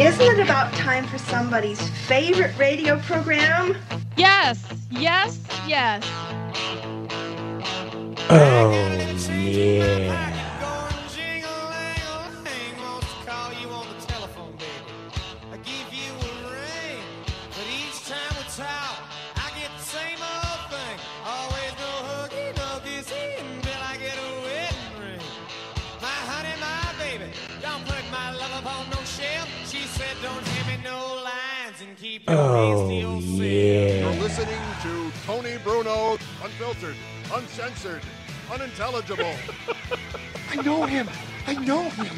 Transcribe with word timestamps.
Isn't 0.00 0.22
it 0.22 0.38
about 0.38 0.72
time 0.74 1.08
for 1.08 1.18
somebody's 1.18 1.80
favorite 2.06 2.56
radio 2.56 3.00
program? 3.00 3.76
Yes, 4.16 4.64
yes, 4.92 5.40
yes. 5.66 6.04
Oh, 8.30 8.70
yeah. 9.32 10.37
Oh, 32.30 32.90
yeah. 32.90 34.00
You're 34.00 34.20
listening 34.20 34.60
to 34.82 35.10
Tony 35.24 35.56
Bruno, 35.64 36.18
unfiltered, 36.44 36.94
uncensored, 37.32 38.02
unintelligible. 38.52 39.32
I 40.50 40.56
know 40.56 40.84
him. 40.84 41.08
I 41.46 41.54
know 41.54 41.88
him. 41.88 42.16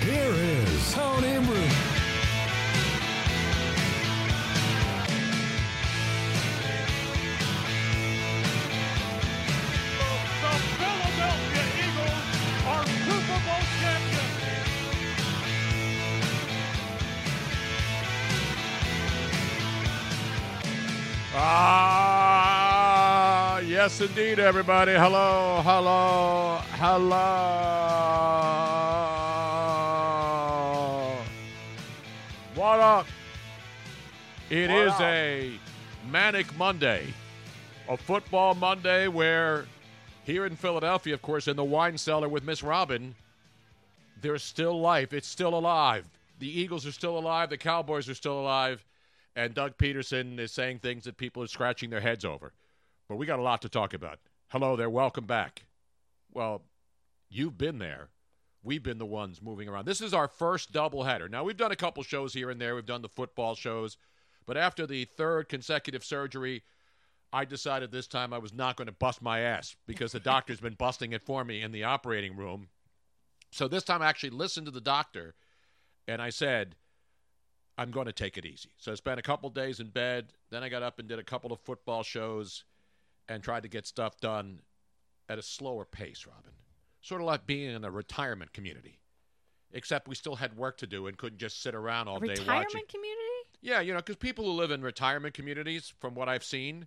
Here 0.00 0.32
is 0.32 0.94
Tony 0.94 1.38
Bruno. 1.44 1.68
The 10.40 10.58
Philadelphia 10.78 11.64
Eagles 11.84 12.66
are 12.66 12.86
Super 12.86 13.40
Bowl 13.44 13.71
Ah, 21.34 23.08
yes, 23.60 24.02
indeed, 24.02 24.38
everybody. 24.38 24.92
Hello, 24.92 25.62
hello, 25.64 26.60
hello. 26.72 27.18
What 32.54 32.80
up? 32.80 33.06
It 34.50 34.68
What 34.70 34.86
is 34.86 34.92
up? 34.92 35.00
a 35.00 35.52
manic 36.10 36.54
Monday, 36.58 37.06
a 37.88 37.96
football 37.96 38.54
Monday 38.54 39.08
where 39.08 39.64
here 40.24 40.44
in 40.44 40.54
Philadelphia, 40.54 41.14
of 41.14 41.22
course, 41.22 41.48
in 41.48 41.56
the 41.56 41.64
wine 41.64 41.96
cellar 41.96 42.28
with 42.28 42.44
Miss 42.44 42.62
Robin, 42.62 43.14
there's 44.20 44.42
still 44.42 44.78
life. 44.78 45.14
It's 45.14 45.28
still 45.28 45.54
alive. 45.54 46.04
The 46.40 46.60
Eagles 46.60 46.84
are 46.86 46.92
still 46.92 47.16
alive. 47.18 47.48
The 47.48 47.56
Cowboys 47.56 48.06
are 48.10 48.14
still 48.14 48.38
alive. 48.38 48.84
And 49.34 49.54
Doug 49.54 49.78
Pederson 49.78 50.38
is 50.38 50.52
saying 50.52 50.78
things 50.78 51.04
that 51.04 51.16
people 51.16 51.42
are 51.42 51.48
scratching 51.48 51.90
their 51.90 52.00
heads 52.00 52.24
over. 52.24 52.52
But 53.08 53.16
we 53.16 53.26
got 53.26 53.38
a 53.38 53.42
lot 53.42 53.62
to 53.62 53.68
talk 53.68 53.94
about. 53.94 54.18
Hello 54.48 54.76
there. 54.76 54.90
Welcome 54.90 55.24
back. 55.24 55.64
Well, 56.32 56.62
you've 57.30 57.56
been 57.56 57.78
there. 57.78 58.08
We've 58.62 58.82
been 58.82 58.98
the 58.98 59.06
ones 59.06 59.42
moving 59.42 59.68
around. 59.68 59.86
This 59.86 60.00
is 60.00 60.14
our 60.14 60.28
first 60.28 60.72
doubleheader. 60.72 61.28
Now, 61.30 61.42
we've 61.44 61.56
done 61.56 61.72
a 61.72 61.76
couple 61.76 62.02
shows 62.02 62.34
here 62.34 62.50
and 62.50 62.60
there. 62.60 62.74
We've 62.74 62.86
done 62.86 63.02
the 63.02 63.08
football 63.08 63.54
shows. 63.54 63.96
But 64.46 64.56
after 64.56 64.86
the 64.86 65.04
third 65.04 65.48
consecutive 65.48 66.04
surgery, 66.04 66.62
I 67.32 67.44
decided 67.44 67.90
this 67.90 68.06
time 68.06 68.32
I 68.32 68.38
was 68.38 68.52
not 68.52 68.76
going 68.76 68.86
to 68.86 68.92
bust 68.92 69.22
my 69.22 69.40
ass 69.40 69.74
because 69.86 70.12
the 70.12 70.20
doctor's 70.20 70.60
been 70.60 70.74
busting 70.74 71.12
it 71.12 71.22
for 71.22 71.44
me 71.44 71.62
in 71.62 71.72
the 71.72 71.84
operating 71.84 72.36
room. 72.36 72.68
So 73.50 73.68
this 73.68 73.84
time 73.84 74.02
I 74.02 74.08
actually 74.08 74.30
listened 74.30 74.66
to 74.66 74.72
the 74.72 74.80
doctor 74.80 75.34
and 76.06 76.20
I 76.20 76.30
said, 76.30 76.76
I'm 77.82 77.90
going 77.90 78.06
to 78.06 78.12
take 78.12 78.38
it 78.38 78.46
easy. 78.46 78.70
So 78.78 78.92
I 78.92 78.94
spent 78.94 79.18
a 79.18 79.22
couple 79.22 79.50
days 79.50 79.80
in 79.80 79.88
bed. 79.88 80.32
Then 80.50 80.62
I 80.62 80.68
got 80.68 80.84
up 80.84 81.00
and 81.00 81.08
did 81.08 81.18
a 81.18 81.24
couple 81.24 81.52
of 81.52 81.58
football 81.60 82.04
shows 82.04 82.64
and 83.28 83.42
tried 83.42 83.64
to 83.64 83.68
get 83.68 83.86
stuff 83.86 84.20
done 84.20 84.60
at 85.28 85.38
a 85.38 85.42
slower 85.42 85.84
pace, 85.84 86.24
Robin. 86.26 86.52
Sort 87.00 87.20
of 87.20 87.26
like 87.26 87.44
being 87.44 87.74
in 87.74 87.84
a 87.84 87.90
retirement 87.90 88.52
community, 88.52 89.00
except 89.72 90.06
we 90.06 90.14
still 90.14 90.36
had 90.36 90.56
work 90.56 90.76
to 90.78 90.86
do 90.86 91.08
and 91.08 91.18
couldn't 91.18 91.38
just 91.38 91.60
sit 91.60 91.74
around 91.74 92.06
all 92.06 92.20
day 92.20 92.28
Retirement 92.28 92.66
watching. 92.72 92.86
community? 92.88 93.18
Yeah, 93.60 93.80
you 93.80 93.92
know, 93.92 93.98
because 93.98 94.16
people 94.16 94.44
who 94.44 94.52
live 94.52 94.70
in 94.70 94.82
retirement 94.82 95.34
communities, 95.34 95.92
from 95.98 96.14
what 96.14 96.28
I've 96.28 96.44
seen, 96.44 96.86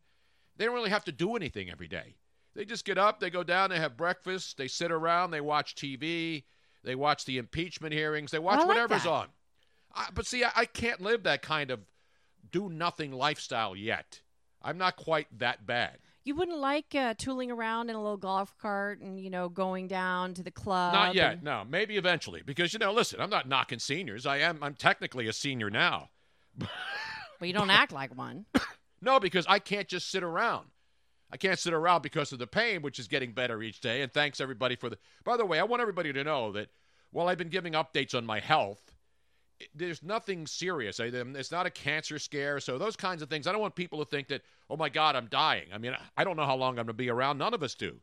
they 0.55 0.63
don't 0.63 0.73
really 0.73 0.89
have 0.89 1.03
to 1.05 1.11
do 1.11 1.35
anything 1.35 1.69
every 1.69 1.89
day. 1.89 2.15
They 2.53 2.63
just 2.63 2.85
get 2.85 2.97
up, 2.97 3.19
they 3.19 3.29
go 3.29 3.43
down, 3.43 3.69
they 3.69 3.79
have 3.79 3.97
breakfast, 3.97 4.57
they 4.57 4.69
sit 4.69 4.91
around, 4.91 5.31
they 5.31 5.41
watch 5.41 5.75
TV, 5.75 6.43
they 6.85 6.95
watch 6.95 7.25
the 7.25 7.37
impeachment 7.37 7.93
hearings, 7.93 8.31
they 8.31 8.39
watch 8.39 8.59
like 8.59 8.67
whatever's 8.69 9.03
that. 9.03 9.09
on. 9.09 9.27
I, 9.95 10.07
but 10.13 10.25
see, 10.25 10.43
I, 10.43 10.51
I 10.55 10.65
can't 10.65 11.01
live 11.01 11.23
that 11.23 11.41
kind 11.41 11.71
of 11.71 11.79
do 12.51 12.69
nothing 12.69 13.11
lifestyle 13.11 13.75
yet. 13.75 14.21
I'm 14.61 14.77
not 14.77 14.95
quite 14.95 15.27
that 15.39 15.65
bad. 15.65 15.97
You 16.23 16.33
wouldn't 16.35 16.57
like 16.57 16.95
uh, 16.95 17.13
tooling 17.17 17.51
around 17.51 17.89
in 17.91 17.95
a 17.95 18.01
little 18.01 18.17
golf 18.17 18.57
cart 18.57 18.99
and, 18.99 19.19
you 19.19 19.29
know, 19.29 19.47
going 19.47 19.87
down 19.87 20.33
to 20.33 20.41
the 20.43 20.49
club. 20.49 20.93
Not 20.93 21.13
yet. 21.15 21.33
and- 21.33 21.43
No, 21.43 21.63
maybe 21.69 21.97
eventually. 21.97 22.41
Because 22.43 22.73
you 22.73 22.79
know, 22.79 22.91
listen, 22.91 23.21
I'm 23.21 23.29
not 23.29 23.47
knocking 23.47 23.77
seniors. 23.79 24.25
I 24.25 24.37
am. 24.37 24.57
I'm 24.63 24.73
technically 24.73 25.27
a 25.27 25.33
senior 25.33 25.69
now. 25.69 26.09
Well, 27.39 27.47
you 27.47 27.53
don't 27.53 27.69
act 27.69 27.91
like 27.91 28.15
one. 28.17 28.45
No, 29.01 29.19
because 29.19 29.45
I 29.49 29.59
can't 29.59 29.89
just 29.89 30.09
sit 30.09 30.23
around. 30.23 30.67
I 31.29 31.35
can't 31.35 31.59
sit 31.59 31.73
around 31.73 32.01
because 32.01 32.31
of 32.31 32.39
the 32.39 32.47
pain, 32.47 32.81
which 32.81 32.97
is 32.97 33.09
getting 33.09 33.33
better 33.33 33.61
each 33.61 33.81
day. 33.81 34.01
And 34.03 34.11
thanks 34.13 34.39
everybody 34.39 34.77
for 34.77 34.89
the. 34.89 34.97
By 35.25 35.35
the 35.35 35.45
way, 35.45 35.59
I 35.59 35.63
want 35.63 35.81
everybody 35.81 36.13
to 36.13 36.23
know 36.23 36.53
that 36.53 36.69
while 37.11 37.27
I've 37.27 37.37
been 37.37 37.49
giving 37.49 37.73
updates 37.73 38.15
on 38.15 38.25
my 38.25 38.39
health, 38.39 38.84
there's 39.73 40.03
nothing 40.03 40.47
serious. 40.47 40.99
Um, 40.99 41.35
it's 41.35 41.51
not 41.51 41.65
a 41.65 41.69
cancer 41.69 42.19
scare. 42.19 42.59
So 42.59 42.77
those 42.77 42.95
kinds 42.95 43.21
of 43.21 43.29
things. 43.29 43.47
I 43.47 43.51
don't 43.51 43.61
want 43.61 43.75
people 43.75 43.99
to 43.99 44.05
think 44.05 44.27
that, 44.27 44.41
oh 44.69 44.77
my 44.77 44.89
God, 44.89 45.15
I'm 45.15 45.27
dying. 45.27 45.67
I 45.73 45.77
mean, 45.77 45.95
I 46.17 46.23
don't 46.23 46.35
know 46.37 46.45
how 46.45 46.55
long 46.55 46.71
I'm 46.71 46.85
going 46.85 46.87
to 46.87 46.93
be 46.93 47.09
around. 47.09 47.37
None 47.37 47.53
of 47.53 47.63
us 47.63 47.75
do. 47.75 48.01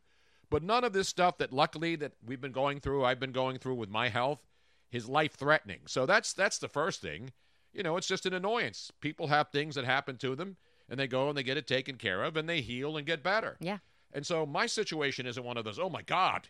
But 0.49 0.63
none 0.63 0.83
of 0.83 0.93
this 0.93 1.07
stuff 1.07 1.37
that 1.37 1.53
luckily 1.53 1.95
that 1.97 2.13
we've 2.25 2.41
been 2.41 2.51
going 2.51 2.79
through, 2.79 3.05
I've 3.05 3.19
been 3.19 3.31
going 3.31 3.57
through 3.59 3.75
with 3.75 3.89
my 3.89 4.09
health, 4.09 4.45
is 4.91 5.09
life 5.09 5.33
threatening. 5.33 5.81
So 5.87 6.05
that's 6.05 6.33
that's 6.33 6.59
the 6.59 6.67
first 6.67 7.01
thing. 7.01 7.31
you 7.73 7.83
know, 7.83 7.97
it's 7.97 8.07
just 8.07 8.25
an 8.25 8.33
annoyance. 8.33 8.91
People 9.01 9.27
have 9.27 9.49
things 9.49 9.75
that 9.75 9.85
happen 9.85 10.17
to 10.17 10.35
them, 10.35 10.57
and 10.87 10.99
they 10.99 11.07
go 11.07 11.27
and 11.27 11.37
they 11.37 11.43
get 11.43 11.57
it 11.57 11.67
taken 11.67 11.95
care 11.95 12.23
of, 12.23 12.37
and 12.37 12.47
they 12.47 12.61
heal 12.61 12.95
and 12.97 13.05
get 13.05 13.23
better. 13.23 13.57
Yeah. 13.59 13.79
And 14.13 14.25
so 14.25 14.45
my 14.45 14.67
situation 14.67 15.25
isn't 15.25 15.43
one 15.43 15.57
of 15.57 15.65
those, 15.65 15.79
oh 15.79 15.89
my 15.89 16.03
God, 16.03 16.49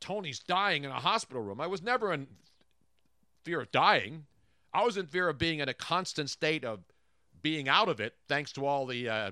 Tony's 0.00 0.38
dying 0.38 0.84
in 0.84 0.90
a 0.90 1.00
hospital 1.00 1.42
room. 1.42 1.60
I 1.60 1.66
was 1.66 1.82
never 1.82 2.12
in 2.12 2.26
fear 3.44 3.60
of 3.60 3.70
dying. 3.70 4.26
I 4.72 4.84
was 4.84 4.96
in 4.96 5.06
fear 5.06 5.28
of 5.28 5.38
being 5.38 5.60
in 5.60 5.68
a 5.68 5.74
constant 5.74 6.30
state 6.30 6.64
of 6.64 6.80
being 7.42 7.68
out 7.68 7.88
of 7.88 8.00
it, 8.00 8.14
thanks 8.28 8.52
to 8.52 8.66
all 8.66 8.86
the 8.86 9.08
uh, 9.08 9.30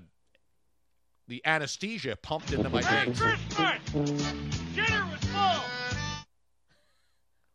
the 1.29 1.43
anesthesia 1.45 2.17
pumped 2.23 2.53
into 2.53 2.69
my 2.69 2.83
veins. 2.83 3.19
Shitter 3.19 5.11
was 5.11 5.21
full. 5.25 5.65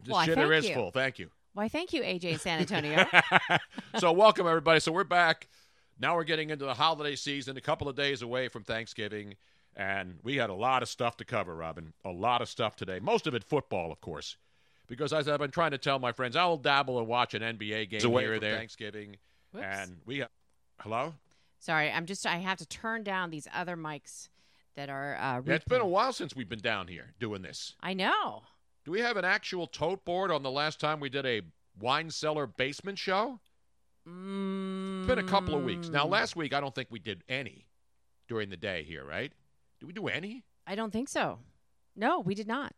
The 0.03 0.11
Why, 0.11 0.27
shitter 0.27 0.35
thank 0.35 0.53
is 0.53 0.69
you. 0.69 0.75
full. 0.75 0.91
Thank 0.91 1.19
you. 1.19 1.29
Why, 1.53 1.67
thank 1.69 1.93
you, 1.93 2.01
AJ 2.01 2.39
San 2.41 2.59
Antonio. 2.59 3.05
so 3.99 4.11
welcome 4.11 4.47
everybody. 4.47 4.79
So 4.79 4.91
we're 4.91 5.03
back. 5.03 5.47
Now 5.99 6.15
we're 6.15 6.23
getting 6.23 6.49
into 6.49 6.65
the 6.65 6.73
holiday 6.75 7.15
season, 7.15 7.57
a 7.57 7.61
couple 7.61 7.87
of 7.87 7.95
days 7.95 8.21
away 8.21 8.47
from 8.47 8.63
Thanksgiving, 8.63 9.35
and 9.75 10.19
we 10.23 10.37
had 10.37 10.49
a 10.49 10.55
lot 10.55 10.83
of 10.83 10.89
stuff 10.89 11.17
to 11.17 11.25
cover, 11.25 11.55
Robin. 11.55 11.93
A 12.05 12.11
lot 12.11 12.41
of 12.41 12.49
stuff 12.49 12.75
today. 12.75 12.99
Most 12.99 13.27
of 13.27 13.33
it 13.33 13.43
football, 13.43 13.91
of 13.91 14.01
course. 14.01 14.37
Because 14.87 15.11
as 15.13 15.27
I've 15.27 15.39
been 15.39 15.51
trying 15.51 15.71
to 15.71 15.77
tell 15.77 15.99
my 15.99 16.11
friends, 16.11 16.35
I'll 16.35 16.57
dabble 16.57 16.97
and 16.99 17.07
watch 17.07 17.33
an 17.33 17.41
NBA 17.41 17.89
game 17.89 18.05
away 18.05 18.23
here 18.23 18.33
or 18.35 18.39
there. 18.39 18.57
Thanksgiving. 18.57 19.17
Thanksgiving. 19.17 19.17
Whoops. 19.53 19.65
And 19.91 19.97
we 20.05 20.19
Have, 20.19 20.29
hello? 20.79 21.13
Sorry, 21.59 21.91
I'm 21.91 22.05
just 22.05 22.25
I 22.25 22.37
have 22.37 22.57
to 22.59 22.65
turn 22.65 23.03
down 23.03 23.29
these 23.29 23.47
other 23.53 23.75
mics 23.75 24.29
that 24.75 24.89
are. 24.89 25.15
Uh, 25.15 25.41
Yeah, 25.45 25.55
it's 25.55 25.65
been 25.65 25.81
a 25.81 25.85
while 25.87 26.13
since 26.13 26.35
we've 26.35 26.49
been 26.49 26.59
down 26.59 26.87
here 26.87 27.13
doing 27.19 27.41
this. 27.41 27.75
I 27.81 27.93
know. 27.93 28.43
Do 28.85 28.91
we 28.91 28.99
have 29.01 29.17
an 29.17 29.25
actual 29.25 29.67
tote 29.67 30.05
board 30.05 30.31
on 30.31 30.43
the 30.43 30.51
last 30.51 30.79
time 30.79 30.99
we 30.99 31.09
did 31.09 31.25
a 31.25 31.41
wine 31.79 32.09
cellar 32.09 32.47
basement 32.47 32.97
show? 32.97 33.39
Mm, 34.07 34.99
It's 35.01 35.07
been 35.07 35.19
a 35.19 35.23
couple 35.29 35.55
of 35.55 35.63
weeks. 35.63 35.89
Now, 35.89 36.05
last 36.07 36.35
week, 36.37 36.53
I 36.53 36.61
don't 36.61 36.73
think 36.73 36.87
we 36.89 36.99
did 36.99 37.23
any 37.27 37.65
during 38.29 38.49
the 38.49 38.55
day 38.57 38.83
here, 38.83 39.03
right? 39.03 39.33
Did 39.79 39.85
we 39.87 39.93
do 39.93 40.07
any? 40.07 40.43
I 40.65 40.75
don't 40.75 40.91
think 40.93 41.09
so. 41.09 41.39
No, 41.95 42.19
we 42.19 42.33
did 42.35 42.47
not. 42.47 42.73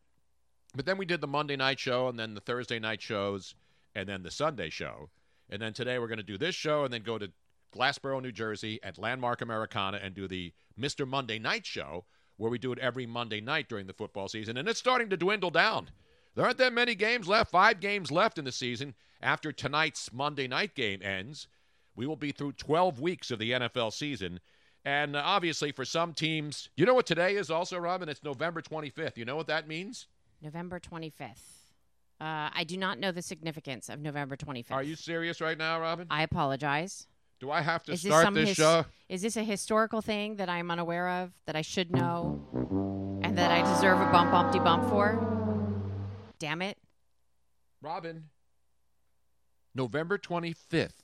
But 0.76 0.86
then 0.86 0.98
we 0.98 1.06
did 1.06 1.22
the 1.22 1.28
Monday 1.28 1.56
night 1.56 1.80
show, 1.80 2.08
and 2.08 2.20
then 2.20 2.36
the 2.36 2.42
Thursday 2.42 2.80
night 2.80 3.02
shows, 3.02 3.56
and 3.96 4.08
then 4.08 4.24
the 4.24 4.32
Sunday 4.32 4.70
show. 4.70 5.10
And 5.50 5.62
then 5.62 5.74
today 5.74 5.98
we're 5.98 6.08
going 6.08 6.18
to 6.18 6.24
do 6.24 6.38
this 6.38 6.56
show, 6.56 6.84
and 6.84 6.94
then 6.94 7.02
go 7.02 7.18
to 7.18 7.32
Glassboro, 7.72 8.22
New 8.22 8.32
Jersey 8.32 8.80
at 8.84 8.98
Landmark 8.98 9.42
Americana 9.42 10.00
and 10.02 10.14
do 10.16 10.28
the 10.28 10.54
Mr. 10.80 11.08
Monday 11.08 11.40
Night 11.40 11.66
show, 11.66 12.06
where 12.38 12.52
we 12.52 12.58
do 12.58 12.72
it 12.72 12.80
every 12.80 13.06
Monday 13.06 13.42
night 13.42 13.70
during 13.70 13.88
the 13.88 13.94
football 13.94 14.28
season. 14.28 14.58
And 14.58 14.68
it's 14.68 14.80
starting 14.80 15.10
to 15.10 15.18
dwindle 15.18 15.52
down. 15.52 15.90
There 16.36 16.46
aren't 16.46 16.58
that 16.58 16.74
many 16.74 16.96
games 16.96 17.28
left, 17.28 17.52
five 17.52 17.80
games 17.80 18.12
left 18.12 18.38
in 18.38 18.46
the 18.46 18.52
season. 18.52 18.96
After 19.22 19.52
tonight's 19.52 20.14
Monday 20.14 20.48
night 20.48 20.74
game 20.74 21.02
ends, 21.04 21.48
we 21.96 22.08
will 22.08 22.16
be 22.16 22.32
through 22.32 22.54
12 22.54 23.02
weeks 23.02 23.30
of 23.32 23.40
the 23.40 23.52
NFL 23.52 23.92
season. 23.92 24.40
And 24.86 25.16
uh, 25.16 25.22
obviously, 25.24 25.74
for 25.74 25.84
some 25.84 26.14
teams, 26.14 26.70
you 26.78 26.86
know 26.86 26.94
what 26.94 27.06
today 27.06 27.36
is 27.36 27.52
also, 27.52 27.78
Robin? 27.78 28.08
It's 28.08 28.24
November 28.24 28.62
25th. 28.62 29.18
You 29.18 29.26
know 29.26 29.36
what 29.36 29.48
that 29.48 29.68
means? 29.68 30.08
November 30.42 30.80
25th. 30.80 31.12
Uh, 32.22 32.50
I 32.54 32.64
do 32.68 32.78
not 32.78 33.00
know 33.00 33.12
the 33.12 33.22
significance 33.22 33.88
of 33.90 34.00
November 34.00 34.36
25th. 34.36 34.72
Are 34.72 34.84
you 34.84 34.96
serious 34.96 35.40
right 35.40 35.58
now, 35.58 35.80
Robin? 35.80 36.08
I 36.10 36.24
apologize. 36.24 37.08
Do 37.40 37.50
I 37.52 37.62
have 37.62 37.84
to 37.84 37.94
Is 37.94 38.02
this 38.04 38.12
start 38.12 38.26
some 38.26 38.34
this 38.34 38.50
his- 38.50 38.58
show? 38.58 38.86
Is 39.08 39.22
this 39.22 39.38
a 39.38 39.44
historical 39.44 40.02
thing 40.02 40.36
that 40.36 40.50
I'm 40.50 40.70
unaware 40.70 41.08
of 41.10 41.32
that 41.46 41.56
I 41.56 41.62
should 41.62 41.92
know 41.92 42.42
and 43.24 43.38
that 43.38 43.52
I 43.52 43.62
deserve 43.74 44.02
a 44.02 44.12
bump 44.12 44.32
bumpty 44.32 44.62
bump 44.62 44.90
for? 44.90 45.18
Damn 46.38 46.62
it. 46.62 46.78
Robin, 47.82 48.26
November 49.74 50.18
25th. 50.18 51.04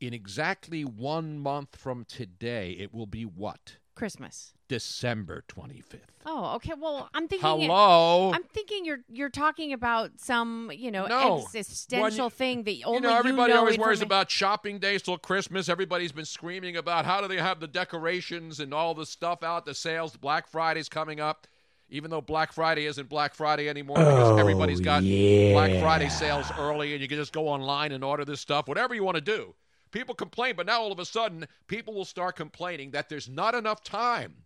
In 0.00 0.12
exactly 0.14 0.82
one 0.84 1.38
month 1.38 1.76
from 1.76 2.04
today, 2.04 2.72
it 2.72 2.92
will 2.92 3.06
be 3.06 3.24
what? 3.24 3.76
Christmas. 4.00 4.54
December 4.66 5.44
25th. 5.48 6.00
Oh, 6.24 6.54
okay. 6.56 6.72
Well, 6.78 7.08
I'm 7.12 7.28
thinking. 7.28 7.46
Hello? 7.46 8.32
I'm 8.32 8.44
thinking 8.44 8.84
you're 8.84 9.00
you're 9.08 9.28
talking 9.28 9.72
about 9.72 10.12
some 10.18 10.70
you 10.74 10.90
know 10.90 11.06
No. 11.06 11.38
existential 11.54 12.24
When 12.26 12.30
thing 12.30 12.62
that 12.64 12.76
only 12.84 12.96
you 12.96 13.00
know, 13.02 13.14
everybody 13.16 13.52
know 13.52 13.58
always 13.60 13.76
worries 13.78 14.00
about 14.00 14.30
shopping 14.30 14.78
days 14.78 15.02
till 15.02 15.18
Christmas. 15.18 15.68
Everybody's 15.68 16.12
been 16.12 16.24
screaming 16.24 16.76
about 16.76 17.04
how 17.04 17.20
do 17.20 17.28
they 17.28 17.36
have 17.38 17.60
the 17.60 17.66
decorations 17.66 18.58
and 18.60 18.72
all 18.72 18.94
the 18.94 19.04
stuff 19.06 19.42
out, 19.42 19.66
the 19.66 19.74
sales. 19.74 20.16
Black 20.16 20.46
Friday's 20.48 20.88
coming 20.88 21.20
up, 21.20 21.46
even 21.90 22.10
though 22.10 22.20
Black 22.22 22.52
Friday 22.52 22.86
isn't 22.86 23.08
Black 23.08 23.34
Friday 23.34 23.68
anymore 23.68 23.96
because 23.98 24.30
Oh, 24.30 24.36
everybody's 24.38 24.80
got 24.80 25.02
yeah. 25.02 25.52
Black 25.52 25.80
Friday 25.80 26.08
sales 26.08 26.46
early, 26.58 26.92
and 26.92 27.02
you 27.02 27.08
can 27.08 27.18
just 27.18 27.32
go 27.32 27.48
online 27.48 27.92
and 27.92 28.02
order 28.04 28.24
this 28.24 28.40
stuff. 28.40 28.66
Whatever 28.68 28.94
you 28.94 29.04
want 29.04 29.16
to 29.16 29.20
do. 29.20 29.54
People 29.90 30.14
complain, 30.14 30.54
but 30.56 30.66
now 30.66 30.80
all 30.80 30.92
of 30.92 30.98
a 30.98 31.04
sudden, 31.04 31.46
people 31.66 31.94
will 31.94 32.04
start 32.04 32.36
complaining 32.36 32.92
that 32.92 33.08
there's 33.08 33.28
not 33.28 33.54
enough 33.54 33.82
time 33.82 34.44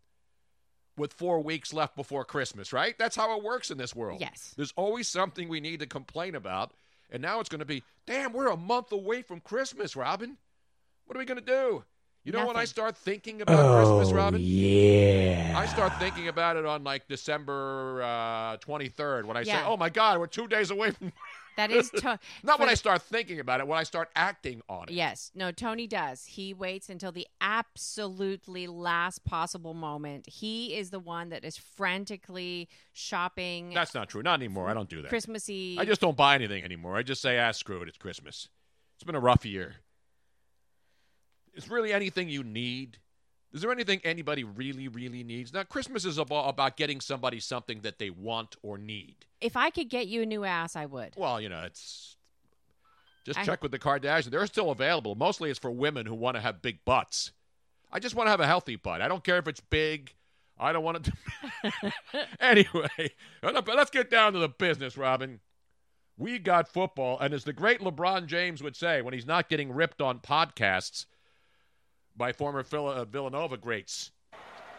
with 0.97 1.13
four 1.13 1.41
weeks 1.41 1.73
left 1.73 1.97
before 1.97 2.25
Christmas, 2.25 2.73
right? 2.73 2.97
That's 2.99 3.17
how 3.17 3.37
it 3.37 3.43
works 3.43 3.71
in 3.71 3.79
this 3.79 3.95
world. 3.95 4.21
Yes. 4.21 4.55
There's 4.57 4.73
always 4.77 5.09
something 5.09 5.49
we 5.49 5.61
need 5.61 5.81
to 5.81 5.87
complain 5.87 6.35
about. 6.35 6.73
And 7.11 7.21
now 7.21 7.41
it's 7.41 7.49
going 7.49 7.61
to 7.61 7.65
be, 7.65 7.83
damn, 8.07 8.33
we're 8.33 8.49
a 8.49 8.57
month 8.57 8.91
away 8.93 9.23
from 9.23 9.41
Christmas, 9.41 9.97
Robin. 9.97 10.39
What 11.05 11.17
are 11.17 11.19
we 11.19 11.27
going 11.27 11.41
to 11.41 11.45
do? 11.45 11.85
You 12.25 12.33
know 12.33 12.47
when 12.47 12.57
I 12.57 12.65
start 12.65 12.97
thinking 12.97 13.43
about 13.43 13.77
Christmas, 13.77 14.09
Oh, 14.09 14.15
Robin? 14.17 14.41
yeah. 14.43 15.55
I 15.57 15.67
start 15.67 15.93
thinking 15.99 16.29
about 16.29 16.57
it 16.57 16.65
on 16.65 16.83
like 16.83 17.07
December 17.07 18.03
uh, 18.03 18.57
23rd 18.59 19.27
when 19.27 19.37
I 19.37 19.43
say, 19.43 19.63
oh 19.65 19.77
my 19.77 19.91
God, 19.91 20.19
we're 20.19 20.27
two 20.27 20.49
days 20.49 20.71
away 20.71 20.91
from. 20.91 21.13
That 21.57 21.71
is 21.71 21.89
to- 21.91 22.19
Not 22.43 22.59
when 22.59 22.69
I 22.69 22.75
start 22.75 23.03
thinking 23.03 23.39
about 23.39 23.61
it, 23.61 23.69
when 23.69 23.79
I 23.79 23.85
start 23.85 24.11
acting 24.17 24.61
on 24.69 24.89
it. 24.89 24.91
Yes. 24.91 25.31
No, 25.37 25.53
Tony 25.53 25.87
does. 25.87 26.25
He 26.25 26.53
waits 26.53 26.89
until 26.89 27.13
the 27.13 27.29
absolutely 27.41 28.67
last 28.67 29.25
possible 29.25 29.73
moment. 29.73 30.29
He 30.29 30.75
is 30.75 30.91
the 30.91 30.99
one 30.99 31.29
that 31.29 31.45
is 31.45 31.57
frantically 31.57 32.69
shopping 32.93 33.71
That's 33.73 33.95
not 33.95 34.09
true. 34.09 34.21
Not 34.23 34.41
anymore. 34.41 34.69
I 34.69 34.75
don't 34.75 34.89
do 34.89 35.01
that. 35.03 35.09
Christmassy. 35.11 35.77
I 35.79 35.85
just 35.85 36.01
don't 36.01 36.17
buy 36.17 36.35
anything 36.35 36.65
anymore. 36.65 36.97
I 36.97 37.05
just 37.05 37.23
say, 37.23 37.39
ah, 37.39 37.53
screw 37.53 37.83
it. 37.83 37.89
It's 37.89 37.99
Christmas. 37.99 38.49
It's 38.97 39.05
been 39.05 39.15
a 39.15 39.21
rough 39.21 39.47
year. 39.47 39.77
Is 41.55 41.71
really 41.71 41.93
anything 41.93 42.29
you 42.29 42.43
need? 42.43 42.99
Is 43.53 43.61
there 43.61 43.71
anything 43.71 44.01
anybody 44.03 44.43
really, 44.43 44.89
really 44.89 45.23
needs? 45.23 45.53
Now, 45.53 45.63
Christmas 45.63 46.05
is 46.05 46.19
about, 46.19 46.49
about 46.49 46.77
getting 46.77 47.01
somebody 47.01 47.39
something 47.39 47.83
that 47.83 48.01
they 48.01 48.11
want 48.11 48.57
or 48.63 48.77
need. 48.77 49.15
If 49.41 49.57
I 49.57 49.71
could 49.71 49.89
get 49.89 50.09
you 50.09 50.23
a 50.23 50.27
new 50.27 50.45
ass, 50.45 50.75
I 50.75 50.87
would. 50.87 51.15
Well, 51.17 51.41
you 51.41 51.49
know, 51.49 51.63
it's 51.63 52.17
just 53.25 53.39
I- 53.39 53.45
check 53.45 53.63
with 53.63 53.71
the 53.71 53.79
Kardashians. 53.79 54.31
They're 54.31 54.47
still 54.47 54.71
available. 54.71 55.15
Mostly 55.15 55.51
it's 55.51 55.59
for 55.61 55.71
women 55.71 56.05
who 56.05 56.17
want 56.17 56.37
to 56.37 56.41
have 56.41 56.63
big 56.63 56.85
butts. 56.85 57.31
I 57.93 58.01
just 58.01 58.17
want 58.17 58.27
to 58.27 58.33
have 58.33 58.41
a 58.41 58.47
healthy 58.47 58.75
butt. 58.75 59.01
I 59.01 59.07
don't 59.07 59.23
care 59.23 59.39
if 59.39 59.47
it's 59.47 59.61
big. 59.61 60.13
I 60.59 60.73
don't 60.73 60.83
want 60.83 61.07
it 61.07 61.13
to. 61.73 62.25
anyway, 62.41 63.13
let's 63.43 63.91
get 63.91 64.11
down 64.11 64.33
to 64.33 64.41
the 64.41 64.49
business, 64.49 64.97
Robin. 64.97 65.41
We 66.17 66.39
got 66.39 66.69
football, 66.69 67.19
and 67.21 67.35
as 67.35 67.45
the 67.45 67.53
great 67.53 67.81
LeBron 67.81 68.27
James 68.27 68.63
would 68.63 68.77
say 68.77 69.03
when 69.03 69.15
he's 69.15 69.27
not 69.27 69.49
getting 69.49 69.73
ripped 69.73 70.01
on 70.01 70.21
podcasts 70.21 71.07
by 72.17 72.33
former 72.33 72.63
Phil- 72.63 72.89
uh, 72.89 73.05
Villanova 73.05 73.57
greats 73.57 74.11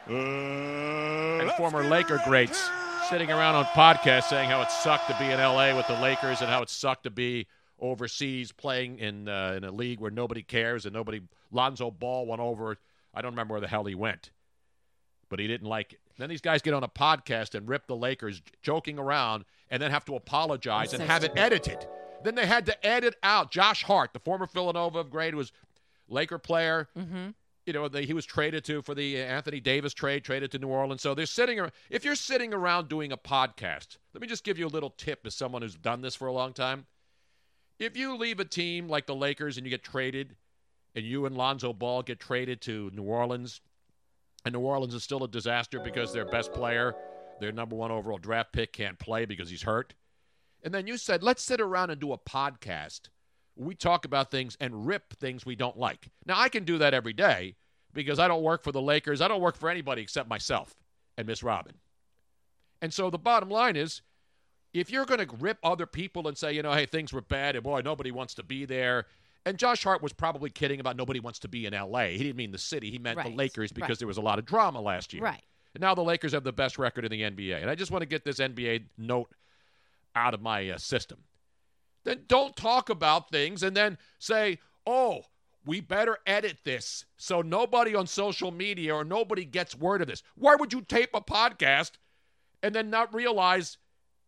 and 0.08 1.52
former 1.54 1.84
Laker 1.84 2.22
greats 2.26 2.70
sitting 3.10 3.32
around 3.32 3.56
on 3.56 3.66
podcasts 3.66 4.26
saying 4.26 4.50
how 4.50 4.62
it 4.62 4.72
sucked 4.72 5.08
to 5.08 5.16
be 5.20 5.26
in 5.26 5.40
LA 5.40 5.76
with 5.76 5.88
the 5.88 6.00
Lakers 6.00 6.42
and 6.42 6.50
how 6.50 6.62
it 6.62 6.70
sucked 6.70 7.04
to 7.04 7.10
be 7.10 7.48
overseas 7.80 8.52
playing 8.52 9.00
in 9.00 9.28
uh, 9.28 9.54
in 9.58 9.64
a 9.64 9.72
league 9.72 10.00
where 10.00 10.12
nobody 10.12 10.42
cares 10.42 10.86
and 10.86 10.94
nobody 10.94 11.22
Lonzo 11.52 11.92
Ball 11.92 12.26
went 12.26 12.42
over 12.42 12.78
I 13.14 13.22
don't 13.22 13.32
remember 13.32 13.54
where 13.54 13.62
the 13.62 13.68
hell 13.68 13.86
he 13.86 13.96
went 13.96 14.32
but 15.30 15.40
he 15.40 15.48
didn't 15.48 15.68
like 15.68 15.94
it. 15.94 16.00
Then 16.18 16.30
these 16.30 16.42
guys 16.42 16.62
get 16.62 16.74
on 16.74 16.84
a 16.84 16.88
podcast 16.88 17.56
and 17.56 17.68
rip 17.68 17.88
the 17.88 17.96
Lakers 17.96 18.42
joking 18.62 18.98
around 18.98 19.46
and 19.70 19.82
then 19.82 19.92
have 19.92 20.06
to 20.06 20.16
apologize 20.16 20.94
and 20.94 21.04
have 21.04 21.24
it 21.24 21.34
edited. 21.36 21.86
Then 22.24 22.36
they 22.36 22.46
had 22.46 22.66
to 22.68 22.86
edit 22.86 23.16
out 23.22 23.52
Josh 23.52 23.84
Hart, 23.84 24.14
the 24.14 24.20
former 24.20 24.48
Villanova 24.48 25.04
grade, 25.04 25.34
who 25.34 25.38
was 25.38 25.52
Laker 26.08 26.38
player. 26.38 26.88
Mm-hmm. 26.98 27.30
You 27.66 27.74
know, 27.74 27.88
the, 27.88 28.02
he 28.02 28.14
was 28.14 28.26
traded 28.26 28.64
to 28.66 28.84
for 28.84 28.94
the 28.94 29.22
Anthony 29.22 29.60
Davis 29.60 29.94
trade, 29.94 30.24
traded 30.24 30.52
to 30.52 30.60
New 30.60 30.68
Orleans. 30.68 31.02
So 31.02 31.16
they're 31.16 31.26
sitting. 31.26 31.60
If 31.90 32.06
you're 32.06 32.16
sitting 32.16 32.54
around 32.54 32.90
doing 32.90 33.12
a 33.12 33.18
podcast, 33.18 33.98
let 34.14 34.22
me 34.22 34.28
just 34.28 34.44
give 34.44 34.60
you 34.60 34.68
a 34.68 34.70
little 34.70 34.92
tip 34.92 35.22
as 35.26 35.34
someone 35.34 35.64
who's 35.64 35.76
done 35.76 36.02
this 36.02 36.14
for 36.14 36.28
a 36.28 36.34
long 36.34 36.54
time. 36.54 36.86
If 37.80 37.98
you 37.98 38.16
leave 38.18 38.40
a 38.40 38.46
team 38.46 38.88
like 38.88 39.08
the 39.08 39.16
Lakers 39.16 39.58
and 39.58 39.66
you 39.66 39.70
get 39.72 39.84
traded, 39.84 40.36
and 40.96 41.04
you 41.04 41.26
and 41.26 41.36
Lonzo 41.36 41.74
Ball 41.74 42.04
get 42.04 42.20
traded 42.20 42.62
to 42.62 42.90
New 42.94 43.04
Orleans, 43.04 43.60
and 44.46 44.54
New 44.54 44.62
Orleans 44.62 44.94
is 44.94 45.04
still 45.04 45.24
a 45.24 45.28
disaster 45.28 45.80
because 45.80 46.14
their 46.14 46.26
best 46.26 46.54
player, 46.54 46.94
their 47.42 47.52
number 47.52 47.76
one 47.76 47.92
overall 47.92 48.18
draft 48.18 48.54
pick, 48.54 48.72
can't 48.72 48.98
play 48.98 49.26
because 49.26 49.50
he's 49.50 49.64
hurt. 49.64 49.94
And 50.64 50.74
then 50.74 50.88
you 50.88 50.98
said, 50.98 51.22
let's 51.22 51.44
sit 51.44 51.60
around 51.60 51.90
and 51.90 52.00
do 52.00 52.14
a 52.14 52.18
podcast. 52.18 53.10
We 53.56 53.76
talk 53.76 54.06
about 54.06 54.32
things 54.32 54.58
and 54.60 54.86
rip 54.86 55.14
things 55.14 55.46
we 55.46 55.56
don't 55.56 55.78
like. 55.78 56.10
Now, 56.26 56.40
I 56.40 56.50
can 56.50 56.66
do 56.66 56.78
that 56.80 56.94
every 56.94 57.14
day 57.14 57.56
because 57.94 58.20
I 58.20 58.28
don't 58.28 58.44
work 58.44 58.64
for 58.64 58.72
the 58.72 58.82
Lakers. 58.82 59.22
I 59.22 59.28
don't 59.28 59.42
work 59.42 59.56
for 59.56 59.70
anybody 59.70 60.02
except 60.02 60.28
myself 60.30 60.76
and 61.18 61.26
Miss 61.28 61.42
Robin. 61.42 61.76
And 62.82 62.94
so 62.94 63.10
the 63.10 63.18
bottom 63.18 63.50
line 63.50 63.76
is 63.76 64.02
if 64.74 64.92
you're 64.92 65.06
going 65.06 65.26
to 65.26 65.36
rip 65.38 65.58
other 65.64 65.86
people 65.86 66.28
and 66.28 66.38
say, 66.38 66.52
you 66.54 66.62
know, 66.62 66.74
hey, 66.74 66.86
things 66.86 67.14
were 67.14 67.22
bad 67.22 67.56
and 67.56 67.64
boy, 67.64 67.82
nobody 67.84 68.12
wants 68.12 68.34
to 68.36 68.44
be 68.44 68.66
there. 68.66 69.06
And 69.46 69.58
Josh 69.58 69.84
Hart 69.84 70.02
was 70.02 70.12
probably 70.12 70.50
kidding 70.50 70.80
about 70.80 70.98
nobody 70.98 71.20
wants 71.22 71.40
to 71.40 71.48
be 71.48 71.66
in 71.66 71.74
LA. 71.74 72.08
He 72.08 72.18
didn't 72.18 72.36
mean 72.36 72.52
the 72.52 72.58
city. 72.58 72.92
He 72.92 72.98
meant 72.98 73.18
Right. 73.18 73.30
the 73.30 73.36
Lakers 73.36 73.72
because 73.72 73.90
Right. 73.92 74.00
there 74.00 74.08
was 74.08 74.18
a 74.18 74.22
lot 74.22 74.40
of 74.40 74.46
drama 74.46 74.82
last 74.82 75.14
year. 75.14 75.24
Right. 75.24 75.44
And 75.74 75.82
now 75.82 75.96
the 75.96 76.04
Lakers 76.04 76.34
have 76.34 76.44
the 76.44 76.52
best 76.52 76.78
record 76.78 77.06
in 77.06 77.12
the 77.12 77.22
NBA. 77.24 77.62
And 77.62 77.70
I 77.70 77.76
just 77.76 77.92
want 77.92 78.02
to 78.02 78.06
get 78.08 78.26
this 78.26 78.40
NBA 78.40 78.86
note 78.98 79.30
out 80.16 80.34
of 80.34 80.42
my 80.42 80.70
uh, 80.72 80.78
system. 80.78 81.20
Then 82.06 82.24
don't 82.28 82.56
talk 82.56 82.90
about 82.90 83.30
things 83.30 83.64
and 83.64 83.76
then 83.76 83.98
say, 84.20 84.60
oh, 84.88 85.24
we 85.66 85.82
better 85.82 86.18
edit 86.28 86.60
this 86.64 87.06
so 87.18 87.42
nobody 87.42 87.96
on 87.96 88.06
social 88.08 88.52
media 88.52 88.94
or 88.96 89.04
nobody 89.04 89.44
gets 89.44 89.76
word 89.76 90.02
of 90.02 90.08
this. 90.08 90.24
Why 90.36 90.56
would 90.56 90.72
you 90.72 90.82
tape 90.82 91.10
a 91.14 91.22
podcast 91.22 91.94
and 92.64 92.74
then 92.74 92.90
not 92.90 93.14
realize 93.14 93.78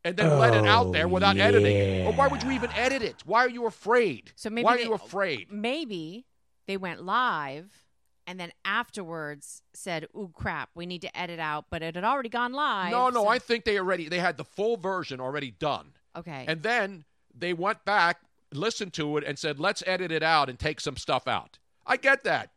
and 0.03 0.17
then 0.17 0.39
let 0.39 0.55
it 0.55 0.65
out 0.65 0.91
there 0.91 1.05
oh, 1.05 1.09
without 1.09 1.37
editing? 1.37 2.07
Or 2.07 2.13
why 2.13 2.27
would 2.27 2.41
you 2.41 2.51
even 2.51 2.71
edit 2.71 3.03
it? 3.03 3.15
Why 3.25 3.45
are 3.45 3.49
you 3.49 3.67
afraid? 3.67 4.31
So 4.35 4.49
maybe 4.49 4.65
why 4.65 4.73
are 4.73 4.77
they- 4.77 4.83
you 4.83 4.93
afraid? 4.93 5.51
Maybe 5.51 6.25
they 6.65 6.77
went 6.77 7.03
live 7.03 7.83
and 8.25 8.39
then 8.39 8.51
afterwards 8.65 9.61
said, 9.73 10.07
"Ooh, 10.15 10.31
crap, 10.33 10.69
we 10.75 10.85
need 10.85 11.01
to 11.01 11.17
edit 11.17 11.39
out," 11.39 11.65
but 11.69 11.81
it 11.81 11.95
had 11.95 12.03
already 12.03 12.27
gone 12.29 12.51
live. 12.51 12.91
No, 12.91 13.09
no, 13.09 13.23
so- 13.23 13.27
I 13.27 13.39
think 13.39 13.63
they 13.63 13.77
already 13.77 14.09
they 14.09 14.19
had 14.19 14.37
the 14.37 14.43
full 14.43 14.75
version 14.75 15.21
already 15.21 15.51
done. 15.51 15.93
Okay. 16.15 16.45
And 16.47 16.63
then 16.63 17.05
they 17.39 17.53
went 17.53 17.85
back, 17.85 18.21
listened 18.53 18.93
to 18.93 19.17
it, 19.17 19.23
and 19.23 19.37
said, 19.37 19.59
let's 19.59 19.83
edit 19.85 20.11
it 20.11 20.23
out 20.23 20.49
and 20.49 20.57
take 20.57 20.79
some 20.79 20.97
stuff 20.97 21.27
out. 21.27 21.57
I 21.85 21.97
get 21.97 22.23
that. 22.23 22.51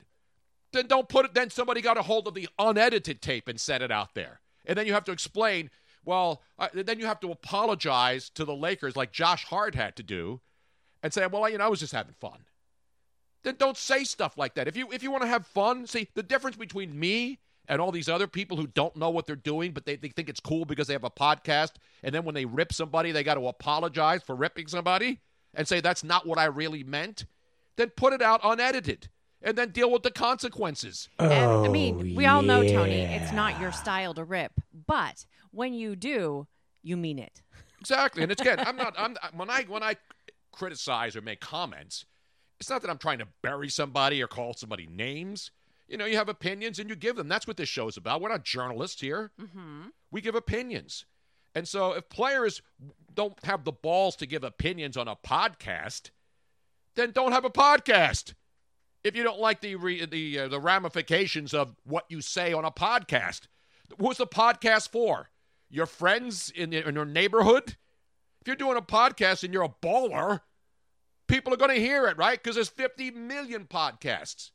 Then 0.72 0.86
don't 0.86 1.08
put 1.08 1.24
it, 1.24 1.34
then 1.34 1.50
somebody 1.50 1.80
got 1.80 1.98
a 1.98 2.02
hold 2.02 2.28
of 2.28 2.34
the 2.34 2.48
unedited 2.58 3.20
tape 3.20 3.48
and 3.48 3.60
set 3.60 3.82
it 3.82 3.90
out 3.90 4.14
there. 4.14 4.40
And 4.66 4.78
then 4.78 4.86
you 4.86 4.92
have 4.92 5.04
to 5.04 5.12
explain, 5.12 5.70
well, 6.04 6.42
uh, 6.58 6.68
then 6.72 6.98
you 6.98 7.06
have 7.06 7.20
to 7.20 7.32
apologize 7.32 8.30
to 8.30 8.44
the 8.44 8.54
Lakers 8.54 8.96
like 8.96 9.12
Josh 9.12 9.44
Hart 9.44 9.74
had 9.74 9.96
to 9.96 10.02
do 10.02 10.40
and 11.02 11.12
say, 11.12 11.26
well, 11.26 11.48
you 11.48 11.58
know, 11.58 11.64
I 11.64 11.68
was 11.68 11.80
just 11.80 11.92
having 11.92 12.14
fun. 12.20 12.44
Then 13.42 13.56
don't 13.58 13.76
say 13.76 14.04
stuff 14.04 14.36
like 14.36 14.54
that. 14.54 14.68
If 14.68 14.76
you 14.76 14.90
if 14.92 15.02
you 15.02 15.10
want 15.10 15.22
to 15.22 15.28
have 15.28 15.46
fun, 15.46 15.86
see 15.86 16.08
the 16.14 16.22
difference 16.22 16.56
between 16.56 16.98
me 16.98 17.38
and 17.70 17.80
all 17.80 17.92
these 17.92 18.08
other 18.08 18.26
people 18.26 18.56
who 18.56 18.66
don't 18.66 18.96
know 18.96 19.10
what 19.10 19.26
they're 19.26 19.36
doing, 19.36 19.70
but 19.70 19.86
they, 19.86 19.94
they 19.94 20.08
think 20.08 20.28
it's 20.28 20.40
cool 20.40 20.64
because 20.64 20.88
they 20.88 20.92
have 20.92 21.04
a 21.04 21.10
podcast, 21.10 21.74
and 22.02 22.12
then 22.12 22.24
when 22.24 22.34
they 22.34 22.44
rip 22.44 22.72
somebody, 22.72 23.12
they 23.12 23.22
got 23.22 23.36
to 23.36 23.46
apologize 23.46 24.22
for 24.24 24.34
ripping 24.34 24.66
somebody 24.66 25.20
and 25.54 25.66
say 25.66 25.80
that's 25.80 26.02
not 26.02 26.26
what 26.26 26.36
I 26.36 26.46
really 26.46 26.82
meant. 26.82 27.24
Then 27.76 27.90
put 27.90 28.12
it 28.12 28.20
out 28.20 28.40
unedited 28.42 29.08
and 29.40 29.56
then 29.56 29.70
deal 29.70 29.90
with 29.90 30.02
the 30.02 30.10
consequences. 30.10 31.08
And, 31.18 31.32
I 31.32 31.44
oh, 31.44 31.70
mean, 31.70 32.16
we 32.16 32.26
all 32.26 32.42
know, 32.42 32.66
Tony, 32.66 33.02
it's 33.02 33.32
not 33.32 33.58
your 33.60 33.72
style 33.72 34.14
to 34.14 34.24
rip, 34.24 34.52
but 34.86 35.24
when 35.52 35.72
you 35.72 35.94
do, 35.94 36.48
you 36.82 36.96
mean 36.96 37.20
it. 37.20 37.40
Exactly. 37.80 38.24
And 38.24 38.32
it's 38.32 38.40
again, 38.42 38.58
I'm 38.58 38.76
not 38.76 38.94
I'm 38.98 39.16
when 39.34 39.48
I 39.48 39.62
when 39.62 39.82
I 39.84 39.94
criticize 40.52 41.14
or 41.14 41.22
make 41.22 41.40
comments, 41.40 42.04
it's 42.58 42.68
not 42.68 42.82
that 42.82 42.90
I'm 42.90 42.98
trying 42.98 43.20
to 43.20 43.28
bury 43.42 43.68
somebody 43.68 44.20
or 44.22 44.26
call 44.26 44.54
somebody 44.54 44.88
names. 44.90 45.52
You 45.90 45.96
know, 45.96 46.04
you 46.04 46.16
have 46.16 46.28
opinions 46.28 46.78
and 46.78 46.88
you 46.88 46.94
give 46.94 47.16
them. 47.16 47.26
That's 47.26 47.48
what 47.48 47.56
this 47.56 47.68
show 47.68 47.88
is 47.88 47.96
about. 47.96 48.20
We're 48.20 48.28
not 48.28 48.44
journalists 48.44 49.00
here. 49.00 49.32
Mm-hmm. 49.40 49.88
We 50.12 50.20
give 50.20 50.36
opinions. 50.36 51.04
And 51.52 51.66
so 51.66 51.92
if 51.94 52.08
players 52.08 52.62
don't 53.12 53.36
have 53.44 53.64
the 53.64 53.72
balls 53.72 54.14
to 54.16 54.26
give 54.26 54.44
opinions 54.44 54.96
on 54.96 55.08
a 55.08 55.16
podcast, 55.16 56.10
then 56.94 57.10
don't 57.10 57.32
have 57.32 57.44
a 57.44 57.50
podcast. 57.50 58.34
If 59.02 59.16
you 59.16 59.24
don't 59.24 59.40
like 59.40 59.62
the 59.62 59.74
re, 59.74 60.04
the 60.06 60.38
uh, 60.38 60.48
the 60.48 60.60
ramifications 60.60 61.52
of 61.52 61.74
what 61.82 62.04
you 62.08 62.20
say 62.20 62.52
on 62.52 62.64
a 62.64 62.70
podcast, 62.70 63.48
who's 63.98 64.18
the 64.18 64.28
podcast 64.28 64.90
for? 64.90 65.30
Your 65.70 65.86
friends 65.86 66.50
in, 66.54 66.72
in 66.72 66.94
your 66.94 67.04
neighborhood? 67.04 67.76
If 68.40 68.46
you're 68.46 68.54
doing 68.54 68.76
a 68.76 68.82
podcast 68.82 69.42
and 69.42 69.52
you're 69.52 69.64
a 69.64 69.74
baller, 69.82 70.42
people 71.26 71.52
are 71.52 71.56
going 71.56 71.74
to 71.74 71.80
hear 71.80 72.06
it, 72.06 72.16
right? 72.16 72.40
Because 72.40 72.54
there's 72.54 72.68
50 72.68 73.10
million 73.10 73.64
podcasts. 73.64 74.50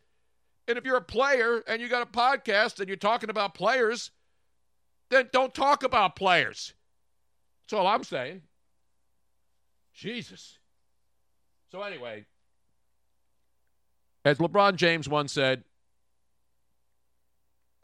And 0.67 0.77
if 0.77 0.86
you're 0.86 0.98
a 0.98 1.01
player 1.01 1.62
and 1.67 1.81
you 1.81 1.88
got 1.88 2.01
a 2.01 2.12
podcast 2.12 2.79
and 2.79 2.88
you're 2.88 2.98
talking 2.98 3.29
about 3.29 3.53
players, 3.53 4.12
then 5.10 5.29
don't 5.31 5.53
talk 5.53 5.84
about 5.84 6.15
players. 6.15 6.74
That's 7.63 7.79
all 7.79 7.88
I'm 7.88 8.03
saying. 8.03 8.41
Jesus. 9.93 10.57
So, 11.72 11.81
anyway, 11.84 12.25
as 14.24 14.38
LeBron 14.39 14.75
James 14.75 15.07
once 15.07 15.31
said, 15.31 15.63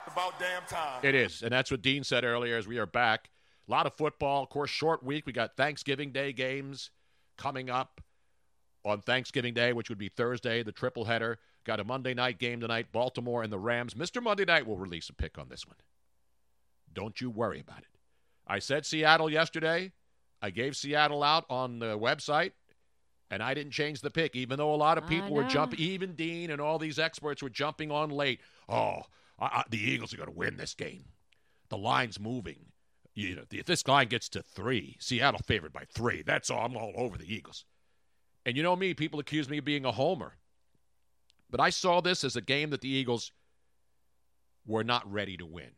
About 0.07 0.39
damn 0.39 0.63
time. 0.67 0.99
it 1.03 1.13
is. 1.13 1.41
And 1.43 1.51
that's 1.51 1.69
what 1.69 1.81
Dean 1.81 2.03
said 2.03 2.23
earlier 2.23 2.57
as 2.57 2.67
we 2.67 2.79
are 2.79 2.85
back. 2.87 3.29
A 3.67 3.71
lot 3.71 3.85
of 3.85 3.93
football. 3.95 4.43
Of 4.43 4.49
course, 4.49 4.69
short 4.71 5.03
week. 5.03 5.25
We 5.25 5.33
got 5.33 5.55
Thanksgiving 5.55 6.11
Day 6.11 6.33
games 6.33 6.89
coming 7.37 7.69
up 7.69 8.01
on 8.83 9.01
Thanksgiving 9.01 9.53
Day, 9.53 9.71
which 9.73 9.89
would 9.89 9.99
be 9.99 10.09
Thursday, 10.09 10.63
the 10.63 10.71
triple 10.71 11.05
header. 11.05 11.37
Got 11.63 11.79
a 11.79 11.83
Monday 11.83 12.13
night 12.13 12.39
game 12.39 12.59
tonight, 12.59 12.91
Baltimore 12.91 13.43
and 13.43 13.53
the 13.53 13.59
Rams. 13.59 13.93
Mr. 13.93 14.21
Monday 14.21 14.45
Night 14.45 14.65
will 14.65 14.77
release 14.77 15.09
a 15.09 15.13
pick 15.13 15.37
on 15.37 15.49
this 15.49 15.67
one. 15.67 15.75
Don't 16.91 17.21
you 17.21 17.29
worry 17.29 17.59
about 17.59 17.79
it. 17.79 17.97
I 18.47 18.59
said 18.59 18.85
Seattle 18.85 19.29
yesterday. 19.29 19.91
I 20.41 20.49
gave 20.49 20.75
Seattle 20.75 21.23
out 21.23 21.45
on 21.49 21.79
the 21.79 21.97
website, 21.97 22.53
and 23.29 23.43
I 23.43 23.53
didn't 23.53 23.73
change 23.73 24.01
the 24.01 24.09
pick, 24.09 24.35
even 24.35 24.57
though 24.57 24.73
a 24.73 24.75
lot 24.75 24.97
of 24.97 25.07
people 25.07 25.33
were 25.33 25.43
jumping. 25.43 25.79
Even 25.79 26.15
Dean 26.15 26.49
and 26.49 26.59
all 26.59 26.79
these 26.79 26.97
experts 26.97 27.43
were 27.43 27.49
jumping 27.49 27.91
on 27.91 28.09
late. 28.09 28.41
Oh, 28.67 29.03
I, 29.39 29.45
I, 29.45 29.63
the 29.69 29.77
Eagles 29.77 30.13
are 30.13 30.17
going 30.17 30.29
to 30.29 30.35
win 30.35 30.57
this 30.57 30.73
game. 30.73 31.05
The 31.69 31.77
line's 31.77 32.19
moving. 32.19 32.65
You 33.13 33.35
know, 33.35 33.43
if 33.51 33.65
this 33.65 33.87
line 33.87 34.07
gets 34.07 34.29
to 34.29 34.41
three, 34.41 34.97
Seattle 34.99 35.41
favored 35.45 35.73
by 35.73 35.83
three. 35.93 36.23
That's 36.23 36.49
all. 36.49 36.65
I'm 36.65 36.75
all 36.75 36.93
over 36.95 37.17
the 37.17 37.31
Eagles. 37.31 37.65
And 38.45 38.57
you 38.57 38.63
know 38.63 38.75
me, 38.75 38.95
people 38.95 39.19
accuse 39.19 39.47
me 39.47 39.59
of 39.59 39.65
being 39.65 39.85
a 39.85 39.91
homer. 39.91 40.37
But 41.51 41.59
I 41.59 41.69
saw 41.69 42.01
this 42.01 42.23
as 42.23 42.35
a 42.35 42.41
game 42.41 42.69
that 42.71 42.81
the 42.81 42.89
Eagles 42.89 43.31
were 44.65 44.83
not 44.83 45.11
ready 45.11 45.37
to 45.37 45.45
win. 45.45 45.71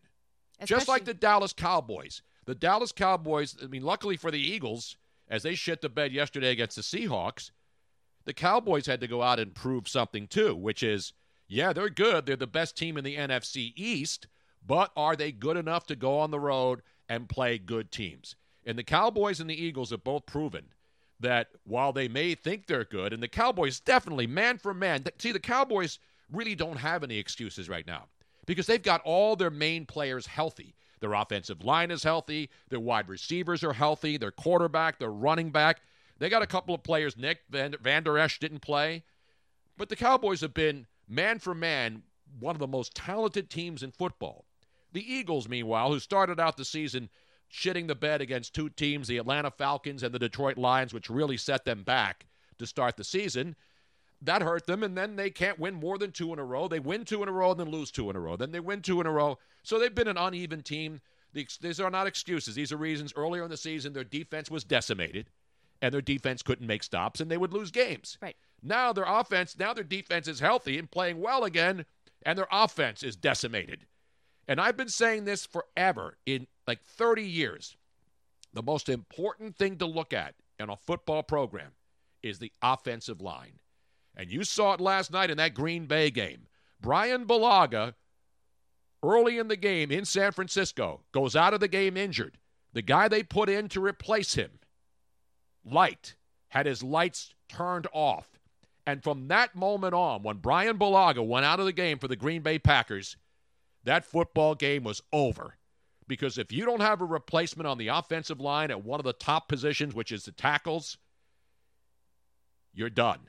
Just 0.63 0.87
like 0.87 1.03
the 1.03 1.13
Dallas 1.13 1.51
Cowboys. 1.51 2.21
The 2.45 2.55
Dallas 2.55 2.91
Cowboys, 2.91 3.55
I 3.61 3.67
mean, 3.67 3.83
luckily 3.83 4.17
for 4.17 4.31
the 4.31 4.39
Eagles, 4.39 4.97
as 5.29 5.43
they 5.43 5.55
shit 5.55 5.81
the 5.81 5.89
bed 5.89 6.11
yesterday 6.11 6.51
against 6.51 6.75
the 6.75 6.81
Seahawks, 6.81 7.51
the 8.25 8.33
Cowboys 8.33 8.85
had 8.85 9.01
to 9.01 9.07
go 9.07 9.21
out 9.21 9.39
and 9.39 9.55
prove 9.55 9.87
something 9.87 10.27
too, 10.27 10.55
which 10.55 10.83
is, 10.83 11.13
yeah, 11.47 11.73
they're 11.73 11.89
good. 11.89 12.25
They're 12.25 12.35
the 12.35 12.47
best 12.47 12.77
team 12.77 12.97
in 12.97 13.03
the 13.03 13.17
NFC 13.17 13.73
East, 13.75 14.27
but 14.65 14.91
are 14.95 15.15
they 15.15 15.31
good 15.31 15.57
enough 15.57 15.85
to 15.87 15.95
go 15.95 16.19
on 16.19 16.31
the 16.31 16.39
road 16.39 16.81
and 17.09 17.27
play 17.27 17.57
good 17.57 17.91
teams? 17.91 18.35
And 18.65 18.77
the 18.77 18.83
Cowboys 18.83 19.39
and 19.39 19.49
the 19.49 19.61
Eagles 19.61 19.89
have 19.89 20.03
both 20.03 20.25
proven 20.25 20.67
that 21.23 21.49
while 21.65 21.91
they 21.91 22.07
may 22.07 22.35
think 22.35 22.67
they're 22.67 22.85
good, 22.85 23.11
and 23.11 23.21
the 23.21 23.27
Cowboys 23.27 23.79
definitely, 23.79 24.27
man 24.27 24.57
for 24.57 24.73
man, 24.73 25.03
th- 25.03 25.15
see, 25.19 25.31
the 25.31 25.39
Cowboys 25.39 25.99
really 26.31 26.55
don't 26.55 26.77
have 26.77 27.03
any 27.03 27.17
excuses 27.17 27.67
right 27.67 27.87
now 27.87 28.05
because 28.45 28.67
they've 28.67 28.81
got 28.81 29.01
all 29.03 29.35
their 29.35 29.49
main 29.49 29.85
players 29.85 30.27
healthy. 30.27 30.75
Their 30.99 31.13
offensive 31.13 31.65
line 31.65 31.91
is 31.91 32.03
healthy, 32.03 32.49
their 32.69 32.79
wide 32.79 33.09
receivers 33.09 33.63
are 33.63 33.73
healthy, 33.73 34.17
their 34.17 34.31
quarterback, 34.31 34.99
their 34.99 35.11
running 35.11 35.51
back. 35.51 35.81
They 36.19 36.29
got 36.29 36.41
a 36.43 36.47
couple 36.47 36.73
of 36.73 36.83
players. 36.83 37.17
Nick 37.17 37.39
Van, 37.49 37.75
Vander 37.81 38.17
Esch 38.17 38.39
didn't 38.39 38.61
play, 38.61 39.03
but 39.77 39.89
the 39.89 39.95
Cowboys 39.95 40.41
have 40.41 40.53
been, 40.53 40.87
man 41.09 41.39
for 41.39 41.53
man, 41.53 42.03
one 42.39 42.55
of 42.55 42.59
the 42.59 42.67
most 42.67 42.95
talented 42.95 43.49
teams 43.49 43.83
in 43.83 43.91
football. 43.91 44.45
The 44.93 45.13
Eagles, 45.13 45.49
meanwhile, 45.49 45.91
who 45.91 45.99
started 45.99 46.39
out 46.39 46.55
the 46.55 46.65
season 46.65 47.09
shitting 47.53 47.87
the 47.87 47.95
bed 47.95 48.19
against 48.19 48.55
two 48.55 48.69
teams, 48.69 49.07
the 49.07 49.17
Atlanta 49.17 49.51
Falcons 49.51 50.01
and 50.01 50.13
the 50.13 50.19
Detroit 50.19 50.57
Lions, 50.57 50.93
which 50.93 51.09
really 51.09 51.37
set 51.37 51.65
them 51.65 51.83
back 51.83 52.25
to 52.57 52.65
start 52.65 52.97
the 52.97 53.03
season. 53.03 53.55
That 54.21 54.41
hurt 54.41 54.65
them, 54.65 54.83
and 54.83 54.97
then 54.97 55.17
they 55.17 55.29
can't 55.29 55.59
win 55.59 55.73
more 55.73 55.97
than 55.97 56.11
two 56.11 56.31
in 56.33 56.39
a 56.39 56.45
row. 56.45 56.67
They 56.67 56.79
win 56.79 57.05
two 57.05 57.21
in 57.21 57.29
a 57.29 57.31
row 57.31 57.51
and 57.51 57.59
then 57.59 57.69
lose 57.69 57.91
two 57.91 58.09
in 58.09 58.15
a 58.15 58.19
row. 58.19 58.37
Then 58.37 58.51
they 58.51 58.59
win 58.59 58.81
two 58.81 59.01
in 59.01 59.07
a 59.07 59.11
row. 59.11 59.37
So 59.63 59.77
they've 59.77 59.93
been 59.93 60.07
an 60.07 60.17
uneven 60.17 60.63
team. 60.63 61.01
These 61.33 61.79
are 61.79 61.89
not 61.89 62.07
excuses. 62.07 62.55
These 62.55 62.71
are 62.71 62.77
reasons. 62.77 63.13
Earlier 63.15 63.43
in 63.43 63.49
the 63.49 63.57
season, 63.57 63.93
their 63.93 64.03
defense 64.03 64.49
was 64.49 64.63
decimated, 64.63 65.29
and 65.81 65.93
their 65.93 66.01
defense 66.01 66.41
couldn't 66.41 66.67
make 66.67 66.83
stops, 66.83 67.19
and 67.19 67.29
they 67.29 67.37
would 67.37 67.53
lose 67.53 67.71
games. 67.71 68.17
Right. 68.21 68.37
Now 68.61 68.93
their 68.93 69.05
offense, 69.05 69.57
now 69.59 69.73
their 69.73 69.83
defense 69.83 70.27
is 70.27 70.39
healthy 70.39 70.79
and 70.79 70.89
playing 70.89 71.19
well 71.19 71.43
again, 71.43 71.85
and 72.25 72.37
their 72.37 72.47
offense 72.51 73.03
is 73.03 73.15
decimated. 73.15 73.85
And 74.47 74.61
I've 74.61 74.77
been 74.77 74.89
saying 74.89 75.25
this 75.25 75.45
forever 75.45 76.17
in 76.25 76.47
like 76.67 76.83
30 76.83 77.23
years. 77.23 77.75
The 78.53 78.63
most 78.63 78.89
important 78.89 79.55
thing 79.55 79.77
to 79.77 79.85
look 79.85 80.13
at 80.13 80.35
in 80.59 80.69
a 80.69 80.77
football 80.77 81.23
program 81.23 81.71
is 82.21 82.39
the 82.39 82.51
offensive 82.61 83.21
line. 83.21 83.59
And 84.15 84.31
you 84.31 84.43
saw 84.43 84.73
it 84.73 84.81
last 84.81 85.11
night 85.11 85.31
in 85.31 85.37
that 85.37 85.55
Green 85.55 85.85
Bay 85.85 86.11
game. 86.11 86.47
Bryan 86.79 87.25
Bulaga, 87.25 87.95
early 89.01 89.39
in 89.39 89.47
the 89.47 89.55
game 89.55 89.91
in 89.91 90.05
San 90.05 90.31
Francisco, 90.31 91.01
goes 91.11 91.35
out 91.35 91.53
of 91.53 91.59
the 91.59 91.67
game 91.67 91.97
injured. 91.97 92.37
The 92.73 92.81
guy 92.81 93.07
they 93.07 93.23
put 93.23 93.49
in 93.49 93.69
to 93.69 93.83
replace 93.83 94.35
him, 94.35 94.51
Light, 95.65 96.15
had 96.49 96.65
his 96.65 96.83
lights 96.83 97.33
turned 97.47 97.87
off. 97.93 98.39
And 98.85 99.01
from 99.01 99.29
that 99.29 99.55
moment 99.55 99.93
on, 99.93 100.23
when 100.23 100.37
Bryan 100.37 100.77
Bulaga 100.77 101.25
went 101.25 101.45
out 101.45 101.59
of 101.59 101.65
the 101.65 101.71
game 101.71 101.99
for 101.99 102.07
the 102.07 102.15
Green 102.15 102.41
Bay 102.41 102.59
Packers, 102.59 103.15
that 103.85 104.05
football 104.05 104.55
game 104.55 104.83
was 104.83 105.01
over. 105.13 105.57
Because 106.07 106.37
if 106.37 106.51
you 106.51 106.65
don't 106.65 106.81
have 106.81 107.01
a 107.01 107.05
replacement 107.05 107.67
on 107.67 107.77
the 107.77 107.87
offensive 107.87 108.41
line 108.41 108.71
at 108.71 108.83
one 108.83 108.99
of 108.99 109.05
the 109.05 109.13
top 109.13 109.47
positions, 109.47 109.93
which 109.93 110.11
is 110.11 110.25
the 110.25 110.31
tackles, 110.31 110.97
you're 112.73 112.89
done. 112.89 113.19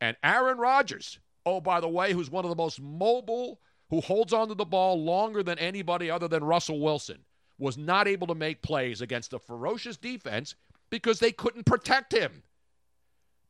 And 0.00 0.16
Aaron 0.22 0.58
Rodgers, 0.58 1.18
oh, 1.46 1.60
by 1.60 1.80
the 1.80 1.88
way, 1.88 2.12
who's 2.12 2.30
one 2.30 2.44
of 2.44 2.50
the 2.50 2.56
most 2.56 2.80
mobile, 2.80 3.60
who 3.88 4.00
holds 4.00 4.32
onto 4.32 4.54
the 4.54 4.64
ball 4.64 5.02
longer 5.02 5.42
than 5.42 5.58
anybody 5.58 6.10
other 6.10 6.28
than 6.28 6.44
Russell 6.44 6.80
Wilson, 6.80 7.24
was 7.58 7.78
not 7.78 8.08
able 8.08 8.26
to 8.26 8.34
make 8.34 8.62
plays 8.62 9.00
against 9.00 9.32
a 9.32 9.38
ferocious 9.38 9.96
defense 9.96 10.54
because 10.90 11.20
they 11.20 11.32
couldn't 11.32 11.64
protect 11.64 12.12
him. 12.12 12.42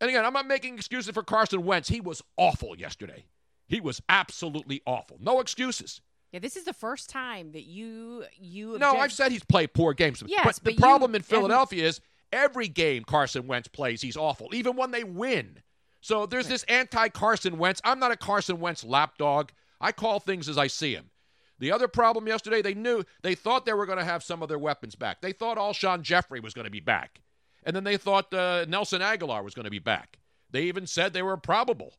And 0.00 0.10
again, 0.10 0.24
I'm 0.24 0.32
not 0.32 0.46
making 0.46 0.74
excuses 0.74 1.14
for 1.14 1.22
Carson 1.22 1.64
Wentz. 1.64 1.88
He 1.88 2.00
was 2.00 2.22
awful 2.36 2.76
yesterday. 2.76 3.24
He 3.66 3.80
was 3.80 4.02
absolutely 4.08 4.82
awful. 4.84 5.16
No 5.20 5.40
excuses. 5.40 6.00
Yeah, 6.32 6.40
this 6.40 6.56
is 6.56 6.64
the 6.64 6.72
first 6.72 7.10
time 7.10 7.52
that 7.52 7.64
you 7.64 8.24
you. 8.38 8.78
No, 8.78 8.96
I've 8.96 9.12
said 9.12 9.32
he's 9.32 9.44
played 9.44 9.74
poor 9.74 9.92
games. 9.92 10.22
Yes, 10.26 10.44
but, 10.44 10.64
but 10.64 10.76
the 10.76 10.80
problem 10.80 11.12
you- 11.12 11.16
in 11.16 11.22
Philadelphia 11.22 11.86
is 11.86 12.00
every 12.32 12.68
game 12.68 13.04
Carson 13.04 13.46
Wentz 13.46 13.68
plays, 13.68 14.00
he's 14.00 14.16
awful, 14.16 14.48
even 14.54 14.74
when 14.76 14.90
they 14.90 15.04
win. 15.04 15.58
So 16.00 16.26
there's 16.26 16.48
this 16.48 16.64
anti 16.64 17.08
Carson 17.10 17.58
Wentz. 17.58 17.80
I'm 17.84 17.98
not 17.98 18.10
a 18.10 18.16
Carson 18.16 18.58
Wentz 18.60 18.82
lapdog. 18.82 19.50
I 19.80 19.92
call 19.92 20.20
things 20.20 20.48
as 20.48 20.58
I 20.58 20.66
see 20.66 20.94
them. 20.94 21.10
The 21.58 21.70
other 21.70 21.86
problem 21.86 22.26
yesterday, 22.26 22.60
they 22.60 22.74
knew 22.74 23.04
they 23.22 23.36
thought 23.36 23.66
they 23.66 23.72
were 23.72 23.86
going 23.86 23.98
to 23.98 24.04
have 24.04 24.24
some 24.24 24.42
of 24.42 24.48
their 24.48 24.58
weapons 24.58 24.96
back. 24.96 25.20
They 25.20 25.32
thought 25.32 25.58
all 25.58 25.72
Alshon 25.72 26.02
Jeffery 26.02 26.40
was 26.40 26.54
going 26.54 26.64
to 26.64 26.70
be 26.72 26.80
back, 26.80 27.20
and 27.62 27.76
then 27.76 27.84
they 27.84 27.96
thought 27.96 28.32
uh, 28.34 28.64
Nelson 28.66 29.00
Agholor 29.00 29.44
was 29.44 29.54
going 29.54 29.64
to 29.64 29.70
be 29.70 29.78
back. 29.78 30.18
They 30.50 30.64
even 30.64 30.86
said 30.86 31.12
they 31.12 31.22
were 31.22 31.36
probable, 31.36 31.94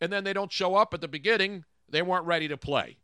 and 0.00 0.10
then 0.10 0.24
they 0.24 0.32
don't 0.32 0.52
show 0.52 0.76
up 0.76 0.94
at 0.94 1.00
the 1.02 1.08
beginning. 1.08 1.64
They 1.90 2.00
weren't 2.00 2.24
ready 2.24 2.48
to 2.48 2.56
play, 2.56 2.96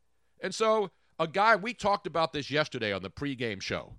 and 0.42 0.54
so 0.54 0.90
a 1.18 1.26
guy 1.26 1.56
we 1.56 1.72
talked 1.72 2.06
about 2.06 2.32
this 2.32 2.50
yesterday 2.50 2.92
on 2.92 3.02
the 3.02 3.11
pregame 3.11 3.62
show 3.62 3.94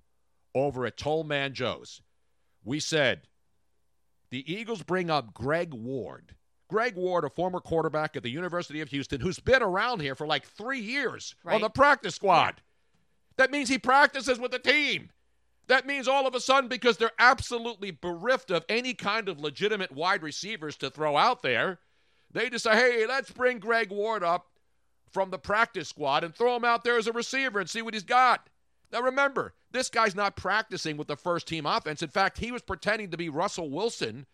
over 0.53 0.85
at 0.85 0.97
Toll 0.97 1.23
Man 1.23 1.53
Joe's. 1.53 2.01
We 2.63 2.79
said 2.79 3.21
the 4.29 4.51
Eagles 4.51 4.83
bring 4.83 5.09
up 5.09 5.33
Greg 5.33 5.73
Ward. 5.73 6.35
Greg 6.69 6.95
Ward, 6.95 7.23
a 7.23 7.29
former 7.29 7.59
quarterback 7.59 8.15
at 8.15 8.23
the 8.23 8.31
University 8.31 8.81
of 8.81 8.89
Houston, 8.89 9.21
who's 9.21 9.39
been 9.39 9.62
around 9.62 10.01
here 10.01 10.15
for 10.15 10.25
like 10.25 10.45
three 10.45 10.79
years 10.79 11.35
on 11.45 11.62
the 11.62 11.69
practice 11.69 12.15
squad. 12.15 12.62
That 13.38 13.51
means 13.51 13.69
he 13.69 13.77
practices 13.77 14.39
with 14.39 14.51
the 14.51 14.59
team. 14.59 15.09
That 15.67 15.85
means 15.85 16.07
all 16.07 16.27
of 16.27 16.35
a 16.35 16.39
sudden, 16.39 16.67
because 16.67 16.97
they're 16.97 17.12
absolutely 17.19 17.91
bereft 17.91 18.51
of 18.51 18.65
any 18.67 18.93
kind 18.93 19.29
of 19.29 19.39
legitimate 19.39 19.91
wide 19.91 20.23
receivers 20.23 20.75
to 20.77 20.89
throw 20.89 21.15
out 21.15 21.41
there, 21.41 21.79
they 22.31 22.50
decide, 22.50 22.77
hey, 22.77 23.05
let's 23.07 23.31
bring 23.31 23.59
Greg 23.59 23.91
Ward 23.91 24.23
up 24.23 24.47
from 25.13 25.29
the 25.29 25.38
practice 25.38 25.89
squad 25.89 26.24
and 26.24 26.34
throw 26.34 26.55
him 26.55 26.65
out 26.65 26.84
there 26.84 26.98
as 26.98 27.08
a 27.08 27.13
receiver 27.13 27.60
and 27.60 27.70
see 27.70 27.82
what 27.82 27.93
he's 27.93 28.03
got. 28.03 28.50
Now 28.91 29.01
remember, 29.01 29.53
this 29.72 29.89
guy's 29.89 30.15
not 30.15 30.36
practicing 30.36 30.98
with 30.98 31.08
the 31.08 31.15
first 31.15 31.48
team 31.48 31.65
offense. 31.65 32.01
In 32.01 32.10
fact, 32.10 32.39
he 32.39 32.51
was 32.51 32.62
pretending 32.62 33.12
to 33.12 33.17
be 33.17 33.29
Russell 33.29 33.70
Wilson 33.70 34.25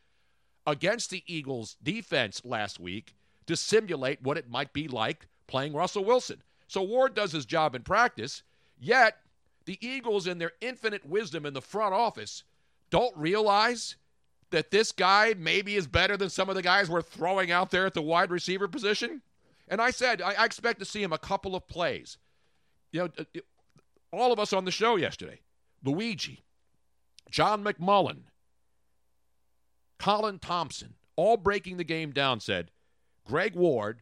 against 0.65 1.09
the 1.09 1.23
Eagles 1.27 1.75
defense 1.83 2.41
last 2.43 2.79
week 2.79 3.13
to 3.47 3.55
simulate 3.55 4.21
what 4.21 4.37
it 4.37 4.49
might 4.49 4.73
be 4.73 4.87
like 4.87 5.27
playing 5.47 5.73
Russell 5.73 6.05
Wilson. 6.05 6.43
So 6.67 6.81
Ward 6.81 7.15
does 7.15 7.31
his 7.31 7.45
job 7.45 7.73
in 7.73 7.81
practice, 7.81 8.43
yet 8.79 9.17
the 9.65 9.77
Eagles, 9.81 10.27
in 10.27 10.37
their 10.37 10.53
infinite 10.61 11.05
wisdom 11.05 11.45
in 11.45 11.53
the 11.53 11.61
front 11.61 11.93
office, 11.93 12.43
don't 12.89 13.15
realize 13.15 13.95
that 14.51 14.71
this 14.71 14.91
guy 14.91 15.35
maybe 15.37 15.75
is 15.75 15.87
better 15.87 16.17
than 16.17 16.29
some 16.29 16.49
of 16.49 16.55
the 16.55 16.61
guys 16.61 16.89
we're 16.89 17.01
throwing 17.01 17.51
out 17.51 17.71
there 17.71 17.85
at 17.85 17.93
the 17.93 18.01
wide 18.01 18.31
receiver 18.31 18.67
position. 18.67 19.21
And 19.69 19.79
I 19.81 19.91
said, 19.91 20.21
I, 20.21 20.33
I 20.33 20.45
expect 20.45 20.79
to 20.79 20.85
see 20.85 21.01
him 21.01 21.13
a 21.13 21.17
couple 21.17 21.55
of 21.55 21.67
plays. 21.67 22.17
You 22.91 23.01
know, 23.01 23.09
uh, 23.17 23.39
all 24.11 24.33
of 24.33 24.39
us 24.39 24.51
on 24.51 24.65
the 24.65 24.71
show 24.71 24.95
yesterday 24.95 25.41
Luigi, 25.83 26.43
John 27.29 27.63
McMullen, 27.63 28.23
Colin 29.99 30.39
Thompson, 30.39 30.95
all 31.15 31.37
breaking 31.37 31.77
the 31.77 31.83
game 31.83 32.11
down, 32.11 32.39
said 32.39 32.71
Greg 33.25 33.55
Ward 33.55 34.01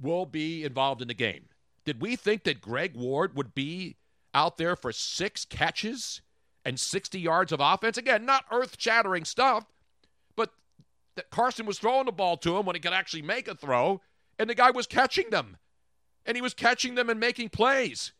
will 0.00 0.26
be 0.26 0.64
involved 0.64 1.02
in 1.02 1.08
the 1.08 1.14
game. 1.14 1.46
Did 1.84 2.02
we 2.02 2.16
think 2.16 2.44
that 2.44 2.60
Greg 2.60 2.94
Ward 2.94 3.34
would 3.34 3.54
be 3.54 3.96
out 4.34 4.58
there 4.58 4.76
for 4.76 4.92
six 4.92 5.44
catches 5.44 6.20
and 6.64 6.78
60 6.78 7.18
yards 7.18 7.50
of 7.50 7.60
offense? 7.60 7.96
Again, 7.96 8.26
not 8.26 8.44
earth 8.52 8.76
shattering 8.78 9.24
stuff, 9.24 9.64
but 10.36 10.50
that 11.16 11.30
Carson 11.30 11.64
was 11.64 11.78
throwing 11.78 12.06
the 12.06 12.12
ball 12.12 12.36
to 12.38 12.58
him 12.58 12.66
when 12.66 12.76
he 12.76 12.80
could 12.80 12.92
actually 12.92 13.22
make 13.22 13.48
a 13.48 13.54
throw, 13.54 14.00
and 14.38 14.48
the 14.48 14.54
guy 14.54 14.70
was 14.70 14.86
catching 14.86 15.30
them. 15.30 15.58
And 16.24 16.36
he 16.36 16.42
was 16.42 16.54
catching 16.54 16.94
them 16.94 17.08
and 17.08 17.18
making 17.18 17.48
plays. 17.48 18.12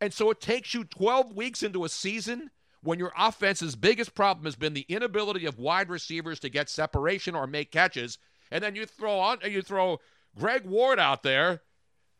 And 0.00 0.12
so 0.12 0.30
it 0.30 0.40
takes 0.40 0.74
you 0.74 0.84
12 0.84 1.34
weeks 1.34 1.62
into 1.62 1.84
a 1.84 1.88
season 1.88 2.50
when 2.82 2.98
your 2.98 3.12
offense's 3.18 3.76
biggest 3.76 4.14
problem 4.14 4.44
has 4.44 4.56
been 4.56 4.74
the 4.74 4.86
inability 4.88 5.46
of 5.46 5.58
wide 5.58 5.88
receivers 5.88 6.38
to 6.40 6.48
get 6.48 6.68
separation 6.68 7.34
or 7.34 7.46
make 7.46 7.72
catches, 7.72 8.18
and 8.50 8.62
then 8.62 8.74
you 8.74 8.86
throw 8.86 9.18
on 9.18 9.38
you 9.44 9.62
throw 9.62 9.98
Greg 10.36 10.64
Ward 10.64 10.98
out 10.98 11.22
there 11.22 11.62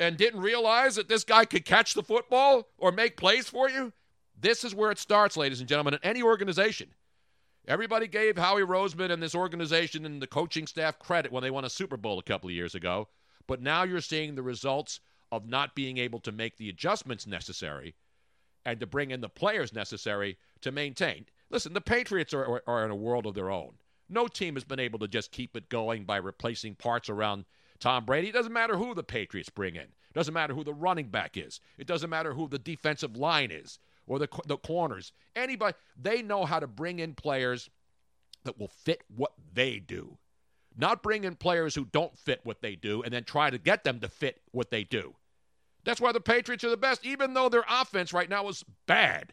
and 0.01 0.17
didn't 0.17 0.41
realize 0.41 0.97
that 0.97 1.09
this 1.09 1.25
guy 1.25 1.45
could 1.45 1.65
catch 1.65 1.95
the 1.95 2.03
football 2.03 2.69
or 2.77 2.93
make 2.93 3.17
plays 3.17 3.49
for 3.49 3.69
you. 3.69 3.93
This 4.41 4.63
is 4.63 4.75
where 4.75 4.91
it 4.91 4.99
starts, 4.99 5.37
ladies 5.37 5.61
and 5.61 5.69
gentlemen, 5.69 5.95
in 5.95 6.01
any 6.03 6.23
organization. 6.23 6.91
Everybody 7.67 8.07
gave 8.07 8.39
Howie 8.39 8.63
Roseman 8.63 9.11
and 9.11 9.23
this 9.23 9.35
organization 9.35 10.07
and 10.07 10.23
the 10.23 10.27
coaching 10.27 10.67
staff 10.67 10.99
credit 10.99 11.33
when 11.33 11.43
they 11.43 11.51
won 11.51 11.65
a 11.65 11.71
Super 11.71 11.97
Bowl 11.97 12.19
a 12.19 12.23
couple 12.23 12.49
of 12.49 12.55
years 12.55 12.75
ago, 12.75 13.09
but 13.49 13.61
now 13.61 13.83
you're 13.83 14.01
seeing 14.01 14.37
the 14.37 14.43
results 14.43 15.01
of 15.33 15.49
not 15.49 15.75
being 15.75 15.99
able 15.99 16.21
to 16.21 16.31
make 16.31 16.57
the 16.57 16.69
adjustments 16.69 17.27
necessary 17.27 17.97
and 18.65 18.79
to 18.79 18.87
bring 18.87 19.11
in 19.11 19.21
the 19.21 19.29
players 19.29 19.73
necessary 19.73 20.39
to 20.61 20.71
maintain. 20.71 21.27
Listen, 21.51 21.73
the 21.73 21.81
Patriots 21.81 22.33
are, 22.35 22.63
are, 22.67 22.85
in 22.85 22.91
a 22.91 22.97
world 22.97 23.27
of 23.27 23.35
their 23.35 23.51
own. 23.51 23.73
No 24.09 24.29
team 24.29 24.55
has 24.55 24.65
been 24.65 24.79
able 24.79 24.99
to 25.01 25.09
just 25.09 25.33
keep 25.33 25.57
it 25.57 25.69
going 25.69 26.05
by 26.05 26.19
replacing 26.19 26.75
parts 26.75 27.09
around 27.09 27.47
Tom 27.81 28.05
Brady. 28.05 28.29
It 28.29 28.33
doesn't 28.33 28.53
matter 28.53 28.77
who 28.77 28.95
the 28.95 29.03
Patriots 29.03 29.51
bring 29.51 29.75
in. 29.75 29.83
It 29.83 30.15
doesn't 30.15 30.35
matter 30.35 30.55
who 30.55 30.65
the 30.65 30.75
running 30.75 31.09
back 31.09 31.37
is. 31.37 31.61
It 31.79 31.87
doesn't 31.87 32.11
matter 32.11 32.35
who 32.35 32.49
the 32.49 32.59
defensive 32.59 33.17
line 33.17 33.51
is 33.51 33.79
or 34.07 34.19
the, 34.19 34.29
the 34.47 34.57
corners. 34.57 35.13
Anybody, 35.37 35.77
they 36.01 36.23
know 36.23 36.45
how 36.45 36.61
to 36.61 36.67
bring 36.67 36.99
in 36.99 37.15
players 37.15 37.71
that 38.45 38.59
will 38.59 38.69
fit 38.69 39.03
what 39.15 39.33
they 39.55 39.79
do. 39.79 40.19
Not 40.79 41.03
bring 41.03 41.25
in 41.25 41.35
players 41.35 41.75
who 41.75 41.85
don't 41.87 42.17
fit 42.17 42.41
what 42.45 42.63
they 42.63 42.77
do 42.77 43.03
and 43.03 43.13
then 43.13 43.25
try 43.25 43.51
to 43.51 43.59
get 43.59 43.83
them 43.83 43.99
to 44.01 44.09
fit 44.09 44.41
what 44.53 44.71
they 44.71 44.85
do. 44.85 45.17
That's 45.85 46.01
why 46.01 46.13
the 46.13 46.21
Patriots 46.21 46.63
are 46.65 46.71
the 46.71 46.77
best, 46.77 47.05
even 47.05 47.35
though 47.35 47.49
their 47.49 47.65
offense 47.69 48.13
right 48.13 48.29
now 48.31 48.49
is 48.49 48.65
bad. 48.87 49.33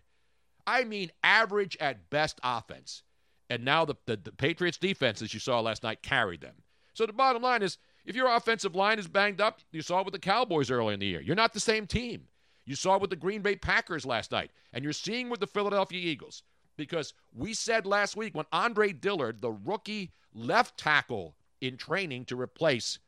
I 0.66 0.84
mean, 0.84 1.12
average 1.24 1.78
at 1.80 2.10
best 2.10 2.40
offense. 2.44 3.04
And 3.50 3.64
now 3.64 3.86
the, 3.86 3.96
the, 4.08 4.18
the 4.18 4.32
Patriots 4.32 4.78
defense, 4.78 5.22
as 5.22 5.34
you 5.34 5.40
saw 5.40 5.60
last 5.60 5.84
night, 5.84 6.02
carried 6.02 6.42
them. 6.42 6.56
So 6.94 7.06
the 7.06 7.14
bottom 7.14 7.44
line 7.44 7.62
is 7.62 7.78
if 8.06 8.16
your 8.16 8.34
offensive 8.34 8.76
line 8.76 8.98
is 8.98 9.08
banged 9.08 9.42
up, 9.42 9.60
you 9.72 9.84
saw 9.84 10.00
it 10.00 10.06
with 10.06 10.14
the 10.14 10.20
Cowboys 10.20 10.72
early 10.72 10.96
in 10.96 11.00
the 11.00 11.06
year. 11.06 11.22
You're 11.22 11.36
not 11.36 11.54
the 11.54 11.60
same 11.60 11.86
team. 11.86 12.24
You 12.66 12.76
saw 12.76 12.96
it 12.96 13.02
with 13.02 13.12
the 13.12 13.16
Green 13.16 13.42
Bay 13.42 13.56
Packers 13.56 14.06
last 14.06 14.32
night, 14.32 14.50
and 14.74 14.84
you're 14.84 14.94
seeing 14.94 15.30
with 15.30 15.40
the 15.40 15.48
Philadelphia 15.48 16.00
Eagles. 16.00 16.42
Because 16.78 17.14
we 17.34 17.54
said 17.54 17.86
last 17.86 18.18
week 18.18 18.36
when 18.36 18.46
Andre 18.52 18.92
Dillard, 18.92 19.42
the 19.42 19.52
rookie 19.52 20.12
left 20.36 20.78
tackle 20.78 21.36
in 21.62 21.78
training 21.78 22.26
to 22.26 22.40
replace 22.40 23.00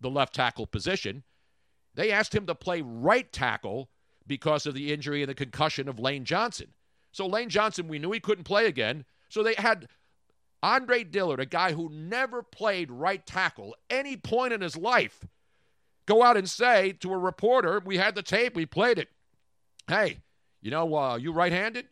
the 0.00 0.10
left 0.10 0.34
tackle 0.34 0.66
position, 0.66 1.22
they 1.94 2.10
asked 2.10 2.34
him 2.34 2.46
to 2.46 2.54
play 2.54 2.80
right 2.80 3.30
tackle 3.32 3.90
because 4.26 4.66
of 4.66 4.74
the 4.74 4.92
injury 4.92 5.22
and 5.22 5.28
the 5.28 5.34
concussion 5.34 5.88
of 5.88 6.00
Lane 6.00 6.24
Johnson. 6.24 6.68
So 7.12 7.26
Lane 7.26 7.50
Johnson, 7.50 7.88
we 7.88 7.98
knew 7.98 8.12
he 8.12 8.20
couldn't 8.20 8.44
play 8.44 8.66
again. 8.66 9.04
So 9.28 9.42
they 9.42 9.54
had 9.54 9.88
Andre 10.62 11.04
Dillard, 11.04 11.40
a 11.40 11.46
guy 11.46 11.72
who 11.72 11.88
never 11.90 12.42
played 12.42 12.90
right 12.90 13.24
tackle 13.26 13.74
any 13.88 14.16
point 14.16 14.52
in 14.52 14.60
his 14.60 14.76
life, 14.76 15.26
go 16.06 16.22
out 16.22 16.36
and 16.36 16.48
say 16.48 16.92
to 17.00 17.12
a 17.12 17.18
reporter, 17.18 17.80
"We 17.84 17.96
had 17.96 18.14
the 18.14 18.22
tape, 18.22 18.54
we 18.54 18.66
played 18.66 18.98
it. 18.98 19.08
Hey, 19.88 20.18
you 20.60 20.70
know, 20.70 20.94
uh, 20.94 21.16
you 21.16 21.32
right-handed?" 21.32 21.88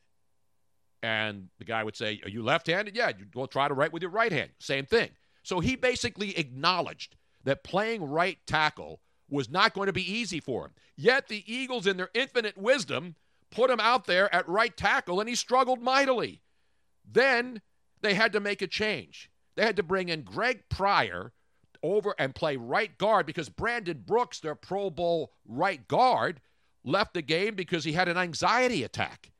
And 1.03 1.49
the 1.59 1.65
guy 1.65 1.85
would 1.85 1.97
say, 1.97 2.21
"Are 2.25 2.29
you 2.29 2.43
left-handed?" 2.43 2.97
Yeah, 2.97 3.11
you 3.11 3.27
will 3.35 3.47
try 3.47 3.69
to 3.69 3.75
write 3.75 3.93
with 3.93 4.03
your 4.03 4.11
right 4.11 4.33
hand. 4.33 4.51
Same 4.59 4.85
thing. 4.85 5.11
So 5.43 5.61
he 5.61 5.77
basically 5.77 6.37
acknowledged 6.37 7.17
that 7.45 7.65
playing 7.65 8.05
right 8.05 8.39
tackle 8.47 9.01
was 9.31 9.49
not 9.49 9.75
going 9.75 9.87
to 9.87 9.93
be 9.93 10.13
easy 10.13 10.41
for 10.41 10.65
him. 10.65 10.73
Yet 10.97 11.29
the 11.29 11.45
Eagles, 11.53 11.87
in 11.87 11.97
their 11.97 12.11
infinite 12.15 12.59
wisdom, 12.59 13.15
put 13.51 13.71
him 13.71 13.81
out 13.81 14.07
there 14.07 14.35
at 14.35 14.49
right 14.49 14.77
tackle, 14.77 15.21
and 15.21 15.29
he 15.29 15.35
struggled 15.35 15.81
mightily. 15.81 16.43
Then 17.11 17.63
they 18.01 18.15
had 18.15 18.33
to 18.33 18.41
make 18.41 18.63
a 18.63 18.67
change. 18.67 19.31
They 19.57 19.65
had 19.65 19.77
to 19.77 19.83
bring 19.83 20.09
in 20.09 20.23
Greg 20.23 20.65
Pryor 20.69 21.33
over 21.83 22.15
and 22.19 22.35
play 22.35 22.57
right 22.57 22.97
guard 22.99 23.27
because 23.27 23.49
Brandon 23.49 24.03
Brooks, 24.05 24.41
their 24.41 24.55
Pro 24.55 24.91
Bowl 24.91 25.33
right 25.47 25.87
guard, 25.87 26.41
left 26.85 27.15
the 27.15 27.23
game 27.23 27.55
because 27.55 27.85
he 27.85 27.93
had 27.93 28.09
an 28.09 28.17
anxiety 28.17 28.83
attack. 28.83 29.31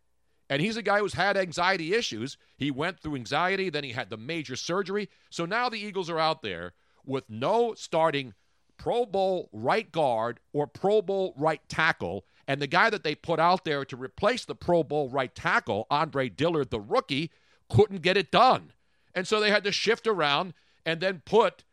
And 0.51 0.63
he's 0.63 0.77
a 0.77 0.83
guy 0.83 1.01
who's 1.01 1.15
had 1.15 1.37
anxiety 1.37 1.95
issues. 1.95 2.39
He 2.57 2.71
went 2.71 3.01
through 3.01 3.17
anxiety, 3.17 3.71
then 3.71 3.85
he 3.85 3.93
had 3.93 4.11
the 4.11 4.17
major 4.17 4.57
surgery. 4.57 5.09
So 5.31 5.45
now 5.45 5.69
the 5.69 5.79
Eagles 5.79 6.09
are 6.09 6.19
out 6.19 6.43
there 6.43 6.73
with 7.05 7.25
no 7.29 7.75
starting 7.75 8.35
Pro 8.79 9.05
Bowl 9.05 9.51
right 9.53 9.91
guard 9.91 10.41
or 10.53 10.67
Pro 10.67 11.03
Bowl 11.03 11.35
right 11.37 11.61
tackle, 11.69 12.25
And 12.47 12.63
the 12.63 12.67
guy 12.67 12.89
that 12.89 13.03
they 13.03 13.15
put 13.15 13.41
out 13.41 13.65
there 13.65 13.85
to 13.85 13.97
replace 13.97 14.45
the 14.47 14.55
Pro 14.55 14.83
Bowl 14.83 15.11
right 15.11 15.35
tackle, 15.35 15.87
Andre 15.91 16.31
Dillard, 16.31 16.71
the 16.71 16.81
rookie, 16.81 17.31
couldn't 17.69 18.01
get 18.01 18.17
it 18.17 18.31
done. 18.31 18.73
And 19.15 19.29
so 19.29 19.41
they 19.41 19.51
had 19.51 19.65
to 19.65 19.73
shift 19.73 20.07
around 20.07 20.55
and 20.87 21.01
then 21.01 21.23
put 21.27 21.65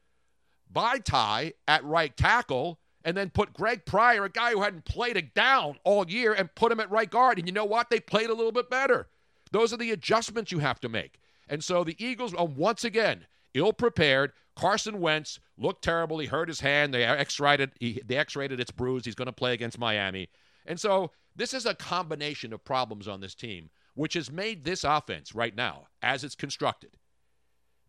Vaitai 0.74 1.54
at 1.68 1.86
right 1.86 2.16
tackle 2.18 2.80
and 3.06 3.16
then 3.16 3.30
put 3.30 3.54
Greg 3.54 3.86
Pryor, 3.86 4.26
a 4.26 4.30
guy 4.30 4.52
who 4.52 4.64
hadn't 4.64 4.84
played 4.84 5.16
a 5.16 5.22
down 5.22 5.78
all 5.84 6.10
year, 6.10 6.34
and 6.34 6.54
put 6.56 6.72
him 6.72 6.80
at 6.80 6.90
right 6.90 7.10
guard. 7.10 7.38
And 7.38 7.48
you 7.48 7.54
know 7.54 7.64
what? 7.64 7.90
They 7.90 8.00
played 8.00 8.32
a 8.32 8.34
little 8.34 8.52
bit 8.52 8.70
better. 8.70 9.08
Those 9.52 9.72
are 9.72 9.78
the 9.78 9.92
adjustments 9.92 10.52
you 10.52 10.60
have 10.60 10.82
to 10.82 10.90
make. 10.90 11.20
And 11.48 11.64
so 11.64 11.84
the 11.84 11.96
Eagles 12.04 12.34
are 12.34 12.48
once 12.48 12.84
again 12.84 13.28
ill 13.54 13.72
prepared. 13.72 14.34
Carson 14.56 15.00
Wentz 15.00 15.40
looked 15.58 15.84
terrible. 15.84 16.18
He 16.18 16.26
hurt 16.26 16.48
his 16.48 16.60
hand. 16.60 16.94
They 16.94 17.04
X-rated. 17.04 17.72
He, 17.80 18.02
they 18.04 18.18
X-rated. 18.18 18.60
It's 18.60 18.72
bruise. 18.72 19.06
He's 19.06 19.16
going 19.16 19.28
to 19.28 19.32
play 19.32 19.54
against 19.54 19.78
Miami. 19.78 20.28
And 20.66 20.80
so 20.80 21.12
this 21.36 21.54
is 21.54 21.68
a 21.68 21.76
combination 21.76 22.54
of 22.54 22.66
problems 22.66 23.08
on 23.08 23.22
this 23.22 23.36
team, 23.36 23.70
which 23.94 24.16
has 24.16 24.32
made 24.32 24.64
this 24.64 24.84
offense 24.84 25.36
right 25.36 25.56
now, 25.56 25.88
as 26.02 26.24
it's 26.24 26.36
constructed, 26.36 26.98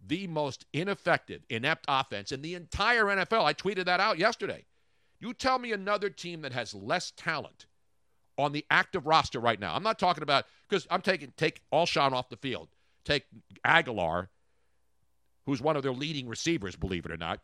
the 0.07 0.27
most 0.27 0.67
ineffective, 0.75 1.43
inept 1.49 1.87
offense 1.89 2.33
in 2.33 2.43
the 2.43 2.55
entire 2.55 3.05
NFL. 3.05 3.45
I 3.45 3.55
tweeted 3.55 3.87
that 3.87 4.01
out 4.01 4.19
yesterday. 4.19 4.67
You 5.19 5.33
tell 5.33 5.59
me 5.59 5.73
another 5.73 6.11
team 6.11 6.43
that 6.43 6.53
has 6.53 6.75
less 6.75 7.13
talent 7.17 7.67
on 8.39 8.53
the 8.53 8.65
active 8.71 9.07
roster 9.07 9.41
right 9.41 9.59
now. 9.59 9.75
I'm 9.75 9.83
not 9.83 9.99
talking 9.99 10.23
about 10.23 10.45
because 10.69 10.87
I'm 10.91 11.01
taking 11.01 11.33
take 11.37 11.63
Alshon 11.73 12.13
off 12.13 12.29
the 12.29 12.37
field. 12.37 12.69
Take 13.05 13.25
Agholor, 13.65 14.29
who's 15.47 15.63
one 15.63 15.77
of 15.77 15.83
their 15.83 15.93
leading 15.93 16.29
receivers, 16.29 16.77
believe 16.77 17.07
it 17.07 17.13
or 17.13 17.17
not. 17.17 17.41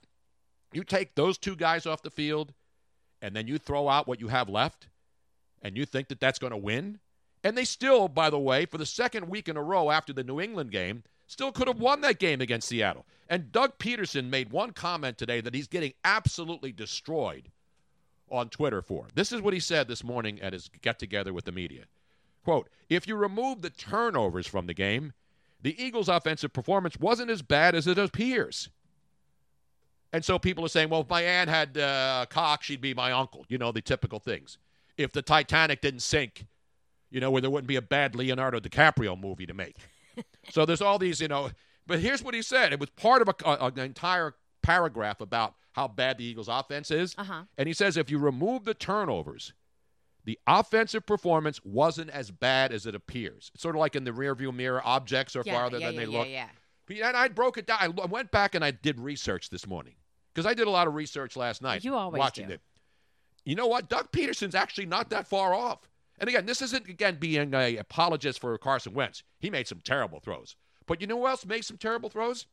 You 0.72 0.84
take 0.84 1.14
those 1.14 1.38
two 1.38 1.54
guys 1.54 1.86
off 1.86 2.02
the 2.02 2.10
field, 2.10 2.52
and 3.20 3.36
then 3.36 3.46
you 3.46 3.58
throw 3.58 3.88
out 3.88 4.08
what 4.08 4.20
you 4.20 4.28
have 4.28 4.48
left, 4.48 4.88
and 5.62 5.76
you 5.76 5.84
think 5.84 6.08
that 6.08 6.20
that's 6.20 6.38
going 6.38 6.50
to 6.50 6.56
win. 6.56 6.98
And 7.44 7.56
they 7.56 7.64
still, 7.64 8.08
by 8.08 8.30
the 8.30 8.38
way, 8.38 8.66
for 8.66 8.78
the 8.78 8.86
second 8.86 9.28
week 9.28 9.48
in 9.48 9.56
a 9.56 9.62
row 9.62 9.90
after 9.90 10.12
the 10.12 10.24
New 10.24 10.40
England 10.40 10.70
game, 10.70 11.02
still 11.26 11.52
could 11.52 11.68
have 11.68 11.80
won 11.80 12.00
that 12.02 12.18
game 12.18 12.40
against 12.40 12.68
Seattle. 12.68 13.06
And 13.28 13.52
Doug 13.52 13.78
Pederson 13.78 14.28
made 14.28 14.50
one 14.50 14.72
comment 14.72 15.18
today 15.18 15.40
that 15.40 15.54
he's 15.54 15.68
getting 15.68 15.92
absolutely 16.04 16.72
destroyed 16.72 17.50
on 18.32 18.48
Twitter 18.48 18.82
for. 18.82 19.06
This 19.14 19.30
is 19.30 19.40
what 19.40 19.54
he 19.54 19.60
said 19.60 19.86
this 19.86 20.02
morning 20.02 20.40
at 20.40 20.52
his 20.52 20.70
get 20.80 20.98
together 20.98 21.32
with 21.32 21.44
the 21.44 21.52
media. 21.52 21.84
Quote, 22.44 22.68
if 22.88 23.06
you 23.06 23.14
remove 23.14 23.62
the 23.62 23.70
turnovers 23.70 24.46
from 24.46 24.66
the 24.66 24.74
game, 24.74 25.12
the 25.60 25.80
Eagles' 25.80 26.08
offensive 26.08 26.52
performance 26.52 26.98
wasn't 26.98 27.30
as 27.30 27.42
bad 27.42 27.74
as 27.74 27.86
it 27.86 27.98
appears. 27.98 28.68
And 30.12 30.24
so 30.24 30.38
people 30.38 30.64
are 30.64 30.68
saying, 30.68 30.88
well, 30.88 31.02
if 31.02 31.08
my 31.08 31.22
aunt 31.22 31.48
had 31.48 31.78
uh, 31.78 32.26
cock, 32.28 32.62
she'd 32.62 32.80
be 32.80 32.94
my 32.94 33.12
uncle. 33.12 33.46
You 33.48 33.58
know, 33.58 33.70
the 33.70 33.80
typical 33.80 34.18
things. 34.18 34.58
If 34.98 35.12
the 35.12 35.22
Titanic 35.22 35.80
didn't 35.80 36.00
sink, 36.00 36.46
you 37.10 37.20
know, 37.20 37.30
where 37.30 37.40
there 37.40 37.50
wouldn't 37.50 37.68
be 37.68 37.76
a 37.76 37.82
bad 37.82 38.14
Leonardo 38.14 38.58
DiCaprio 38.58 39.18
movie 39.18 39.46
to 39.46 39.54
make. 39.54 39.76
so 40.50 40.66
there's 40.66 40.82
all 40.82 40.98
these, 40.98 41.20
you 41.20 41.28
know. 41.28 41.50
But 41.86 42.00
here's 42.00 42.22
what 42.22 42.34
he 42.34 42.42
said. 42.42 42.72
It 42.72 42.80
was 42.80 42.90
part 42.90 43.22
of 43.22 43.28
a, 43.28 43.34
a, 43.48 43.66
an 43.68 43.78
entire 43.78 44.34
paragraph 44.62 45.20
about 45.20 45.54
how 45.72 45.88
bad 45.88 46.18
the 46.18 46.24
Eagles' 46.24 46.48
offense 46.48 46.90
is. 46.90 47.14
Uh-huh. 47.18 47.42
And 47.58 47.66
he 47.66 47.72
says 47.72 47.96
if 47.96 48.10
you 48.10 48.18
remove 48.18 48.64
the 48.64 48.74
turnovers, 48.74 49.52
the 50.24 50.38
offensive 50.46 51.04
performance 51.06 51.60
wasn't 51.64 52.10
as 52.10 52.30
bad 52.30 52.72
as 52.72 52.86
it 52.86 52.94
appears. 52.94 53.50
It's 53.54 53.62
sort 53.62 53.74
of 53.74 53.80
like 53.80 53.96
in 53.96 54.04
the 54.04 54.10
rearview 54.12 54.54
mirror, 54.54 54.80
objects 54.84 55.34
are 55.34 55.42
Yeah, 55.44 55.54
farther 55.54 55.78
yeah, 55.78 55.86
than 55.86 55.94
yeah, 55.96 56.04
they 56.06 56.12
yeah, 56.12 56.18
look. 56.18 56.28
yeah. 56.28 56.48
But- 56.86 56.96
And 56.98 57.16
I 57.16 57.28
broke 57.28 57.58
it 57.58 57.66
down. 57.66 57.78
I 57.80 57.88
went 57.88 58.30
back 58.30 58.54
and 58.54 58.64
I 58.64 58.70
did 58.70 59.00
research 59.00 59.50
this 59.50 59.66
morning 59.66 59.94
because 60.34 60.46
I 60.46 60.54
did 60.54 60.66
a 60.66 60.70
lot 60.70 60.86
of 60.86 60.94
research 60.94 61.36
last 61.36 61.62
night. 61.62 61.84
You 61.84 61.94
always 61.94 62.18
watching 62.18 62.48
do. 62.48 62.54
it. 62.54 62.60
You 63.44 63.56
know 63.56 63.66
what? 63.66 63.88
Doug 63.88 64.12
Pederson's 64.12 64.54
actually 64.54 64.86
not 64.86 65.10
that 65.10 65.26
far 65.26 65.52
off. 65.54 65.88
And 66.20 66.28
again, 66.28 66.46
this 66.46 66.62
isn't 66.62 66.88
again 66.88 67.16
being 67.18 67.52
a 67.54 67.76
apologist 67.78 68.38
for 68.38 68.56
Carson 68.58 68.94
Wentz. 68.94 69.24
He 69.40 69.50
made 69.50 69.66
some 69.66 69.80
terrible 69.82 70.20
throws. 70.20 70.54
But 70.86 71.00
you 71.00 71.06
know 71.08 71.18
who 71.18 71.26
else 71.26 71.44
made 71.44 71.64
some 71.64 71.78
terrible 71.78 72.08
throws? 72.10 72.46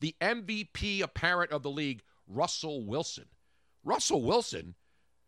The 0.00 0.14
MVP 0.20 1.02
apparent 1.02 1.50
of 1.52 1.62
the 1.62 1.70
league, 1.70 2.02
Russell 2.26 2.84
Wilson. 2.84 3.26
Russell 3.84 4.22
Wilson, 4.22 4.74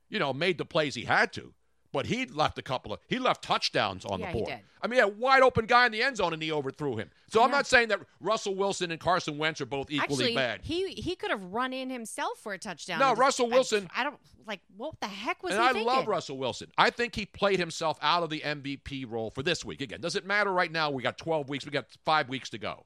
you 0.09 0.19
know, 0.19 0.33
made 0.33 0.59
the 0.59 0.65
plays 0.65 0.95
he 0.95 1.05
had 1.05 1.33
to, 1.35 1.55
but 1.93 2.07
he 2.07 2.27
left 2.27 2.59
a 2.59 2.63
couple 2.63 2.93
of 2.93 3.01
he 3.09 3.19
left 3.19 3.43
touchdowns 3.43 4.05
on 4.05 4.21
Yeah, 4.21 4.27
the 4.27 4.33
he 4.39 4.45
board. 4.45 4.61
I 4.83 4.87
mean, 4.87 5.01
a 5.01 5.09
wide 5.09 5.43
open 5.43 5.67
guy 5.67 5.87
in 5.87 5.93
the 5.93 6.03
end 6.03 6.17
zone 6.19 6.33
and 6.33 6.43
he 6.43 6.53
overthrew 6.53 6.97
him. 6.97 7.11
So 7.29 7.43
I'm 7.43 7.51
not 7.51 7.67
saying 7.67 7.89
that 7.89 8.01
Russell 8.21 8.55
Wilson 8.55 8.91
and 8.91 9.01
Carson 9.01 9.39
Wentz 9.39 9.61
are 9.61 9.67
both 9.67 9.91
equally 9.91 10.25
Actually, 10.25 10.35
bad. 10.35 10.61
he 10.63 10.89
he 10.95 11.17
could 11.17 11.31
have 11.31 11.43
run 11.45 11.73
in 11.73 11.91
himself 11.91 12.39
for 12.39 12.53
a 12.53 12.59
touchdown. 12.59 12.99
No, 12.99 13.15
Russell 13.15 13.47
I- 13.47 13.55
Wilson- 13.57 13.91
I, 13.95 14.05
don't 14.05 14.19
like 14.47 14.61
what 14.77 14.99
the 15.01 15.07
heck 15.09 15.43
was 15.43 15.53
and 15.53 15.63
he 15.63 15.69
I 15.69 15.73
thinking? 15.73 15.87
love 15.87 16.07
Russell 16.07 16.39
Wilson. 16.39 16.69
I 16.79 16.91
think 16.91 17.15
he 17.15 17.27
played 17.27 17.59
himself 17.59 17.99
out 18.03 18.23
of 18.23 18.31
the 18.31 18.41
MVP 18.41 19.05
role 19.11 19.31
for 19.31 19.43
this 19.43 19.65
week. 19.65 19.81
Again, 19.81 20.01
does 20.01 20.17
it 20.17 20.27
matter 20.27 20.53
right 20.53 20.71
now? 20.73 20.91
We 20.91 21.03
got 21.03 21.19
12 21.19 21.49
weeks. 21.49 21.65
We 21.65 21.71
got 21.73 21.87
five 22.05 22.29
weeks 22.29 22.51
to 22.51 22.59
go. 22.59 22.85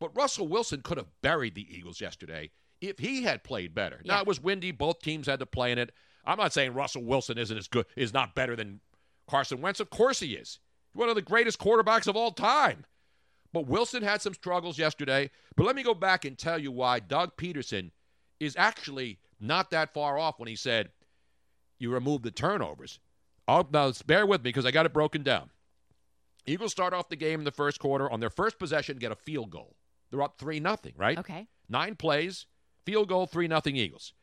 But 0.00 0.16
Russell 0.16 0.48
Wilson 0.48 0.82
could 0.82 0.98
have 0.98 1.08
buried 1.22 1.54
the 1.54 1.66
Eagles 1.76 2.00
yesterday 2.00 2.50
if 2.80 2.98
he 2.98 3.24
had 3.24 3.42
played 3.42 3.74
better. 3.74 4.00
Now 4.04 4.20
it 4.20 4.26
was 4.26 4.40
windy. 4.40 4.70
Both 4.70 5.00
teams 5.00 5.26
had 5.26 5.40
to 5.40 5.46
play 5.46 5.72
in 5.72 5.78
it. 5.78 5.92
I'm 6.24 6.38
not 6.38 6.52
saying 6.52 6.74
Russell 6.74 7.04
Wilson 7.04 7.38
isn't 7.38 7.56
as 7.56 7.68
good, 7.68 7.86
is 7.96 8.12
not 8.12 8.34
better 8.34 8.54
than 8.54 8.80
Carson 9.28 9.60
Wentz. 9.60 9.80
Of 9.80 9.90
course 9.90 10.20
he 10.20 10.34
is. 10.34 10.58
He's 10.92 11.00
one 11.00 11.08
of 11.08 11.14
the 11.14 11.22
greatest 11.22 11.58
quarterbacks 11.58 12.06
of 12.06 12.16
all 12.16 12.32
time. 12.32 12.84
But 13.52 13.66
Wilson 13.66 14.02
had 14.02 14.20
some 14.20 14.34
struggles 14.34 14.78
yesterday. 14.78 15.30
But 15.56 15.66
let 15.66 15.74
me 15.74 15.82
go 15.82 15.94
back 15.94 16.24
and 16.24 16.36
tell 16.36 16.58
you 16.58 16.70
why 16.70 17.00
Doug 17.00 17.36
Pederson 17.36 17.90
is 18.38 18.54
actually 18.56 19.18
not 19.40 19.70
that 19.70 19.94
far 19.94 20.18
off 20.18 20.38
when 20.38 20.48
he 20.48 20.56
said 20.56 20.90
you 21.78 21.90
remove 21.90 22.22
the 22.22 22.30
turnovers. 22.30 23.00
I'll, 23.46 23.66
now, 23.72 23.92
bear 24.06 24.26
with 24.26 24.42
me 24.42 24.50
because 24.50 24.66
I 24.66 24.70
got 24.70 24.86
it 24.86 24.92
broken 24.92 25.22
down. 25.22 25.50
Eagles 26.46 26.72
start 26.72 26.92
off 26.92 27.08
the 27.08 27.16
game 27.16 27.40
in 27.40 27.44
the 27.44 27.50
first 27.50 27.78
quarter 27.78 28.10
on 28.10 28.20
their 28.20 28.30
first 28.30 28.58
possession, 28.58 28.98
get 28.98 29.12
a 29.12 29.16
field 29.16 29.50
goal. 29.50 29.76
They're 30.10 30.22
up 30.22 30.38
three 30.38 30.60
nothing, 30.60 30.94
right? 30.96 31.18
Okay. 31.18 31.46
Nine 31.68 31.96
plays, 31.96 32.46
field 32.84 33.08
goal, 33.08 33.26
three 33.26 33.48
nothing 33.48 33.76
Eagles. 33.76 34.14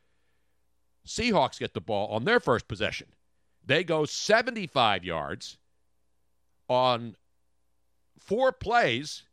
Seahawks 1.07 1.59
get 1.59 1.73
the 1.73 1.81
ball 1.81 2.07
on 2.07 2.23
their 2.23 2.39
first 2.39 2.67
possession. 2.67 3.07
They 3.63 3.83
go 3.83 4.05
75 4.05 5.03
yards 5.03 5.57
on 6.67 7.15
four 8.19 8.51
plays 8.51 9.23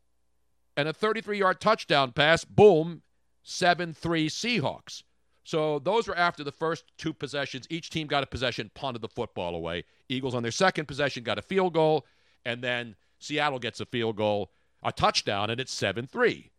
and 0.77 0.89
a 0.89 0.93
33 0.93 1.39
yard 1.39 1.61
touchdown 1.61 2.13
pass. 2.13 2.45
Boom, 2.45 3.03
7 3.43 3.93
3 3.95 4.29
Seahawks. 4.29 5.03
So 5.45 5.81
those 5.81 6.07
were 6.07 6.17
after 6.17 6.45
the 6.45 6.53
first 6.53 6.85
two 6.99 7.13
possessions. 7.13 7.67
Each 7.69 7.91
team 7.91 8.07
got 8.07 8.23
a 8.23 8.27
possession, 8.27 8.71
punted 8.75 9.03
the 9.03 9.09
football 9.09 9.55
away. 9.55 9.85
Eagles 10.09 10.35
on 10.35 10.43
their 10.43 10.53
second 10.53 10.87
possession 10.87 11.25
got 11.25 11.39
a 11.39 11.43
field 11.43 11.75
goal, 11.75 12.07
and 12.45 12.63
then 12.63 12.95
Seattle 13.19 13.59
gets 13.59 13.81
a 13.81 13.87
field 13.87 14.17
goal, 14.17 14.53
a 14.83 14.93
touchdown, 14.93 15.51
and 15.51 15.61
it's 15.61 15.73
7 15.73 16.07
3. 16.07 16.51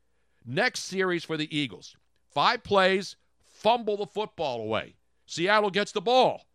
Next 0.45 0.81
series 0.81 1.23
for 1.23 1.37
the 1.37 1.55
Eagles 1.55 1.95
five 2.33 2.63
plays, 2.63 3.15
fumble 3.39 3.97
the 3.97 4.05
football 4.05 4.61
away. 4.61 4.95
Seattle 5.25 5.69
gets 5.69 5.91
the 5.91 6.01
ball, 6.01 6.47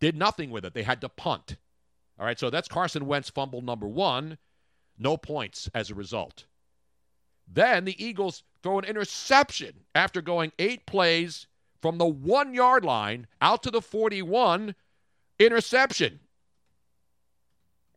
did 0.00 0.16
nothing 0.16 0.50
with 0.50 0.64
it. 0.64 0.74
They 0.74 0.82
had 0.82 1.00
to 1.00 1.08
punt. 1.08 1.56
All 2.18 2.26
right, 2.26 2.38
so 2.38 2.50
that's 2.50 2.68
Carson 2.68 3.06
Wentz 3.06 3.30
fumble 3.30 3.62
number 3.62 3.88
one. 3.88 4.38
No 4.98 5.16
points 5.16 5.70
as 5.74 5.90
a 5.90 5.94
result. 5.94 6.44
Then 7.48 7.84
the 7.84 8.04
Eagles 8.04 8.42
throw 8.62 8.78
an 8.78 8.84
interception 8.84 9.84
after 9.94 10.20
going 10.20 10.52
eight 10.58 10.86
plays 10.86 11.46
from 11.80 11.98
the 11.98 12.06
one 12.06 12.54
yard 12.54 12.84
line 12.84 13.26
out 13.40 13.62
to 13.64 13.70
the 13.70 13.82
41. 13.82 14.74
Interception. 15.38 16.20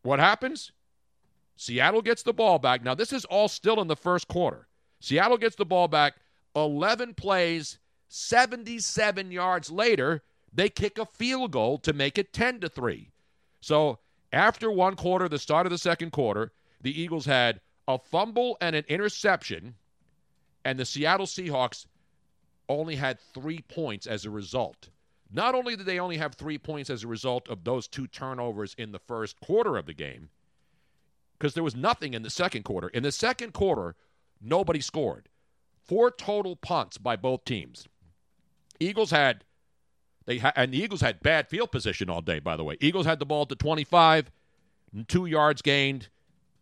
What 0.01 0.19
happens? 0.19 0.71
Seattle 1.55 2.01
gets 2.01 2.23
the 2.23 2.33
ball 2.33 2.59
back. 2.59 2.83
Now, 2.83 2.95
this 2.95 3.13
is 3.13 3.25
all 3.25 3.47
still 3.47 3.81
in 3.81 3.87
the 3.87 3.95
first 3.95 4.27
quarter. 4.27 4.67
Seattle 4.99 5.37
gets 5.37 5.55
the 5.55 5.65
ball 5.65 5.87
back 5.87 6.15
11 6.55 7.13
plays, 7.15 7.79
77 8.07 9.31
yards 9.31 9.69
later, 9.69 10.23
they 10.53 10.69
kick 10.69 10.97
a 10.97 11.05
field 11.05 11.51
goal 11.51 11.77
to 11.79 11.93
make 11.93 12.17
it 12.17 12.31
10 12.31 12.61
to 12.61 12.69
3. 12.69 13.11
So, 13.61 13.99
after 14.31 14.71
one 14.71 14.95
quarter, 14.95 15.27
the 15.27 15.39
start 15.39 15.65
of 15.65 15.71
the 15.71 15.77
second 15.77 16.11
quarter, 16.11 16.51
the 16.81 16.99
Eagles 16.99 17.25
had 17.25 17.61
a 17.87 17.97
fumble 17.97 18.57
and 18.61 18.75
an 18.75 18.85
interception, 18.87 19.75
and 20.63 20.79
the 20.79 20.85
Seattle 20.85 21.25
Seahawks 21.25 21.85
only 22.69 22.95
had 22.95 23.19
three 23.33 23.59
points 23.59 24.07
as 24.07 24.25
a 24.25 24.29
result. 24.29 24.89
Not 25.31 25.55
only 25.55 25.75
did 25.75 25.85
they 25.85 25.99
only 25.99 26.17
have 26.17 26.35
three 26.35 26.57
points 26.57 26.89
as 26.89 27.03
a 27.03 27.07
result 27.07 27.47
of 27.49 27.63
those 27.63 27.87
two 27.87 28.07
turnovers 28.07 28.75
in 28.77 28.91
the 28.91 28.99
first 28.99 29.39
quarter 29.41 29.77
of 29.77 29.85
the 29.85 29.93
game, 29.93 30.29
because 31.45 31.53
there 31.53 31.63
was 31.63 31.75
nothing 31.75 32.15
in 32.15 32.23
the 32.23 32.29
second 32.31 32.63
quarter. 32.63 32.87
In 32.87 33.03
the 33.03 33.11
second 33.11 33.53
quarter, 33.53 33.93
nobody 34.41 34.81
scored. 34.81 35.29
Four 35.75 36.09
total 36.09 36.55
punts 36.55 36.97
by 36.97 37.15
both 37.15 37.45
teams. 37.45 37.87
Eagles 38.79 39.11
had 39.11 39.43
they 40.25 40.39
ha- 40.39 40.53
and 40.55 40.73
the 40.73 40.81
Eagles 40.81 41.01
had 41.01 41.21
bad 41.21 41.47
field 41.47 41.71
position 41.71 42.09
all 42.09 42.21
day. 42.21 42.39
By 42.39 42.55
the 42.55 42.63
way, 42.63 42.77
Eagles 42.81 43.05
had 43.05 43.19
the 43.19 43.27
ball 43.27 43.43
at 43.43 43.49
the 43.49 43.55
25, 43.55 44.31
two 45.07 45.27
yards 45.27 45.61
gained, 45.61 46.09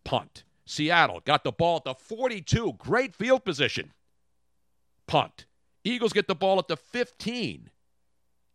punt. 0.04 0.44
Seattle 0.66 1.22
got 1.24 1.44
the 1.44 1.52
ball 1.52 1.78
at 1.78 1.84
the 1.84 1.94
42, 1.94 2.74
great 2.76 3.16
field 3.16 3.42
position, 3.42 3.94
punt. 5.06 5.46
Eagles 5.82 6.12
get 6.12 6.28
the 6.28 6.34
ball 6.34 6.58
at 6.58 6.68
the 6.68 6.76
15, 6.76 7.70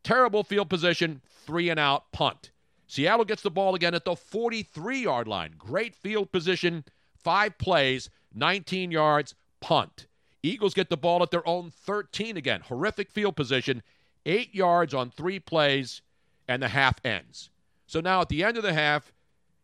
Terrible 0.04 0.44
field 0.44 0.70
position, 0.70 1.22
three 1.28 1.70
and 1.70 1.80
out, 1.80 2.12
punt. 2.12 2.52
Seattle 2.90 3.24
gets 3.24 3.44
the 3.44 3.52
ball 3.52 3.76
again 3.76 3.94
at 3.94 4.04
the 4.04 4.16
43 4.16 5.04
yard 5.04 5.28
line. 5.28 5.54
Great 5.60 5.94
field 5.94 6.32
position, 6.32 6.84
five 7.16 7.56
plays, 7.60 8.10
19 8.34 8.90
yards, 8.90 9.36
punt. 9.62 10.08
Eagles 10.42 10.74
get 10.74 10.90
the 10.90 10.98
ball 10.98 11.22
at 11.22 11.30
their 11.30 11.48
own 11.48 11.70
13 11.70 12.36
again. 12.36 12.62
Horrific 12.62 13.12
field 13.12 13.36
position, 13.36 13.84
eight 14.26 14.56
yards 14.56 14.96
on 14.96 15.12
three 15.12 15.40
plays, 15.40 16.02
and 16.48 16.64
the 16.64 16.70
half 16.70 16.96
ends. 17.06 17.52
So 17.86 18.00
now 18.00 18.22
at 18.22 18.30
the 18.30 18.44
end 18.44 18.58
of 18.58 18.64
the 18.64 18.74
half, 18.74 19.14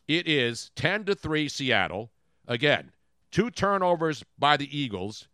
it 0.08 0.28
is 0.28 0.70
10 0.76 1.06
to 1.06 1.16
3 1.16 1.50
Seattle. 1.50 2.12
Again, 2.48 2.92
two 3.32 3.50
turnovers 3.50 4.24
by 4.38 4.56
the 4.56 4.78
Eagles, 4.78 5.28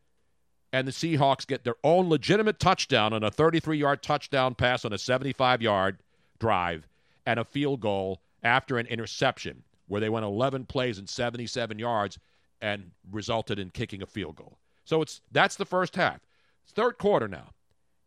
and 0.71 0.87
the 0.87 0.93
Seahawks 0.93 1.45
get 1.45 1.65
their 1.65 1.75
own 1.83 2.07
legitimate 2.07 2.57
touchdown 2.57 3.11
on 3.11 3.21
a 3.21 3.31
33 3.31 3.77
yard 3.77 4.01
touchdown 4.01 4.55
pass 4.55 4.85
on 4.85 4.93
a 4.93 4.97
75 4.97 5.61
yard 5.61 5.97
drive 6.39 6.87
and 7.25 7.39
a 7.39 7.45
field 7.45 7.81
goal 7.81 8.21
after 8.43 8.77
an 8.77 8.87
interception 8.87 9.63
where 9.87 10.01
they 10.01 10.09
went 10.09 10.25
11 10.25 10.65
plays 10.65 10.97
and 10.97 11.09
77 11.09 11.77
yards 11.79 12.17
and 12.61 12.91
resulted 13.11 13.59
in 13.59 13.69
kicking 13.69 14.01
a 14.01 14.05
field 14.05 14.35
goal. 14.35 14.57
So 14.85 15.01
it's 15.01 15.21
that's 15.31 15.55
the 15.55 15.65
first 15.65 15.95
half. 15.95 16.21
Third 16.67 16.97
quarter 16.97 17.27
now. 17.27 17.51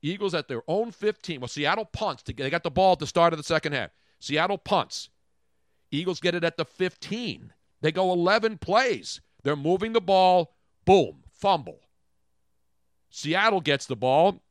Eagles 0.03 0.35
at 0.35 0.49
their 0.49 0.63
own 0.69 0.91
15. 0.91 1.41
Well, 1.41 1.49
Seattle 1.49 1.87
punts. 1.87 2.23
To, 2.25 2.33
they 2.33 2.51
got 2.51 2.63
the 2.63 2.71
ball 2.71 2.93
at 2.93 2.99
the 2.99 3.07
start 3.07 3.33
of 3.33 3.39
the 3.39 3.45
second 3.45 3.73
half. 3.73 3.91
Seattle 4.21 4.59
punts. 4.59 5.09
Eagles 5.91 6.21
get 6.21 6.35
it 6.35 6.45
at 6.45 6.57
the 6.57 6.65
15. 6.65 7.53
They 7.81 7.93
go 7.93 8.13
11 8.13 8.59
plays. 8.59 9.21
They're 9.43 9.57
moving 9.57 9.93
the 9.93 10.01
ball. 10.01 10.55
Boom. 10.85 11.23
Fumble. 11.31 11.81
Seattle 13.11 13.61
gets 13.61 13.87
the 13.87 13.97
ball 13.97 14.43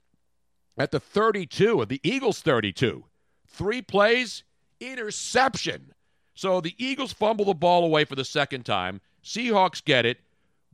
at 0.77 0.91
the 0.91 0.99
32 0.99 1.81
of 1.81 1.89
the 1.89 1.99
Eagles 2.03 2.41
32. 2.41 3.05
Three 3.47 3.81
plays, 3.81 4.43
interception. 4.91 5.93
So 6.35 6.61
the 6.61 6.75
Eagles 6.77 7.13
fumble 7.13 7.45
the 7.45 7.53
ball 7.53 7.83
away 7.83 8.05
for 8.05 8.15
the 8.15 8.25
second 8.25 8.65
time. 8.65 9.01
Seahawks 9.23 9.83
get 9.83 10.05
it, 10.05 10.19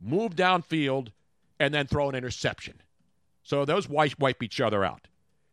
move 0.00 0.34
downfield, 0.34 1.08
and 1.58 1.72
then 1.72 1.86
throw 1.86 2.08
an 2.08 2.14
interception. 2.14 2.80
So 3.42 3.64
those 3.64 3.88
wipe, 3.88 4.18
wipe 4.18 4.42
each 4.42 4.60
other 4.60 4.84
out. 4.84 5.06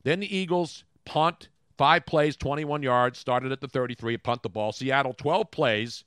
Then 0.04 0.22
the 0.22 0.36
Eagles 0.36 0.84
punt, 1.06 1.50
five 1.78 2.06
plays, 2.06 2.38
21 2.38 2.84
yards, 2.84 3.20
started 3.20 3.52
at 3.52 3.62
the 3.62 3.68
33, 3.68 4.18
punt 4.18 4.44
the 4.44 4.50
ball. 4.50 4.72
Seattle, 4.72 5.14
12 5.14 5.52
plays 5.52 6.04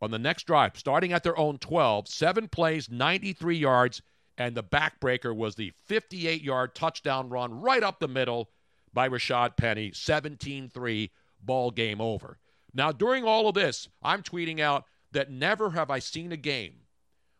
on 0.00 0.10
the 0.10 0.18
next 0.18 0.44
drive, 0.44 0.76
starting 0.76 1.12
at 1.12 1.22
their 1.22 1.38
own 1.38 1.58
12, 1.58 2.08
seven 2.08 2.48
plays, 2.48 2.90
93 2.90 3.56
yards, 3.56 4.02
and 4.36 4.54
the 4.54 4.62
backbreaker 4.62 5.34
was 5.34 5.54
the 5.54 5.72
58 5.84 6.42
yard 6.42 6.74
touchdown 6.74 7.28
run 7.28 7.60
right 7.60 7.82
up 7.82 8.00
the 8.00 8.08
middle 8.08 8.50
by 8.94 9.08
Rashaad 9.08 9.56
Penny, 9.56 9.90
17 9.92 10.70
3, 10.70 11.10
ball 11.42 11.70
game 11.70 12.00
over. 12.00 12.38
Now, 12.72 12.92
during 12.92 13.24
all 13.24 13.48
of 13.48 13.54
this, 13.54 13.88
I'm 14.02 14.22
tweeting 14.22 14.60
out 14.60 14.84
that 15.12 15.30
never 15.30 15.70
have 15.70 15.90
I 15.90 15.98
seen 15.98 16.32
a 16.32 16.36
game 16.36 16.74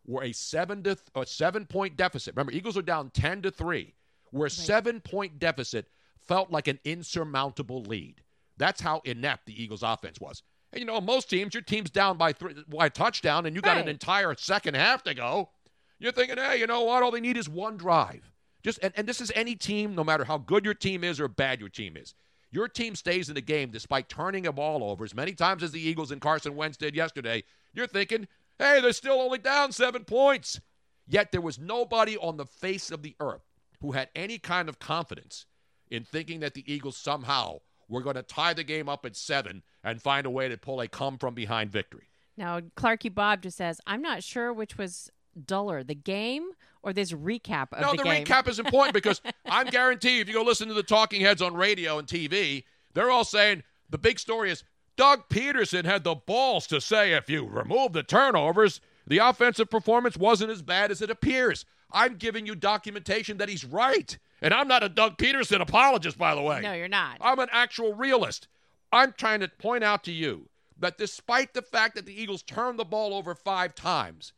where 0.04 0.24
a 0.24 0.32
seven 0.32 0.82
to 0.82 0.94
th- 0.96 1.08
a 1.14 1.24
seven 1.26 1.64
point 1.66 1.96
deficit. 1.96 2.34
Remember, 2.34 2.52
Eagles 2.52 2.76
are 2.76 2.82
down 2.82 3.10
ten 3.10 3.40
to 3.42 3.50
three, 3.50 3.94
where 4.30 4.46
a 4.46 4.50
seven 4.50 5.00
point 5.00 5.38
deficit 5.38 5.88
felt 6.18 6.50
like 6.50 6.68
an 6.68 6.78
insurmountable 6.84 7.82
lead. 7.82 8.22
That's 8.56 8.80
how 8.80 9.00
inept 9.04 9.46
the 9.46 9.62
Eagles' 9.62 9.82
offense 9.82 10.20
was. 10.20 10.42
And 10.72 10.80
you 10.80 10.86
know, 10.86 11.00
most 11.00 11.30
teams, 11.30 11.54
your 11.54 11.62
team's 11.62 11.90
down 11.90 12.16
by 12.16 12.32
three, 12.32 12.54
by 12.68 12.86
a 12.86 12.90
touchdown, 12.90 13.46
and 13.46 13.56
you 13.56 13.62
got 13.62 13.78
an 13.78 13.88
entire 13.88 14.34
second 14.36 14.74
half 14.74 15.02
to 15.04 15.14
go. 15.14 15.50
You're 15.98 16.12
thinking, 16.12 16.36
hey, 16.36 16.58
you 16.58 16.66
know 16.66 16.82
what? 16.82 17.02
All 17.02 17.10
they 17.10 17.20
need 17.20 17.36
is 17.36 17.48
one 17.48 17.76
drive. 17.76 18.30
Just 18.64 18.78
and, 18.82 18.92
and 18.96 19.06
this 19.06 19.20
is 19.20 19.30
any 19.34 19.54
team, 19.54 19.94
no 19.94 20.02
matter 20.02 20.24
how 20.24 20.38
good 20.38 20.64
your 20.64 20.74
team 20.74 21.04
is 21.04 21.20
or 21.20 21.28
bad 21.28 21.60
your 21.60 21.68
team 21.68 21.96
is. 21.96 22.14
Your 22.50 22.68
team 22.68 22.94
stays 22.94 23.28
in 23.28 23.34
the 23.34 23.40
game 23.40 23.70
despite 23.70 24.08
turning 24.08 24.46
a 24.46 24.52
ball 24.52 24.82
over 24.84 25.04
as 25.04 25.14
many 25.14 25.32
times 25.32 25.62
as 25.62 25.72
the 25.72 25.80
Eagles 25.80 26.10
and 26.10 26.20
Carson 26.20 26.56
Wentz 26.56 26.76
did 26.76 26.94
yesterday. 26.94 27.42
You're 27.74 27.86
thinking, 27.88 28.28
hey, 28.58 28.80
they're 28.80 28.92
still 28.92 29.20
only 29.20 29.38
down 29.38 29.72
seven 29.72 30.04
points. 30.04 30.60
Yet 31.06 31.32
there 31.32 31.40
was 31.40 31.58
nobody 31.58 32.16
on 32.16 32.36
the 32.36 32.46
face 32.46 32.90
of 32.90 33.02
the 33.02 33.16
earth 33.20 33.42
who 33.80 33.92
had 33.92 34.08
any 34.14 34.38
kind 34.38 34.68
of 34.68 34.78
confidence 34.78 35.46
in 35.90 36.04
thinking 36.04 36.40
that 36.40 36.54
the 36.54 36.72
Eagles 36.72 36.96
somehow 36.96 37.58
were 37.88 38.00
going 38.00 38.16
to 38.16 38.22
tie 38.22 38.54
the 38.54 38.64
game 38.64 38.88
up 38.88 39.04
at 39.04 39.16
seven 39.16 39.62
and 39.82 40.00
find 40.00 40.24
a 40.24 40.30
way 40.30 40.48
to 40.48 40.56
pull 40.56 40.80
a 40.80 40.88
come 40.88 41.18
from 41.18 41.34
behind 41.34 41.70
victory. 41.70 42.08
Now, 42.36 42.60
Clarky 42.76 43.14
Bob 43.14 43.42
just 43.42 43.58
says, 43.58 43.80
I'm 43.86 44.00
not 44.00 44.22
sure 44.22 44.52
which 44.52 44.78
was 44.78 45.10
duller, 45.34 45.82
the 45.82 45.94
game 45.94 46.50
or 46.82 46.92
this 46.92 47.12
recap 47.12 47.72
of 47.72 47.80
no, 47.80 47.90
the, 47.92 47.98
the, 47.98 48.02
game. 48.04 48.24
recap 48.24 48.48
is 48.48 48.58
important 48.58 48.94
because 48.94 49.20
I'm 49.46 49.66
guaranteed 49.66 50.20
if 50.20 50.28
you 50.28 50.34
go 50.34 50.42
listen 50.42 50.68
to 50.68 50.74
the 50.74 50.82
talking 50.82 51.20
heads 51.20 51.42
on 51.42 51.54
radio 51.54 51.98
and 51.98 52.06
TV, 52.06 52.64
they're 52.92 53.10
all 53.10 53.24
saying 53.24 53.62
the 53.90 53.98
big 53.98 54.18
story 54.18 54.50
is 54.50 54.64
Doug 54.96 55.28
Pederson 55.28 55.84
had 55.84 56.04
the 56.04 56.14
balls 56.14 56.66
to 56.68 56.80
say 56.80 57.12
if 57.12 57.28
you 57.28 57.46
remove 57.46 57.92
the 57.92 58.02
turnovers, 58.02 58.80
the 59.06 59.18
offensive 59.18 59.70
performance 59.70 60.16
wasn't 60.16 60.50
as 60.50 60.62
bad 60.62 60.90
as 60.90 61.02
it 61.02 61.10
appears. 61.10 61.64
I'm 61.90 62.16
giving 62.16 62.46
you 62.46 62.54
documentation 62.54 63.38
that 63.38 63.48
he's 63.48 63.64
right. 63.64 64.16
And 64.42 64.52
I'm 64.52 64.68
not 64.68 64.82
a 64.82 64.88
Doug 64.88 65.16
Pederson 65.16 65.60
apologist, 65.60 66.18
by 66.18 66.34
the 66.34 66.42
way. 66.42 66.60
No, 66.60 66.72
you're 66.72 66.88
not. 66.88 67.18
I'm 67.20 67.38
an 67.38 67.48
actual 67.52 67.94
realist. 67.94 68.48
I'm 68.92 69.12
trying 69.16 69.40
to 69.40 69.48
point 69.48 69.84
out 69.84 70.04
to 70.04 70.12
you 70.12 70.48
that 70.78 70.98
despite 70.98 71.54
the 71.54 71.62
fact 71.62 71.94
that 71.94 72.06
the 72.06 72.20
Eagles 72.20 72.42
turned 72.42 72.78
the 72.78 72.84
ball 72.84 73.14
over 73.14 73.34
five 73.34 73.74
times, 73.74 74.32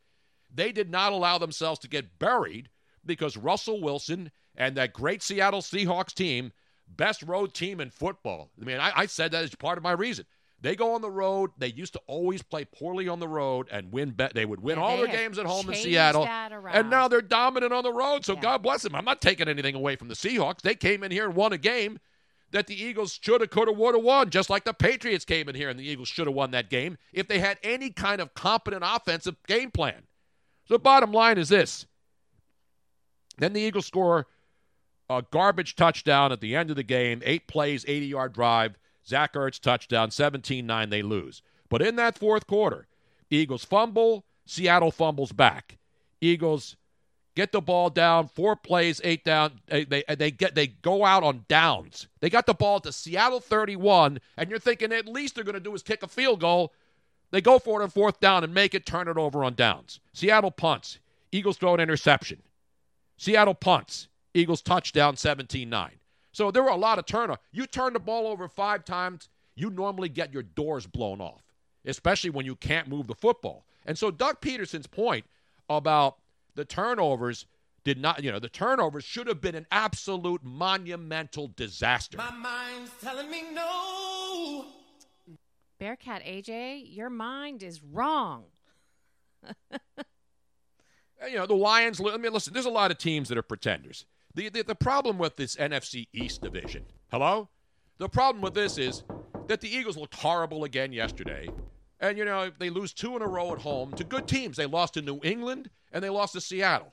they 0.56 0.72
did 0.72 0.90
not 0.90 1.12
allow 1.12 1.38
themselves 1.38 1.78
to 1.80 1.88
get 1.88 2.18
buried 2.18 2.68
because 3.04 3.36
Russell 3.36 3.80
Wilson 3.80 4.30
and 4.56 4.76
that 4.76 4.92
great 4.92 5.22
Seattle 5.22 5.60
Seahawks 5.60 6.14
team, 6.14 6.52
best 6.88 7.22
road 7.22 7.54
team 7.54 7.80
in 7.80 7.90
football. 7.90 8.50
I 8.60 8.64
mean, 8.64 8.78
I, 8.78 8.92
I 8.96 9.06
said 9.06 9.32
that 9.32 9.44
as 9.44 9.54
part 9.54 9.78
of 9.78 9.84
my 9.84 9.92
reason. 9.92 10.24
They 10.58 10.74
go 10.74 10.94
on 10.94 11.02
the 11.02 11.10
road. 11.10 11.50
They 11.58 11.68
used 11.68 11.92
to 11.92 12.00
always 12.06 12.42
play 12.42 12.64
poorly 12.64 13.08
on 13.08 13.20
the 13.20 13.28
road 13.28 13.68
and 13.70 13.92
win. 13.92 14.12
Bet 14.12 14.34
they 14.34 14.46
would 14.46 14.60
win 14.60 14.78
Yeah, 14.78 14.84
all 14.84 14.96
their 14.96 15.06
games 15.06 15.38
at 15.38 15.44
home 15.44 15.68
in 15.68 15.74
Seattle, 15.74 16.26
and 16.26 16.88
now 16.88 17.08
they're 17.08 17.20
dominant 17.20 17.74
on 17.74 17.84
the 17.84 17.92
road. 17.92 18.24
So 18.24 18.34
God 18.34 18.62
bless 18.62 18.82
them. 18.82 18.94
I'm 18.94 19.04
not 19.04 19.20
taking 19.20 19.48
anything 19.48 19.74
away 19.74 19.96
from 19.96 20.08
the 20.08 20.14
Seahawks. 20.14 20.62
They 20.62 20.74
came 20.74 21.02
in 21.04 21.10
here 21.10 21.26
and 21.26 21.34
won 21.34 21.52
a 21.52 21.58
game 21.58 21.98
that 22.52 22.68
the 22.68 22.82
Eagles 22.82 23.18
should 23.20 23.42
have, 23.42 23.50
could 23.50 23.68
have, 23.68 23.76
would 23.76 23.94
have 23.94 24.04
won, 24.04 24.30
just 24.30 24.48
like 24.48 24.64
the 24.64 24.72
Patriots 24.72 25.24
came 25.26 25.48
in 25.48 25.54
here 25.54 25.68
and 25.68 25.78
the 25.78 25.86
Eagles 25.86 26.08
should 26.08 26.26
have 26.26 26.34
won 26.34 26.52
that 26.52 26.70
game 26.70 26.96
if 27.12 27.28
they 27.28 27.38
had 27.38 27.58
any 27.62 27.90
kind 27.90 28.20
of 28.20 28.34
competent 28.34 28.82
offensive 28.84 29.36
game 29.46 29.70
plan. 29.70 30.04
So 30.66 30.74
the 30.74 30.78
bottom 30.78 31.12
line 31.12 31.38
is 31.38 31.48
this. 31.48 31.86
Then 33.38 33.52
the 33.52 33.60
Eagles 33.60 33.86
score 33.86 34.26
a 35.08 35.22
garbage 35.30 35.76
touchdown 35.76 36.32
at 36.32 36.40
the 36.40 36.56
end 36.56 36.70
of 36.70 36.76
the 36.76 36.82
game, 36.82 37.22
eight 37.24 37.46
plays, 37.46 37.84
80 37.86 38.06
yard 38.06 38.32
drive. 38.32 38.76
Zach 39.06 39.34
Ertz 39.34 39.60
touchdown, 39.60 40.10
17 40.10 40.66
9, 40.66 40.90
they 40.90 41.02
lose. 41.02 41.42
But 41.68 41.82
in 41.82 41.96
that 41.96 42.18
fourth 42.18 42.46
quarter, 42.46 42.88
Eagles 43.30 43.64
fumble, 43.64 44.24
Seattle 44.46 44.90
fumbles 44.90 45.32
back. 45.32 45.78
Eagles 46.20 46.76
get 47.36 47.52
the 47.52 47.60
ball 47.60 47.90
down, 47.90 48.26
four 48.26 48.56
plays, 48.56 49.00
eight 49.04 49.24
down. 49.24 49.60
They, 49.66 49.84
they, 49.84 50.02
they 50.08 50.30
get 50.32 50.56
they 50.56 50.66
go 50.66 51.04
out 51.04 51.22
on 51.22 51.44
downs. 51.48 52.08
They 52.20 52.30
got 52.30 52.46
the 52.46 52.54
ball 52.54 52.80
the 52.80 52.92
Seattle 52.92 53.40
31, 53.40 54.18
and 54.36 54.50
you're 54.50 54.58
thinking 54.58 54.92
at 54.92 55.06
least 55.06 55.36
they're 55.36 55.44
going 55.44 55.54
to 55.54 55.60
do 55.60 55.74
is 55.74 55.82
kick 55.82 56.02
a 56.02 56.08
field 56.08 56.40
goal. 56.40 56.72
They 57.36 57.42
go 57.42 57.58
for 57.58 57.82
it 57.82 57.84
on 57.84 57.90
fourth 57.90 58.18
down 58.18 58.44
and 58.44 58.54
make 58.54 58.74
it, 58.74 58.86
turn 58.86 59.08
it 59.08 59.18
over 59.18 59.44
on 59.44 59.52
downs. 59.52 60.00
Seattle 60.14 60.50
punts. 60.50 61.00
Eagles 61.30 61.58
throw 61.58 61.74
an 61.74 61.80
interception. 61.80 62.40
Seattle 63.18 63.52
punts. 63.52 64.08
Eagles 64.32 64.62
touchdown 64.62 65.18
17 65.18 65.68
9. 65.68 65.90
So 66.32 66.50
there 66.50 66.62
were 66.62 66.70
a 66.70 66.76
lot 66.76 66.98
of 66.98 67.04
turnover. 67.04 67.38
You 67.52 67.66
turn 67.66 67.92
the 67.92 67.98
ball 67.98 68.26
over 68.26 68.48
five 68.48 68.86
times, 68.86 69.28
you 69.54 69.68
normally 69.68 70.08
get 70.08 70.32
your 70.32 70.44
doors 70.44 70.86
blown 70.86 71.20
off, 71.20 71.42
especially 71.84 72.30
when 72.30 72.46
you 72.46 72.56
can't 72.56 72.88
move 72.88 73.06
the 73.06 73.14
football. 73.14 73.66
And 73.84 73.98
so 73.98 74.10
Doug 74.10 74.40
Pederson's 74.40 74.86
point 74.86 75.26
about 75.68 76.16
the 76.54 76.64
turnovers 76.64 77.44
did 77.84 77.98
not, 77.98 78.24
you 78.24 78.32
know, 78.32 78.38
the 78.38 78.48
turnovers 78.48 79.04
should 79.04 79.26
have 79.26 79.42
been 79.42 79.54
an 79.54 79.66
absolute 79.70 80.42
monumental 80.42 81.48
disaster. 81.54 82.16
My 82.16 82.30
mind's 82.30 82.92
telling 83.02 83.30
me 83.30 83.42
no. 83.52 84.64
Bearcat 85.78 86.22
AJ, 86.24 86.94
your 86.94 87.10
mind 87.10 87.62
is 87.62 87.82
wrong. 87.82 88.44
Uh, 91.22 91.26
you 91.26 91.36
know, 91.36 91.46
the 91.46 91.54
Lions, 91.54 91.98
I 91.98 92.18
mean, 92.18 92.32
listen, 92.32 92.52
there's 92.52 92.66
a 92.66 92.70
lot 92.70 92.90
of 92.90 92.98
teams 92.98 93.30
that 93.30 93.38
are 93.38 93.42
pretenders. 93.42 94.04
The, 94.34 94.50
the, 94.50 94.62
the 94.62 94.74
problem 94.74 95.16
with 95.16 95.36
this 95.36 95.56
NFC 95.56 96.08
East 96.12 96.42
division, 96.42 96.84
hello? 97.10 97.48
The 97.98 98.08
problem 98.08 98.42
with 98.42 98.52
this 98.52 98.76
is 98.76 99.02
that 99.46 99.60
the 99.60 99.74
Eagles 99.74 99.96
looked 99.96 100.14
horrible 100.14 100.64
again 100.64 100.92
yesterday. 100.92 101.48
And, 102.00 102.18
you 102.18 102.26
know, 102.26 102.50
they 102.58 102.68
lose 102.68 102.92
two 102.92 103.16
in 103.16 103.22
a 103.22 103.26
row 103.26 103.52
at 103.52 103.60
home 103.60 103.94
to 103.94 104.04
good 104.04 104.28
teams. 104.28 104.58
They 104.58 104.66
lost 104.66 104.94
to 104.94 105.02
New 105.02 105.20
England 105.22 105.70
and 105.92 106.04
they 106.04 106.10
lost 106.10 106.34
to 106.34 106.40
Seattle. 106.42 106.92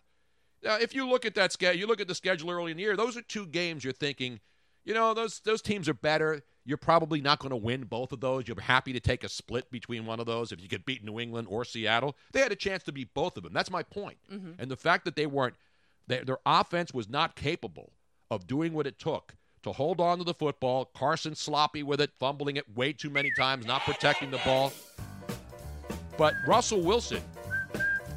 Now, 0.63 0.77
if 0.77 0.95
you 0.95 1.09
look 1.09 1.25
at 1.25 1.35
that 1.35 1.51
schedule, 1.51 1.77
you 1.77 1.87
look 1.87 1.99
at 1.99 2.07
the 2.07 2.15
schedule 2.15 2.49
early 2.51 2.71
in 2.71 2.77
the 2.77 2.83
year, 2.83 2.95
those 2.95 3.17
are 3.17 3.21
two 3.21 3.45
games 3.45 3.83
you're 3.83 3.91
thinking, 3.91 4.39
you 4.85 4.93
know, 4.93 5.13
those, 5.13 5.41
those 5.41 5.61
teams 5.61 5.89
are 5.89 5.93
better. 5.93 6.43
You're 6.65 6.78
probably 6.78 7.19
not 7.19 7.39
going 7.39 7.49
to 7.49 7.58
win 7.58 7.84
both 7.84 8.12
of 8.13 8.21
those. 8.21 8.47
You're 8.47 8.60
happy 8.62 8.93
to 8.93 8.99
take 8.99 9.23
a 9.23 9.30
split 9.30 9.69
between 9.69 10.06
one 10.06 10.19
of 10.19 10.26
those 10.26 10.52
if 10.52 10.62
you 10.62 10.69
could 10.69 10.86
beat 10.86 11.04
New 11.04 11.19
England 11.19 11.47
or 11.49 11.65
Seattle. 11.65 12.15
They 12.32 12.39
had 12.39 12.52
a 12.54 12.56
chance 12.56 12.84
to 12.84 12.91
beat 12.93 13.13
both 13.13 13.36
of 13.36 13.43
them. 13.43 13.52
That's 13.54 13.69
my 13.71 13.84
point. 13.84 14.17
Mhm. 14.32 14.56
And 14.60 14.71
the 14.71 14.78
fact 14.78 15.04
that 15.06 15.15
they 15.17 15.26
weren't, 15.26 15.56
their, 16.08 16.23
their 16.23 16.38
offense 16.45 16.93
was 16.93 17.10
not 17.10 17.36
capable 17.36 17.91
of 18.32 18.47
doing 18.47 18.73
what 18.73 18.88
it 18.88 18.97
took 18.97 19.36
to 19.63 19.73
hold 19.73 19.99
on 19.99 20.19
to 20.19 20.23
the 20.23 20.34
football. 20.34 20.86
Carson 20.86 21.36
sloppy 21.36 21.84
with 21.84 21.99
it, 21.99 22.12
fumbling 22.17 22.56
it 22.56 22.76
way 22.76 22.93
too 22.93 23.10
many 23.10 23.32
times, 23.38 23.65
not 23.65 23.82
protecting 23.82 24.32
the 24.32 24.39
ball. 24.39 24.71
But 26.17 26.34
Russell 26.47 26.82
Wilson, 26.82 27.21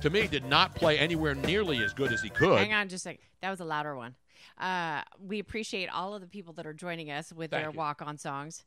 to 0.02 0.10
me, 0.10 0.26
did 0.28 0.44
not 0.44 0.74
play 0.74 0.98
anywhere 0.98 1.34
nearly 1.34 1.82
as 1.82 1.92
good 1.92 2.12
as 2.12 2.20
he 2.22 2.28
could. 2.30 2.58
Hang 2.58 2.72
on 2.74 2.88
just 2.88 3.02
a 3.02 3.08
second. 3.10 3.22
That 3.40 3.50
was 3.50 3.60
a 3.60 3.64
louder 3.64 3.96
one. 3.96 4.14
Uh, 4.58 5.02
we 5.18 5.38
appreciate 5.38 5.88
all 5.88 6.14
of 6.14 6.20
the 6.20 6.26
people 6.26 6.52
that 6.54 6.66
are 6.66 6.72
joining 6.74 7.10
us 7.10 7.32
with 7.32 7.50
Thank 7.50 7.62
their 7.64 7.72
you. 7.72 7.78
walk 7.78 8.02
on 8.02 8.18
songs. 8.18 8.64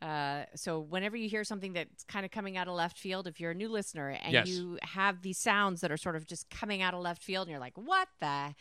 Uh, 0.00 0.44
so 0.56 0.80
whenever 0.80 1.16
you 1.16 1.28
hear 1.28 1.44
something 1.44 1.74
that's 1.74 2.02
kind 2.04 2.24
of 2.24 2.32
coming 2.32 2.56
out 2.56 2.66
of 2.66 2.74
left 2.74 2.98
field, 2.98 3.28
if 3.28 3.38
you're 3.38 3.52
a 3.52 3.54
new 3.54 3.68
listener 3.68 4.08
and 4.10 4.32
Yes. 4.32 4.48
you 4.48 4.78
have 4.82 5.22
these 5.22 5.38
sounds 5.38 5.80
that 5.80 5.92
are 5.92 5.96
sort 5.96 6.16
of 6.16 6.26
just 6.26 6.50
coming 6.50 6.82
out 6.82 6.92
of 6.92 7.00
left 7.00 7.22
field, 7.22 7.46
and 7.46 7.52
you're 7.52 7.60
like, 7.60 7.78
"What 7.78 8.08
the?" 8.20 8.54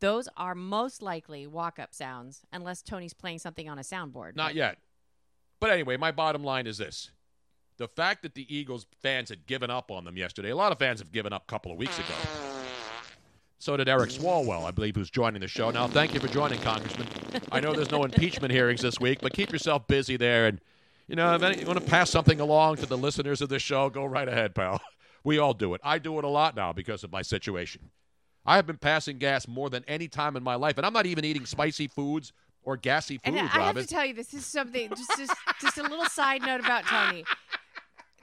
Those 0.00 0.28
are 0.36 0.54
most 0.54 1.02
likely 1.02 1.46
walk-up 1.46 1.94
sounds, 1.94 2.42
unless 2.52 2.82
Tony's 2.82 3.14
playing 3.14 3.38
something 3.38 3.68
on 3.68 3.78
a 3.78 3.82
soundboard. 3.82 4.36
Not 4.36 4.54
yet. 4.54 4.78
But 5.60 5.70
anyway, 5.70 5.96
my 5.96 6.10
bottom 6.12 6.44
line 6.44 6.66
is 6.66 6.78
this. 6.78 7.10
The 7.78 7.88
fact 7.88 8.22
that 8.22 8.34
the 8.34 8.54
Eagles 8.54 8.86
fans 9.02 9.30
had 9.30 9.46
given 9.46 9.70
up 9.70 9.90
on 9.90 10.04
them 10.04 10.16
yesterday, 10.16 10.50
a 10.50 10.56
lot 10.56 10.72
of 10.72 10.78
fans 10.78 11.00
have 11.00 11.10
given 11.10 11.32
up 11.32 11.42
a 11.42 11.46
couple 11.46 11.72
of 11.72 11.78
weeks 11.78 11.98
ago. 11.98 12.53
So 13.64 13.78
did 13.78 13.88
Eric 13.88 14.10
Swalwell, 14.10 14.66
I 14.66 14.72
believe, 14.72 14.94
who's 14.94 15.08
joining 15.08 15.40
the 15.40 15.48
show. 15.48 15.70
Now, 15.70 15.88
thank 15.88 16.12
you 16.12 16.20
for 16.20 16.28
joining, 16.28 16.60
Congressman. 16.60 17.08
I 17.50 17.60
know 17.60 17.72
there's 17.72 17.90
no 17.90 18.04
impeachment 18.04 18.52
hearings 18.52 18.82
this 18.82 19.00
week, 19.00 19.20
but 19.22 19.32
keep 19.32 19.50
yourself 19.50 19.86
busy 19.86 20.18
there. 20.18 20.48
And, 20.48 20.60
you 21.08 21.16
know, 21.16 21.34
if 21.34 21.42
any, 21.42 21.60
you 21.60 21.66
want 21.66 21.78
to 21.78 21.86
pass 21.86 22.10
something 22.10 22.40
along 22.40 22.76
to 22.76 22.86
the 22.86 22.98
listeners 22.98 23.40
of 23.40 23.48
this 23.48 23.62
show, 23.62 23.88
go 23.88 24.04
right 24.04 24.28
ahead, 24.28 24.54
pal. 24.54 24.82
We 25.24 25.38
all 25.38 25.54
do 25.54 25.72
it. 25.72 25.80
I 25.82 25.98
do 25.98 26.18
it 26.18 26.24
a 26.26 26.28
lot 26.28 26.54
now 26.54 26.74
because 26.74 27.04
of 27.04 27.10
my 27.10 27.22
situation. 27.22 27.88
I 28.44 28.56
have 28.56 28.66
been 28.66 28.76
passing 28.76 29.16
gas 29.16 29.48
more 29.48 29.70
than 29.70 29.82
any 29.88 30.08
time 30.08 30.36
in 30.36 30.42
my 30.42 30.56
life, 30.56 30.76
and 30.76 30.84
I'm 30.84 30.92
not 30.92 31.06
even 31.06 31.24
eating 31.24 31.46
spicy 31.46 31.88
foods 31.88 32.34
or 32.62 32.76
gassy 32.76 33.18
And 33.24 33.34
foods, 33.34 33.50
I 33.54 33.60
have 33.62 33.76
to 33.76 33.86
tell 33.86 34.04
you, 34.04 34.12
this 34.12 34.34
is 34.34 34.44
something. 34.44 34.90
Just, 34.90 35.16
just, 35.16 35.32
just 35.62 35.78
a 35.78 35.82
little 35.82 36.04
side 36.04 36.42
note 36.42 36.60
about 36.60 36.84
Tony. 36.84 37.24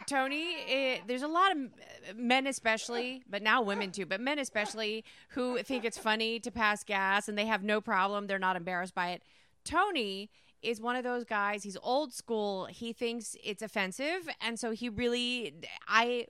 Tony, 0.08 0.56
eh, 0.68 0.98
there's 1.08 1.22
a 1.22 1.28
lot 1.28 1.52
of 1.52 2.18
men, 2.18 2.48
especially, 2.48 3.24
but 3.30 3.42
now 3.42 3.62
women 3.62 3.92
too, 3.92 4.06
but 4.06 4.20
men 4.20 4.40
especially, 4.40 5.04
who 5.30 5.58
think 5.60 5.86
it's 5.86 5.98
funny 5.98 6.40
to 6.40 6.52
pass 6.52 6.84
gas 6.84 7.28
and 7.28 7.38
they 7.38 7.46
have 7.46 7.64
no 7.64 7.82
problem. 7.82 8.28
They're 8.28 8.40
not 8.40 8.56
embarrassed 8.56 8.96
by 8.96 9.12
it. 9.12 9.24
Tony 9.64 10.30
is 10.62 10.80
one 10.80 10.95
of 10.95 11.04
those 11.04 11.24
guys. 11.24 11.63
He's 11.63 11.78
old 11.82 12.13
school. 12.13 12.65
He 12.65 12.93
thinks 12.93 13.36
it's 13.43 13.62
offensive, 13.62 14.30
and 14.41 14.60
so 14.60 14.71
he 14.71 14.89
really, 14.89 15.54
I, 15.88 16.28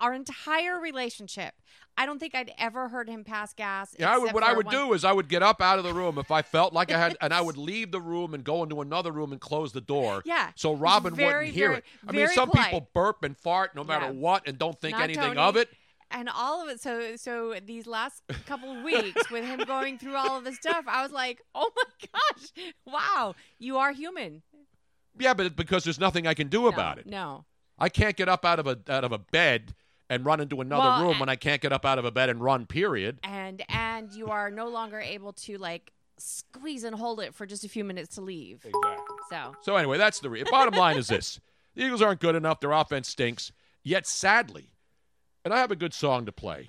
our 0.00 0.14
entire 0.14 0.78
relationship, 0.80 1.54
I 1.98 2.04
don't 2.06 2.18
think 2.18 2.34
I'd 2.34 2.52
ever 2.58 2.88
heard 2.88 3.08
him 3.08 3.24
pass 3.24 3.52
gas. 3.54 3.94
Yeah, 3.98 4.14
I 4.14 4.18
would, 4.18 4.32
what 4.32 4.42
I 4.42 4.52
would 4.52 4.66
one- 4.66 4.74
do 4.74 4.92
is 4.92 5.04
I 5.04 5.12
would 5.12 5.28
get 5.28 5.42
up 5.42 5.60
out 5.62 5.78
of 5.78 5.84
the 5.84 5.94
room 5.94 6.18
if 6.18 6.30
I 6.30 6.42
felt 6.42 6.72
like 6.72 6.90
I 6.92 6.98
had, 6.98 7.16
and 7.20 7.32
I 7.32 7.40
would 7.46 7.56
leave 7.56 7.90
the 7.90 8.00
room 8.00 8.34
and 8.34 8.44
go 8.44 8.62
into 8.62 8.80
another 8.80 9.12
room 9.12 9.32
and 9.32 9.40
close 9.40 9.72
the 9.72 9.80
door. 9.80 10.22
Yeah, 10.24 10.50
So 10.56 10.74
Robin 10.74 11.14
very, 11.14 11.46
wouldn't 11.46 11.54
hear 11.54 11.68
very, 11.68 11.78
it. 11.78 11.84
I 12.08 12.12
mean, 12.12 12.28
some 12.28 12.50
polite. 12.50 12.66
people 12.72 12.88
burp 12.94 13.22
and 13.24 13.36
fart 13.36 13.74
no 13.74 13.84
matter 13.84 14.06
Yeah. 14.06 14.12
what 14.12 14.46
and 14.48 14.58
don't 14.58 14.78
think 14.80 14.94
Not 14.96 15.04
anything 15.04 15.22
Tony. 15.34 15.38
of 15.38 15.56
it. 15.56 15.68
And 16.10 16.28
all 16.28 16.62
of 16.62 16.68
it. 16.68 16.80
So, 16.80 17.16
so 17.16 17.54
these 17.64 17.86
last 17.86 18.22
couple 18.46 18.70
of 18.76 18.82
weeks 18.84 19.28
with 19.30 19.44
him 19.44 19.60
going 19.66 19.98
through 19.98 20.14
all 20.16 20.38
of 20.38 20.44
this 20.44 20.56
stuff, 20.56 20.84
I 20.88 21.02
was 21.02 21.10
like, 21.12 21.42
"Oh 21.54 21.70
my 21.76 22.08
gosh, 22.12 22.68
wow, 22.86 23.34
you 23.58 23.76
are 23.78 23.92
human." 23.92 24.42
Yeah, 25.18 25.34
but 25.34 25.56
because 25.56 25.82
there's 25.84 25.98
nothing 25.98 26.26
I 26.26 26.34
can 26.34 26.48
do 26.48 26.68
about 26.68 26.98
it. 26.98 27.06
No, 27.06 27.44
I 27.78 27.88
can't 27.88 28.16
get 28.16 28.28
up 28.28 28.44
out 28.44 28.58
of 28.60 28.66
a 28.66 28.78
out 28.88 29.02
of 29.02 29.10
a 29.12 29.18
bed 29.18 29.74
and 30.08 30.24
run 30.24 30.40
into 30.40 30.60
another 30.60 30.82
Well, 30.88 31.02
room 31.08 31.18
when 31.18 31.28
I 31.28 31.34
can't 31.36 31.60
get 31.60 31.72
up 31.72 31.84
out 31.84 31.98
of 31.98 32.04
a 32.04 32.12
bed 32.12 32.28
and 32.28 32.40
run. 32.40 32.66
Period. 32.66 33.18
and 33.24 33.64
and 33.68 34.12
you 34.12 34.28
are 34.28 34.50
no 34.50 34.68
longer 34.68 35.00
able 35.00 35.32
to 35.32 35.58
like 35.58 35.92
squeeze 36.18 36.84
and 36.84 36.94
hold 36.94 37.18
it 37.20 37.34
for 37.34 37.44
just 37.46 37.64
a 37.64 37.68
few 37.68 37.82
minutes 37.84 38.14
to 38.14 38.20
leave. 38.20 38.64
Exactly. 38.64 39.16
So, 39.28 39.54
So 39.62 39.76
anyway, 39.76 39.98
that's 39.98 40.20
the 40.20 40.30
re- 40.30 40.44
bottom 40.48 40.74
line 40.74 40.96
is 40.98 41.08
this: 41.08 41.40
the 41.74 41.84
Eagles 41.84 42.00
aren't 42.00 42.20
good 42.20 42.36
enough. 42.36 42.60
Their 42.60 42.72
offense 42.72 43.08
stinks. 43.08 43.50
Yet, 43.82 44.06
sadly, 44.06 44.70
and 45.46 45.54
I 45.54 45.58
have 45.60 45.70
a 45.70 45.76
good 45.76 45.94
song 45.94 46.26
to 46.26 46.32
play. 46.32 46.68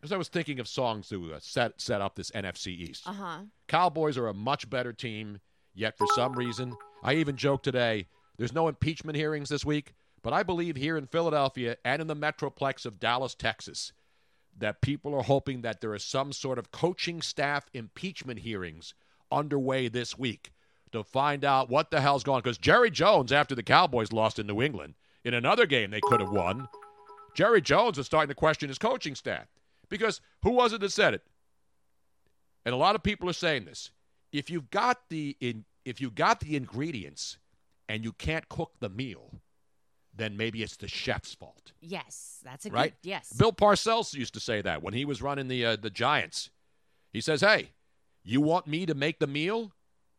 Because 0.00 0.10
I 0.10 0.16
was 0.16 0.28
thinking 0.28 0.60
of 0.60 0.66
songs 0.66 1.10
to 1.10 1.34
uh, 1.34 1.38
set 1.40 1.78
set 1.78 2.00
up 2.00 2.16
this 2.16 2.30
NFC 2.30 2.68
East. 2.68 3.06
uh 3.06 3.12
huh. 3.12 3.38
Cowboys 3.68 4.16
are 4.16 4.28
a 4.28 4.34
much 4.34 4.68
better 4.70 4.94
team, 4.94 5.40
yet 5.74 5.98
for 5.98 6.06
some 6.14 6.32
reason, 6.32 6.74
I 7.02 7.14
even 7.14 7.36
joked 7.36 7.64
today, 7.64 8.06
there's 8.38 8.54
no 8.54 8.68
impeachment 8.68 9.16
hearings 9.16 9.50
this 9.50 9.64
week, 9.64 9.92
but 10.22 10.32
I 10.32 10.42
believe 10.42 10.76
here 10.76 10.96
in 10.96 11.06
Philadelphia 11.06 11.76
and 11.84 12.00
in 12.00 12.08
the 12.08 12.16
metroplex 12.16 12.86
of 12.86 12.98
Dallas, 12.98 13.34
Texas, 13.34 13.92
that 14.56 14.80
people 14.80 15.14
are 15.14 15.22
hoping 15.22 15.60
that 15.60 15.82
there 15.82 15.94
is 15.94 16.02
some 16.02 16.32
sort 16.32 16.58
of 16.58 16.72
coaching 16.72 17.20
staff 17.20 17.68
impeachment 17.74 18.40
hearings 18.40 18.94
underway 19.30 19.88
this 19.88 20.18
week 20.18 20.50
to 20.92 21.04
find 21.04 21.44
out 21.44 21.68
what 21.68 21.90
the 21.90 22.00
hell's 22.00 22.24
going 22.24 22.36
on. 22.36 22.42
Because 22.42 22.58
Jerry 22.58 22.90
Jones, 22.90 23.32
after 23.32 23.54
the 23.54 23.62
Cowboys 23.62 24.12
lost 24.12 24.38
in 24.38 24.46
New 24.46 24.62
England, 24.62 24.94
in 25.24 25.34
another 25.34 25.66
game 25.66 25.90
they 25.90 26.00
could 26.00 26.20
have 26.20 26.30
won, 26.30 26.68
Jerry 27.36 27.60
Jones 27.60 27.98
is 27.98 28.06
starting 28.06 28.30
to 28.30 28.34
question 28.34 28.70
his 28.70 28.78
coaching 28.78 29.14
staff. 29.14 29.46
Because 29.90 30.22
who 30.42 30.50
was 30.52 30.72
it 30.72 30.80
that 30.80 30.90
said 30.90 31.12
it? 31.14 31.22
And 32.64 32.74
a 32.74 32.78
lot 32.78 32.94
of 32.96 33.02
people 33.02 33.28
are 33.28 33.34
saying 33.34 33.66
this. 33.66 33.90
If 34.32 34.50
you've 34.50 34.70
got 34.70 35.08
the 35.10 35.36
in, 35.38 35.66
if 35.84 36.00
you 36.00 36.10
got 36.10 36.40
the 36.40 36.56
ingredients 36.56 37.38
and 37.88 38.02
you 38.02 38.12
can't 38.12 38.48
cook 38.48 38.72
the 38.80 38.88
meal, 38.88 39.40
then 40.14 40.36
maybe 40.36 40.62
it's 40.62 40.76
the 40.76 40.88
chef's 40.88 41.34
fault, 41.34 41.72
Yes, 41.80 42.40
that's 42.42 42.64
a 42.64 42.70
right? 42.70 42.94
good 43.02 43.08
yes. 43.08 43.32
Bill 43.34 43.52
Parcells 43.52 44.14
used 44.14 44.32
to 44.34 44.40
say 44.40 44.62
that 44.62 44.82
when 44.82 44.94
he 44.94 45.04
was 45.04 45.20
running 45.20 45.48
the 45.48 45.64
uh, 45.64 45.76
the 45.76 45.90
Giants. 45.90 46.50
He 47.12 47.20
says, 47.20 47.42
"Hey, 47.42 47.72
you 48.24 48.40
want 48.40 48.66
me 48.66 48.86
to 48.86 48.94
make 48.94 49.18
the 49.20 49.26
meal? 49.26 49.72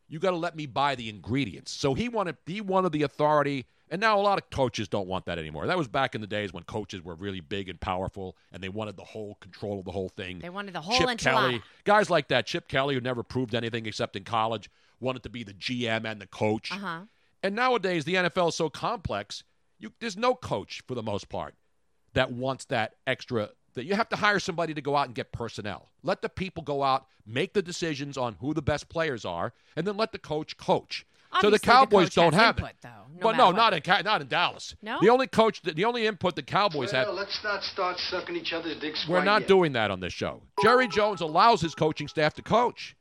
You 0.09 0.19
got 0.19 0.31
to 0.31 0.37
let 0.37 0.55
me 0.55 0.65
buy 0.65 0.95
the 0.95 1.09
ingredients." 1.09 1.71
So 1.71 1.93
he 1.93 2.09
wanted 2.09 2.37
he 2.45 2.61
wanted 2.61 2.91
the 2.91 3.03
authority, 3.03 3.65
and 3.89 3.99
now 4.01 4.19
a 4.19 4.21
lot 4.21 4.37
of 4.37 4.49
coaches 4.49 4.87
don't 4.87 5.07
want 5.07 5.25
that 5.25 5.37
anymore. 5.37 5.67
That 5.67 5.77
was 5.77 5.87
back 5.87 6.15
in 6.15 6.21
the 6.21 6.27
days 6.27 6.53
when 6.53 6.63
coaches 6.63 7.01
were 7.01 7.15
really 7.15 7.41
big 7.41 7.69
and 7.69 7.79
powerful, 7.79 8.37
and 8.51 8.63
they 8.63 8.69
wanted 8.69 8.97
the 8.97 9.03
whole 9.03 9.35
control 9.35 9.79
of 9.79 9.85
the 9.85 9.91
whole 9.91 10.09
thing. 10.09 10.39
They 10.39 10.49
wanted 10.49 10.73
the 10.73 10.81
whole 10.81 10.97
Chip 10.97 11.07
enchilada. 11.07 11.21
Kelly, 11.21 11.61
guys 11.83 12.09
like 12.09 12.27
that. 12.29 12.45
Chip 12.45 12.67
Kelly, 12.67 12.95
who 12.95 13.01
never 13.01 13.23
proved 13.23 13.55
anything 13.55 13.85
except 13.85 14.15
in 14.15 14.23
college, 14.23 14.69
wanted 14.99 15.23
to 15.23 15.29
be 15.29 15.43
the 15.43 15.53
GM 15.53 16.05
and 16.05 16.21
the 16.21 16.27
coach. 16.27 16.71
Uh 16.71 16.77
huh. 16.77 16.99
And 17.43 17.55
nowadays, 17.55 18.05
the 18.05 18.15
NFL 18.15 18.49
is 18.49 18.55
so 18.55 18.69
complex. 18.69 19.43
You, 19.79 19.91
there's 19.99 20.17
no 20.17 20.33
coach 20.33 20.81
for 20.87 20.95
the 20.95 21.03
most 21.03 21.29
part 21.29 21.55
that 22.13 22.31
wants 22.31 22.65
that 22.65 22.93
extra. 23.05 23.49
That 23.77 23.85
you 23.85 23.93
have 23.93 24.09
to 24.09 24.15
hire 24.15 24.39
somebody 24.39 24.73
to 24.73 24.81
go 24.81 24.95
out 24.95 25.05
and 25.05 25.13
get 25.13 25.31
personnel. 25.31 25.89
Let 26.01 26.23
the 26.23 26.29
people 26.29 26.63
go 26.63 26.81
out, 26.81 27.05
make 27.27 27.53
the 27.53 27.61
decisions 27.61 28.17
on 28.17 28.35
who 28.41 28.55
the 28.55 28.61
best 28.61 28.89
players 28.89 29.23
are, 29.23 29.53
and 29.75 29.85
then 29.85 29.95
let 29.95 30.11
the 30.11 30.17
coach 30.17 30.57
coach. 30.57 31.05
so 31.31 31.37
Obviously, 31.37 31.51
the 31.51 31.57
the 31.59 31.65
Cowboys 31.65 32.05
coach 32.07 32.15
don't 32.15 32.33
has 32.33 32.41
have 32.41 32.57
input, 32.57 32.71
it. 32.71 32.75
though, 32.81 32.89
no 33.13 33.19
but 33.21 33.37
no, 33.37 33.45
what. 33.47 33.55
not 33.55 33.73
in 33.73 34.03
not 34.03 34.21
in 34.21 34.27
Dallas. 34.27 34.75
No? 34.81 34.97
The 34.99 35.09
only 35.09 35.27
coach, 35.27 35.61
the 35.61 35.85
only 35.85 36.07
input 36.07 36.35
the 36.35 36.41
Cowboys 36.41 36.91
well, 36.91 37.05
have. 37.05 37.13
let's 37.13 37.39
not 37.43 37.61
start 37.63 37.99
sucking 37.99 38.35
each 38.35 38.51
other's 38.51 38.79
dicks. 38.79 39.05
We're 39.07 39.23
not 39.23 39.41
yet. 39.41 39.47
doing 39.47 39.73
that 39.73 39.91
on 39.91 39.99
this 39.99 40.13
show. 40.13 40.41
Jerry 40.63 40.87
Jones 40.87 41.21
allows 41.21 41.61
his 41.61 41.75
coaching 41.75 42.07
staff 42.07 42.33
to 42.33 42.41
coach. 42.41 42.95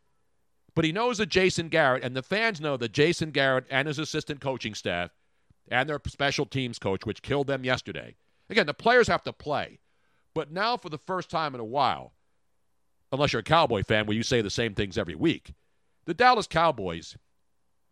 But 0.75 0.85
he 0.85 0.93
knows 0.93 1.17
that 1.17 1.31
Jason 1.31 1.71
Garrett, 1.71 2.05
and 2.05 2.15
the 2.15 2.23
fans 2.23 2.61
know 2.61 2.77
that 2.77 2.93
Jason 2.93 3.31
Garrett 3.31 3.65
and 3.71 3.89
his 3.89 3.99
assistant 3.99 4.43
coaching 4.43 4.75
staff 4.75 5.11
and 5.71 5.89
their 5.89 5.99
special 6.07 6.45
teams 6.45 6.79
coach, 6.79 7.07
which 7.07 7.23
killed 7.23 7.47
them 7.47 7.65
yesterday. 7.65 8.15
Again, 8.51 8.67
the 8.67 8.75
players 8.75 9.09
have 9.09 9.25
to 9.25 9.33
play. 9.33 9.81
But 10.37 10.53
now, 10.53 10.77
for 10.77 10.91
the 10.91 10.99
first 10.99 11.31
time 11.31 11.55
in 11.55 11.63
a 11.63 11.65
while, 11.65 12.13
unless 13.11 13.33
you're 13.33 13.41
a 13.41 13.43
Cowboy 13.43 13.83
fan 13.83 14.05
where 14.05 14.15
you 14.15 14.23
say 14.23 14.43
the 14.43 14.51
same 14.51 14.75
things 14.75 14.99
every 14.99 15.15
week, 15.15 15.55
the 16.05 16.13
Dallas 16.13 16.47
Cowboys 16.47 17.17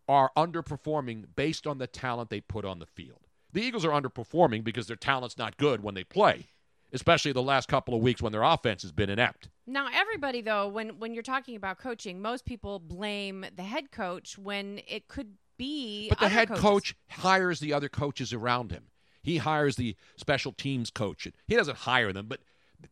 are 0.07 0.29
underperforming 0.37 1.25
based 1.35 1.65
on 1.65 1.79
the 1.79 1.87
talent 1.87 2.29
they 2.29 2.41
put 2.41 2.63
on 2.63 2.77
the 2.77 2.85
field. 2.85 3.21
The 3.51 3.63
Eagles 3.63 3.83
are 3.83 3.99
underperforming 3.99 4.63
because 4.63 4.85
their 4.85 4.95
talent's 4.95 5.39
not 5.39 5.57
good 5.57 5.81
when 5.81 5.95
they 5.95 6.03
play, 6.03 6.49
especially 6.93 7.31
the 7.31 7.41
last 7.41 7.67
couple 7.67 7.95
of 7.95 8.01
weeks 8.01 8.21
when 8.21 8.31
their 8.31 8.43
offense 8.43 8.83
has 8.83 8.91
been 8.91 9.09
inept. 9.09 9.49
Now, 9.65 9.87
everybody 9.91 10.41
though, 10.41 10.67
when 10.67 10.99
when 10.99 11.15
you're 11.15 11.23
talking 11.23 11.55
about 11.55 11.79
coaching, 11.79 12.21
most 12.21 12.45
people 12.45 12.77
blame 12.77 13.43
the 13.55 13.63
head 13.63 13.91
coach 13.91 14.37
when 14.37 14.81
it 14.87 15.07
could 15.07 15.33
be. 15.57 16.09
But 16.09 16.19
the 16.19 16.29
head 16.29 16.49
coaches. 16.49 16.61
coach 16.61 16.95
hires 17.09 17.59
the 17.59 17.73
other 17.73 17.89
coaches 17.89 18.33
around 18.33 18.69
him. 18.71 18.83
He 19.25 19.37
hires 19.37 19.75
the 19.75 19.95
special 20.17 20.51
teams 20.51 20.89
coach. 20.89 21.27
He 21.47 21.55
doesn't 21.55 21.77
hire 21.77 22.13
them, 22.13 22.27
but 22.27 22.41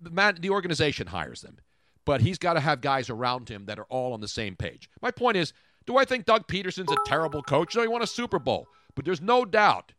the 0.01 0.09
man, 0.09 0.37
the 0.39 0.49
organization 0.49 1.07
hires 1.07 1.41
them. 1.41 1.59
But 2.05 2.21
he's 2.21 2.37
got 2.37 2.53
to 2.53 2.59
have 2.59 2.81
guys 2.81 3.09
around 3.09 3.49
him 3.49 3.67
that 3.67 3.79
are 3.79 3.85
all 3.85 4.13
on 4.13 4.19
the 4.19 4.27
same 4.27 4.55
page. 4.55 4.89
My 5.01 5.11
point 5.11 5.37
is, 5.37 5.53
do 5.85 5.97
I 5.97 6.05
think 6.05 6.25
Doug 6.25 6.47
Pederson's 6.47 6.91
a 6.91 6.97
terrible 7.05 7.43
coach? 7.43 7.75
No, 7.75 7.81
he 7.81 7.87
won 7.87 8.01
a 8.01 8.07
Super 8.07 8.39
Bowl. 8.39 8.67
But 8.95 9.05
there's 9.05 9.21
no 9.21 9.45
doubt 9.45 9.93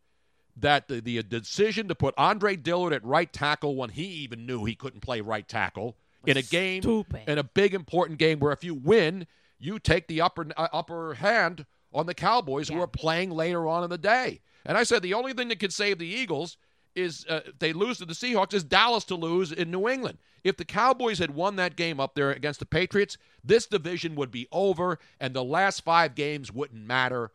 that 0.57 0.87
the, 0.87 0.99
the 0.99 1.23
decision 1.23 1.87
to 1.87 1.95
put 1.95 2.13
Andre 2.17 2.55
Dillard 2.55 2.93
at 2.93 3.03
right 3.03 3.31
tackle 3.31 3.75
when 3.75 3.89
he 3.89 4.03
even 4.03 4.45
knew 4.45 4.65
he 4.65 4.75
couldn't 4.75 5.01
play 5.01 5.21
right 5.21 5.47
tackle 5.47 5.97
in 6.25 6.37
a 6.37 6.41
game, 6.41 6.81
in 7.27 7.37
a 7.37 7.43
big 7.43 7.73
important 7.73 8.19
game 8.19 8.39
where 8.39 8.51
if 8.51 8.63
you 8.63 8.73
win, 8.73 9.27
you 9.59 9.79
take 9.79 10.07
the 10.07 10.21
upper 10.21 10.47
uh, 10.57 10.67
upper 10.73 11.15
hand 11.15 11.65
on 11.93 12.05
the 12.05 12.13
Cowboys 12.13 12.67
who 12.67 12.81
are 12.81 12.87
playing 12.87 13.31
later 13.31 13.67
on 13.67 13.83
in 13.83 13.89
the 13.89 13.97
day. 13.97 14.41
And 14.65 14.77
I 14.77 14.83
said 14.83 15.01
the 15.01 15.13
only 15.13 15.33
thing 15.33 15.47
that 15.49 15.59
could 15.59 15.73
save 15.73 15.99
the 15.99 16.07
Eagles 16.07 16.57
is 16.95 17.25
uh, 17.29 17.41
they 17.59 17.73
lose 17.73 17.97
to 17.97 18.05
the 18.05 18.13
Seahawks 18.13 18.53
is 18.53 18.63
Dallas 18.63 19.03
to 19.05 19.15
lose 19.15 19.51
in 19.51 19.69
New 19.69 19.87
England. 19.87 20.17
If 20.43 20.57
the 20.57 20.65
Cowboys 20.65 21.19
had 21.19 21.31
won 21.31 21.57
that 21.57 21.75
game 21.75 21.99
up 21.99 22.15
there 22.15 22.31
against 22.31 22.59
the 22.59 22.65
Patriots, 22.65 23.17
this 23.43 23.65
division 23.65 24.15
would 24.15 24.31
be 24.31 24.47
over, 24.51 24.99
and 25.19 25.33
the 25.33 25.43
last 25.43 25.83
five 25.83 26.15
games 26.15 26.51
wouldn't 26.51 26.85
matter 26.85 27.31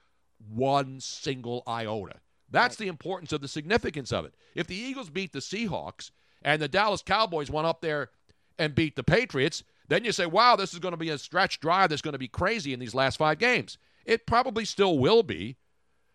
one 0.49 1.01
single 1.01 1.63
iota. 1.69 2.17
That's 2.51 2.77
the 2.77 2.89
importance 2.89 3.33
of 3.33 3.43
the 3.43 3.49
significance 3.49 4.13
of 4.13 4.25
it. 4.25 4.35
If 4.55 4.67
the 4.67 4.77
Eagles 4.77 5.11
beat 5.11 5.33
the 5.33 5.41
Seahawks 5.41 6.11
and 6.43 6.61
the 6.61 6.69
Dallas 6.69 7.03
Cowboys 7.03 7.51
went 7.51 7.67
up 7.67 7.81
there 7.81 8.11
and 8.59 8.75
beat 8.75 8.97
the 8.97 9.05
Patriots, 9.05 9.63
then 9.89 10.05
you 10.05 10.13
say, 10.13 10.27
wow, 10.27 10.57
this 10.57 10.73
is 10.73 10.79
going 10.79 10.93
to 10.93 10.99
be 10.99 11.11
a 11.11 11.19
stretch 11.19 11.61
drive 11.61 11.91
that's 11.91 12.03
going 12.03 12.13
to 12.13 12.19
be 12.19 12.29
crazy 12.29 12.73
in 12.73 12.81
these 12.81 12.95
last 12.95 13.19
five 13.19 13.39
games. 13.39 13.77
It 14.05 14.27
probably 14.27 14.65
still 14.65 14.99
will 14.99 15.23
be. 15.23 15.57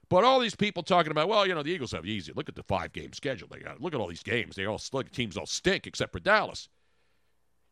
But 0.09 0.23
all 0.23 0.39
these 0.39 0.55
people 0.55 0.83
talking 0.83 1.11
about, 1.11 1.29
well, 1.29 1.47
you 1.47 1.55
know, 1.55 1.63
the 1.63 1.71
Eagles 1.71 1.91
have 1.91 2.05
easy. 2.05 2.31
Look 2.35 2.49
at 2.49 2.55
the 2.55 2.63
five 2.63 2.93
game 2.93 3.13
schedule 3.13 3.47
they 3.49 3.59
got. 3.59 3.81
Look 3.81 3.93
at 3.93 3.99
all 3.99 4.07
these 4.07 4.23
games. 4.23 4.55
They 4.55 4.65
all 4.65 4.79
look, 4.93 5.11
teams 5.11 5.37
all 5.37 5.45
stink 5.45 5.87
except 5.87 6.11
for 6.11 6.19
Dallas. 6.19 6.69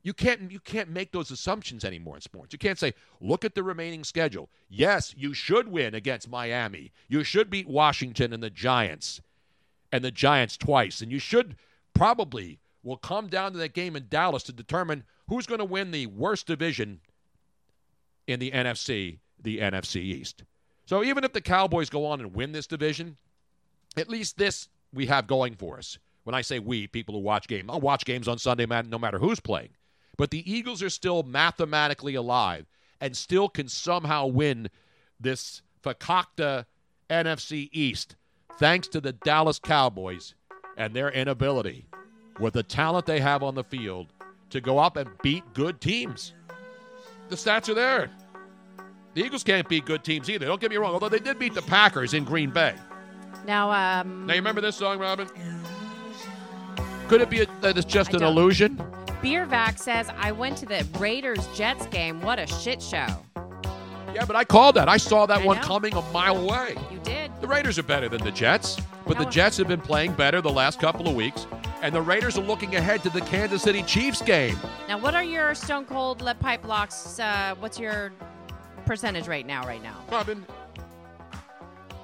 You 0.02 0.14
can't 0.14 0.52
you 0.52 0.60
can't 0.60 0.90
make 0.90 1.12
those 1.12 1.32
assumptions 1.32 1.86
anymore 1.86 2.16
in 2.16 2.22
sports. 2.22 2.52
You 2.52 2.60
can't 2.60 2.78
say, 2.78 2.94
look 3.22 3.46
at 3.46 3.56
the 3.56 3.64
remaining 3.64 4.04
schedule. 4.04 4.50
Yes, 4.68 5.14
you 5.16 5.34
should 5.34 5.70
win 5.70 5.96
against 5.96 6.30
Miami. 6.30 6.92
You 7.08 7.24
should 7.24 7.50
beat 7.50 7.68
Washington 7.68 8.34
and 8.34 8.44
the 8.44 8.50
Giants 8.50 9.22
and 9.92 10.04
the 10.04 10.12
Giants 10.12 10.58
twice. 10.58 11.02
And 11.02 11.12
you 11.12 11.20
should 11.20 11.56
probably 11.94 12.60
will 12.84 12.98
come 12.98 13.28
down 13.28 13.54
to 13.54 13.58
that 13.60 13.74
game 13.74 13.96
in 13.96 14.08
Dallas 14.10 14.44
to 14.44 14.52
determine 14.52 15.04
who's 15.30 15.46
going 15.46 15.60
to 15.60 15.66
win 15.66 15.92
the 15.92 16.08
worst 16.08 16.48
division 16.48 17.00
in 18.28 18.40
the 18.40 18.52
NFC, 18.52 19.20
the 19.42 19.60
NFC 19.60 19.98
East. 19.98 20.44
So 20.86 21.04
even 21.04 21.24
if 21.24 21.34
the 21.34 21.42
Cowboys 21.42 21.90
go 21.90 22.06
on 22.06 22.20
and 22.20 22.34
win 22.34 22.52
this 22.52 22.68
division, 22.68 23.18
at 23.98 24.10
least 24.10 24.38
this 24.38 24.70
we 24.94 25.06
have 25.08 25.28
going 25.28 25.56
for 25.56 25.78
us. 25.78 25.98
When 26.24 26.36
I 26.36 26.42
say 26.42 26.60
we, 26.60 26.88
people 26.88 27.16
who 27.16 27.22
watch 27.22 27.48
games, 27.48 27.70
I'll 27.70 27.82
watch 27.82 28.06
games 28.06 28.28
on 28.28 28.38
Sunday 28.38 28.66
man, 28.66 28.90
no 28.90 28.98
matter 28.98 29.20
who's 29.20 29.40
playing. 29.40 29.70
But 30.18 30.32
the 30.32 30.50
Eagles 30.52 30.82
are 30.82 30.90
still 30.90 31.24
mathematically 31.24 32.16
alive 32.16 32.66
and 33.02 33.18
still 33.18 33.50
can 33.50 33.68
somehow 33.68 34.28
win 34.28 34.70
this 35.20 35.62
fakakta 35.84 36.66
NFC 37.10 37.70
East 37.72 38.16
thanks 38.58 38.88
to 38.90 39.02
the 39.02 39.12
Dallas 39.12 39.60
Cowboys 39.60 40.36
and 40.78 40.94
their 40.94 41.10
inability, 41.12 41.86
with 42.40 42.54
the 42.54 42.64
talent 42.64 43.06
they 43.06 43.20
have 43.20 43.44
on 43.44 43.56
the 43.56 43.64
field, 43.64 44.08
to 44.50 44.62
go 44.62 44.80
up 44.80 44.98
and 44.98 45.10
beat 45.22 45.44
good 45.54 45.82
teams. 45.82 46.34
The 47.30 47.36
stats 47.36 47.70
are 47.70 47.74
there. 47.74 48.10
The 49.14 49.24
Eagles 49.24 49.44
can't 49.44 49.68
beat 49.70 49.86
good 49.86 50.04
teams 50.04 50.30
either. 50.30 50.46
Don't 50.46 50.60
get 50.60 50.72
me 50.72 50.78
wrong, 50.78 50.94
although 50.94 51.10
they 51.10 51.20
did 51.20 51.38
beat 51.38 51.54
the 51.54 51.62
Packers 51.62 52.14
in 52.14 52.24
Green 52.24 52.50
Bay. 52.50 52.74
Now, 53.46 53.72
um, 53.72 54.26
now 54.26 54.34
you 54.34 54.40
remember 54.40 54.62
this 54.62 54.76
song, 54.76 55.00
Robin? 55.00 55.28
Could 57.08 57.22
it 57.22 57.30
be 57.30 57.42
a, 57.42 57.46
that 57.62 57.78
it's 57.78 57.86
just 57.86 58.12
I 58.12 58.18
an 58.18 58.20
don't. 58.22 58.32
illusion? 58.32 58.78
Beervac 59.22 59.78
says, 59.78 60.10
I 60.18 60.32
went 60.32 60.58
to 60.58 60.66
the 60.66 60.86
Raiders 60.98 61.46
Jets 61.56 61.86
game. 61.88 62.22
What 62.22 62.40
a 62.40 62.48
shit 62.48 62.82
show. 62.82 63.08
Yeah, 64.14 64.26
but 64.26 64.36
I 64.36 64.44
called 64.44 64.76
that. 64.76 64.90
I 64.90 64.98
saw 64.98 65.26
that 65.26 65.42
I 65.42 65.46
one 65.46 65.58
know. 65.58 65.64
coming 65.64 65.94
a 65.94 66.02
mile 66.12 66.38
away. 66.38 66.76
You 66.92 67.00
did. 67.00 67.32
The 67.42 67.48
Raiders 67.48 67.78
are 67.80 67.84
better 67.84 68.10
than 68.10 68.24
the 68.24 68.32
Jets, 68.32 68.80
but 69.06 69.18
the 69.18 69.26
Jets 69.26 69.58
have 69.58 69.68
been 69.68 69.82
playing 69.82 70.14
better 70.14 70.40
the 70.40 70.52
last 70.52 70.80
couple 70.80 71.08
of 71.08 71.16
weeks, 71.16 71.48
and 71.82 71.94
the 71.94 72.02
Raiders 72.02 72.38
are 72.38 72.44
looking 72.44 72.76
ahead 72.76 73.02
to 73.04 73.10
the 73.10 73.22
Kansas 73.22 73.62
City 73.62 73.84
Chiefs 73.84 74.22
game. 74.22 74.58
Now, 74.88 74.98
what 75.00 75.16
are 75.16 75.24
your 75.24 75.56
Stone 75.56 75.86
Cold 75.86 76.22
lead 76.22 76.40
pipe 76.40 76.62
blocks? 76.62 77.20
Uh, 77.20 77.56
what's 77.60 77.80
your 77.80 78.12
percentage 78.86 79.28
right 79.28 79.46
now? 79.46 79.64
Right 79.66 79.82
now, 79.82 79.96
Robin, 80.12 80.46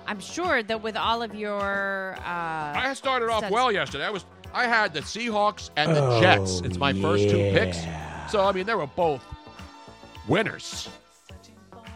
I'm 0.07 0.19
sure 0.19 0.63
that 0.63 0.82
with 0.82 0.97
all 0.97 1.21
of 1.21 1.36
your, 1.36 2.15
uh, 2.17 2.21
I 2.25 2.93
started 2.95 3.30
off 3.30 3.43
stats- 3.43 3.51
well 3.51 3.71
yesterday. 3.71 4.05
I 4.05 4.09
was 4.09 4.25
I 4.53 4.65
had 4.65 4.93
the 4.93 5.01
Seahawks 5.01 5.69
and 5.75 5.95
the 5.95 6.03
Oh, 6.03 6.19
Jets. 6.21 6.61
It's 6.61 6.77
my 6.77 6.93
first 6.93 7.30
two 7.30 7.38
picks. 7.53 7.77
So 8.32 8.43
I 8.43 8.51
mean, 8.51 8.65
they 8.65 8.73
were 8.75 8.88
both 8.88 9.23
winners, 10.27 10.89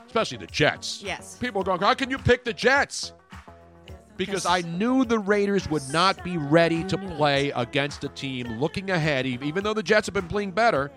especially 0.06 0.38
the 0.38 0.48
Jets. 0.48 1.02
Yes. 1.04 1.38
People 1.40 1.62
are 1.62 1.66
going, 1.66 1.80
how 1.82 1.94
can 1.96 2.10
you 2.10 2.18
pick 2.18 2.44
the 2.44 2.54
Jets? 2.54 3.14
Because 4.16 4.46
I 4.46 4.62
knew 4.62 5.06
the 5.06 5.18
Raiders 5.18 5.68
would 5.72 5.82
not 5.92 6.24
be 6.24 6.38
ready 6.38 6.84
to 6.84 6.98
play 7.00 7.50
against 7.56 8.04
a 8.04 8.10
team 8.10 8.60
looking 8.60 8.92
ahead, 8.92 9.26
even 9.26 9.64
though 9.64 9.74
the 9.74 9.82
Jets 9.82 10.06
have 10.06 10.14
been 10.14 10.28
playing 10.28 10.52
better. 10.52 10.92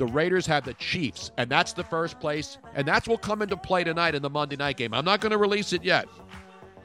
The 0.00 0.06
Raiders 0.06 0.46
have 0.46 0.64
the 0.64 0.72
Chiefs, 0.72 1.30
and 1.36 1.50
that's 1.50 1.74
the 1.74 1.84
first 1.84 2.18
place, 2.20 2.56
and 2.74 2.88
that's 2.88 3.06
what 3.06 3.10
will 3.22 3.28
come 3.28 3.42
into 3.42 3.54
play 3.54 3.84
tonight 3.84 4.14
in 4.14 4.22
the 4.22 4.30
Monday 4.30 4.56
night 4.56 4.78
game. 4.78 4.94
I'm 4.94 5.04
not 5.04 5.20
going 5.20 5.32
to 5.32 5.36
release 5.36 5.74
it 5.74 5.84
yet. 5.84 6.08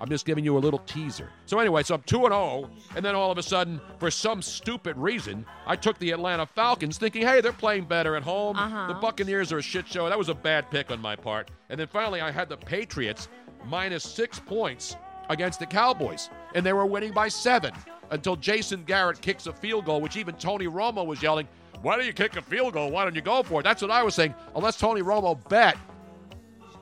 I'm 0.02 0.10
just 0.10 0.26
giving 0.26 0.44
you 0.44 0.58
a 0.58 0.60
little 0.60 0.80
teaser. 0.80 1.30
So 1.46 1.58
anyway, 1.60 1.84
so 1.84 1.96
I'm 1.96 2.02
2 2.02 2.26
and 2.26 2.34
0, 2.34 2.70
and 2.94 3.06
then 3.06 3.16
all 3.16 3.32
of 3.32 3.38
a 3.38 3.42
sudden, 3.42 3.80
for 4.00 4.12
some 4.12 4.42
stupid 4.42 4.98
reason, 4.98 5.46
I 5.66 5.78
took 5.78 5.98
the 6.00 6.12
Atlanta 6.12 6.46
Falcons 6.46 6.98
thinking, 6.98 7.22
"Hey, 7.22 7.40
they're 7.40 7.54
playing 7.54 7.86
better 7.86 8.18
at 8.18 8.24
home. 8.24 8.58
Uh-huh. 8.58 8.88
The 8.88 8.96
Buccaneers 8.96 9.54
are 9.54 9.60
a 9.60 9.64
shit 9.64 9.88
show." 9.88 10.10
That 10.10 10.18
was 10.18 10.28
a 10.28 10.36
bad 10.36 10.70
pick 10.70 10.92
on 10.92 11.00
my 11.00 11.16
part. 11.16 11.52
And 11.70 11.80
then 11.80 11.88
finally 11.88 12.20
I 12.20 12.32
had 12.32 12.50
the 12.50 12.58
Patriots 12.58 13.30
minus 13.64 14.04
6 14.04 14.42
points 14.42 14.98
against 15.30 15.62
the 15.62 15.66
Cowboys, 15.66 16.30
and 16.54 16.66
they 16.66 16.74
were 16.74 16.86
winning 16.86 17.14
by 17.14 17.30
7 17.30 17.72
until 18.12 18.36
Jason 18.36 18.84
Garrett 18.84 19.22
kicks 19.22 19.48
a 19.48 19.54
field 19.54 19.86
goal, 19.86 20.02
which 20.02 20.18
even 20.18 20.36
Tony 20.36 20.68
Romo 20.68 21.06
was 21.06 21.24
yelling, 21.24 21.48
"Why 21.82 21.96
don't 21.96 22.06
you 22.06 22.14
kick 22.14 22.36
a 22.36 22.42
field 22.42 22.74
goal? 22.74 22.92
Why 22.92 23.04
don't 23.04 23.16
you 23.16 23.22
go 23.22 23.44
for 23.44 23.62
it?" 23.62 23.64
That's 23.64 23.82
what 23.82 23.92
I 23.92 24.04
was 24.04 24.16
saying. 24.16 24.34
Unless 24.56 24.78
Tony 24.78 25.02
Romo 25.02 25.38
bet 25.50 25.78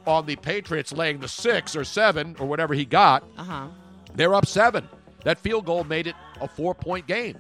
on 0.05 0.25
the 0.25 0.35
Patriots 0.35 0.91
laying 0.91 1.19
the 1.19 1.27
six 1.27 1.75
or 1.75 1.83
seven 1.83 2.35
or 2.39 2.45
whatever 2.45 2.73
he 2.73 2.85
got. 2.85 3.23
Uh 3.37 3.43
huh. 3.43 3.67
They're 4.15 4.35
up 4.35 4.45
seven. 4.45 4.87
That 5.23 5.39
field 5.39 5.65
goal 5.65 5.83
made 5.83 6.07
it 6.07 6.15
a 6.41 6.47
four 6.47 6.75
point 6.75 7.07
game. 7.07 7.37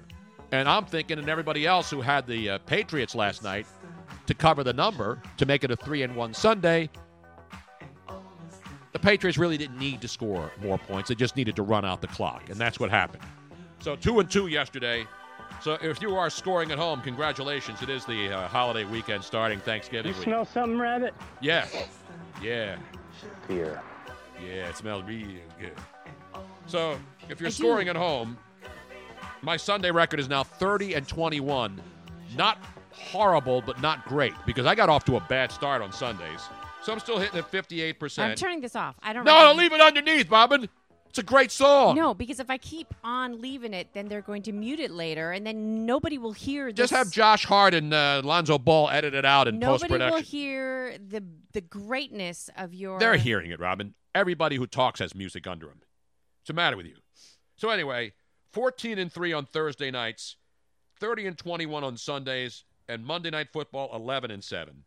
And 0.51 0.69
I'm 0.69 0.85
thinking, 0.85 1.17
and 1.17 1.27
everybody 1.29 1.65
else 1.65 1.89
who 1.89 2.01
had 2.01 2.27
the 2.27 2.51
uh, 2.51 2.57
Patriots 2.59 3.15
last 3.15 3.43
night 3.43 3.65
to 4.27 4.33
cover 4.33 4.63
the 4.63 4.73
number 4.73 5.21
to 5.37 5.45
make 5.45 5.63
it 5.63 5.71
a 5.71 5.75
three 5.75 6.03
and 6.03 6.15
one 6.15 6.33
Sunday, 6.33 6.89
the 8.91 8.99
Patriots 8.99 9.37
really 9.37 9.57
didn't 9.57 9.79
need 9.79 9.99
to 10.01 10.07
score 10.07 10.51
more 10.61 10.77
points. 10.77 11.09
They 11.09 11.15
just 11.15 11.35
needed 11.35 11.55
to 11.55 11.63
run 11.63 11.83
out 11.83 12.01
the 12.01 12.07
clock. 12.07 12.49
And 12.49 12.57
that's 12.57 12.79
what 12.79 12.91
happened. 12.91 13.23
So 13.79 13.95
two 13.95 14.19
and 14.19 14.29
two 14.29 14.47
yesterday. 14.47 15.05
So 15.63 15.77
if 15.81 16.01
you 16.01 16.13
are 16.17 16.29
scoring 16.29 16.73
at 16.73 16.77
home, 16.77 16.99
congratulations. 16.99 17.81
It 17.81 17.89
is 17.89 18.03
the 18.03 18.33
uh, 18.33 18.47
holiday 18.49 18.83
weekend 18.83 19.23
starting 19.23 19.59
Thanksgiving 19.59 20.11
You 20.11 20.17
week. 20.17 20.25
smell 20.25 20.43
something, 20.43 20.77
Rabbit? 20.77 21.13
Yeah. 21.39 21.65
Yeah. 22.41 22.75
Beer. 23.47 23.81
Yeah, 24.45 24.67
it 24.67 24.75
smells 24.75 25.05
real 25.05 25.25
good. 25.57 25.71
So, 26.67 26.99
if 27.29 27.39
you're 27.39 27.47
I 27.47 27.51
do. 27.51 27.55
scoring 27.55 27.87
at 27.87 27.95
home, 27.95 28.37
my 29.41 29.55
Sunday 29.55 29.89
record 29.89 30.19
is 30.19 30.27
now 30.27 30.43
30 30.43 30.95
and 30.95 31.07
21. 31.07 31.81
Not 32.35 32.57
horrible, 32.91 33.61
but 33.61 33.79
not 33.81 34.05
great 34.05 34.33
because 34.45 34.65
I 34.65 34.75
got 34.75 34.89
off 34.89 35.05
to 35.05 35.15
a 35.15 35.21
bad 35.29 35.49
start 35.49 35.81
on 35.81 35.93
Sundays. 35.93 36.41
So 36.81 36.91
I'm 36.91 36.99
still 36.99 37.17
hitting 37.17 37.39
at 37.39 37.49
58%. 37.49 38.19
I'm 38.19 38.35
turning 38.35 38.59
this 38.59 38.75
off. 38.75 38.95
I 39.01 39.13
don't. 39.13 39.23
no, 39.23 39.39
know. 39.39 39.53
no, 39.53 39.57
leave 39.57 39.71
it 39.71 39.79
underneath, 39.79 40.27
Bobbin. 40.29 40.67
It's 41.13 41.19
a 41.19 41.23
great 41.23 41.51
song. 41.51 41.95
No, 41.95 42.15
because 42.15 42.39
if 42.39 42.49
I 42.49 42.57
keep 42.57 42.91
on 43.03 43.39
leaving 43.39 43.71
it, 43.71 43.89
then 43.93 44.07
they're 44.07 44.23
going 44.23 44.41
to 44.43 44.51
mute 44.51 44.79
it 44.79 44.89
later, 44.89 45.31
and 45.31 45.45
then 45.45 45.85
nobody 45.85 46.17
will 46.17 46.31
hear. 46.31 46.71
This. 46.71 46.89
Just 46.89 46.93
have 46.93 47.11
Josh 47.11 47.45
Hart 47.45 47.75
and 47.75 47.93
uh, 47.93 48.23
Lonzo 48.23 48.57
Ball 48.57 48.89
edit 48.89 49.13
it 49.13 49.23
out 49.23 49.47
in 49.47 49.59
post 49.59 49.83
production. 49.83 49.99
Nobody 49.99 50.15
will 50.15 50.27
hear 50.27 50.97
the 50.97 51.23
the 51.51 51.61
greatness 51.61 52.49
of 52.57 52.73
your. 52.73 52.97
They're 52.97 53.17
hearing 53.17 53.51
it, 53.51 53.59
Robin. 53.59 53.93
Everybody 54.15 54.55
who 54.55 54.65
talks 54.65 55.01
has 55.01 55.13
music 55.13 55.45
under 55.45 55.67
them. 55.67 55.81
What's 56.39 56.47
the 56.47 56.53
matter 56.53 56.77
with 56.77 56.87
you? 56.87 56.95
So 57.57 57.69
anyway, 57.69 58.13
14 58.53 58.97
and 58.97 59.13
3 59.13 59.33
on 59.33 59.45
Thursday 59.45 59.91
nights, 59.91 60.37
30 60.99 61.27
and 61.27 61.37
21 61.37 61.83
on 61.83 61.95
Sundays, 61.95 62.63
and 62.89 63.05
Monday 63.05 63.29
night 63.29 63.49
football 63.53 63.91
11 63.93 64.31
and 64.31 64.43
7. 64.43 64.83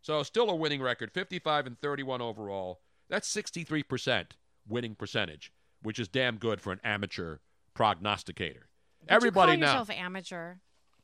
So 0.00 0.22
still 0.22 0.48
a 0.48 0.56
winning 0.56 0.80
record, 0.80 1.12
55 1.12 1.66
and 1.66 1.78
31 1.78 2.22
overall. 2.22 2.80
That's 3.10 3.30
63% 3.30 4.24
winning 4.70 4.94
percentage, 4.94 5.52
which 5.82 5.98
is 5.98 6.08
damn 6.08 6.38
good 6.38 6.60
for 6.60 6.72
an 6.72 6.80
amateur 6.84 7.38
prognosticator. 7.74 8.68
Don't 9.06 9.16
Everybody 9.16 9.52
you 9.52 9.58
call 9.58 9.66
now. 9.66 9.72
yourself 9.80 9.90
amateur. 9.90 10.54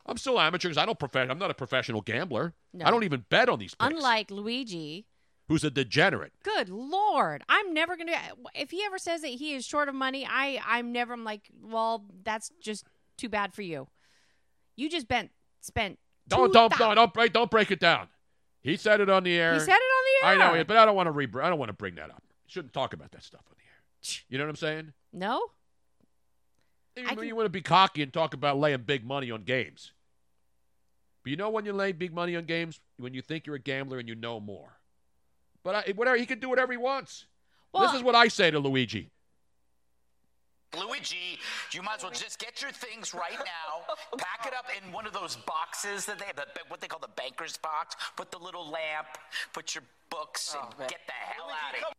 I'm 0.07 0.19
still 0.19 0.39
amateur 0.41 0.69
because 0.69 0.81
I 0.81 0.87
don't 0.87 0.99
prof- 0.99 1.17
I'm 1.17 1.39
not 1.39 1.51
a 1.51 1.55
professional 1.55 2.01
gambler. 2.01 2.55
No. 2.73 2.85
I 2.87 2.91
don't 2.91 3.03
even 3.05 3.25
bet 3.29 3.49
on 3.49 3.59
these 3.59 3.75
picks. 3.75 3.93
Unlike 3.93 4.31
Luigi. 4.31 5.07
Who's 5.49 5.63
a 5.63 5.71
degenerate. 5.71 6.33
Good 6.43 6.69
lord, 6.69 7.45
I'm 7.49 7.73
never 7.73 7.97
gonna. 7.97 8.17
If 8.55 8.73
he 8.73 8.83
ever 8.85 8.99
says 8.99 9.21
that 9.21 9.29
he 9.29 9.55
is 9.55 9.65
short 9.65 9.89
of 9.89 9.95
money, 9.95 10.27
I 10.29 10.61
I'm 10.67 10.91
never. 10.91 11.13
I'm 11.13 11.23
like, 11.23 11.43
well, 11.63 12.05
that's 12.25 12.51
just 12.61 12.85
too 13.17 13.29
bad 13.29 13.55
for 13.55 13.63
you. 13.63 13.87
You 14.75 14.91
just 14.91 15.07
bent 15.07 15.31
spent. 15.61 16.01
Don't 16.27 16.53
don't 16.53 16.77
no, 16.81 16.95
don't 16.97 17.15
break 17.15 17.33
don't 17.33 17.51
break 17.51 17.71
it 17.71 17.79
down. 17.79 18.09
He 18.61 18.77
said 18.77 19.01
it 19.01 19.09
on 19.09 19.23
the 19.23 19.39
air. 19.39 19.55
He 19.55 19.61
said 19.61 19.69
it 19.69 19.75
on 19.75 20.05
the 20.05 20.27
air. 20.27 20.33
I 20.33 20.37
know 20.37 20.61
it, 20.61 20.67
but 20.67 20.77
I 20.77 20.85
don't 20.85 20.97
want 20.97 21.07
to 21.07 21.13
re- 21.13 21.29
I 21.41 21.49
don't 21.49 21.59
want 21.61 21.69
to 21.69 21.75
bring 21.75 21.95
that 21.95 22.11
up. 22.11 22.25
Shouldn't 22.47 22.73
talk 22.73 22.93
about 22.93 23.13
that 23.13 23.23
stuff 23.25 23.43
on 23.49 23.57
the 23.57 23.65
air. 23.65 24.21
You 24.29 24.39
know 24.39 24.45
what 24.45 24.51
I'm 24.51 24.57
saying? 24.57 24.93
No. 25.13 25.43
You, 26.97 27.23
you 27.23 27.37
want 27.37 27.47
to 27.47 27.51
be 27.51 27.61
cocky 27.61 28.03
and 28.03 28.13
talk 28.13 28.33
about 28.35 28.59
laying 28.59 28.83
big 28.83 29.05
money 29.05 29.31
on 29.31 29.43
games. 29.43 29.93
But 31.23 31.31
you 31.31 31.37
know 31.37 31.51
when 31.51 31.65
you 31.67 31.73
lay 31.73 31.93
big 31.93 32.15
money 32.15 32.37
on 32.37 32.45
games 32.45 32.81
when 32.99 33.13
you 33.13 33.21
think 33.21 33.47
you're 33.47 33.57
a 33.57 33.61
gambler 33.61 33.99
and 33.99 34.09
you 34.09 34.15
know 34.15 34.41
more. 34.41 34.79
But 35.63 35.75
I, 35.75 35.93
whatever 35.93 36.17
he 36.17 36.25
can 36.25 36.39
do 36.39 36.49
whatever 36.49 36.73
he 36.73 36.79
wants. 36.79 37.27
Well- 37.73 37.83
this 37.83 37.95
is 37.95 38.03
what 38.03 38.15
I 38.15 38.29
say 38.29 38.51
to 38.51 38.59
Luigi. 38.59 39.11
Luigi, 40.79 41.39
you 41.73 41.81
might 41.81 41.97
as 41.97 42.03
well 42.03 42.13
just 42.13 42.39
get 42.39 42.61
your 42.61 42.71
things 42.71 43.15
right 43.15 43.39
now, 43.39 43.95
pack 44.19 44.47
it 44.47 44.53
up 44.53 44.67
in 44.77 44.93
one 44.93 45.07
of 45.07 45.13
those 45.13 45.37
boxes 45.37 46.05
that 46.05 46.19
they 46.19 46.27
have, 46.27 46.37
the, 46.37 46.47
what 46.69 46.81
they 46.81 46.87
call 46.87 46.99
the 47.01 47.09
banker's 47.17 47.57
box. 47.57 47.97
Put 48.17 48.31
the 48.31 48.39
little 48.39 48.65
lamp, 48.69 49.07
put 49.55 49.75
your 49.75 49.85
books, 50.11 50.55
and 50.61 50.89
get 50.89 51.01
the 51.07 51.13
hell 51.13 51.47
out 51.47 51.73
of 51.73 51.79
here. 51.79 51.96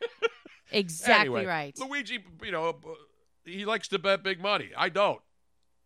Exactly 0.70 1.20
Anyway, 1.20 1.46
right. 1.46 1.78
Luigi, 1.78 2.18
you 2.42 2.52
know, 2.52 2.76
he 3.44 3.64
likes 3.64 3.88
to 3.88 3.98
bet 3.98 4.22
big 4.22 4.40
money. 4.40 4.70
I 4.76 4.90
don't. 4.90 5.20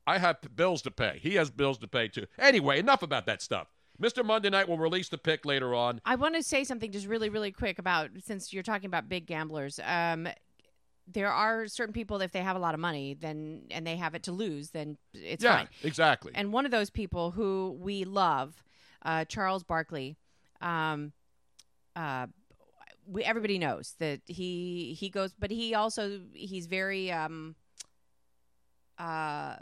I 0.07 0.19
have 0.19 0.39
bills 0.57 0.83
to 0.83 0.91
pay. 0.91 1.21
He 1.23 1.37
has 1.37 1.51
bills 1.51 1.79
to 1.79 1.87
pay 1.87 2.09
too. 2.09 2.27
Anyway, 2.39 2.79
enough 2.81 3.03
about 3.03 3.27
that 3.27 3.41
stuff. 3.43 3.69
Mr. 4.01 4.25
Monday 4.25 4.51
Night 4.51 4.69
will 4.69 4.79
release 4.79 5.09
the 5.09 5.19
pick 5.19 5.47
later 5.47 5.75
on. 5.75 6.01
I 6.05 6.17
want 6.17 6.35
to 6.35 6.43
say 6.43 6.65
something 6.65 6.91
just 6.91 7.07
really, 7.07 7.29
really 7.29 7.53
quick 7.53 7.79
about 7.79 8.11
since 8.25 8.53
you're 8.53 8.65
talking 8.65 8.87
about 8.87 9.09
big 9.09 9.27
gamblers. 9.27 9.79
Um, 9.85 10.27
there 11.07 11.31
are 11.31 11.69
certain 11.69 11.93
people 11.93 12.19
that 12.19 12.27
if 12.27 12.33
they 12.33 12.43
have 12.43 12.57
a 12.57 12.59
lot 12.59 12.75
of 12.75 12.81
money, 12.81 13.15
then 13.15 13.63
and 13.71 13.87
they 13.87 13.97
have 13.97 14.15
it 14.15 14.25
to 14.25 14.33
lose, 14.33 14.71
then 14.71 14.97
it's 15.13 15.45
yeah, 15.45 15.59
fine. 15.59 15.69
exactly. 15.83 16.33
And 16.35 16.53
one 16.53 16.65
of 16.65 16.71
those 16.71 16.91
people 16.91 17.31
who 17.31 17.77
we 17.79 18.05
love, 18.05 18.65
uh, 19.05 19.25
Charles 19.27 19.63
Barkley, 19.63 20.17
um, 20.61 21.13
uh, 21.95 22.27
we, 23.07 23.25
everybody 23.25 23.59
knows 23.59 23.95
that 23.99 24.21
he 24.27 24.97
he 24.99 25.09
goes, 25.09 25.33
but 25.39 25.51
he 25.51 25.75
also 25.75 26.21
he's 26.33 26.67
very 26.67 27.11
um, 27.11 27.57
uh, 28.99 29.57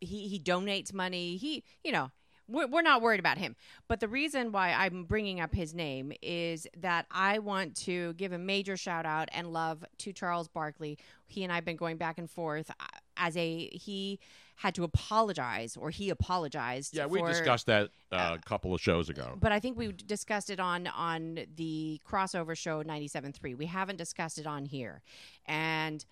he 0.00 0.28
he 0.28 0.40
donates 0.40 0.92
money. 0.92 1.36
He 1.36 1.64
you 1.84 1.92
know 1.92 2.10
we're, 2.48 2.66
we're 2.66 2.82
not 2.82 3.02
worried 3.02 3.20
about 3.20 3.38
him. 3.38 3.56
But 3.88 4.00
the 4.00 4.08
reason 4.08 4.52
why 4.52 4.72
I'm 4.72 5.04
bringing 5.04 5.40
up 5.40 5.54
his 5.54 5.74
name 5.74 6.12
is 6.22 6.66
that 6.76 7.06
I 7.10 7.38
want 7.38 7.76
to 7.84 8.14
give 8.14 8.32
a 8.32 8.38
major 8.38 8.76
shout 8.76 9.06
out 9.06 9.28
and 9.32 9.52
love 9.52 9.84
to 9.98 10.12
Charles 10.12 10.48
Barkley. 10.48 10.98
He 11.26 11.42
and 11.42 11.52
I 11.52 11.56
have 11.56 11.64
been 11.64 11.76
going 11.76 11.96
back 11.96 12.18
and 12.18 12.30
forth 12.30 12.70
uh, 12.70 12.84
as 13.16 13.36
a 13.36 13.68
he 13.68 14.20
had 14.56 14.74
to 14.74 14.84
apologize 14.84 15.76
or 15.76 15.90
he 15.90 16.10
apologized. 16.10 16.96
Yeah, 16.96 17.06
we 17.06 17.18
for- 17.18 17.28
discussed 17.28 17.66
that 17.66 17.90
uh, 18.10 18.36
a 18.38 18.48
couple 18.48 18.74
of 18.74 18.80
shows 18.80 19.08
ago. 19.08 19.36
but 19.38 19.52
I 19.52 19.60
think 19.60 19.76
we 19.78 19.92
discussed 19.92 20.50
it 20.50 20.58
on 20.58 20.86
on 20.88 21.40
the 21.56 22.00
crossover 22.08 22.56
show 22.56 22.82
97.3. 22.82 23.56
We 23.56 23.66
haven't 23.66 23.96
discussed 23.96 24.38
it 24.38 24.46
on 24.46 24.64
here. 24.64 25.02
And 25.44 26.04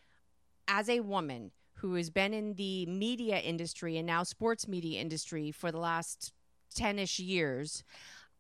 as 0.69 0.89
a 0.89 1.01
woman 1.01 1.51
who 1.79 1.95
has 1.95 2.11
been 2.11 2.33
in 2.33 2.55
the 2.55 2.87
media 2.87 3.39
industry 3.39 3.97
and 3.97 4.07
now 4.07 4.23
sports 4.23 4.69
media 4.69 5.01
industry 5.01 5.51
for 5.51 5.73
the 5.73 5.79
last 5.79 6.33
10ish 6.77 7.19
years, 7.19 7.83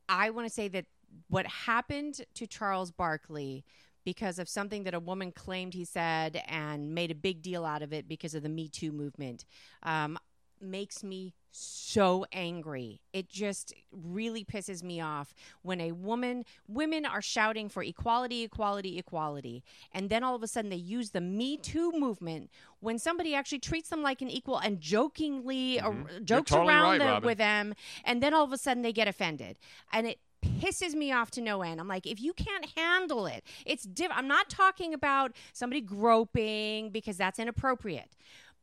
I 0.09 0.31
want 0.31 0.47
to 0.47 0.53
say 0.53 0.69
that 0.69 0.85
what 1.29 1.47
happened 1.47 2.23
to 2.35 2.47
Charles 2.47 2.91
Barkley 2.91 3.65
because 4.05 4.39
of 4.39 4.49
something 4.49 4.85
that 4.85 4.95
a 4.95 5.01
woman 5.01 5.33
claimed 5.33 5.75
he 5.75 5.85
said 5.85 6.43
and 6.47 6.95
made 6.95 7.11
a 7.11 7.15
big 7.15 7.43
deal 7.43 7.65
out 7.65 7.83
of 7.83 7.93
it 7.93 8.07
because 8.09 8.35
of 8.35 8.43
the 8.43 8.49
Me 8.49 8.69
Too 8.69 8.93
movement 8.93 9.45
um, 9.83 10.19
makes 10.61 11.03
me 11.03 11.35
so 11.57 12.27
angry. 12.33 13.01
It 13.13 13.29
just 13.29 13.73
really 13.93 14.45
pisses 14.45 14.83
me 14.83 15.01
off 15.01 15.33
when 15.63 15.81
a 15.81 15.93
woman, 15.93 16.45
women 16.67 17.07
are 17.07 17.23
shouting 17.23 17.69
for 17.69 17.83
equality, 17.83 18.43
equality, 18.43 18.99
equality. 18.99 19.63
And 19.93 20.11
then 20.11 20.25
all 20.25 20.35
of 20.35 20.43
a 20.43 20.49
sudden 20.49 20.71
they 20.71 20.77
use 20.77 21.11
the 21.11 21.21
Me 21.21 21.57
Too 21.57 21.93
movement 21.93 22.51
when 22.81 22.99
somebody 22.99 23.35
actually 23.35 23.61
treats 23.61 23.89
them 23.89 24.03
like 24.03 24.21
an 24.21 24.29
equal 24.31 24.59
and 24.59 24.81
jokingly 24.81 25.81
or 25.81 25.93
Mhm. 25.93 26.11
You're 26.11 26.21
jokes 26.21 26.51
totally 26.51 26.69
around 26.69 26.99
right, 26.99 26.99
them- 26.99 27.23
with 27.23 27.39
them. 27.39 27.75
And 28.05 28.23
then 28.23 28.35
all 28.35 28.45
of 28.45 28.53
a 28.53 28.59
sudden 28.59 28.83
they 28.83 28.93
get 28.93 29.07
offended. 29.07 29.57
And 29.93 30.09
it 30.09 30.19
pisses 30.61 30.95
me 30.95 31.13
off 31.13 31.31
to 31.33 31.41
no 31.41 31.63
end. 31.63 31.81
I'm 31.81 31.89
like, 31.89 32.07
if 32.07 32.21
you 32.21 32.33
can't 32.33 32.67
handle 32.77 33.27
it, 33.27 33.45
it's 33.67 33.85
different. 33.85 34.19
I'm 34.19 34.29
not 34.29 34.49
talking 34.49 34.95
about 34.95 35.33
somebody 35.53 35.81
groping 35.81 36.91
because 36.91 37.17
that's 37.17 37.39
inappropriate. 37.39 38.11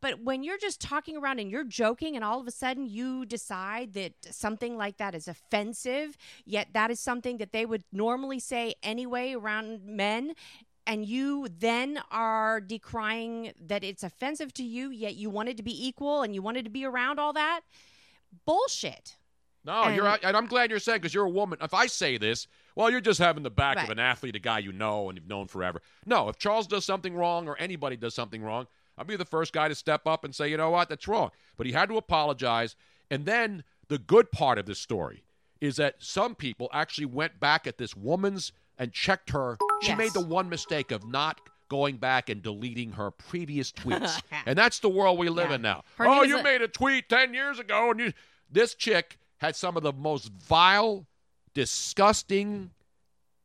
But 0.00 0.20
when 0.20 0.42
you're 0.42 0.58
just 0.58 0.80
talking 0.80 1.16
around 1.16 1.38
and 1.38 1.48
you're 1.48 1.62
joking, 1.62 2.16
and 2.16 2.24
all 2.24 2.40
of 2.40 2.48
a 2.48 2.50
sudden 2.50 2.86
you 2.86 3.24
decide 3.24 3.92
that 3.92 4.12
something 4.30 4.76
like 4.76 4.96
that 4.96 5.14
is 5.14 5.28
offensive, 5.28 6.16
yet 6.44 6.68
that 6.72 6.90
is 6.90 6.98
something 6.98 7.38
that 7.38 7.52
they 7.52 7.64
would 7.64 7.84
normally 7.92 8.40
say 8.40 8.74
anyway 8.82 9.32
around 9.32 9.84
men, 9.84 10.34
and 10.88 11.06
you 11.06 11.46
then 11.56 12.00
are 12.10 12.60
decrying 12.60 13.52
that 13.64 13.84
it's 13.84 14.02
offensive 14.02 14.52
to 14.54 14.64
you, 14.64 14.90
yet 14.90 15.14
you 15.14 15.30
wanted 15.30 15.56
to 15.58 15.62
be 15.62 15.86
equal 15.86 16.22
and 16.22 16.34
you 16.34 16.42
wanted 16.42 16.64
to 16.64 16.70
be 16.70 16.84
around 16.84 17.20
all 17.20 17.32
that, 17.32 17.60
bullshit. 18.44 19.16
No, 19.64 19.88
you're 19.88 20.06
And- 20.06 20.24
and 20.24 20.36
I'm 20.36 20.46
glad 20.46 20.70
you're 20.70 20.78
saying 20.80 20.98
because 21.00 21.14
you're 21.14 21.24
a 21.24 21.30
woman. 21.30 21.58
If 21.62 21.72
I 21.74 21.86
say 21.86 22.18
this, 22.18 22.46
well, 22.74 22.90
you're 22.90 23.00
just 23.00 23.18
having 23.20 23.42
the 23.42 23.50
back 23.50 23.76
of 23.82 23.90
an 23.90 23.98
athlete, 23.98 24.34
a 24.36 24.40
guy 24.40 24.58
you 24.58 24.72
know 24.72 25.08
and 25.08 25.16
you've 25.16 25.28
known 25.28 25.46
forever. 25.46 25.80
No, 26.06 26.28
if 26.28 26.36
Charles 26.38 26.66
does 26.66 26.84
something 26.84 27.14
wrong 27.14 27.48
or 27.48 27.56
anybody 27.58 27.96
does 27.96 28.14
something 28.14 28.42
wrong, 28.42 28.66
I'll 28.98 29.04
be 29.04 29.16
the 29.16 29.24
first 29.24 29.52
guy 29.52 29.68
to 29.68 29.74
step 29.74 30.06
up 30.06 30.24
and 30.24 30.34
say, 30.34 30.48
you 30.48 30.56
know 30.56 30.70
what, 30.70 30.88
that's 30.88 31.06
wrong. 31.08 31.30
But 31.56 31.66
he 31.66 31.72
had 31.72 31.88
to 31.90 31.96
apologize. 31.96 32.76
And 33.10 33.24
then 33.24 33.62
the 33.88 33.98
good 33.98 34.30
part 34.32 34.58
of 34.58 34.66
this 34.66 34.78
story 34.80 35.22
is 35.60 35.76
that 35.76 35.96
some 36.00 36.34
people 36.34 36.68
actually 36.72 37.06
went 37.06 37.38
back 37.38 37.66
at 37.66 37.78
this 37.78 37.96
woman's 37.96 38.52
and 38.78 38.92
checked 38.92 39.30
her. 39.30 39.58
She 39.82 39.88
Yes. 39.90 39.98
made 39.98 40.12
the 40.12 40.20
one 40.26 40.48
mistake 40.48 40.90
of 40.90 41.06
not 41.06 41.40
going 41.68 41.96
back 41.98 42.28
and 42.28 42.42
deleting 42.42 42.92
her 42.92 43.10
previous 43.10 43.70
tweets. 43.72 44.20
and 44.44 44.58
that's 44.58 44.80
the 44.80 44.88
world 44.88 45.18
we 45.18 45.28
live 45.28 45.50
in 45.52 45.62
now. 45.62 45.84
Her 45.96 46.06
oh, 46.08 46.22
you 46.22 46.38
a- 46.38 46.42
made 46.42 46.62
a 46.62 46.68
tweet 46.68 47.08
10 47.08 47.32
years 47.32 47.58
ago 47.58 47.90
and 47.92 48.00
you 48.00 48.12
this 48.50 48.74
chick 48.74 49.16
had 49.42 49.56
some 49.56 49.76
of 49.76 49.82
the 49.82 49.92
most 49.92 50.30
vile, 50.32 51.04
disgusting, 51.52 52.70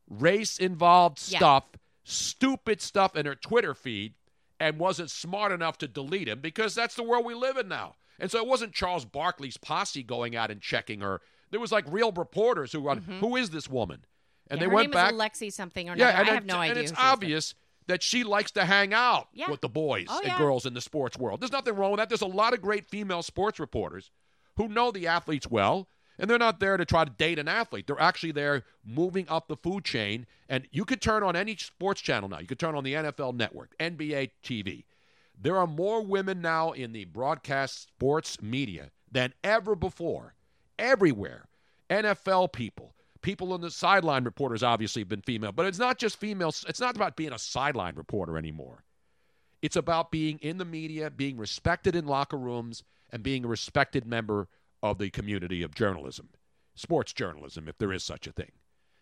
race 0.10 0.58
involved 0.58 1.20
Yeah. 1.28 1.40
stuff, 1.40 1.66
stupid 2.04 2.82
stuff 2.82 3.16
in 3.16 3.26
her 3.26 3.36
Twitter 3.36 3.74
feed 3.74 4.14
and 4.60 4.80
wasn't 4.80 5.12
smart 5.12 5.52
enough 5.52 5.78
to 5.80 5.88
delete 5.88 6.28
him 6.28 6.40
because 6.40 6.74
that's 6.76 6.96
the 6.96 7.04
world 7.04 7.26
we 7.26 7.34
live 7.34 7.58
in 7.58 7.68
now. 7.68 7.96
And 8.20 8.32
so 8.32 8.38
it 8.40 8.48
wasn't 8.48 8.74
Charles 8.74 9.06
Barkley's 9.06 9.58
posse 9.58 10.04
going 10.04 10.36
out 10.36 10.50
and 10.50 10.62
checking 10.62 11.02
her. 11.02 11.22
There 11.52 11.60
was 11.60 11.72
like 11.72 11.86
real 11.88 12.12
reporters 12.12 12.72
who 12.72 12.80
run, 12.80 13.00
who 13.20 13.36
is 13.36 13.50
this 13.50 13.70
woman? 13.70 14.06
And 14.50 14.60
Mm-hmm. 14.60 14.64
Yeah, 14.64 14.66
they 14.66 14.66
her 14.70 14.76
went 14.76 14.86
name 14.90 14.92
back. 14.94 15.12
is 15.14 15.20
Alexi 15.20 15.54
something 15.54 15.90
or 15.90 15.96
yeah, 15.98 16.10
another. 16.10 16.20
and 16.22 16.30
I 16.30 16.32
it- 16.32 16.36
have 16.36 16.46
no 16.46 16.62
and 16.62 16.72
idea. 16.72 16.84
it's 16.84 16.92
who 16.92 16.98
she 16.98 17.02
obvious 17.08 17.54
that 17.88 18.04
she 18.04 18.24
likes 18.24 18.52
to 18.52 18.66
hang 18.66 18.94
out 18.94 19.30
Yeah. 19.34 19.50
with 19.50 19.62
the 19.62 19.70
boys 19.70 20.08
Oh, 20.10 20.18
and 20.20 20.28
yeah. 20.28 20.38
girls 20.38 20.66
in 20.66 20.74
the 20.74 20.82
sports 20.82 21.18
world. 21.18 21.42
There's 21.42 21.52
nothing 21.52 21.76
wrong 21.76 21.92
with 21.92 21.98
that. 22.00 22.10
There's 22.10 22.22
a 22.22 22.26
lot 22.28 22.54
of 22.54 22.62
great 22.62 22.86
female 22.86 23.24
sports 23.24 23.60
reporters 23.60 24.12
who 24.58 24.68
know 24.68 24.92
the 24.92 25.08
athletes 25.08 25.50
well, 25.50 25.88
and 26.20 26.30
they're 26.30 26.38
not 26.38 26.60
there 26.60 26.78
to 26.78 26.86
try 26.86 27.06
to 27.06 27.12
date 27.12 27.40
an 27.40 27.48
athlete. 27.48 27.88
They're 27.88 28.02
actually 28.02 28.32
there 28.32 28.64
moving 28.84 29.28
up 29.30 29.48
the 29.48 29.56
food 29.56 29.86
chain. 29.86 30.26
And 30.50 30.68
you 30.72 30.84
could 30.84 31.02
turn 31.02 31.24
on 31.24 31.36
any 31.36 31.56
sports 31.56 32.02
channel 32.02 32.28
now. 32.28 32.40
You 32.40 32.48
could 32.48 32.60
turn 32.60 32.76
on 32.76 32.84
the 32.84 32.94
NFL 32.94 33.36
network, 33.36 33.78
NBA 33.80 34.32
TV. 34.44 34.86
There 35.40 35.58
are 35.58 35.68
more 35.68 36.02
women 36.02 36.42
now 36.42 36.72
in 36.72 36.92
the 36.92 37.06
broadcast 37.06 37.84
sports 37.84 38.42
media 38.42 38.90
than 39.12 39.34
ever 39.44 39.76
before, 39.76 40.34
everywhere. 40.80 41.48
NFL 41.90 42.52
people, 42.52 42.96
people 43.22 43.54
on 43.54 43.62
the 43.62 43.72
sideline 43.72 44.24
reporters 44.24 44.64
obviously 44.64 45.02
have 45.02 45.08
been 45.08 45.22
female, 45.22 45.52
but 45.52 45.68
it's 45.68 45.80
not 45.80 46.00
just 46.00 46.20
females. 46.20 46.66
It's 46.68 46.82
not 46.82 46.96
about 46.96 47.16
being 47.16 47.32
a 47.32 47.40
sideline 47.40 47.96
reporter 47.96 48.38
anymore. 48.38 48.84
It's 49.62 49.76
about 49.76 50.12
being 50.12 50.40
in 50.40 50.58
the 50.58 50.66
media, 50.66 51.10
being 51.10 51.38
respected 51.38 51.96
in 51.96 52.06
locker 52.06 52.38
rooms, 52.38 52.84
and 53.12 53.24
being 53.24 53.46
a 53.46 53.48
respected 53.48 54.06
member 54.06 54.48
of 54.84 54.98
the 54.98 55.10
community 55.10 55.64
of 55.64 55.74
journalism, 55.74 56.30
sports 56.76 57.14
journalism, 57.14 57.68
if 57.68 57.78
there 57.78 57.92
is 57.94 58.04
such 58.04 58.28
a 58.28 58.32
thing. 58.32 58.52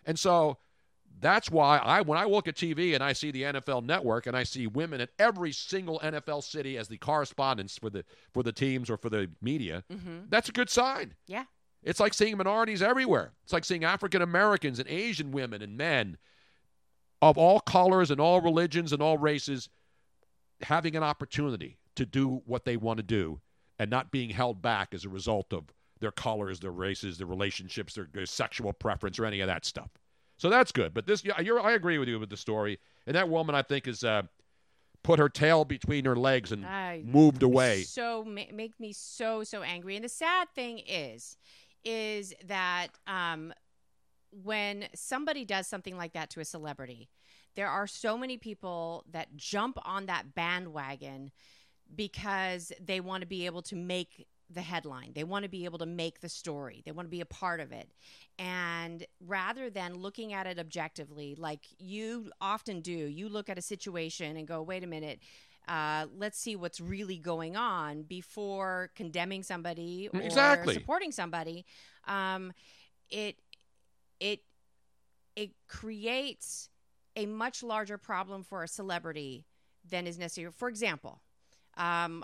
And 0.05 0.17
so 0.19 0.57
that's 1.19 1.49
why 1.49 1.77
I, 1.77 2.01
when 2.01 2.17
I 2.17 2.25
look 2.25 2.47
at 2.47 2.55
TV 2.55 2.93
and 2.93 3.03
I 3.03 3.13
see 3.13 3.31
the 3.31 3.43
NFL 3.43 3.83
Network 3.85 4.27
and 4.27 4.35
I 4.35 4.43
see 4.43 4.67
women 4.67 5.01
at 5.01 5.09
every 5.17 5.51
single 5.51 5.99
NFL 5.99 6.43
city 6.43 6.77
as 6.77 6.87
the 6.87 6.97
correspondents 6.97 7.77
for 7.77 7.89
the 7.89 8.03
for 8.33 8.43
the 8.43 8.51
teams 8.51 8.89
or 8.89 8.97
for 8.97 9.09
the 9.09 9.29
media, 9.41 9.83
Mhm. 9.91 10.29
that's 10.29 10.49
a 10.49 10.51
good 10.51 10.69
sign. 10.69 11.15
Yeah. 11.27 11.45
It's 11.83 11.99
like 11.99 12.13
seeing 12.13 12.35
minorities 12.37 12.81
everywhere. 12.81 13.33
It's 13.43 13.53
like 13.53 13.63
seeing 13.65 13.83
African 13.83 14.21
Americans 14.21 14.79
and 14.79 14.89
Asian 14.89 15.31
women 15.31 15.61
and 15.61 15.77
men 15.77 16.17
of 17.21 17.37
all 17.37 17.59
colors 17.59 18.11
and 18.11 18.19
all 18.19 18.41
religions 18.41 18.91
and 18.91 19.01
all 19.01 19.17
races 19.17 19.69
having 20.61 20.95
an 20.95 21.03
opportunity 21.03 21.77
to 21.95 22.05
do 22.05 22.41
what 22.45 22.65
they 22.65 22.75
want 22.77 22.97
to 22.97 23.03
do 23.03 23.39
and 23.79 23.89
not 23.89 24.11
being 24.11 24.29
held 24.29 24.61
back 24.61 24.93
as 24.93 25.05
a 25.05 25.09
result 25.09 25.53
of 25.53 25.65
their 25.99 26.11
colors, 26.11 26.59
their 26.59 26.71
races, 26.71 27.17
their 27.17 27.27
relationships, 27.27 27.93
their, 27.93 28.07
their 28.13 28.25
sexual 28.25 28.73
preference, 28.73 29.19
or 29.19 29.25
any 29.25 29.41
of 29.41 29.47
that 29.47 29.65
stuff. 29.65 29.89
So 30.37 30.49
that's 30.49 30.71
good. 30.71 30.93
But 30.93 31.07
this, 31.07 31.23
yeah, 31.23 31.39
you're, 31.39 31.59
I 31.59 31.73
agree 31.73 31.97
with 31.97 32.09
you 32.09 32.19
with 32.19 32.29
the 32.29 32.37
story. 32.37 32.79
And 33.07 33.15
that 33.15 33.29
woman, 33.29 33.55
I 33.55 33.61
think, 33.61 33.85
has 33.85 34.03
uh, 34.03 34.23
put 35.03 35.19
her 35.19 35.29
tail 35.29 35.63
between 35.63 36.05
her 36.05 36.15
legs 36.15 36.51
and 36.51 36.65
I- 36.65 37.03
moved 37.05 37.43
away. 37.43 37.83
So 37.83 38.25
ma- 38.25 38.41
make 38.53 38.79
me 38.79 38.91
so 38.91 39.43
so 39.43 39.61
angry. 39.61 39.95
And 39.95 40.03
the 40.03 40.09
sad 40.09 40.49
thing 40.53 40.79
is, 40.79 41.37
is 41.85 42.33
that 42.47 42.87
um, 43.07 43.53
when 44.31 44.85
somebody 44.93 45.45
does 45.45 45.67
something 45.67 45.95
like 45.95 46.13
that 46.13 46.29
to 46.31 46.39
a 46.39 46.45
celebrity, 46.45 47.09
there 47.55 47.69
are 47.69 47.87
so 47.87 48.17
many 48.17 48.37
people 48.37 49.05
that 49.11 49.37
jump 49.37 49.77
on 49.85 50.07
that 50.07 50.35
bandwagon 50.35 51.31
because 51.93 52.71
they 52.83 52.99
want 52.99 53.21
to 53.21 53.27
be 53.27 53.45
able 53.45 53.61
to 53.63 53.75
make 53.75 54.27
the 54.49 54.61
headline. 54.61 55.11
They 55.13 55.23
want 55.23 55.43
to 55.43 55.49
be 55.49 55.65
able 55.65 55.79
to 55.79 55.85
make 55.85 56.21
the 56.21 56.29
story. 56.29 56.83
They 56.85 56.91
want 56.91 57.07
to 57.07 57.11
be 57.11 57.21
a 57.21 57.25
part 57.25 57.59
of 57.59 57.71
it. 57.71 57.89
And 58.37 59.05
rather 59.19 59.69
than 59.69 59.95
looking 59.95 60.33
at 60.33 60.45
it 60.45 60.59
objectively, 60.59 61.35
like 61.35 61.65
you 61.79 62.31
often 62.39 62.81
do, 62.81 62.91
you 62.91 63.27
look 63.27 63.49
at 63.49 63.57
a 63.57 63.61
situation 63.61 64.37
and 64.37 64.47
go, 64.47 64.61
wait 64.61 64.83
a 64.83 64.87
minute, 64.87 65.19
Uh, 65.67 66.05
let's 66.15 66.37
see 66.37 66.55
what's 66.55 66.79
really 66.79 67.17
going 67.17 67.57
on 67.57 68.03
before 68.03 68.91
condemning 68.95 69.41
somebody 69.41 70.07
or 70.13 70.21
Exactly. 70.21 70.75
supporting 70.75 71.11
somebody. 71.11 71.65
Um, 72.05 72.53
it 73.09 73.39
it 74.19 74.43
it 75.35 75.49
creates 75.67 76.69
a 77.15 77.25
much 77.25 77.63
larger 77.63 77.97
problem 77.97 78.43
for 78.43 78.61
a 78.61 78.67
celebrity 78.67 79.45
than 79.89 80.05
is 80.05 80.19
necessary. 80.19 80.51
For 80.51 80.69
example, 80.69 81.21
um, 81.77 82.23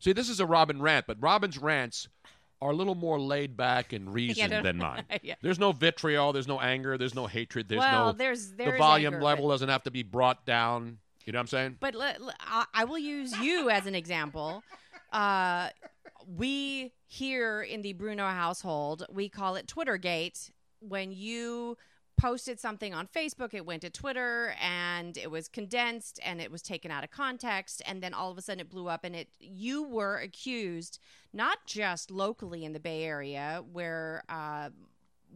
See, 0.00 0.12
this 0.12 0.28
is 0.28 0.40
a 0.40 0.46
Robin 0.46 0.82
rant, 0.82 1.06
but 1.06 1.16
Robin's 1.20 1.58
rants 1.58 2.08
are 2.60 2.70
a 2.70 2.74
little 2.74 2.94
more 2.94 3.20
laid 3.20 3.56
back 3.56 3.92
and 3.92 4.12
reasoned 4.14 4.50
no, 4.50 4.62
than 4.62 4.78
mine. 4.78 5.04
yeah. 5.22 5.34
There's 5.42 5.58
no 5.58 5.72
vitriol, 5.72 6.32
there's 6.32 6.48
no 6.48 6.60
anger, 6.60 6.98
there's 6.98 7.14
no 7.14 7.26
hatred, 7.26 7.68
there's 7.68 7.78
Well, 7.80 8.06
no 8.06 8.12
there's- 8.12 8.52
the 8.56 8.72
volume 8.78 9.14
anger, 9.14 9.24
level 9.24 9.46
but- 9.46 9.54
doesn't 9.54 9.68
have 9.68 9.82
to 9.84 9.90
be 9.90 10.02
brought 10.02 10.44
down. 10.44 10.98
You 11.24 11.32
know 11.32 11.38
what 11.38 11.42
I'm 11.42 11.46
saying? 11.48 11.76
But 11.78 11.94
let- 11.94 12.20
I 12.40 12.64
I 12.74 12.84
will 12.84 12.98
use 12.98 13.36
you 13.38 13.70
as 13.70 13.86
an 13.86 13.94
example. 13.94 14.64
Uh, 15.12 15.68
we 16.26 16.92
here 17.06 17.62
in 17.62 17.82
the 17.82 17.92
Bruno 17.92 18.26
household, 18.26 19.04
we 19.10 19.28
call 19.28 19.54
it 19.56 19.66
Twittergate. 19.66 20.50
When 20.80 21.12
you 21.12 21.76
posted 22.16 22.60
something 22.60 22.94
on 22.94 23.06
Facebook, 23.06 23.54
it 23.54 23.66
went 23.66 23.82
to 23.82 23.90
Twitter 23.90 24.54
and 24.60 25.16
it 25.16 25.30
was 25.30 25.48
condensed 25.48 26.20
and 26.24 26.40
it 26.40 26.50
was 26.50 26.62
taken 26.62 26.90
out 26.90 27.04
of 27.04 27.10
context, 27.10 27.82
and 27.86 28.02
then 28.02 28.14
all 28.14 28.30
of 28.30 28.38
a 28.38 28.42
sudden 28.42 28.60
it 28.60 28.70
blew 28.70 28.88
up. 28.88 29.04
And 29.04 29.16
it 29.16 29.28
you 29.38 29.82
were 29.82 30.18
accused 30.18 30.98
not 31.32 31.58
just 31.66 32.10
locally 32.10 32.64
in 32.64 32.72
the 32.72 32.80
Bay 32.80 33.04
Area 33.04 33.62
where. 33.72 34.24
Uh, 34.28 34.70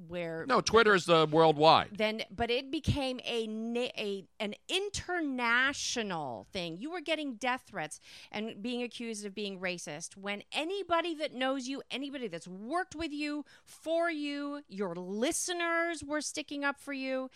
where 0.09 0.45
No, 0.49 0.61
Twitter 0.61 0.95
is 0.95 1.07
the 1.07 1.27
worldwide. 1.31 1.89
then 1.97 2.23
but 2.35 2.51
it 2.51 2.71
became 2.71 3.21
a, 3.21 3.49
a 3.97 4.25
an 4.41 4.55
international 4.69 6.47
thing. 6.53 6.77
You 6.79 6.91
were 6.91 7.01
getting 7.01 7.35
death 7.35 7.65
threats 7.67 8.01
and 8.31 8.63
being 8.63 8.83
accused 8.83 9.25
of 9.25 9.35
being 9.35 9.59
racist. 9.61 10.17
When 10.17 10.43
anybody 10.53 11.15
that 11.17 11.35
knows 11.35 11.67
you 11.67 11.83
anybody 11.91 12.29
that's 12.29 12.49
worked 12.49 12.95
with 12.95 13.13
you 13.13 13.45
for 13.65 14.11
you 14.11 14.63
your 14.69 14.95
listeners 14.95 16.03
were 16.05 16.21
sticking 16.21 16.65
up 16.65 16.79
for 16.79 16.93
you. 16.93 17.31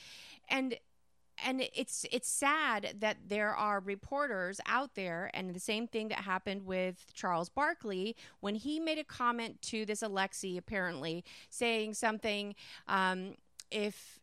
And 0.49 0.77
and 1.45 1.63
it's 1.75 2.07
it's 2.13 2.29
sad 2.29 2.95
that 3.01 3.17
there 3.29 3.55
are 3.55 3.81
reporters 3.81 4.61
out 4.67 4.95
there 4.95 5.31
and 5.35 5.55
the 5.55 5.61
same 5.61 5.87
thing 5.87 6.09
that 6.09 6.19
happened 6.19 6.67
with 6.67 7.07
Charles 7.15 7.49
Barkley 7.49 8.17
when 8.41 8.55
he 8.55 8.79
made 8.81 8.99
a 8.99 9.05
comment 9.05 9.61
to 9.63 9.85
this 9.85 10.03
Alexi 10.03 10.59
apparently 10.59 11.25
saying 11.49 11.95
something 11.95 12.55
um, 12.89 13.35
if 13.71 14.20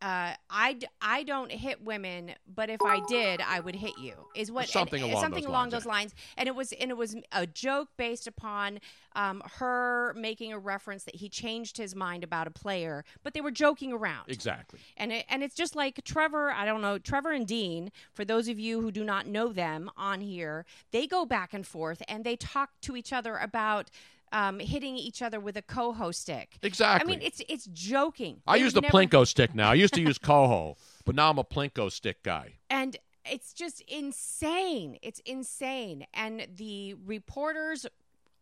uh, 0.00 0.32
I, 0.48 0.78
I 1.02 1.24
don't 1.24 1.50
hit 1.50 1.84
women, 1.84 2.32
but 2.54 2.70
if 2.70 2.80
I 2.84 3.00
did, 3.08 3.40
I 3.40 3.58
would 3.58 3.74
hit 3.74 3.98
you. 3.98 4.14
Is 4.36 4.52
what 4.52 4.68
Something 4.68 5.02
and 5.02 5.12
along 5.12 5.22
something 5.22 5.42
those 5.42 5.48
along 5.48 5.62
lines, 5.62 5.72
those 5.72 5.84
yeah. 5.86 5.92
lines. 5.92 6.14
And 6.36 6.48
it 6.48 6.54
was 6.54 6.72
and 6.72 6.90
it 6.90 6.96
was 6.96 7.16
a 7.32 7.46
joke 7.46 7.88
based 7.96 8.26
upon 8.26 8.78
um, 9.14 9.42
her 9.56 10.14
making 10.16 10.52
a 10.52 10.58
reference 10.58 11.02
that 11.04 11.16
he 11.16 11.28
changed 11.28 11.76
his 11.76 11.96
mind 11.96 12.22
about 12.22 12.46
a 12.46 12.50
player, 12.50 13.04
but 13.24 13.34
they 13.34 13.40
were 13.40 13.50
joking 13.50 13.92
around. 13.92 14.28
Exactly. 14.28 14.78
And 14.96 15.12
it, 15.12 15.24
and 15.28 15.42
it's 15.42 15.56
just 15.56 15.74
like 15.74 16.04
Trevor, 16.04 16.52
I 16.52 16.64
don't 16.64 16.80
know, 16.80 16.98
Trevor 16.98 17.32
and 17.32 17.46
Dean, 17.46 17.90
for 18.12 18.24
those 18.24 18.46
of 18.46 18.58
you 18.58 18.80
who 18.80 18.92
do 18.92 19.02
not 19.02 19.26
know 19.26 19.52
them 19.52 19.90
on 19.96 20.20
here, 20.20 20.64
they 20.92 21.08
go 21.08 21.24
back 21.24 21.52
and 21.52 21.66
forth 21.66 22.02
and 22.06 22.22
they 22.22 22.36
talk 22.36 22.70
to 22.82 22.96
each 22.96 23.12
other 23.12 23.36
about 23.36 23.90
um, 24.32 24.58
hitting 24.60 24.96
each 24.96 25.22
other 25.22 25.40
with 25.40 25.56
a 25.56 25.62
coho 25.62 26.10
stick. 26.10 26.58
Exactly. 26.62 27.14
I 27.14 27.16
mean, 27.16 27.24
it's 27.26 27.40
it's 27.48 27.66
joking. 27.72 28.40
I 28.46 28.58
They 28.58 28.64
use 28.64 28.72
the 28.74 28.80
never- 28.82 28.92
Plinko 28.96 29.26
stick 29.34 29.54
now. 29.54 29.70
I 29.70 29.74
used 29.74 29.94
to 29.94 30.00
use 30.00 30.18
Coho, 30.18 30.76
but 31.04 31.14
now 31.14 31.30
I'm 31.30 31.38
a 31.38 31.44
Plinko 31.44 31.90
stick 31.90 32.22
guy. 32.22 32.54
And 32.70 32.96
it's 33.24 33.52
just 33.52 33.82
insane. 33.88 34.98
It's 35.02 35.20
insane. 35.26 36.06
And 36.14 36.46
the 36.56 36.94
reporters, 37.04 37.86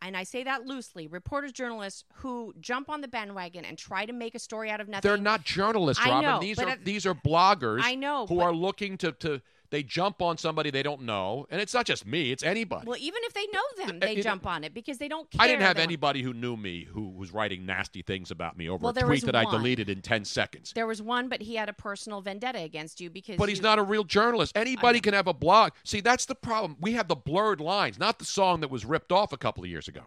and 0.01 0.15
I 0.15 0.23
say 0.23 0.43
that 0.43 0.65
loosely, 0.65 1.07
reporters, 1.07 1.51
journalists 1.51 2.03
who 2.15 2.53
jump 2.61 2.89
on 2.89 3.01
the 3.01 3.07
bandwagon 3.07 3.65
and 3.65 3.77
try 3.77 4.05
to 4.05 4.13
make 4.13 4.35
a 4.35 4.39
story 4.39 4.69
out 4.69 4.79
of 4.79 4.87
nothing. 4.87 5.07
They're 5.09 5.17
not 5.17 5.43
journalists, 5.43 6.05
Robin. 6.05 6.21
know, 6.23 6.39
these 6.39 6.59
are 6.59 6.69
at- 6.69 6.85
these 6.85 7.05
are 7.05 7.13
bloggers. 7.15 7.79
I 7.83 7.95
know, 7.95 8.27
who 8.27 8.35
but- 8.37 8.43
are 8.43 8.53
looking 8.53 8.97
to 8.99 9.11
to 9.13 9.41
they 9.69 9.83
jump 9.83 10.21
on 10.21 10.37
somebody 10.37 10.69
they 10.69 10.83
don't 10.83 11.01
know, 11.01 11.45
and 11.49 11.59
it's 11.61 11.73
not 11.73 11.85
just 11.85 12.05
me; 12.05 12.31
it's 12.31 12.43
anybody. 12.43 12.87
Well, 12.87 12.97
even 12.99 13.19
if 13.23 13.33
they 13.33 13.45
know 13.47 13.85
them, 13.85 13.97
Uh, 13.97 14.05
they 14.05 14.11
you 14.11 14.17
know, 14.17 14.23
jump 14.23 14.47
on 14.47 14.63
it 14.63 14.73
because 14.73 14.97
they 14.97 15.07
don't 15.07 15.29
care. 15.29 15.41
I 15.41 15.47
didn't 15.47 15.63
have 15.63 15.77
anybody 15.77 16.21
who 16.21 16.33
knew 16.33 16.55
me 16.55 16.85
who 16.85 17.09
was 17.09 17.31
writing 17.31 17.65
nasty 17.65 18.01
things 18.01 18.31
about 18.31 18.57
me 18.57 18.69
over 18.69 18.83
Well, 18.83 18.93
a 18.95 19.01
tweet 19.01 19.25
that 19.25 19.35
I 19.35 19.45
deleted 19.45 19.89
in 19.89 20.01
ten 20.01 20.25
seconds. 20.25 20.73
There 20.73 20.87
was 20.87 21.01
one, 21.01 21.27
but 21.29 21.41
he 21.41 21.55
had 21.55 21.69
a 21.69 21.73
personal 21.73 22.21
vendetta 22.21 22.59
against 22.59 23.01
you 23.01 23.09
because. 23.09 23.37
But 23.37 23.49
he's 23.49 23.61
not 23.61 23.79
a 23.79 23.83
real 23.83 24.03
journalist. 24.03 24.55
Anybody 24.55 24.99
can 24.99 25.13
have 25.13 25.27
a 25.27 25.33
blog. 25.33 25.73
See, 25.83 26.01
that's 26.01 26.25
the 26.25 26.35
problem. 26.35 26.77
We 26.79 26.93
have 26.93 27.07
the 27.07 27.15
blurred 27.15 27.59
lines, 27.61 27.99
not 27.99 28.19
the 28.19 28.25
song 28.25 28.61
that 28.61 28.69
was 28.69 28.85
ripped 28.85 29.11
off 29.11 29.33
a 29.33 29.37
couple 29.37 29.63
of 29.63 29.69
years 29.69 29.87
ago. 29.87 30.03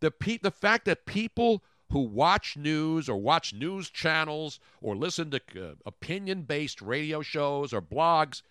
The 0.00 0.10
pe- 0.10 0.38
the 0.38 0.50
fact 0.50 0.84
that 0.84 1.06
people 1.06 1.62
who 1.90 2.00
watch 2.00 2.56
news 2.56 3.08
or 3.08 3.16
watch 3.16 3.54
news 3.54 3.88
channels 3.90 4.60
or 4.82 4.94
listen 4.94 5.30
to 5.30 5.40
uh, 5.56 5.74
opinion-based 5.86 6.82
radio 6.82 7.22
shows 7.22 7.72
or 7.72 7.80
blogs, 7.80 8.42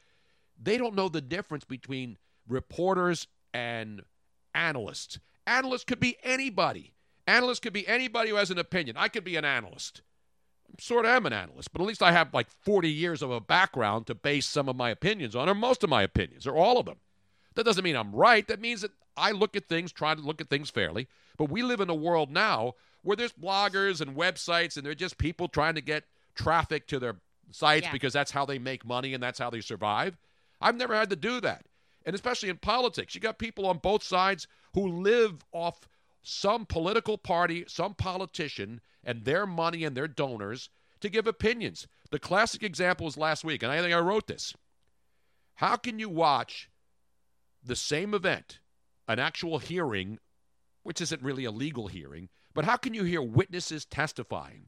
they 0.62 0.78
don't 0.78 0.95
know 0.95 1.10
the 1.10 1.22
difference 1.22 1.64
between 1.64 2.18
reporters 2.47 3.28
and 3.53 4.01
analysts. 4.53 5.20
Analysts 5.45 5.84
could 5.84 5.99
be 5.99 6.18
anybody. 6.24 6.93
Analysts 7.26 7.60
could 7.60 7.74
be 7.74 7.88
anybody 7.88 8.30
who 8.30 8.36
has 8.36 8.51
an 8.51 8.58
opinion. 8.58 8.95
I 8.97 9.08
could 9.08 9.24
be 9.24 9.36
an 9.36 9.45
analyst 9.45 10.01
I'm 10.70 10.80
sort 10.80 11.05
of 11.05 11.12
am 11.12 11.26
an 11.26 11.34
analyst, 11.34 11.72
but 11.72 11.82
at 11.82 11.88
least 11.88 12.03
I 12.03 12.12
have 12.12 12.34
like 12.34 12.49
40 12.49 12.89
years 12.89 13.22
of 13.22 13.32
a 13.32 13.39
background 13.39 14.08
to 14.08 14.16
base 14.16 14.45
some 14.45 14.68
of 14.68 14.76
my 14.76 14.89
opinions 14.89 15.36
on, 15.36 15.47
or 15.47 15.55
most 15.55 15.84
of 15.84 15.89
my 15.89 16.03
opinions, 16.03 16.45
or 16.45 16.55
all 16.55 16.78
of 16.78 16.86
them. 16.86 16.97
That 17.55 17.66
doesn't 17.66 17.84
mean 17.84 17.95
I'm 17.95 18.14
right. 18.14 18.47
That 18.47 18.60
means 18.60 18.82
that 18.82 18.91
I 19.16 19.32
look 19.32 19.55
at 19.55 19.68
things, 19.68 19.91
try 19.91 20.14
to 20.14 20.22
look 20.22 20.41
at 20.41 20.49
things 20.49 20.70
fairly. 20.70 21.08
But 21.38 21.49
we 21.49 21.64
live 21.64 21.80
in 21.80 21.89
a 21.89 21.95
world 21.95 22.30
now 22.30 22.74
where 23.01 23.16
there's 23.16 23.32
bloggers 23.34 24.01
and 24.01 24.16
websites, 24.16 24.76
and 24.78 24.86
they're 24.86 24.93
just 24.93 25.18
people 25.18 25.47
trying 25.47 25.76
to 25.76 25.82
get 25.82 26.03
traffic 26.36 26.88
to 26.88 26.99
their 26.99 27.16
sites 27.51 27.86
Yeah. 27.86 27.91
because 27.93 28.14
that's 28.14 28.32
how 28.32 28.45
they 28.45 28.60
make 28.60 28.86
money 28.86 29.14
and 29.14 29.24
that's 29.24 29.39
how 29.39 29.49
they 29.49 29.62
survive. 29.62 30.18
I've 30.60 30.76
never 30.76 30.95
had 30.95 31.10
to 31.10 31.16
do 31.16 31.39
that. 31.41 31.66
And 32.05 32.16
especially 32.16 32.49
in 32.49 32.58
politics, 32.58 33.16
you 33.16 33.22
got 33.22 33.38
people 33.38 33.66
on 33.66 33.80
both 33.80 34.03
sides 34.03 34.47
who 34.74 34.88
live 34.88 35.43
off 35.51 35.88
some 36.24 36.66
political 36.66 37.18
party, 37.18 37.66
some 37.68 37.93
politician, 37.93 38.82
and 39.03 39.26
their 39.26 39.45
money 39.45 39.84
and 39.84 39.95
their 39.95 40.08
donors 40.08 40.70
to 41.01 41.10
give 41.10 41.28
opinions. 41.28 41.88
The 42.12 42.20
classic 42.20 42.64
example 42.64 43.05
was 43.05 43.18
last 43.18 43.43
week, 43.43 43.64
and 43.64 43.72
I 43.72 43.82
think 43.82 43.93
I 43.93 43.99
wrote 43.99 44.28
this. 44.28 44.53
How 45.55 45.76
can 45.76 45.99
you 45.99 46.10
watch 46.10 46.70
the 47.64 47.76
same 47.76 48.14
event, 48.14 48.60
an 49.08 49.20
actual 49.20 49.60
hearing, 49.60 50.20
which 50.84 51.01
isn't 51.01 51.22
really 51.22 51.45
a 51.45 51.51
legal 51.51 51.88
hearing, 51.88 52.30
but 52.53 52.66
how 52.66 52.78
can 52.78 52.93
you 52.93 53.03
hear 53.03 53.22
witnesses 53.22 53.86
testifying? 53.86 54.68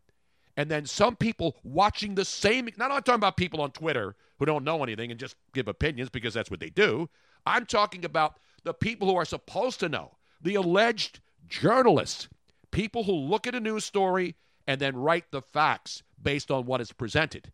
And 0.59 0.69
then 0.69 0.85
some 0.85 1.15
people 1.15 1.55
watching 1.63 2.15
the 2.15 2.25
same. 2.25 2.67
Not 2.77 2.91
I'm 2.91 3.01
talking 3.01 3.15
about 3.15 3.37
people 3.37 3.61
on 3.61 3.71
Twitter 3.71 4.17
who 4.37 4.45
don't 4.45 4.65
know 4.65 4.83
anything 4.83 5.09
and 5.09 5.17
just 5.17 5.37
give 5.53 5.69
opinions 5.69 6.09
because 6.09 6.33
that's 6.33 6.51
what 6.51 6.59
they 6.59 6.69
do. 6.69 7.09
I'm 7.45 7.65
talking 7.65 8.03
about 8.03 8.39
the 8.65 8.73
people 8.73 9.07
who 9.07 9.15
are 9.15 9.23
supposed 9.23 9.79
to 9.79 9.87
know, 9.87 10.17
the 10.41 10.55
alleged 10.55 11.21
journalists, 11.47 12.27
people 12.71 13.05
who 13.05 13.13
look 13.13 13.47
at 13.47 13.55
a 13.55 13.61
news 13.61 13.85
story 13.85 14.35
and 14.67 14.81
then 14.81 14.97
write 14.97 15.31
the 15.31 15.41
facts 15.41 16.03
based 16.21 16.51
on 16.51 16.65
what 16.65 16.81
is 16.81 16.91
presented. 16.91 17.53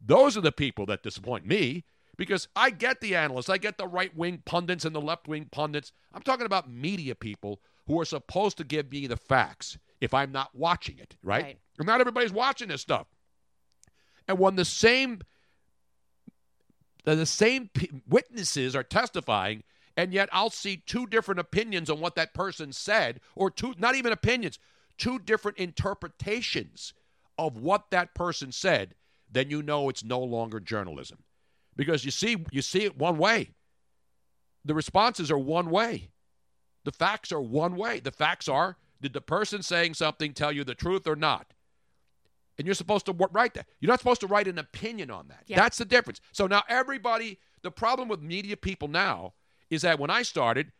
Those 0.00 0.36
are 0.36 0.40
the 0.40 0.52
people 0.52 0.86
that 0.86 1.02
disappoint 1.02 1.44
me 1.44 1.82
because 2.16 2.46
I 2.54 2.70
get 2.70 3.00
the 3.00 3.16
analysts, 3.16 3.48
I 3.48 3.58
get 3.58 3.78
the 3.78 3.88
right 3.88 4.16
wing 4.16 4.44
pundits 4.44 4.84
and 4.84 4.94
the 4.94 5.00
left 5.00 5.26
wing 5.26 5.48
pundits. 5.50 5.90
I'm 6.12 6.22
talking 6.22 6.46
about 6.46 6.70
media 6.70 7.16
people 7.16 7.60
who 7.88 8.00
are 8.00 8.04
supposed 8.04 8.58
to 8.58 8.64
give 8.64 8.92
me 8.92 9.08
the 9.08 9.16
facts 9.16 9.76
if 10.00 10.14
I'm 10.14 10.30
not 10.30 10.54
watching 10.54 11.00
it, 11.00 11.16
right? 11.20 11.42
Right. 11.42 11.58
Not 11.78 12.00
everybody's 12.00 12.32
watching 12.32 12.68
this 12.68 12.82
stuff. 12.82 13.06
And 14.28 14.38
when 14.38 14.56
the 14.56 14.64
same 14.64 15.20
the, 17.04 17.26
same 17.26 17.68
witnesses 18.08 18.74
are 18.74 18.82
testifying 18.82 19.62
and 19.96 20.12
yet 20.12 20.28
I'll 20.32 20.50
see 20.50 20.78
two 20.78 21.06
different 21.06 21.38
opinions 21.38 21.90
on 21.90 22.00
what 22.00 22.14
that 22.16 22.32
person 22.32 22.72
said 22.72 23.20
or 23.34 23.50
two 23.50 23.74
not 23.78 23.94
even 23.94 24.12
opinions, 24.12 24.58
two 24.96 25.18
different 25.18 25.58
interpretations 25.58 26.94
of 27.38 27.58
what 27.58 27.90
that 27.90 28.14
person 28.14 28.52
said, 28.52 28.94
then 29.30 29.50
you 29.50 29.62
know 29.62 29.88
it's 29.88 30.04
no 30.04 30.20
longer 30.20 30.60
journalism. 30.60 31.18
Because 31.76 32.04
you 32.04 32.10
see 32.10 32.44
you 32.50 32.62
see 32.62 32.84
it 32.84 32.96
one 32.96 33.18
way. 33.18 33.50
The 34.64 34.74
responses 34.74 35.30
are 35.30 35.38
one 35.38 35.70
way. 35.70 36.10
The 36.84 36.92
facts 36.92 37.32
are 37.32 37.40
one 37.40 37.76
way. 37.76 38.00
The 38.00 38.12
facts 38.12 38.48
are 38.48 38.76
did 39.00 39.12
the 39.12 39.20
person 39.20 39.62
saying 39.62 39.94
something 39.94 40.32
tell 40.32 40.52
you 40.52 40.64
the 40.64 40.74
truth 40.74 41.06
or 41.06 41.16
not? 41.16 41.52
And 42.58 42.66
you're 42.66 42.74
supposed 42.74 43.06
to 43.06 43.12
write 43.12 43.54
that. 43.54 43.66
You're 43.80 43.88
not 43.90 43.98
supposed 43.98 44.20
to 44.20 44.26
write 44.26 44.46
an 44.46 44.58
opinion 44.58 45.10
on 45.10 45.28
that. 45.28 45.42
Yeah. 45.46 45.56
That's 45.56 45.78
the 45.78 45.84
difference. 45.84 46.20
So 46.32 46.46
now 46.46 46.62
everybody, 46.68 47.38
the 47.62 47.70
problem 47.70 48.08
with 48.08 48.22
media 48.22 48.56
people 48.56 48.88
now 48.88 49.34
is 49.70 49.82
that 49.82 49.98
when 49.98 50.10
I 50.10 50.22
started, 50.22 50.70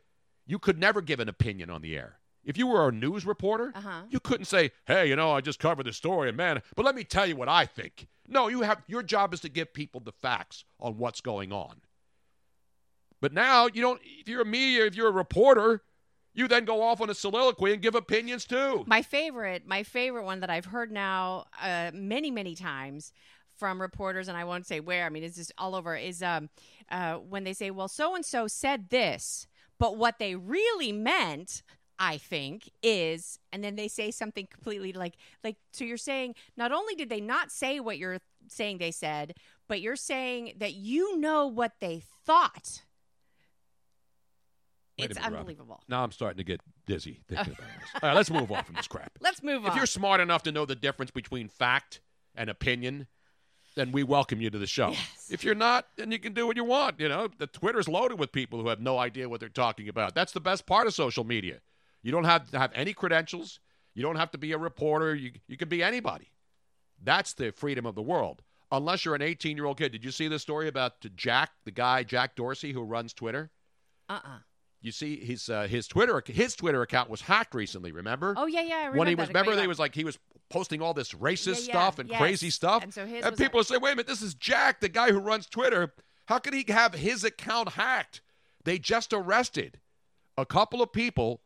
you 0.46 0.58
could 0.58 0.78
never 0.78 1.00
give 1.00 1.18
an 1.20 1.28
opinion 1.28 1.70
on 1.70 1.82
the 1.82 1.96
air. 1.96 2.20
If 2.44 2.58
you 2.58 2.66
were 2.66 2.88
a 2.88 2.92
news 2.92 3.24
reporter, 3.26 3.72
Uh-huh. 3.74 4.02
you 4.10 4.20
couldn't 4.20 4.44
say, 4.44 4.70
"Hey, 4.84 5.08
you 5.08 5.16
know, 5.16 5.32
I 5.32 5.40
just 5.40 5.58
covered 5.58 5.86
the 5.86 5.92
story, 5.94 6.28
and 6.28 6.36
man, 6.36 6.62
but 6.76 6.84
let 6.84 6.94
me 6.94 7.02
tell 7.02 7.26
you 7.26 7.36
what 7.36 7.48
I 7.48 7.64
think." 7.64 8.06
No, 8.28 8.48
you 8.48 8.60
have 8.60 8.82
your 8.86 9.02
job 9.02 9.32
is 9.32 9.40
to 9.40 9.48
give 9.48 9.72
people 9.72 10.00
the 10.00 10.12
facts 10.12 10.64
on 10.78 10.98
what's 10.98 11.22
going 11.22 11.52
on. 11.52 11.80
But 13.20 13.32
now 13.32 13.66
you 13.66 13.80
don't. 13.80 14.00
If 14.04 14.28
you're 14.28 14.42
a 14.42 14.46
media, 14.46 14.84
if 14.84 14.94
you're 14.94 15.08
a 15.08 15.12
reporter, 15.12 15.82
you 16.34 16.48
then 16.48 16.64
go 16.64 16.82
off 16.82 17.00
on 17.00 17.08
a 17.08 17.14
soliloquy 17.14 17.72
and 17.72 17.80
give 17.80 17.94
opinions 17.94 18.44
too. 18.44 18.84
My 18.86 19.02
favorite, 19.02 19.66
my 19.66 19.82
favorite 19.82 20.24
one 20.24 20.40
that 20.40 20.50
I've 20.50 20.66
heard 20.66 20.92
now 20.92 21.46
uh, 21.62 21.90
many, 21.94 22.30
many 22.30 22.54
times 22.54 23.12
from 23.56 23.80
reporters, 23.80 24.28
and 24.28 24.36
I 24.36 24.44
won't 24.44 24.66
say 24.66 24.80
where. 24.80 25.06
I 25.06 25.08
mean, 25.08 25.22
it's 25.22 25.36
just 25.36 25.52
all 25.56 25.74
over. 25.74 25.96
Is 25.96 26.22
um, 26.22 26.50
uh, 26.90 27.14
when 27.14 27.44
they 27.44 27.52
say, 27.52 27.70
"Well, 27.70 27.88
so 27.88 28.14
and 28.14 28.24
so 28.24 28.46
said 28.48 28.90
this," 28.90 29.46
but 29.78 29.96
what 29.96 30.18
they 30.18 30.34
really 30.34 30.92
meant. 30.92 31.62
I 31.96 32.18
think 32.18 32.68
is, 32.82 33.38
and 33.52 33.62
then 33.62 33.76
they 33.76 33.86
say 33.86 34.10
something 34.10 34.48
completely 34.50 34.92
like, 34.92 35.14
like, 35.44 35.54
so 35.70 35.84
you're 35.84 35.96
saying 35.96 36.34
not 36.56 36.72
only 36.72 36.96
did 36.96 37.08
they 37.08 37.20
not 37.20 37.52
say 37.52 37.78
what 37.78 37.98
you're 37.98 38.18
saying 38.48 38.78
they 38.78 38.90
said, 38.90 39.34
but 39.68 39.80
you're 39.80 39.94
saying 39.94 40.54
that 40.58 40.74
you 40.74 41.16
know 41.18 41.46
what 41.46 41.74
they 41.78 42.02
thought. 42.26 42.82
Wait 44.98 45.10
it's 45.10 45.14
minute, 45.14 45.24
Robin. 45.26 45.38
unbelievable. 45.40 45.82
Now 45.88 46.04
I'm 46.04 46.12
starting 46.12 46.38
to 46.38 46.44
get 46.44 46.60
dizzy 46.86 47.20
thinking 47.28 47.54
about 47.54 47.68
this. 47.80 47.88
All 48.02 48.08
right, 48.08 48.14
let's 48.14 48.30
move 48.30 48.50
on 48.52 48.62
from 48.64 48.76
this 48.76 48.86
crap. 48.86 49.12
Let's 49.20 49.42
move 49.42 49.64
on. 49.64 49.70
If 49.70 49.76
you're 49.76 49.86
smart 49.86 50.20
enough 50.20 50.44
to 50.44 50.52
know 50.52 50.66
the 50.66 50.76
difference 50.76 51.10
between 51.10 51.48
fact 51.48 52.00
and 52.34 52.48
opinion, 52.48 53.08
then 53.74 53.90
we 53.90 54.02
welcome 54.04 54.40
you 54.40 54.50
to 54.50 54.58
the 54.58 54.66
show. 54.66 54.94
If 55.28 55.42
you're 55.42 55.54
not, 55.56 55.86
then 55.96 56.12
you 56.12 56.18
can 56.18 56.32
do 56.32 56.46
what 56.46 56.56
you 56.56 56.64
want. 56.64 57.00
You 57.00 57.08
know, 57.08 57.28
the 57.38 57.46
Twitter's 57.48 57.88
loaded 57.88 58.20
with 58.20 58.30
people 58.30 58.60
who 58.60 58.68
have 58.68 58.80
no 58.80 58.98
idea 58.98 59.28
what 59.28 59.40
they're 59.40 59.48
talking 59.48 59.88
about. 59.88 60.14
That's 60.14 60.32
the 60.32 60.40
best 60.40 60.66
part 60.66 60.86
of 60.86 60.94
social 60.94 61.24
media. 61.24 61.60
You 62.02 62.12
don't 62.12 62.24
have 62.24 62.50
to 62.50 62.58
have 62.58 62.70
any 62.74 62.92
credentials. 62.92 63.58
You 63.94 64.02
don't 64.02 64.16
have 64.16 64.30
to 64.32 64.38
be 64.38 64.52
a 64.52 64.58
reporter. 64.58 65.14
You 65.14 65.32
you 65.48 65.56
can 65.56 65.68
be 65.68 65.82
anybody. 65.82 66.30
That's 67.02 67.34
the 67.34 67.50
freedom 67.52 67.86
of 67.86 67.94
the 67.94 68.02
world. 68.02 68.42
Unless 68.70 69.04
you're 69.04 69.14
an 69.14 69.22
18 69.22 69.56
year 69.56 69.66
old 69.66 69.78
kid. 69.78 69.92
Did 69.92 70.04
you 70.04 70.10
see 70.10 70.28
the 70.28 70.38
story 70.38 70.68
about 70.68 70.94
Jack, 71.16 71.50
the 71.64 71.70
guy 71.70 72.02
Jack 72.02 72.36
Dorsey 72.36 72.72
who 72.72 72.82
runs 72.82 73.12
Twitter? 73.12 73.50
Uh 74.08 74.20
uh 74.24 74.38
You 74.84 74.92
see, 74.92 75.24
his 75.24 75.48
uh, 75.48 75.66
his 75.66 75.88
Twitter 75.88 76.22
his 76.26 76.54
Twitter 76.54 76.82
account 76.82 77.08
was 77.08 77.22
hacked 77.22 77.54
recently. 77.54 77.90
Remember? 77.90 78.34
Oh 78.36 78.44
yeah, 78.44 78.60
yeah. 78.60 78.90
I 78.92 78.96
when 78.96 79.08
he 79.08 79.14
was 79.14 79.28
remember 79.28 79.56
they 79.56 79.66
was 79.66 79.78
like 79.78 79.94
he 79.94 80.04
was 80.04 80.18
posting 80.50 80.82
all 80.82 80.92
this 80.92 81.12
racist 81.12 81.66
Yeah, 81.66 81.72
yeah, 81.74 81.80
stuff 81.80 81.98
and 81.98 82.08
yes. 82.10 82.18
crazy 82.20 82.50
stuff 82.50 82.82
And 82.82 82.92
so 82.92 83.06
his 83.06 83.24
was 83.24 83.34
people 83.38 83.64
say 83.64 83.78
wait 83.78 83.92
a 83.92 83.96
minute 83.96 84.06
this 84.06 84.20
is 84.20 84.34
jack 84.34 84.80
the 84.80 84.90
guy 84.90 85.10
who 85.10 85.18
runs 85.18 85.46
twitter 85.46 85.94
how 86.26 86.38
could 86.38 86.52
he 86.52 86.66
have 86.68 86.92
his 86.92 87.24
account 87.24 87.70
hacked 87.70 88.20
they 88.64 88.78
just 88.78 89.14
arrested 89.14 89.80
a 90.36 90.44
couple 90.44 90.82
of 90.82 90.92
people 90.92 91.40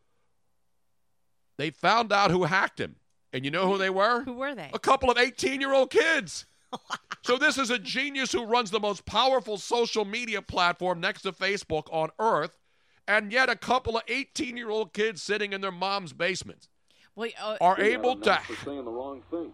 they 1.57 1.69
found 1.71 2.11
out 2.11 2.29
who 2.29 2.43
hacked 2.43 2.79
him 2.79 2.97
and 3.31 3.45
you 3.45 3.51
know 3.51 3.71
who 3.71 3.77
they 3.77 3.89
were 3.89 4.21
Who 4.23 4.33
were 4.33 4.53
they? 4.53 4.69
a 4.73 4.79
couple 4.79 5.09
of 5.09 5.17
18 5.17 5.61
year 5.61 5.73
old 5.73 5.89
kids 5.89 6.45
so 7.23 7.37
this 7.37 7.57
is 7.57 7.69
a 7.69 7.79
genius 7.79 8.33
who 8.33 8.43
runs 8.45 8.69
the 8.69 8.81
most 8.81 9.05
powerful 9.05 9.57
social 9.57 10.03
media 10.03 10.41
platform 10.41 10.99
next 10.99 11.21
to 11.21 11.31
facebook 11.31 11.85
on 11.91 12.09
earth 12.19 12.58
and 13.09 13.33
yet 13.33 13.49
a 13.49 13.55
couple 13.55 13.97
of 13.97 14.03
18 14.07 14.55
year 14.55 14.69
old 14.69 14.93
kids 14.93 15.21
sitting 15.21 15.51
in 15.51 15.59
their 15.59 15.71
mom's 15.71 16.13
basement 16.13 16.69
Well, 17.15 17.29
uh, 17.41 17.57
are 17.59 17.81
able 17.81 18.15
to 18.17 18.39
saying 18.63 18.85
the 18.85 18.91
wrong 18.91 19.23
thing. 19.31 19.51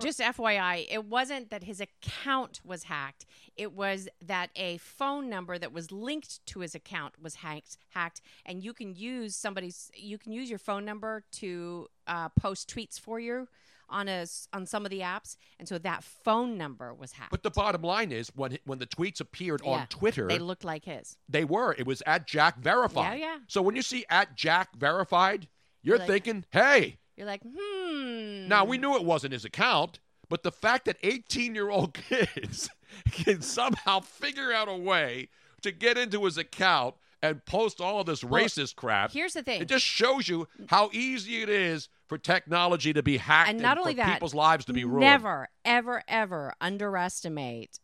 just 0.00 0.18
FYI, 0.18 0.86
it 0.90 1.04
wasn't 1.04 1.50
that 1.50 1.62
his 1.62 1.80
account 1.80 2.60
was 2.64 2.84
hacked. 2.84 3.26
It 3.56 3.74
was 3.74 4.08
that 4.22 4.50
a 4.56 4.78
phone 4.78 5.28
number 5.28 5.58
that 5.58 5.72
was 5.72 5.92
linked 5.92 6.44
to 6.46 6.60
his 6.60 6.74
account 6.74 7.14
was 7.22 7.36
hacked. 7.36 7.76
Hacked, 7.90 8.22
and 8.46 8.64
you 8.64 8.72
can 8.72 8.94
use 8.94 9.36
somebody's. 9.36 9.90
You 9.94 10.18
can 10.18 10.32
use 10.32 10.48
your 10.48 10.58
phone 10.58 10.84
number 10.84 11.22
to 11.32 11.86
uh, 12.06 12.30
post 12.30 12.74
tweets 12.74 12.98
for 12.98 13.20
you 13.20 13.46
on 13.88 14.08
a 14.08 14.26
on 14.52 14.66
some 14.66 14.84
of 14.84 14.90
the 14.90 15.00
apps, 15.00 15.36
and 15.58 15.68
so 15.68 15.78
that 15.78 16.02
phone 16.04 16.56
number 16.58 16.92
was 16.94 17.12
hacked. 17.12 17.30
But 17.30 17.42
the 17.42 17.50
bottom 17.50 17.82
line 17.82 18.12
is 18.12 18.30
when 18.34 18.58
when 18.64 18.78
the 18.78 18.86
tweets 18.86 19.20
appeared 19.20 19.60
Yeah, 19.64 19.70
on 19.72 19.86
Twitter, 19.88 20.26
they 20.28 20.38
looked 20.38 20.64
like 20.64 20.84
his. 20.84 21.16
they 21.28 21.44
were. 21.44 21.74
It 21.78 21.86
was 21.86 22.02
at 22.06 22.26
Jack 22.26 22.58
Verified. 22.58 23.18
Yeah, 23.18 23.26
yeah. 23.34 23.38
So 23.48 23.62
when 23.62 23.76
you 23.76 23.82
see 23.82 24.04
at 24.10 24.34
Jack 24.36 24.74
Verified, 24.76 25.48
you're 25.82 25.98
Like- 25.98 26.06
thinking, 26.08 26.44
hey, 26.52 26.98
You're 27.16 27.26
like, 27.26 27.42
hmm. 27.42 28.48
now 28.48 28.64
we 28.64 28.78
knew 28.78 28.96
it 28.96 29.04
wasn't 29.04 29.32
his 29.32 29.44
account, 29.44 30.00
but 30.28 30.42
the 30.42 30.52
fact 30.52 30.86
that 30.86 30.96
18 31.02 31.54
year 31.54 31.70
old 31.70 31.94
kids 32.08 32.68
can 33.12 33.42
somehow 33.42 34.00
figure 34.00 34.52
out 34.52 34.68
a 34.68 34.76
way 34.76 35.28
to 35.62 35.70
get 35.72 35.96
into 35.98 36.24
his 36.24 36.36
account 36.38 36.94
and 37.24 37.44
post 37.46 37.80
all 37.80 38.00
of 38.00 38.06
this 38.06 38.22
Well, 38.22 38.42
racist 38.44 38.76
crap. 38.76 39.10
here's 39.12 39.32
the 39.32 39.42
thing. 39.42 39.62
It 39.62 39.68
just 39.68 39.84
shows 39.84 40.28
you 40.28 40.46
how 40.68 40.90
easy 40.92 41.42
it 41.42 41.48
is 41.48 41.88
for 42.06 42.18
technology 42.18 42.92
to 42.92 43.02
be 43.02 43.16
hacked 43.16 43.48
and 43.48 43.60
not 43.60 43.78
only 43.78 43.92
for 43.92 43.96
that, 43.98 44.12
people's 44.12 44.34
lives 44.34 44.66
to 44.66 44.74
be 44.74 44.84
ruined. 44.84 45.00
Never, 45.00 45.48
ever, 45.64 46.02
ever 46.06 46.52
underestimate 46.60 47.80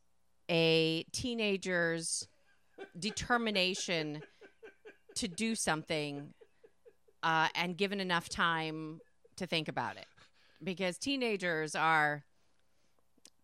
a 0.50 1.04
teenager's 1.12 2.28
determination 2.98 4.22
to 5.14 5.26
do 5.26 5.54
something, 5.54 6.34
uh, 7.22 7.48
and 7.54 7.76
given 7.76 7.98
enough 8.00 8.28
time 8.28 9.00
to 9.36 9.46
think 9.46 9.68
about 9.68 9.96
it, 9.96 10.06
because 10.62 10.98
teenagers 10.98 11.74
are 11.74 12.24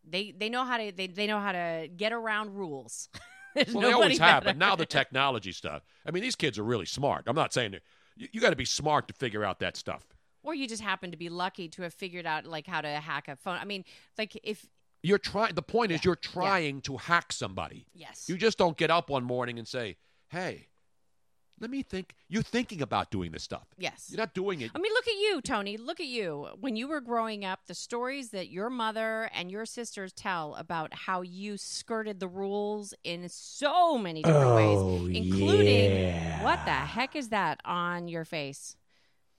they 0.09 0.32
they 0.36 0.49
know 0.49 0.64
how 0.64 0.76
to 0.76 0.92
they, 0.92 1.07
they 1.07 1.26
know 1.26 1.40
how 1.40 1.53
to 1.53 1.88
get 1.97 2.12
around 2.12 2.55
rules. 2.55 3.09
There's 3.57 3.74
Well, 3.74 3.88
they 3.88 3.92
always 3.92 4.18
have, 4.18 4.44
but 4.44 4.57
now 4.57 4.76
the 4.76 4.86
technology 4.86 5.50
stuff. 5.52 5.82
I 6.07 6.11
mean, 6.12 6.22
these 6.22 6.36
kids 6.36 6.59
are 6.59 6.64
really 6.64 6.86
smart. 6.86 7.24
I'm 7.26 7.34
not 7.34 7.52
saying 7.52 7.72
that 7.72 7.82
you, 8.16 8.28
you 8.32 8.40
got 8.40 8.50
to 8.50 8.57
be 8.57 8.64
smart 8.64 9.09
to 9.09 9.14
figure 9.14 9.44
out 9.44 9.59
that 9.61 9.76
stuff. 9.76 10.07
or 10.42 10.54
you 10.54 10.68
just 10.68 10.82
happen 10.82 11.11
to 11.11 11.16
be 11.16 11.28
lucky 11.28 11.68
to 11.70 11.82
have 11.82 11.92
figured 11.94 12.26
out 12.26 12.46
like 12.46 12.66
how 12.66 12.80
to 12.80 12.88
hack 12.88 13.28
a 13.28 13.34
phone. 13.36 13.59
I 13.61 13.64
mean, 13.64 13.84
like 14.16 14.38
if 14.44 14.66
You're 15.02 15.18
trying. 15.18 15.54
The 15.54 15.62
point 15.62 15.90
is, 15.92 16.04
you're 16.04 16.16
trying 16.16 16.80
to 16.82 16.96
hack 16.98 17.32
somebody. 17.32 17.86
Yes. 17.94 18.28
You 18.28 18.36
just 18.36 18.59
don't 18.59 18.76
get 18.76 18.90
up 18.90 19.11
one 19.11 19.24
morning 19.24 19.59
and 19.59 19.66
say, 19.66 19.96
"Hey, 20.28 20.68
let 21.61 21.70
me 21.70 21.82
think." 21.82 22.14
You're 22.28 22.42
thinking 22.42 22.82
about 22.82 23.11
doing 23.11 23.30
this 23.32 23.42
stuff. 23.44 23.66
Yes. 23.78 24.09
You're 24.11 24.18
not 24.18 24.34
doing 24.34 24.61
it. 24.61 24.70
I 24.74 24.78
mean, 24.78 24.92
look 24.92 25.07
at 25.07 25.14
you, 25.14 25.40
Tony. 25.42 25.76
Look 25.76 26.00
at 26.00 26.07
you. 26.07 26.48
When 26.61 26.74
you 26.76 26.88
were 26.88 27.00
growing 27.00 27.44
up, 27.44 27.61
the 27.66 27.74
stories 27.74 28.30
that 28.30 28.48
your 28.50 28.68
mother 28.70 29.30
and 29.34 29.50
your 29.50 29.64
sisters 29.66 30.12
tell 30.12 30.54
about 30.57 30.92
how 30.94 31.22
you 31.22 31.57
skirted 31.57 32.18
the 32.20 32.28
rules 32.28 32.94
in 33.04 33.28
so 33.28 33.96
many 33.96 34.22
different 34.22 34.46
Oh, 34.46 35.04
ways, 35.07 35.16
including 35.16 35.90
yeah. 35.92 36.42
what 36.42 36.64
the 36.64 36.72
heck 36.72 37.14
is 37.14 37.28
that 37.28 37.61
on 37.64 38.09
your 38.09 38.24
face? 38.24 38.76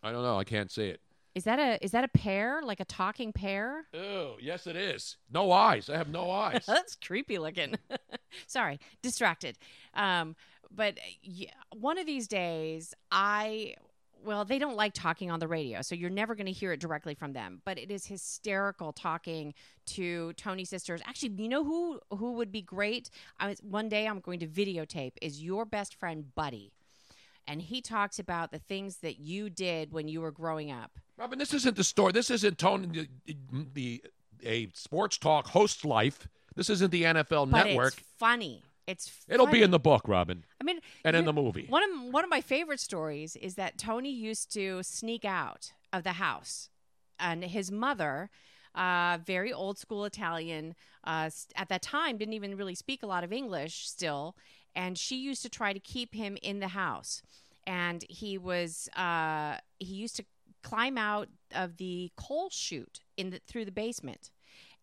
I 0.01 0.11
don't 0.11 0.23
know. 0.23 0.39
I 0.39 0.43
can't 0.43 0.71
see 0.71 0.87
it. 0.87 1.01
Is 1.35 1.43
that 1.43 1.59
a 1.59 1.77
is 1.85 1.91
that 1.91 2.03
a 2.03 2.07
pear? 2.07 2.61
Like 2.63 2.79
a 2.79 2.85
talking 2.85 3.31
pear? 3.31 3.85
Oh, 3.93 4.37
yes, 4.41 4.65
it 4.65 4.75
is. 4.75 5.17
No 5.31 5.51
eyes. 5.51 5.87
I 5.87 5.95
have 5.97 6.09
no 6.09 6.31
eyes. 6.31 6.63
That's 6.67 6.95
creepy 6.95 7.37
looking. 7.37 7.75
Sorry, 8.47 8.79
distracted. 9.03 9.57
Um, 9.93 10.35
but 10.71 10.93
uh, 10.97 11.01
yeah, 11.21 11.51
one 11.75 11.97
of 11.97 12.05
these 12.05 12.27
days, 12.27 12.93
I 13.11 13.75
well, 14.23 14.45
they 14.45 14.59
don't 14.59 14.75
like 14.75 14.93
talking 14.93 15.31
on 15.31 15.39
the 15.39 15.47
radio, 15.47 15.81
so 15.81 15.95
you're 15.95 16.09
never 16.09 16.35
going 16.35 16.47
to 16.47 16.51
hear 16.51 16.73
it 16.73 16.79
directly 16.79 17.13
from 17.13 17.33
them. 17.33 17.61
But 17.65 17.77
it 17.77 17.91
is 17.91 18.05
hysterical 18.05 18.91
talking 18.91 19.53
to 19.87 20.33
Tony 20.33 20.65
sisters. 20.65 21.01
Actually, 21.05 21.33
you 21.37 21.47
know 21.47 21.63
who 21.63 21.99
who 22.11 22.33
would 22.33 22.51
be 22.51 22.61
great? 22.61 23.09
I 23.39 23.47
was 23.47 23.59
one 23.59 23.89
day 23.89 24.07
I'm 24.07 24.19
going 24.19 24.39
to 24.39 24.47
videotape 24.47 25.13
is 25.21 25.41
your 25.41 25.65
best 25.65 25.95
friend 25.95 26.25
Buddy. 26.35 26.71
And 27.49 27.61
he 27.61 27.81
talks 27.81 28.19
about 28.19 28.51
the 28.51 28.59
things 28.59 28.97
that 28.97 29.19
you 29.19 29.49
did 29.49 29.93
when 29.93 30.09
you 30.09 30.19
were 30.19 30.31
growing 30.31 30.69
up. 30.69 30.91
Robin, 31.15 31.39
this 31.39 31.53
isn't 31.53 31.77
the 31.77 31.83
story. 31.83 32.11
This 32.11 32.29
isn't 32.29 32.57
Tony 32.57 33.07
the, 33.25 33.37
the 33.73 34.03
a 34.43 34.67
sports 34.73 35.17
talk 35.17 35.47
host 35.47 35.85
life. 35.85 36.27
This 36.55 36.69
isn't 36.69 36.91
the 36.91 37.03
NFL 37.03 37.49
But 37.49 37.67
Network. 37.67 37.93
It's 38.87 39.09
funny. 39.09 39.35
It'll 39.35 39.47
be 39.47 39.61
in 39.61 39.71
the 39.71 39.79
book, 39.79 40.07
Robin. 40.07 40.45
I 40.61 40.63
mean, 40.63 40.79
and 41.03 41.15
in 41.15 41.25
the 41.25 41.33
movie. 41.33 41.65
One 41.69 41.83
of 41.83 42.13
one 42.13 42.23
of 42.23 42.29
my 42.29 42.41
favorite 42.41 42.79
stories 42.79 43.35
is 43.35 43.55
that 43.55 43.77
Tony 43.77 44.11
used 44.11 44.51
to 44.53 44.81
sneak 44.81 45.25
out 45.25 45.73
of 45.91 46.03
the 46.03 46.13
house, 46.13 46.69
and 47.19 47.43
his 47.43 47.71
mother, 47.71 48.29
uh, 48.73 49.19
very 49.25 49.51
old 49.51 49.77
school 49.77 50.05
Italian, 50.05 50.73
uh, 51.03 51.29
at 51.55 51.69
that 51.69 51.81
time 51.81 52.17
didn't 52.17 52.33
even 52.33 52.55
really 52.55 52.75
speak 52.75 53.03
a 53.03 53.07
lot 53.07 53.23
of 53.23 53.33
English 53.33 53.87
still, 53.87 54.35
and 54.73 54.97
she 54.97 55.17
used 55.17 55.41
to 55.43 55.49
try 55.49 55.73
to 55.73 55.79
keep 55.79 56.15
him 56.15 56.37
in 56.41 56.59
the 56.59 56.69
house, 56.69 57.21
and 57.65 58.05
he 58.09 58.37
was 58.37 58.89
uh, 58.95 59.57
he 59.79 59.95
used 59.95 60.15
to 60.15 60.25
climb 60.63 60.97
out 60.97 61.29
of 61.53 61.77
the 61.77 62.11
coal 62.17 62.49
chute 62.49 63.01
in 63.15 63.29
the, 63.29 63.39
through 63.47 63.65
the 63.65 63.71
basement. 63.71 64.31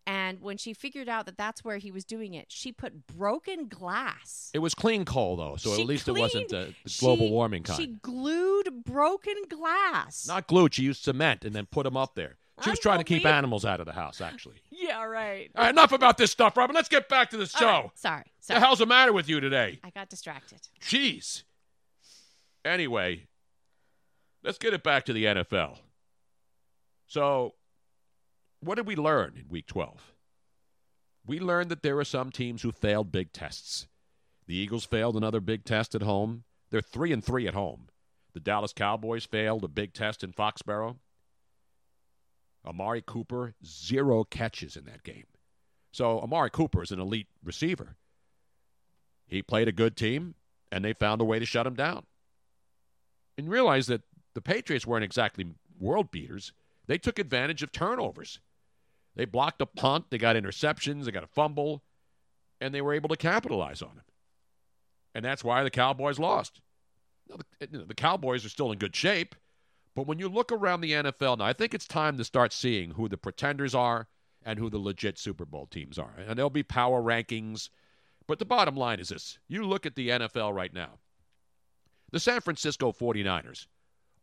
And 0.07 0.39
when 0.41 0.57
she 0.57 0.73
figured 0.73 1.09
out 1.09 1.25
that 1.25 1.35
that's 1.37 1.63
where 1.63 1.77
he 1.77 1.89
was 1.91 2.05
doing 2.05 2.35
it, 2.35 2.45
she 2.49 2.71
put 2.71 3.07
broken 3.07 3.67
glass 3.67 4.51
It 4.53 4.59
was 4.59 4.75
clean 4.75 5.03
coal, 5.03 5.35
though, 5.35 5.55
so 5.55 5.75
She 5.75 5.81
at 5.81 5.87
least 5.87 6.07
it 6.07 6.11
wasn't 6.11 6.49
cleaned- 6.49 6.67
uh, 6.69 6.71
the 6.83 6.97
global 6.99 7.25
she- 7.27 7.31
warming 7.31 7.63
kind. 7.63 7.79
She 7.79 7.87
glued 7.87 8.83
broken 8.85 9.35
glass. 9.49 10.27
Not 10.27 10.45
glued. 10.47 10.75
She 10.75 10.83
used 10.83 11.03
cement 11.03 11.43
and 11.43 11.55
then 11.55 11.65
put 11.65 11.83
them 11.85 11.97
up 11.97 12.13
there. 12.15 12.37
She 12.63 12.69
was 12.69 12.79
trying 12.79 12.99
to 12.99 13.03
keep 13.03 13.25
animals 13.25 13.65
out 13.65 13.79
of 13.81 13.85
the 13.85 13.91
house, 13.93 14.21
actually. 14.21 14.55
Yeah, 14.77 15.03
right. 15.03 15.49
All 15.55 15.63
right, 15.63 15.69
enough 15.71 15.91
about 15.93 16.17
this 16.17 16.29
stuff, 16.31 16.55
Robin. 16.57 16.75
Let's 16.75 16.89
get 16.89 17.09
back 17.09 17.31
to 17.31 17.37
the 17.37 17.47
show. 17.47 17.65
Right, 17.65 17.89
Sorry, 17.95 18.23
The 18.47 18.59
hell's 18.59 18.79
the 18.79 18.85
matter 18.85 19.11
with 19.13 19.27
you 19.27 19.39
today? 19.39 19.79
I 19.83 19.89
got 19.89 20.09
distracted. 20.09 20.59
Jeez. 20.81 21.43
Anyway, 22.63 23.27
let's 24.43 24.57
get 24.59 24.73
it 24.73 24.83
back 24.83 25.05
to 25.05 25.13
the 25.13 25.25
NFL. 25.25 25.79
So, 27.07 27.53
what 28.65 28.75
did 28.75 28.87
we 28.87 28.95
learn 28.95 29.33
in 29.37 29.49
week 29.49 29.67
12? 29.67 30.13
We 31.25 31.39
learned 31.39 31.69
that 31.69 31.81
there 31.81 31.97
are 31.99 32.05
some 32.05 32.31
teams 32.31 32.61
who 32.61 32.71
failed 32.71 33.11
big 33.11 33.31
tests. 33.31 33.87
The 34.47 34.55
Eagles 34.55 34.85
failed 34.85 35.15
another 35.15 35.39
big 35.39 35.65
test 35.65 35.95
at 35.95 36.03
home. 36.03 36.43
They're 36.69 36.81
three 36.81 37.11
and 37.11 37.23
three 37.23 37.47
at 37.47 37.53
home. 37.53 37.87
The 38.33 38.39
Dallas 38.39 38.73
Cowboys 38.73 39.25
failed 39.25 39.63
a 39.63 39.69
big 39.69 39.93
test 39.93 40.23
in 40.23 40.33
Foxborough. 40.33 40.97
Amari 42.65 43.01
Cooper, 43.05 43.53
zero 43.65 44.23
catches 44.23 44.75
in 44.75 44.85
that 44.85 45.03
game. 45.03 45.25
So 45.91 46.19
Amari 46.19 46.49
Cooper 46.49 46.83
is 46.83 46.91
an 46.91 46.99
elite 46.99 47.27
receiver. 47.43 47.95
He 49.27 49.41
played 49.41 49.67
a 49.67 49.71
good 49.71 49.95
team, 49.95 50.35
and 50.71 50.83
they 50.83 50.93
found 50.93 51.21
a 51.21 51.25
way 51.25 51.39
to 51.39 51.45
shut 51.45 51.65
him 51.65 51.75
down. 51.75 52.05
And 53.37 53.49
realize 53.49 53.87
that 53.87 54.01
the 54.33 54.41
Patriots 54.41 54.85
weren't 54.85 55.03
exactly 55.03 55.45
world 55.79 56.11
beaters. 56.11 56.51
They 56.87 56.97
took 56.97 57.17
advantage 57.17 57.63
of 57.63 57.71
turnovers. 57.71 58.39
They 59.15 59.25
blocked 59.25 59.61
a 59.61 59.65
punt, 59.65 60.05
they 60.09 60.17
got 60.17 60.35
interceptions, 60.35 61.05
they 61.05 61.11
got 61.11 61.23
a 61.23 61.27
fumble, 61.27 61.83
and 62.59 62.73
they 62.73 62.81
were 62.81 62.93
able 62.93 63.09
to 63.09 63.17
capitalize 63.17 63.81
on 63.81 63.97
it. 63.97 64.11
And 65.13 65.23
that's 65.23 65.43
why 65.43 65.63
the 65.63 65.69
Cowboys 65.69 66.19
lost. 66.19 66.59
the, 67.59 67.85
the 67.85 67.95
Cowboys 67.95 68.45
are 68.45 68.49
still 68.49 68.71
in 68.71 68.77
good 68.77 68.95
shape, 68.95 69.35
but 69.95 70.07
when 70.07 70.19
you 70.19 70.27
look 70.27 70.51
around 70.51 70.81
the 70.81 70.91
NFL 70.91 71.37
now, 71.37 71.45
I 71.45 71.53
think 71.53 71.73
it's 71.73 71.87
time 71.87 72.17
to 72.17 72.25
start 72.25 72.51
seeing 72.51 72.91
who 72.91 73.07
the 73.07 73.17
pretenders 73.17 73.73
are 73.73 74.07
and 74.43 74.59
who 74.59 74.69
the 74.69 74.77
legit 74.77 75.17
Super 75.17 75.45
Bowl 75.45 75.65
teams 75.65 75.97
are. 75.97 76.13
And 76.17 76.37
there'll 76.37 76.49
be 76.49 76.63
power 76.63 77.01
rankings. 77.01 77.69
But 78.27 78.39
the 78.39 78.45
bottom 78.45 78.75
line 78.75 78.99
is 78.99 79.09
this 79.09 79.39
you 79.47 79.65
look 79.65 79.85
at 79.85 79.95
the 79.95 80.09
NFL 80.09 80.53
right 80.53 80.73
now, 80.73 80.99
the 82.11 82.19
San 82.19 82.41
Francisco 82.41 82.91
49ers 82.91 83.67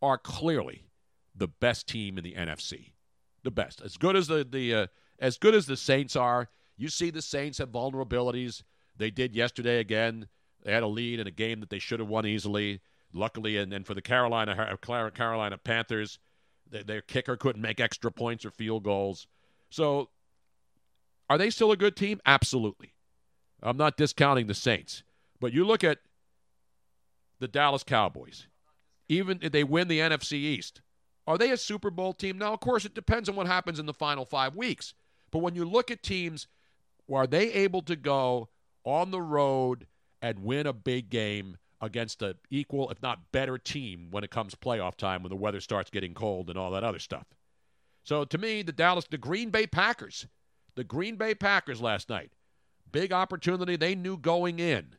are 0.02 0.18
clearly 0.18 0.84
the 1.34 1.48
best 1.48 1.88
team 1.88 2.18
in 2.18 2.24
the 2.24 2.34
NFC. 2.34 2.91
The 3.44 3.50
best. 3.50 3.80
As 3.82 3.96
good 3.96 4.16
as 4.16 4.28
the, 4.28 4.44
the 4.44 4.74
uh, 4.74 4.86
as 5.18 5.36
good 5.36 5.54
as 5.54 5.66
the 5.66 5.76
Saints 5.76 6.16
are, 6.16 6.48
you 6.76 6.88
see 6.88 7.10
the 7.10 7.22
Saints 7.22 7.58
have 7.58 7.70
vulnerabilities. 7.70 8.62
They 8.96 9.10
did 9.10 9.34
yesterday 9.34 9.78
again. 9.78 10.28
They 10.62 10.72
had 10.72 10.82
a 10.82 10.88
lead 10.88 11.18
in 11.18 11.26
a 11.26 11.32
game 11.32 11.60
that 11.60 11.70
they 11.70 11.78
should 11.78 12.00
have 12.00 12.08
won 12.08 12.26
easily. 12.26 12.80
Luckily, 13.14 13.58
and 13.58 13.70
then 13.70 13.84
for 13.84 13.92
the 13.92 14.00
Carolina 14.00 14.78
Carolina 14.80 15.58
Panthers, 15.58 16.18
their 16.70 17.02
kicker 17.02 17.36
couldn't 17.36 17.60
make 17.60 17.78
extra 17.78 18.10
points 18.10 18.44
or 18.44 18.50
field 18.50 18.84
goals. 18.84 19.26
So, 19.68 20.08
are 21.28 21.36
they 21.36 21.50
still 21.50 21.72
a 21.72 21.76
good 21.76 21.94
team? 21.94 22.20
Absolutely. 22.24 22.94
I'm 23.62 23.76
not 23.76 23.96
discounting 23.96 24.46
the 24.46 24.54
Saints, 24.54 25.02
but 25.40 25.52
you 25.52 25.64
look 25.64 25.84
at 25.84 25.98
the 27.38 27.48
Dallas 27.48 27.84
Cowboys. 27.84 28.46
Even 29.08 29.40
if 29.42 29.52
they 29.52 29.64
win 29.64 29.88
the 29.88 29.98
NFC 29.98 30.32
East, 30.32 30.80
are 31.26 31.38
they 31.38 31.50
a 31.50 31.56
Super 31.56 31.90
Bowl 31.90 32.12
team? 32.12 32.38
Now, 32.38 32.52
of 32.52 32.60
course, 32.60 32.84
it 32.84 32.94
depends 32.94 33.28
on 33.28 33.36
what 33.36 33.46
happens 33.46 33.78
in 33.78 33.86
the 33.86 33.94
final 33.94 34.24
five 34.24 34.56
weeks. 34.56 34.94
But 35.30 35.38
when 35.38 35.54
you 35.54 35.64
look 35.64 35.90
at 35.90 36.02
teams, 36.02 36.48
are 37.12 37.26
they 37.26 37.52
able 37.52 37.82
to 37.82 37.96
go 37.96 38.48
on 38.84 39.10
the 39.10 39.22
road 39.22 39.86
and 40.20 40.44
win 40.44 40.66
a 40.66 40.72
big 40.72 41.10
game 41.10 41.58
against 41.80 42.22
an 42.22 42.34
equal, 42.50 42.90
if 42.90 43.02
not 43.02 43.32
better, 43.32 43.58
team 43.58 44.08
when 44.10 44.24
it 44.24 44.30
comes 44.30 44.54
playoff 44.54 44.96
time 44.96 45.22
when 45.22 45.30
the 45.30 45.36
weather 45.36 45.60
starts 45.60 45.90
getting 45.90 46.14
cold 46.14 46.48
and 46.48 46.58
all 46.58 46.70
that 46.70 46.84
other 46.84 47.00
stuff. 47.00 47.26
So 48.04 48.24
to 48.24 48.38
me, 48.38 48.62
the 48.62 48.72
Dallas, 48.72 49.06
the 49.10 49.18
Green 49.18 49.50
Bay 49.50 49.66
Packers, 49.66 50.26
the 50.74 50.84
Green 50.84 51.16
Bay 51.16 51.34
Packers 51.34 51.80
last 51.80 52.08
night, 52.08 52.32
big 52.90 53.12
opportunity. 53.12 53.76
They 53.76 53.94
knew 53.94 54.16
going 54.16 54.58
in 54.58 54.96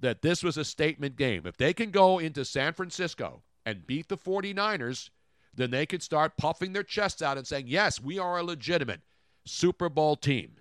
that 0.00 0.22
this 0.22 0.42
was 0.42 0.56
a 0.56 0.64
statement 0.64 1.16
game. 1.16 1.42
If 1.46 1.56
they 1.56 1.72
can 1.72 1.90
go 1.90 2.18
into 2.18 2.44
San 2.44 2.72
Francisco 2.72 3.42
and 3.64 3.86
beat 3.86 4.08
the 4.08 4.16
49ers, 4.16 5.10
then 5.56 5.70
they 5.70 5.86
could 5.86 6.02
start 6.02 6.36
puffing 6.36 6.72
their 6.72 6.82
chests 6.82 7.22
out 7.22 7.38
and 7.38 7.46
saying, 7.46 7.66
yes, 7.66 8.00
we 8.00 8.18
are 8.18 8.38
a 8.38 8.42
legitimate 8.42 9.00
Super 9.44 9.88
Bowl 9.88 10.16
team. 10.16 10.56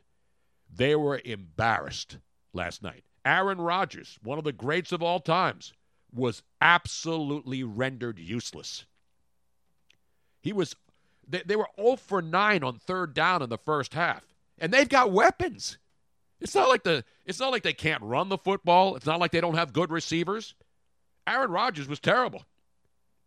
They 0.73 0.95
were 0.95 1.21
embarrassed 1.23 2.17
last 2.53 2.81
night. 2.81 3.03
Aaron 3.23 3.59
Rodgers, 3.59 4.17
one 4.23 4.37
of 4.37 4.43
the 4.43 4.51
greats 4.51 4.91
of 4.91 5.01
all 5.01 5.19
times, 5.19 5.73
was 6.13 6.43
absolutely 6.61 7.63
rendered 7.63 8.19
useless. 8.19 8.85
He 10.41 10.53
was 10.53 10.75
they, 11.27 11.41
they 11.45 11.55
were 11.55 11.67
0 11.79 11.95
for 11.95 12.21
9 12.21 12.63
on 12.63 12.77
third 12.77 13.13
down 13.13 13.41
in 13.41 13.49
the 13.49 13.57
first 13.57 13.93
half. 13.93 14.23
And 14.59 14.71
they've 14.71 14.87
got 14.87 15.11
weapons. 15.11 15.77
It's 16.39 16.53
not 16.53 16.69
like 16.69 16.83
the 16.83 17.03
it's 17.25 17.39
not 17.39 17.51
like 17.51 17.63
they 17.63 17.73
can't 17.73 18.03
run 18.03 18.29
the 18.29 18.37
football. 18.37 18.95
It's 18.95 19.05
not 19.05 19.19
like 19.19 19.31
they 19.31 19.41
don't 19.41 19.55
have 19.55 19.73
good 19.73 19.91
receivers. 19.91 20.53
Aaron 21.27 21.49
Rodgers 21.51 21.87
was 21.87 21.99
terrible. 21.99 22.45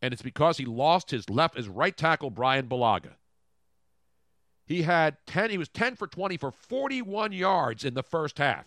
And 0.01 0.13
it's 0.13 0.23
because 0.23 0.59
he 0.59 0.65
lost 0.65 1.11
his 1.11 1.29
left 1.29 1.57
his 1.57 1.69
right 1.69 1.97
tackle 1.97 2.31
Bryan 2.31 2.69
Bulaga. 2.69 3.15
He 4.67 4.83
had 4.83 5.17
10 5.27 5.51
he 5.51 5.59
was 5.59 5.69
10 5.69 5.97
for 5.97 6.07
20 6.07 6.37
for 6.37 6.51
41 6.51 7.33
yards 7.33 7.85
in 7.85 7.95
the 7.95 8.03
first 8.03 8.39
half. 8.39 8.67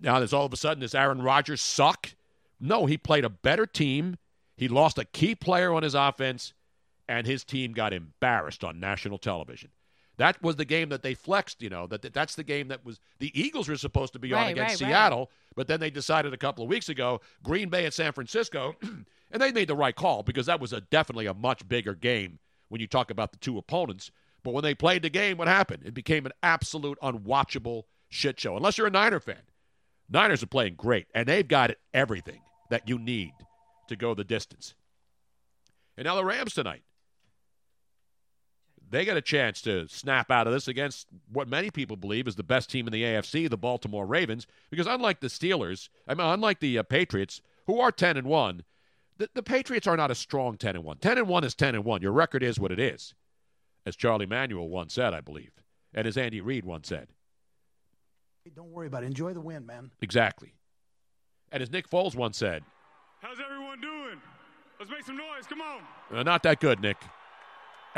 Now, 0.00 0.20
does 0.20 0.32
all 0.32 0.46
of 0.46 0.52
a 0.52 0.56
sudden 0.56 0.80
does 0.80 0.94
Aaron 0.94 1.22
Rodgers 1.22 1.60
suck? 1.60 2.14
No, 2.60 2.86
he 2.86 2.96
played 2.96 3.24
a 3.24 3.30
better 3.30 3.66
team. 3.66 4.16
He 4.56 4.68
lost 4.68 4.98
a 4.98 5.04
key 5.04 5.34
player 5.34 5.72
on 5.72 5.82
his 5.82 5.94
offense, 5.94 6.52
and 7.08 7.26
his 7.26 7.44
team 7.44 7.72
got 7.72 7.92
embarrassed 7.92 8.64
on 8.64 8.80
national 8.80 9.18
television. 9.18 9.70
That 10.18 10.42
was 10.42 10.56
the 10.56 10.64
game 10.64 10.88
that 10.90 11.02
they 11.02 11.14
flexed, 11.14 11.62
you 11.62 11.70
know, 11.70 11.86
that 11.86 12.02
that 12.02 12.12
that's 12.12 12.34
the 12.34 12.44
game 12.44 12.68
that 12.68 12.84
was 12.84 13.00
the 13.20 13.30
Eagles 13.40 13.68
were 13.68 13.76
supposed 13.76 14.12
to 14.12 14.18
be 14.18 14.32
right, 14.32 14.46
on 14.46 14.50
against 14.50 14.82
right, 14.82 14.88
Seattle, 14.88 15.18
right. 15.18 15.28
but 15.54 15.68
then 15.68 15.80
they 15.80 15.90
decided 15.90 16.34
a 16.34 16.36
couple 16.36 16.64
of 16.64 16.70
weeks 16.70 16.88
ago, 16.88 17.20
Green 17.42 17.68
Bay 17.68 17.84
and 17.84 17.94
San 17.94 18.12
Francisco, 18.12 18.74
and 18.82 19.40
they 19.40 19.52
made 19.52 19.68
the 19.68 19.76
right 19.76 19.94
call 19.94 20.22
because 20.22 20.46
that 20.46 20.60
was 20.60 20.72
a 20.72 20.80
definitely 20.80 21.26
a 21.26 21.34
much 21.34 21.66
bigger 21.68 21.94
game 21.94 22.40
when 22.68 22.80
you 22.80 22.86
talk 22.86 23.10
about 23.10 23.32
the 23.32 23.38
two 23.38 23.58
opponents. 23.58 24.10
But 24.42 24.54
when 24.54 24.64
they 24.64 24.74
played 24.74 25.02
the 25.02 25.10
game, 25.10 25.36
what 25.36 25.48
happened? 25.48 25.84
It 25.86 25.94
became 25.94 26.26
an 26.26 26.32
absolute 26.42 26.98
unwatchable 27.00 27.84
shit 28.08 28.40
show. 28.40 28.56
Unless 28.56 28.78
you're 28.78 28.86
a 28.86 28.90
Niner 28.90 29.20
fan. 29.20 29.42
Niners 30.10 30.42
are 30.42 30.46
playing 30.46 30.74
great, 30.74 31.06
and 31.14 31.28
they've 31.28 31.46
got 31.46 31.72
everything 31.92 32.40
that 32.70 32.88
you 32.88 32.98
need 32.98 33.32
to 33.88 33.96
go 33.96 34.14
the 34.14 34.24
distance. 34.24 34.74
And 35.96 36.06
now 36.06 36.14
the 36.14 36.24
Rams 36.24 36.54
tonight. 36.54 36.82
They 38.90 39.04
got 39.04 39.16
a 39.16 39.22
chance 39.22 39.60
to 39.62 39.86
snap 39.88 40.30
out 40.30 40.46
of 40.46 40.52
this 40.52 40.68
against 40.68 41.08
what 41.30 41.48
many 41.48 41.70
people 41.70 41.96
believe 41.96 42.26
is 42.26 42.36
the 42.36 42.42
best 42.42 42.70
team 42.70 42.86
in 42.86 42.92
the 42.92 43.02
AFC, 43.02 43.48
the 43.48 43.56
Baltimore 43.56 44.06
Ravens, 44.06 44.46
because 44.70 44.86
unlike 44.86 45.20
the 45.20 45.26
Steelers, 45.26 45.88
I 46.06 46.14
mean, 46.14 46.26
unlike 46.26 46.60
the 46.60 46.78
uh, 46.78 46.82
Patriots, 46.84 47.42
who 47.66 47.80
are 47.80 47.92
10 47.92 48.16
and 48.16 48.26
1, 48.26 48.64
the, 49.18 49.28
the 49.34 49.42
Patriots 49.42 49.86
are 49.86 49.96
not 49.96 50.10
a 50.10 50.14
strong 50.14 50.56
10 50.56 50.76
and 50.76 50.84
1. 50.84 50.98
10 50.98 51.18
and 51.18 51.28
1 51.28 51.44
is 51.44 51.54
10 51.54 51.74
and 51.74 51.84
1. 51.84 52.02
Your 52.02 52.12
record 52.12 52.42
is 52.42 52.58
what 52.58 52.72
it 52.72 52.80
is, 52.80 53.14
as 53.84 53.96
Charlie 53.96 54.26
Manuel 54.26 54.68
once 54.68 54.94
said, 54.94 55.12
I 55.12 55.20
believe, 55.20 55.52
and 55.92 56.06
as 56.06 56.16
Andy 56.16 56.40
Reid 56.40 56.64
once 56.64 56.88
said. 56.88 57.08
Don't 58.54 58.70
worry 58.70 58.86
about 58.86 59.02
it. 59.02 59.06
Enjoy 59.06 59.34
the 59.34 59.40
win, 59.40 59.66
man. 59.66 59.90
Exactly. 60.00 60.54
And 61.52 61.62
as 61.62 61.70
Nick 61.70 61.90
Foles 61.90 62.14
once 62.14 62.38
said, 62.38 62.62
How's 63.20 63.38
everyone 63.40 63.80
doing? 63.80 64.20
Let's 64.78 64.90
make 64.90 65.04
some 65.04 65.16
noise. 65.16 65.46
Come 65.48 65.60
on. 65.60 65.82
Uh, 66.10 66.22
not 66.22 66.42
that 66.44 66.60
good, 66.60 66.80
Nick. 66.80 66.96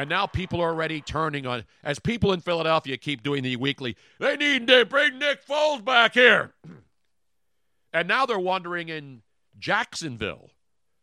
And 0.01 0.09
now 0.09 0.25
people 0.27 0.63
are 0.63 0.71
already 0.71 1.03
turning 1.03 1.47
on, 1.47 1.67
as 1.85 1.99
people 1.99 2.33
in 2.33 2.41
Philadelphia 2.41 2.97
keep 2.97 3.23
doing 3.23 3.43
the 3.43 3.57
weekly, 3.57 3.99
they 4.19 4.35
need 4.35 4.67
to 4.69 4.87
bring 4.87 5.19
Nick 5.19 5.47
Foles 5.47 5.85
back 5.85 6.15
here. 6.15 6.55
and 7.93 8.09
now 8.09 8.25
they're 8.25 8.39
wondering 8.39 8.89
in 8.89 9.21
Jacksonville, 9.59 10.53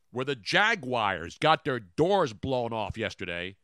where 0.09 0.25
the 0.25 0.33
Jaguars 0.33 1.37
got 1.37 1.63
their 1.63 1.79
doors 1.79 2.33
blown 2.33 2.73
off 2.73 2.97
yesterday. 2.97 3.55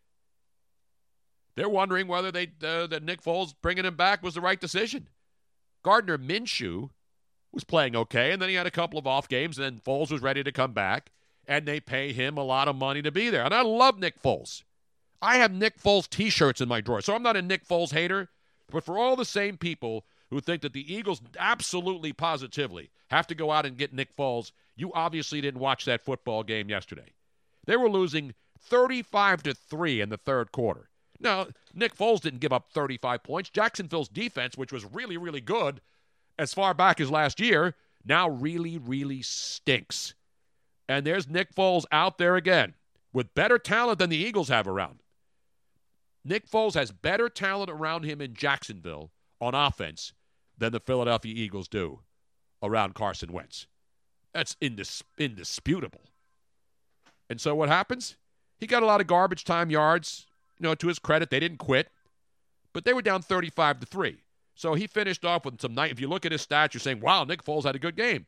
They're 1.55 1.67
wondering 1.67 2.07
whether 2.07 2.31
they 2.31 2.51
uh, 2.63 2.85
that 2.85 3.01
Nick 3.01 3.23
Foles 3.23 3.55
bringing 3.59 3.85
him 3.85 3.95
back 3.95 4.21
was 4.21 4.35
the 4.35 4.41
right 4.41 4.61
decision. 4.61 5.07
Gardner 5.81 6.19
Minshew 6.19 6.91
was 7.51 7.63
playing 7.63 7.95
okay, 7.95 8.31
and 8.33 8.39
then 8.39 8.49
he 8.49 8.55
had 8.55 8.67
a 8.67 8.71
couple 8.71 8.99
of 8.99 9.07
off 9.07 9.27
games, 9.27 9.57
and 9.57 9.65
then 9.65 9.81
Foles 9.83 10.11
was 10.11 10.21
ready 10.21 10.43
to 10.43 10.51
come 10.51 10.73
back, 10.73 11.11
and 11.47 11.65
they 11.65 11.79
pay 11.79 12.13
him 12.13 12.37
a 12.37 12.43
lot 12.43 12.67
of 12.67 12.75
money 12.75 13.01
to 13.01 13.11
be 13.11 13.31
there. 13.31 13.43
And 13.43 13.53
I 13.55 13.63
love 13.63 13.97
Nick 13.97 14.21
Foles. 14.21 14.61
I 15.23 15.37
have 15.37 15.53
Nick 15.53 15.81
Foles 15.81 16.09
t 16.09 16.29
shirts 16.29 16.59
in 16.59 16.67
my 16.67 16.81
drawer, 16.81 17.01
so 17.01 17.15
I'm 17.15 17.23
not 17.23 17.37
a 17.37 17.41
Nick 17.41 17.65
Foles 17.65 17.93
hater, 17.93 18.27
but 18.69 18.83
for 18.83 18.97
all 18.97 19.15
the 19.15 19.23
same 19.23 19.57
people 19.57 20.05
who 20.29 20.41
think 20.41 20.61
that 20.63 20.73
the 20.73 20.93
Eagles 20.93 21.21
absolutely 21.39 22.11
positively 22.11 22.89
have 23.09 23.25
to 23.27 23.35
go 23.35 23.49
out 23.49 23.65
and 23.65 23.77
get 23.77 23.93
Nick 23.93 24.15
Foles, 24.17 24.51
you 24.75 24.91
obviously 24.93 25.39
didn't 25.39 25.61
watch 25.61 25.85
that 25.85 26.03
football 26.03 26.43
game 26.43 26.69
yesterday. 26.69 27.13
They 27.65 27.77
were 27.77 27.89
losing 27.89 28.33
35 28.59 29.43
to 29.43 29.53
3 29.53 30.01
in 30.01 30.09
the 30.09 30.17
third 30.17 30.51
quarter. 30.51 30.89
Now, 31.21 31.47
Nick 31.73 31.95
Foles 31.95 32.19
didn't 32.19 32.41
give 32.41 32.51
up 32.51 32.69
35 32.73 33.23
points. 33.23 33.49
Jacksonville's 33.49 34.09
defense, 34.09 34.57
which 34.57 34.73
was 34.73 34.83
really, 34.83 35.15
really 35.15 35.39
good 35.39 35.79
as 36.37 36.53
far 36.53 36.73
back 36.73 36.99
as 36.99 37.09
last 37.09 37.39
year, 37.39 37.75
now 38.03 38.27
really, 38.27 38.77
really 38.77 39.21
stinks. 39.21 40.15
And 40.89 41.05
there's 41.05 41.29
Nick 41.29 41.55
Foles 41.55 41.85
out 41.93 42.17
there 42.17 42.35
again 42.35 42.73
with 43.13 43.33
better 43.35 43.57
talent 43.57 43.99
than 43.99 44.09
the 44.09 44.17
Eagles 44.17 44.49
have 44.49 44.67
around. 44.67 45.02
Nick 46.25 46.49
Foles 46.49 46.75
has 46.75 46.91
better 46.91 47.29
talent 47.29 47.69
around 47.69 48.03
him 48.03 48.21
in 48.21 48.33
Jacksonville 48.33 49.11
on 49.41 49.53
offense 49.53 50.13
than 50.57 50.71
the 50.71 50.79
Philadelphia 50.79 51.33
Eagles 51.35 51.67
do 51.67 51.99
around 52.61 52.95
Carson 52.95 53.33
Wentz. 53.33 53.67
That's 54.33 54.55
indis- 54.61 55.03
indisputable. 55.17 56.01
And 57.29 57.41
so 57.41 57.53
what 57.55 57.69
happens? 57.69 58.15
He 58.57 58.67
got 58.67 58.83
a 58.83 58.85
lot 58.85 59.01
of 59.01 59.07
garbage 59.07 59.43
time 59.43 59.69
yards, 59.69 60.25
you 60.57 60.63
know, 60.63 60.75
to 60.75 60.87
his 60.87 60.99
credit, 60.99 61.29
they 61.29 61.39
didn't 61.39 61.57
quit, 61.57 61.89
but 62.71 62.85
they 62.85 62.93
were 62.93 63.01
down 63.01 63.21
35 63.21 63.81
to 63.81 63.85
3. 63.85 64.17
So 64.55 64.75
he 64.75 64.87
finished 64.87 65.25
off 65.25 65.45
with 65.45 65.59
some 65.59 65.73
night. 65.73 65.91
If 65.91 65.99
you 65.99 66.07
look 66.07 66.25
at 66.25 66.31
his 66.31 66.45
stats, 66.45 66.73
you're 66.73 66.81
saying, 66.81 67.01
"Wow, 67.01 67.23
Nick 67.23 67.43
Foles 67.43 67.63
had 67.63 67.75
a 67.75 67.79
good 67.79 67.95
game." 67.95 68.27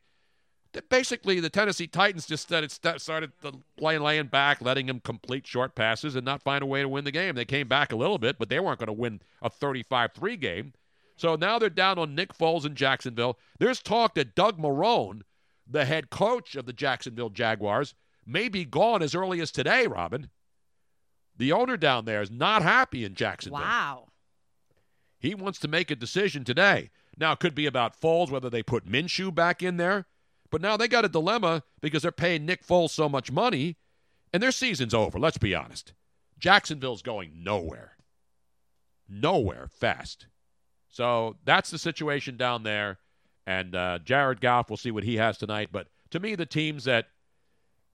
Basically, 0.88 1.40
the 1.40 1.50
Tennessee 1.50 1.86
Titans 1.86 2.26
just 2.26 2.42
started 2.42 2.70
started 2.70 3.32
playing 3.76 4.02
laying 4.02 4.26
back, 4.26 4.60
letting 4.60 4.88
him 4.88 5.00
complete 5.00 5.46
short 5.46 5.74
passes 5.74 6.16
and 6.16 6.24
not 6.24 6.42
find 6.42 6.62
a 6.62 6.66
way 6.66 6.82
to 6.82 6.88
win 6.88 7.04
the 7.04 7.10
game. 7.10 7.34
They 7.34 7.44
came 7.44 7.68
back 7.68 7.92
a 7.92 7.96
little 7.96 8.18
bit, 8.18 8.38
but 8.38 8.48
they 8.48 8.60
weren't 8.60 8.78
going 8.78 8.86
to 8.88 8.92
win 8.92 9.20
a 9.42 9.50
35-3 9.50 10.40
game. 10.40 10.72
So 11.16 11.34
now 11.34 11.58
they're 11.58 11.70
down 11.70 11.98
on 11.98 12.14
Nick 12.14 12.36
Foles 12.36 12.66
in 12.66 12.74
Jacksonville. 12.74 13.38
There's 13.58 13.80
talk 13.80 14.14
that 14.14 14.34
Doug 14.34 14.58
Marrone, 14.58 15.22
the 15.66 15.86
head 15.86 16.10
coach 16.10 16.56
of 16.56 16.66
the 16.66 16.72
Jacksonville 16.72 17.30
Jaguars, 17.30 17.94
may 18.26 18.48
be 18.48 18.64
gone 18.64 19.02
as 19.02 19.14
early 19.14 19.40
as 19.40 19.50
today, 19.50 19.86
Robin. 19.86 20.28
The 21.36 21.52
owner 21.52 21.76
down 21.76 22.04
there 22.04 22.22
is 22.22 22.30
not 22.30 22.62
happy 22.62 23.04
in 23.04 23.14
Jacksonville. 23.14 23.60
Wow. 23.60 24.08
He 25.18 25.34
wants 25.34 25.58
to 25.60 25.68
make 25.68 25.90
a 25.90 25.96
decision 25.96 26.44
today. 26.44 26.90
Now, 27.16 27.32
it 27.32 27.40
could 27.40 27.54
be 27.54 27.66
about 27.66 27.98
Foles, 27.98 28.30
whether 28.30 28.50
they 28.50 28.62
put 28.62 28.86
Minshew 28.86 29.34
back 29.34 29.62
in 29.62 29.78
there. 29.78 30.06
But 30.50 30.60
now 30.60 30.76
they 30.76 30.88
got 30.88 31.04
a 31.04 31.08
dilemma 31.08 31.62
because 31.80 32.02
they're 32.02 32.12
paying 32.12 32.46
Nick 32.46 32.66
Foles 32.66 32.90
so 32.90 33.08
much 33.08 33.32
money, 33.32 33.76
and 34.32 34.42
their 34.42 34.52
season's 34.52 34.94
over. 34.94 35.18
Let's 35.18 35.38
be 35.38 35.54
honest. 35.54 35.92
Jacksonville's 36.38 37.02
going 37.02 37.42
nowhere. 37.42 37.96
Nowhere 39.08 39.68
fast. 39.70 40.26
So 40.88 41.36
that's 41.44 41.70
the 41.70 41.78
situation 41.78 42.36
down 42.36 42.62
there. 42.62 42.98
And 43.46 43.74
uh, 43.74 43.98
Jared 44.04 44.40
Goff, 44.40 44.70
we'll 44.70 44.76
see 44.76 44.90
what 44.90 45.04
he 45.04 45.16
has 45.16 45.38
tonight. 45.38 45.68
But 45.70 45.88
to 46.10 46.20
me, 46.20 46.34
the 46.34 46.46
teams 46.46 46.84
that 46.84 47.06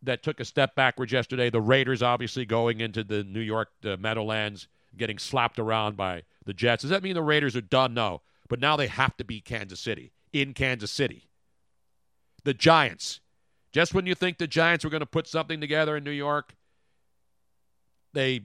that 0.04 0.22
took 0.22 0.40
a 0.40 0.44
step 0.44 0.74
backwards 0.74 1.12
yesterday, 1.12 1.48
the 1.48 1.60
Raiders 1.60 2.02
obviously 2.02 2.44
going 2.44 2.80
into 2.80 3.04
the 3.04 3.22
New 3.22 3.40
York 3.40 3.68
uh, 3.84 3.96
Meadowlands, 3.98 4.66
getting 4.96 5.18
slapped 5.18 5.58
around 5.58 5.96
by 5.96 6.22
the 6.44 6.52
Jets. 6.52 6.82
Does 6.82 6.90
that 6.90 7.04
mean 7.04 7.14
the 7.14 7.22
Raiders 7.22 7.54
are 7.54 7.60
done? 7.60 7.94
No. 7.94 8.22
But 8.48 8.58
now 8.58 8.76
they 8.76 8.88
have 8.88 9.16
to 9.18 9.24
beat 9.24 9.44
Kansas 9.44 9.78
City 9.78 10.12
in 10.32 10.54
Kansas 10.54 10.90
City. 10.90 11.28
The 12.44 12.54
Giants. 12.54 13.20
Just 13.72 13.94
when 13.94 14.06
you 14.06 14.14
think 14.14 14.38
the 14.38 14.46
Giants 14.46 14.84
were 14.84 14.90
going 14.90 15.00
to 15.00 15.06
put 15.06 15.26
something 15.26 15.60
together 15.60 15.96
in 15.96 16.04
New 16.04 16.10
York, 16.10 16.54
they 18.12 18.42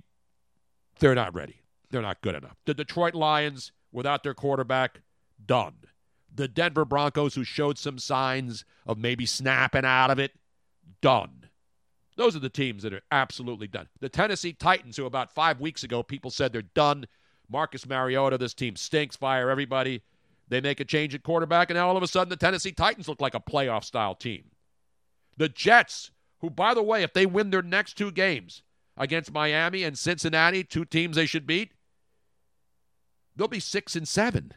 they're 1.00 1.16
not 1.16 1.34
ready. 1.34 1.62
They're 1.90 2.02
not 2.02 2.22
good 2.22 2.36
enough. 2.36 2.58
The 2.66 2.74
Detroit 2.74 3.14
Lions 3.14 3.72
without 3.92 4.24
their 4.24 4.34
quarterback, 4.34 5.02
done. 5.44 5.76
The 6.34 6.48
Denver 6.48 6.86
Broncos 6.86 7.36
who 7.36 7.44
showed 7.44 7.78
some 7.78 7.98
signs 7.98 8.66
of 8.86 8.98
maybe 8.98 9.26
snapping 9.26 9.86
out 9.86 10.12
of 10.12 10.20
it, 10.20 10.34
done. 11.02 11.46
Those 12.16 12.36
are 12.36 12.40
the 12.40 12.50
teams 12.50 12.84
that 12.84 12.94
are 12.94 13.02
absolutely 13.12 13.68
done. 13.68 13.88
The 14.00 14.10
Tennessee 14.10 14.54
Titans, 14.54 14.98
who 14.98 15.06
about 15.06 15.32
five 15.32 15.60
weeks 15.60 15.84
ago 15.84 16.04
people 16.04 16.32
said 16.32 16.52
they're 16.52 16.62
done. 16.62 17.06
Marcus 17.50 17.88
Mariota, 17.88 18.38
this 18.38 18.54
team 18.54 18.76
stinks, 18.76 19.16
fire 19.16 19.50
everybody. 19.50 20.02
They 20.50 20.62
make 20.62 20.80
a 20.80 20.86
change 20.86 21.14
at 21.14 21.24
quarterback, 21.24 21.70
and 21.70 21.78
now 21.78 21.88
all 21.88 21.98
of 21.98 22.04
a 22.04 22.08
sudden 22.08 22.30
the 22.30 22.38
Tennessee 22.38 22.72
Titans 22.72 23.08
look 23.08 23.22
like 23.22 23.36
a 23.36 23.40
playoff 23.40 23.84
style 23.84 24.16
team. 24.16 24.52
The 25.36 25.50
Jets, 25.50 26.12
who, 26.40 26.50
by 26.50 26.74
the 26.74 26.84
way, 26.84 27.04
if 27.04 27.14
they 27.14 27.26
win 27.26 27.50
their 27.50 27.62
next 27.62 27.96
two 27.96 28.12
games 28.12 28.64
against 28.96 29.32
Miami 29.32 29.84
and 29.84 29.98
Cincinnati, 29.98 30.64
two 30.64 30.86
teams 30.86 31.16
they 31.16 31.26
should 31.26 31.46
beat, 31.46 31.74
they'll 33.36 33.48
be 33.48 33.60
six 33.60 33.96
and 33.96 34.08
seven. 34.08 34.54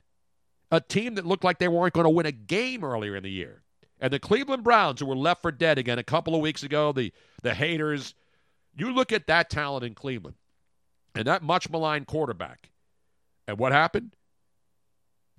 A 0.70 0.80
team 0.80 1.16
that 1.16 1.26
looked 1.26 1.44
like 1.44 1.58
they 1.58 1.68
weren't 1.68 1.94
going 1.94 2.04
to 2.04 2.10
win 2.10 2.26
a 2.26 2.32
game 2.32 2.84
earlier 2.84 3.16
in 3.16 3.24
the 3.24 3.30
year. 3.30 3.62
And 4.00 4.12
the 4.12 4.20
Cleveland 4.20 4.64
Browns, 4.64 5.00
who 5.00 5.06
were 5.06 5.16
left 5.16 5.42
for 5.42 5.52
dead 5.52 5.76
again 5.76 5.98
a 5.98 6.04
couple 6.04 6.34
of 6.34 6.40
weeks 6.40 6.62
ago, 6.62 6.92
the, 6.92 7.12
the 7.42 7.54
haters, 7.54 8.14
you 8.76 8.92
look 8.92 9.12
at 9.12 9.26
that 9.26 9.50
talent 9.50 9.84
in 9.84 9.94
Cleveland 9.94 10.36
and 11.14 11.26
that 11.26 11.42
much 11.42 11.68
maligned 11.68 12.06
quarterback. 12.06 12.70
And 13.46 13.58
what 13.58 13.72
happened? 13.72 14.14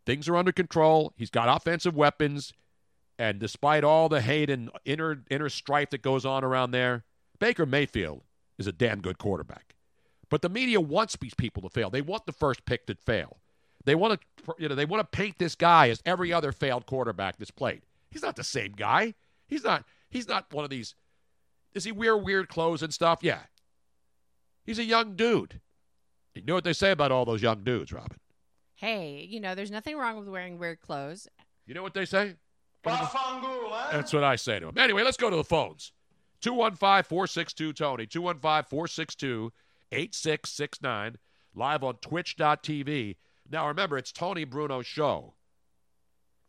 Things 0.05 0.27
are 0.27 0.35
under 0.35 0.51
control. 0.51 1.13
He's 1.15 1.29
got 1.29 1.53
offensive 1.55 1.95
weapons. 1.95 2.53
And 3.19 3.39
despite 3.39 3.83
all 3.83 4.09
the 4.09 4.21
hate 4.21 4.49
and 4.49 4.71
inner, 4.83 5.23
inner 5.29 5.49
strife 5.49 5.91
that 5.91 6.01
goes 6.01 6.25
on 6.25 6.43
around 6.43 6.71
there, 6.71 7.03
Baker 7.39 7.65
Mayfield 7.65 8.23
is 8.57 8.67
a 8.67 8.71
damn 8.71 9.01
good 9.01 9.17
quarterback. 9.17 9.75
But 10.29 10.41
the 10.41 10.49
media 10.49 10.79
wants 10.79 11.17
these 11.17 11.33
people 11.33 11.61
to 11.63 11.69
fail. 11.69 11.89
They 11.89 12.01
want 12.01 12.25
the 12.25 12.31
first 12.31 12.65
pick 12.65 12.87
to 12.87 12.95
fail. 12.95 13.37
They 13.85 13.95
want 13.95 14.19
to, 14.19 14.53
you 14.57 14.69
know, 14.69 14.75
they 14.75 14.85
want 14.85 15.01
to 15.01 15.17
paint 15.17 15.37
this 15.39 15.55
guy 15.55 15.89
as 15.89 16.01
every 16.05 16.31
other 16.31 16.51
failed 16.51 16.85
quarterback 16.85 17.37
that's 17.37 17.51
played. 17.51 17.81
He's 18.09 18.21
not 18.21 18.35
the 18.35 18.43
same 18.43 18.73
guy. 18.73 19.15
He's 19.47 19.63
not. 19.63 19.85
He's 20.09 20.27
not 20.27 20.53
one 20.53 20.63
of 20.63 20.69
these. 20.69 20.95
Does 21.73 21.83
he 21.83 21.91
wear 21.91 22.17
weird 22.17 22.49
clothes 22.49 22.83
and 22.83 22.93
stuff? 22.93 23.19
Yeah. 23.21 23.41
He's 24.63 24.79
a 24.79 24.83
young 24.83 25.15
dude. 25.15 25.61
You 26.35 26.43
know 26.43 26.53
what 26.53 26.63
they 26.63 26.73
say 26.73 26.91
about 26.91 27.11
all 27.11 27.25
those 27.25 27.41
young 27.41 27.63
dudes, 27.63 27.91
Robin? 27.91 28.17
Hey, 28.81 29.27
you 29.29 29.39
know, 29.39 29.53
there's 29.53 29.69
nothing 29.69 29.95
wrong 29.95 30.17
with 30.17 30.27
wearing 30.27 30.57
weird 30.57 30.81
clothes. 30.81 31.27
You 31.67 31.75
know 31.75 31.83
what 31.83 31.93
they 31.93 32.03
say? 32.03 32.33
That's 32.83 34.11
what 34.11 34.23
I 34.23 34.35
say 34.35 34.59
to 34.59 34.69
him. 34.69 34.77
Anyway, 34.79 35.03
let's 35.03 35.17
go 35.17 35.29
to 35.29 35.35
the 35.35 35.43
phones. 35.43 35.91
215 36.41 37.03
462 37.03 37.73
Tony. 37.73 38.07
215 38.07 38.63
462 38.67 39.53
8669. 39.91 41.17
Live 41.53 41.83
on 41.83 41.97
twitch.tv. 41.97 43.17
Now 43.51 43.67
remember, 43.67 43.99
it's 43.99 44.11
Tony 44.11 44.45
Bruno's 44.45 44.87
show. 44.87 45.35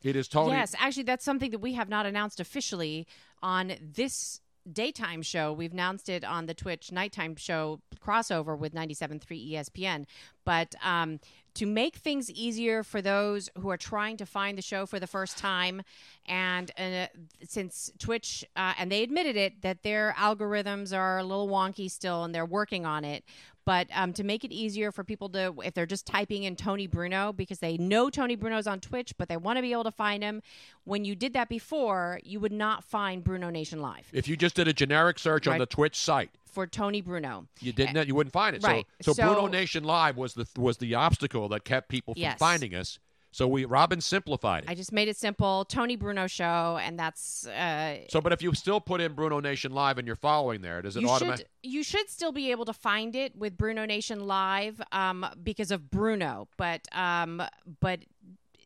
It 0.02 0.16
is 0.16 0.26
Tony. 0.26 0.52
Yes, 0.52 0.74
actually, 0.78 1.02
that's 1.02 1.26
something 1.26 1.50
that 1.50 1.58
we 1.58 1.74
have 1.74 1.90
not 1.90 2.06
announced 2.06 2.40
officially 2.40 3.06
on 3.42 3.74
this 3.78 4.40
daytime 4.70 5.22
show. 5.22 5.52
We've 5.52 5.72
announced 5.72 6.08
it 6.08 6.24
on 6.24 6.46
the 6.46 6.54
Twitch 6.54 6.92
nighttime 6.92 7.36
show 7.36 7.80
crossover 8.04 8.56
with 8.56 8.74
97.3 8.74 9.52
ESPN. 9.52 10.04
But 10.44 10.74
um, 10.84 11.20
to 11.54 11.66
make 11.66 11.96
things 11.96 12.30
easier 12.30 12.82
for 12.82 13.02
those 13.02 13.50
who 13.58 13.70
are 13.70 13.76
trying 13.76 14.16
to 14.16 14.26
find 14.26 14.56
the 14.56 14.62
show 14.62 14.86
for 14.86 14.98
the 14.98 15.06
first 15.06 15.36
time, 15.36 15.82
and 16.26 16.70
uh, 16.78 17.06
since 17.46 17.92
Twitch, 17.98 18.44
uh, 18.56 18.72
and 18.78 18.90
they 18.90 19.02
admitted 19.02 19.36
it, 19.36 19.62
that 19.62 19.82
their 19.82 20.14
algorithms 20.18 20.96
are 20.96 21.18
a 21.18 21.24
little 21.24 21.48
wonky 21.48 21.90
still 21.90 22.24
and 22.24 22.34
they're 22.34 22.46
working 22.46 22.86
on 22.86 23.04
it. 23.04 23.24
But 23.64 23.88
um, 23.94 24.12
to 24.14 24.24
make 24.24 24.44
it 24.44 24.52
easier 24.52 24.90
for 24.90 25.04
people 25.04 25.28
to, 25.30 25.54
if 25.64 25.74
they're 25.74 25.86
just 25.86 26.06
typing 26.06 26.44
in 26.44 26.56
Tony 26.56 26.86
Bruno 26.86 27.32
because 27.32 27.60
they 27.60 27.76
know 27.76 28.10
Tony 28.10 28.34
Bruno's 28.34 28.66
on 28.66 28.80
Twitch, 28.80 29.14
but 29.16 29.28
they 29.28 29.36
want 29.36 29.56
to 29.58 29.62
be 29.62 29.72
able 29.72 29.84
to 29.84 29.92
find 29.92 30.22
him, 30.22 30.42
when 30.84 31.04
you 31.04 31.14
did 31.14 31.32
that 31.34 31.48
before, 31.48 32.20
you 32.24 32.40
would 32.40 32.52
not 32.52 32.82
find 32.82 33.22
Bruno 33.22 33.50
Nation 33.50 33.80
Live. 33.80 34.06
If 34.12 34.26
you 34.26 34.36
just 34.36 34.56
did 34.56 34.68
a 34.68 34.72
generic 34.72 35.18
search 35.18 35.46
right. 35.46 35.54
on 35.54 35.58
the 35.58 35.66
Twitch 35.66 35.96
site 35.96 36.30
for 36.44 36.66
Tony 36.66 37.00
Bruno, 37.00 37.46
you 37.60 37.72
didn't, 37.72 38.08
you 38.08 38.14
wouldn't 38.14 38.32
find 38.32 38.56
it. 38.56 38.62
Right. 38.64 38.86
So, 39.00 39.12
so, 39.12 39.22
so, 39.22 39.32
Bruno 39.32 39.46
Nation 39.46 39.84
Live 39.84 40.16
was 40.16 40.34
the 40.34 40.46
was 40.56 40.78
the 40.78 40.94
obstacle 40.96 41.48
that 41.50 41.64
kept 41.64 41.88
people 41.88 42.14
from 42.14 42.22
yes. 42.22 42.38
finding 42.38 42.74
us. 42.74 42.98
So 43.32 43.48
we 43.48 43.64
Robin 43.64 44.00
simplified 44.00 44.64
it. 44.64 44.70
I 44.70 44.74
just 44.74 44.92
made 44.92 45.08
it 45.08 45.16
simple. 45.16 45.64
Tony 45.64 45.96
Bruno 45.96 46.26
show, 46.26 46.78
and 46.80 46.98
that's. 46.98 47.46
Uh, 47.46 48.00
so, 48.08 48.20
but 48.20 48.32
if 48.32 48.42
you 48.42 48.54
still 48.54 48.80
put 48.80 49.00
in 49.00 49.14
Bruno 49.14 49.40
Nation 49.40 49.72
Live 49.72 49.96
and 49.96 50.06
you're 50.06 50.16
following 50.16 50.60
there, 50.60 50.82
does 50.82 50.96
it 50.96 51.04
automatically? 51.04 51.46
You 51.62 51.82
should 51.82 52.10
still 52.10 52.30
be 52.30 52.50
able 52.50 52.66
to 52.66 52.74
find 52.74 53.16
it 53.16 53.34
with 53.34 53.56
Bruno 53.56 53.86
Nation 53.86 54.26
Live 54.26 54.82
um, 54.92 55.26
because 55.42 55.70
of 55.70 55.90
Bruno, 55.90 56.46
but 56.58 56.86
um, 56.92 57.42
but 57.80 58.00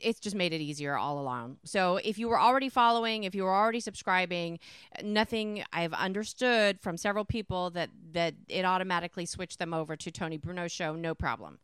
it's 0.00 0.18
just 0.18 0.34
made 0.34 0.52
it 0.52 0.60
easier 0.60 0.96
all 0.96 1.20
along. 1.20 1.58
So 1.64 1.98
if 2.02 2.18
you 2.18 2.28
were 2.28 2.38
already 2.38 2.68
following, 2.68 3.24
if 3.24 3.34
you 3.34 3.44
were 3.44 3.54
already 3.54 3.80
subscribing, 3.80 4.58
nothing 5.02 5.64
I've 5.72 5.92
understood 5.92 6.80
from 6.80 6.96
several 6.96 7.24
people 7.24 7.70
that 7.70 7.90
that 8.12 8.34
it 8.48 8.64
automatically 8.64 9.26
switched 9.26 9.60
them 9.60 9.72
over 9.72 9.94
to 9.96 10.10
Tony 10.10 10.38
Bruno 10.38 10.66
show, 10.66 10.96
no 10.96 11.14
problem. 11.14 11.60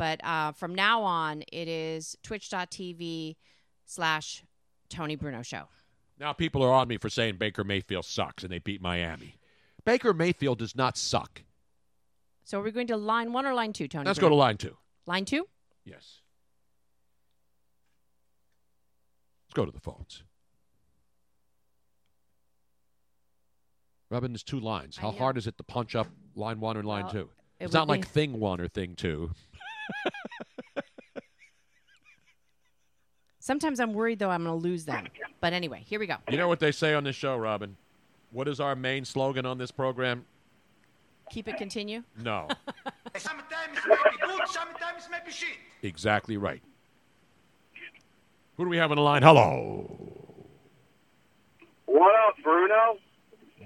But 0.00 0.24
uh, 0.24 0.52
from 0.52 0.74
now 0.74 1.02
on, 1.02 1.42
it 1.52 1.68
is 1.68 2.16
twitch.tv 2.22 3.36
slash 3.84 4.42
Tony 4.88 5.14
Bruno 5.14 5.42
Show. 5.42 5.64
Now 6.18 6.32
people 6.32 6.62
are 6.62 6.72
on 6.72 6.88
me 6.88 6.96
for 6.96 7.10
saying 7.10 7.36
Baker 7.36 7.64
Mayfield 7.64 8.06
sucks 8.06 8.42
and 8.42 8.50
they 8.50 8.60
beat 8.60 8.80
Miami. 8.80 9.36
Baker 9.84 10.14
Mayfield 10.14 10.58
does 10.58 10.74
not 10.74 10.96
suck. 10.96 11.42
So 12.44 12.60
are 12.60 12.62
we 12.62 12.70
going 12.70 12.86
to 12.86 12.96
line 12.96 13.34
one 13.34 13.44
or 13.44 13.52
line 13.52 13.74
two, 13.74 13.88
Tony? 13.88 14.06
Let's 14.06 14.18
Bruno? 14.18 14.30
go 14.30 14.36
to 14.36 14.40
line 14.40 14.56
two. 14.56 14.74
Line 15.04 15.26
two? 15.26 15.46
Yes. 15.84 16.22
Let's 19.44 19.52
go 19.54 19.66
to 19.66 19.70
the 19.70 19.80
phones. 19.80 20.22
Robin, 24.08 24.32
there's 24.32 24.42
two 24.42 24.60
lines. 24.60 24.96
How 24.96 25.10
hard 25.10 25.36
is 25.36 25.46
it 25.46 25.58
to 25.58 25.62
punch 25.62 25.94
up 25.94 26.06
line 26.34 26.58
one 26.58 26.78
or 26.78 26.84
line 26.84 27.02
well, 27.02 27.12
two? 27.12 27.30
It 27.58 27.64
it's 27.64 27.74
not 27.74 27.86
be... 27.86 27.90
like 27.90 28.08
thing 28.08 28.40
one 28.40 28.62
or 28.62 28.68
thing 28.68 28.96
two. 28.96 29.32
Sometimes 33.40 33.80
I'm 33.80 33.94
worried 33.94 34.18
though 34.18 34.30
I'm 34.30 34.44
going 34.44 34.60
to 34.60 34.62
lose 34.62 34.84
them. 34.84 35.06
But 35.40 35.52
anyway, 35.52 35.82
here 35.86 35.98
we 35.98 36.06
go. 36.06 36.16
You 36.30 36.36
know 36.36 36.48
what 36.48 36.60
they 36.60 36.72
say 36.72 36.94
on 36.94 37.04
this 37.04 37.16
show, 37.16 37.36
Robin? 37.36 37.76
What 38.30 38.46
is 38.46 38.60
our 38.60 38.76
main 38.76 39.04
slogan 39.04 39.44
on 39.46 39.58
this 39.58 39.70
program? 39.70 40.24
Keep 41.30 41.48
it 41.48 41.56
continue? 41.56 42.02
No. 42.22 42.48
sometimes 43.16 43.78
it 43.78 43.88
may 43.88 43.96
be 44.10 44.16
good, 44.20 44.48
sometimes 44.48 45.06
it 45.06 45.10
may 45.10 45.18
be 45.24 45.32
shit. 45.32 45.56
Exactly 45.82 46.36
right. 46.36 46.62
Who 48.56 48.64
do 48.64 48.70
we 48.70 48.76
have 48.76 48.90
on 48.90 48.98
the 48.98 49.02
line? 49.02 49.22
Hello. 49.22 50.20
What 51.86 52.14
up, 52.28 52.34
Bruno? 52.44 52.98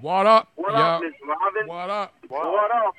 What 0.01 0.25
up? 0.25 0.51
What 0.55 0.73
yeah. 0.73 0.95
up, 0.95 1.01
Miss 1.01 1.13
Robin? 1.27 1.67
What 1.67 1.89
up? 1.89 2.13
What, 2.27 2.45
what 2.51 2.71
up? 2.71 2.95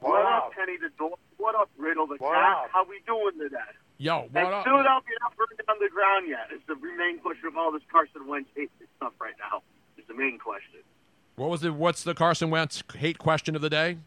What, 0.00 0.12
what 0.12 0.26
up, 0.26 0.52
Kenny 0.54 0.76
the 0.76 0.90
dog? 0.98 1.18
What 1.38 1.54
up, 1.54 1.70
Riddle 1.78 2.06
the 2.06 2.16
what 2.18 2.34
cat? 2.34 2.64
Up? 2.64 2.70
How 2.72 2.84
we 2.84 3.00
doing 3.06 3.38
today? 3.38 3.56
Yo, 3.98 4.28
what 4.32 4.44
and 4.44 4.54
up? 4.54 4.64
Philadelphia 4.64 5.14
not 5.22 5.36
burned 5.36 5.60
down 5.66 5.76
the 5.80 5.88
ground 5.88 6.26
yet. 6.28 6.48
It's 6.52 6.66
the 6.66 6.76
main 6.76 7.18
question 7.18 7.46
of 7.48 7.56
all 7.56 7.72
this 7.72 7.82
Carson 7.90 8.26
Wentz 8.26 8.48
hate 8.54 8.70
stuff 8.96 9.12
right 9.20 9.34
now. 9.38 9.62
Is 9.96 10.04
the 10.08 10.14
main 10.14 10.38
question. 10.38 10.80
What 11.36 11.50
was 11.50 11.60
the 11.60 11.72
what's 11.72 12.02
the 12.02 12.14
Carson 12.14 12.50
Wentz 12.50 12.82
hate 12.96 13.18
question 13.18 13.54
of 13.56 13.62
the 13.62 13.70
day? 13.70 13.98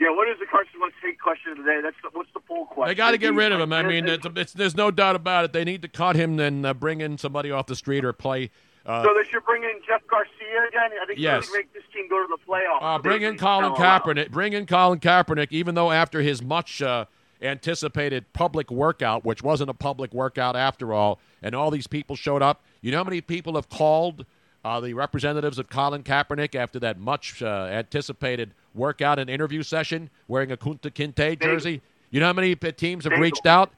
Yeah, 0.00 0.10
what 0.10 0.28
is 0.28 0.38
the 0.38 0.46
Carson 0.46 0.80
Wentz 0.80 0.96
hate 1.02 1.20
question 1.20 1.52
of 1.52 1.58
the 1.58 1.64
day? 1.64 1.80
That's 1.82 1.96
the, 2.02 2.10
what's 2.12 2.30
the 2.34 2.40
poll 2.40 2.66
question? 2.66 2.88
They 2.88 2.94
got 2.94 3.12
to 3.12 3.18
get 3.18 3.34
rid 3.34 3.50
of 3.52 3.60
him. 3.60 3.72
I 3.72 3.82
mean, 3.82 4.08
and- 4.08 4.24
it's, 4.24 4.26
it's, 4.36 4.52
there's 4.52 4.76
no 4.76 4.90
doubt 4.90 5.16
about 5.16 5.44
it. 5.44 5.52
They 5.52 5.64
need 5.64 5.82
to 5.82 5.88
cut 5.88 6.14
him 6.16 6.38
and 6.38 6.64
uh, 6.66 6.74
bring 6.74 7.00
in 7.00 7.18
somebody 7.18 7.50
off 7.50 7.66
the 7.66 7.76
street 7.76 8.04
or 8.04 8.12
play. 8.12 8.50
Uh, 8.88 9.04
so 9.04 9.14
they 9.14 9.28
should 9.28 9.44
bring 9.44 9.62
in 9.62 9.80
Jeff 9.86 10.00
Garcia 10.08 10.66
again. 10.68 10.90
I 11.00 11.06
think 11.06 11.18
Yes. 11.18 11.50
make 11.54 11.72
this 11.74 11.82
team 11.92 12.08
go 12.08 12.26
to 12.26 12.28
the 12.28 12.38
playoffs. 12.50 12.78
Uh, 12.80 12.98
bring 12.98 13.22
in 13.22 13.36
Colin. 13.36 13.72
Kaepernick. 13.74 14.30
Bring 14.30 14.54
in 14.54 14.64
Colin 14.66 14.98
Kaepernick, 14.98 15.48
even 15.50 15.74
though 15.74 15.90
after 15.92 16.22
his 16.22 16.42
much 16.42 16.80
uh, 16.80 17.04
anticipated 17.42 18.32
public 18.32 18.70
workout, 18.70 19.24
which 19.24 19.42
wasn't 19.42 19.68
a 19.68 19.74
public 19.74 20.12
workout 20.14 20.56
after 20.56 20.92
all, 20.94 21.20
and 21.42 21.54
all 21.54 21.70
these 21.70 21.86
people 21.86 22.16
showed 22.16 22.42
up. 22.42 22.62
You 22.80 22.90
know 22.90 22.98
how 22.98 23.04
many 23.04 23.20
people 23.20 23.54
have 23.56 23.68
called 23.68 24.24
uh, 24.64 24.80
the 24.80 24.94
representatives 24.94 25.58
of 25.58 25.68
Colin 25.68 26.02
Kaepernick 26.02 26.54
after 26.54 26.78
that 26.80 26.98
much 26.98 27.42
uh, 27.42 27.68
anticipated 27.70 28.52
workout 28.74 29.18
and 29.18 29.28
interview 29.28 29.62
session 29.62 30.08
wearing 30.28 30.50
a 30.50 30.56
Kunta 30.56 30.90
Kinte 30.90 31.40
jersey? 31.42 31.82
You 32.10 32.20
know 32.20 32.26
how 32.26 32.32
many 32.32 32.54
teams 32.56 33.04
have 33.04 33.10
Bagel. 33.10 33.22
reached 33.22 33.46
out? 33.46 33.70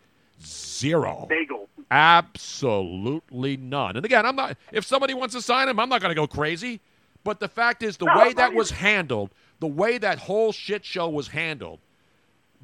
Zero. 0.44 1.26
Bagel. 1.28 1.59
Absolutely 1.90 3.56
none. 3.56 3.96
And 3.96 4.04
again, 4.04 4.24
I'm 4.24 4.36
not. 4.36 4.56
If 4.72 4.84
somebody 4.84 5.14
wants 5.14 5.34
to 5.34 5.42
sign 5.42 5.68
him, 5.68 5.80
I'm 5.80 5.88
not 5.88 6.00
going 6.00 6.10
to 6.10 6.20
go 6.20 6.26
crazy. 6.26 6.80
But 7.24 7.40
the 7.40 7.48
fact 7.48 7.82
is, 7.82 7.96
the 7.96 8.06
No, 8.06 8.18
way 8.18 8.32
that 8.32 8.54
was 8.54 8.70
handled, 8.70 9.30
the 9.58 9.66
way 9.66 9.98
that 9.98 10.18
whole 10.18 10.52
shit 10.52 10.84
show 10.84 11.08
was 11.08 11.28
handled, 11.28 11.80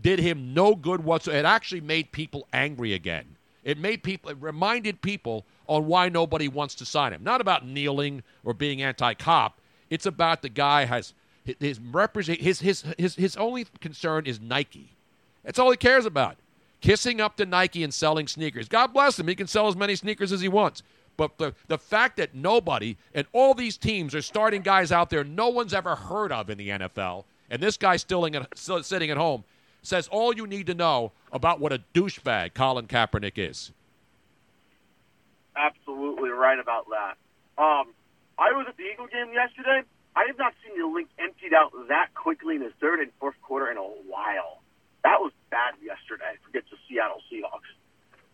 did 0.00 0.18
him 0.18 0.54
no 0.54 0.74
good 0.74 1.04
whatsoever. 1.04 1.40
It 1.40 1.44
actually 1.44 1.80
made 1.80 2.12
people 2.12 2.46
angry 2.52 2.92
again. 2.94 3.36
It 3.64 3.78
made 3.78 4.02
people. 4.02 4.30
It 4.30 4.36
reminded 4.40 5.02
people 5.02 5.44
on 5.66 5.86
why 5.86 6.08
nobody 6.08 6.48
wants 6.48 6.74
to 6.76 6.86
sign 6.86 7.12
him. 7.12 7.24
Not 7.24 7.40
about 7.40 7.66
kneeling 7.66 8.22
or 8.44 8.54
being 8.54 8.80
anti-cop. 8.80 9.60
It's 9.90 10.06
about 10.06 10.42
the 10.42 10.48
guy 10.48 10.84
has 10.84 11.12
his 11.44 11.56
his 11.60 11.80
represent 11.80 12.40
his 12.40 12.60
his 12.60 12.84
his 12.96 13.16
his 13.16 13.36
only 13.36 13.66
concern 13.80 14.26
is 14.26 14.40
Nike. 14.40 14.90
That's 15.44 15.58
all 15.58 15.70
he 15.70 15.76
cares 15.76 16.06
about. 16.06 16.36
Kissing 16.80 17.20
up 17.20 17.36
to 17.36 17.46
Nike 17.46 17.82
and 17.82 17.92
selling 17.92 18.28
sneakers. 18.28 18.68
God 18.68 18.88
bless 18.92 19.18
him. 19.18 19.28
He 19.28 19.34
can 19.34 19.46
sell 19.46 19.68
as 19.68 19.76
many 19.76 19.96
sneakers 19.96 20.32
as 20.32 20.40
he 20.40 20.48
wants. 20.48 20.82
But 21.16 21.38
the, 21.38 21.54
the 21.68 21.78
fact 21.78 22.18
that 22.18 22.34
nobody 22.34 22.96
and 23.14 23.26
all 23.32 23.54
these 23.54 23.76
teams 23.76 24.14
are 24.14 24.22
starting 24.22 24.62
guys 24.62 24.92
out 24.92 25.10
there 25.10 25.24
no 25.24 25.48
one's 25.48 25.72
ever 25.72 25.96
heard 25.96 26.30
of 26.32 26.50
in 26.50 26.58
the 26.58 26.68
NFL, 26.68 27.24
and 27.50 27.62
this 27.62 27.76
guy's 27.76 28.02
still, 28.02 28.24
in, 28.24 28.46
still 28.54 28.82
sitting 28.82 29.10
at 29.10 29.16
home, 29.16 29.44
says 29.82 30.08
all 30.08 30.34
you 30.34 30.46
need 30.46 30.66
to 30.66 30.74
know 30.74 31.12
about 31.32 31.60
what 31.60 31.72
a 31.72 31.80
douchebag 31.94 32.54
Colin 32.54 32.86
Kaepernick 32.86 33.32
is. 33.36 33.72
Absolutely 35.56 36.30
right 36.30 36.58
about 36.58 36.86
that. 36.90 37.16
Um, 37.56 37.94
I 38.38 38.52
was 38.52 38.66
at 38.68 38.76
the 38.76 38.82
Eagle 38.82 39.06
game 39.06 39.32
yesterday. 39.32 39.82
I 40.14 40.24
have 40.26 40.38
not 40.38 40.52
seen 40.64 40.78
the 40.78 40.86
link 40.86 41.08
emptied 41.18 41.54
out 41.54 41.72
that 41.88 42.14
quickly 42.14 42.56
in 42.56 42.62
the 42.62 42.72
third 42.80 43.00
and 43.00 43.10
fourth 43.18 43.36
quarter 43.42 43.70
in 43.70 43.78
a 43.78 43.82
while. 43.82 44.60
That 45.06 45.20
was 45.20 45.30
bad 45.50 45.74
yesterday. 45.80 46.34
Forget 46.44 46.64
the 46.68 46.76
Seattle 46.88 47.22
Seahawks. 47.32 47.70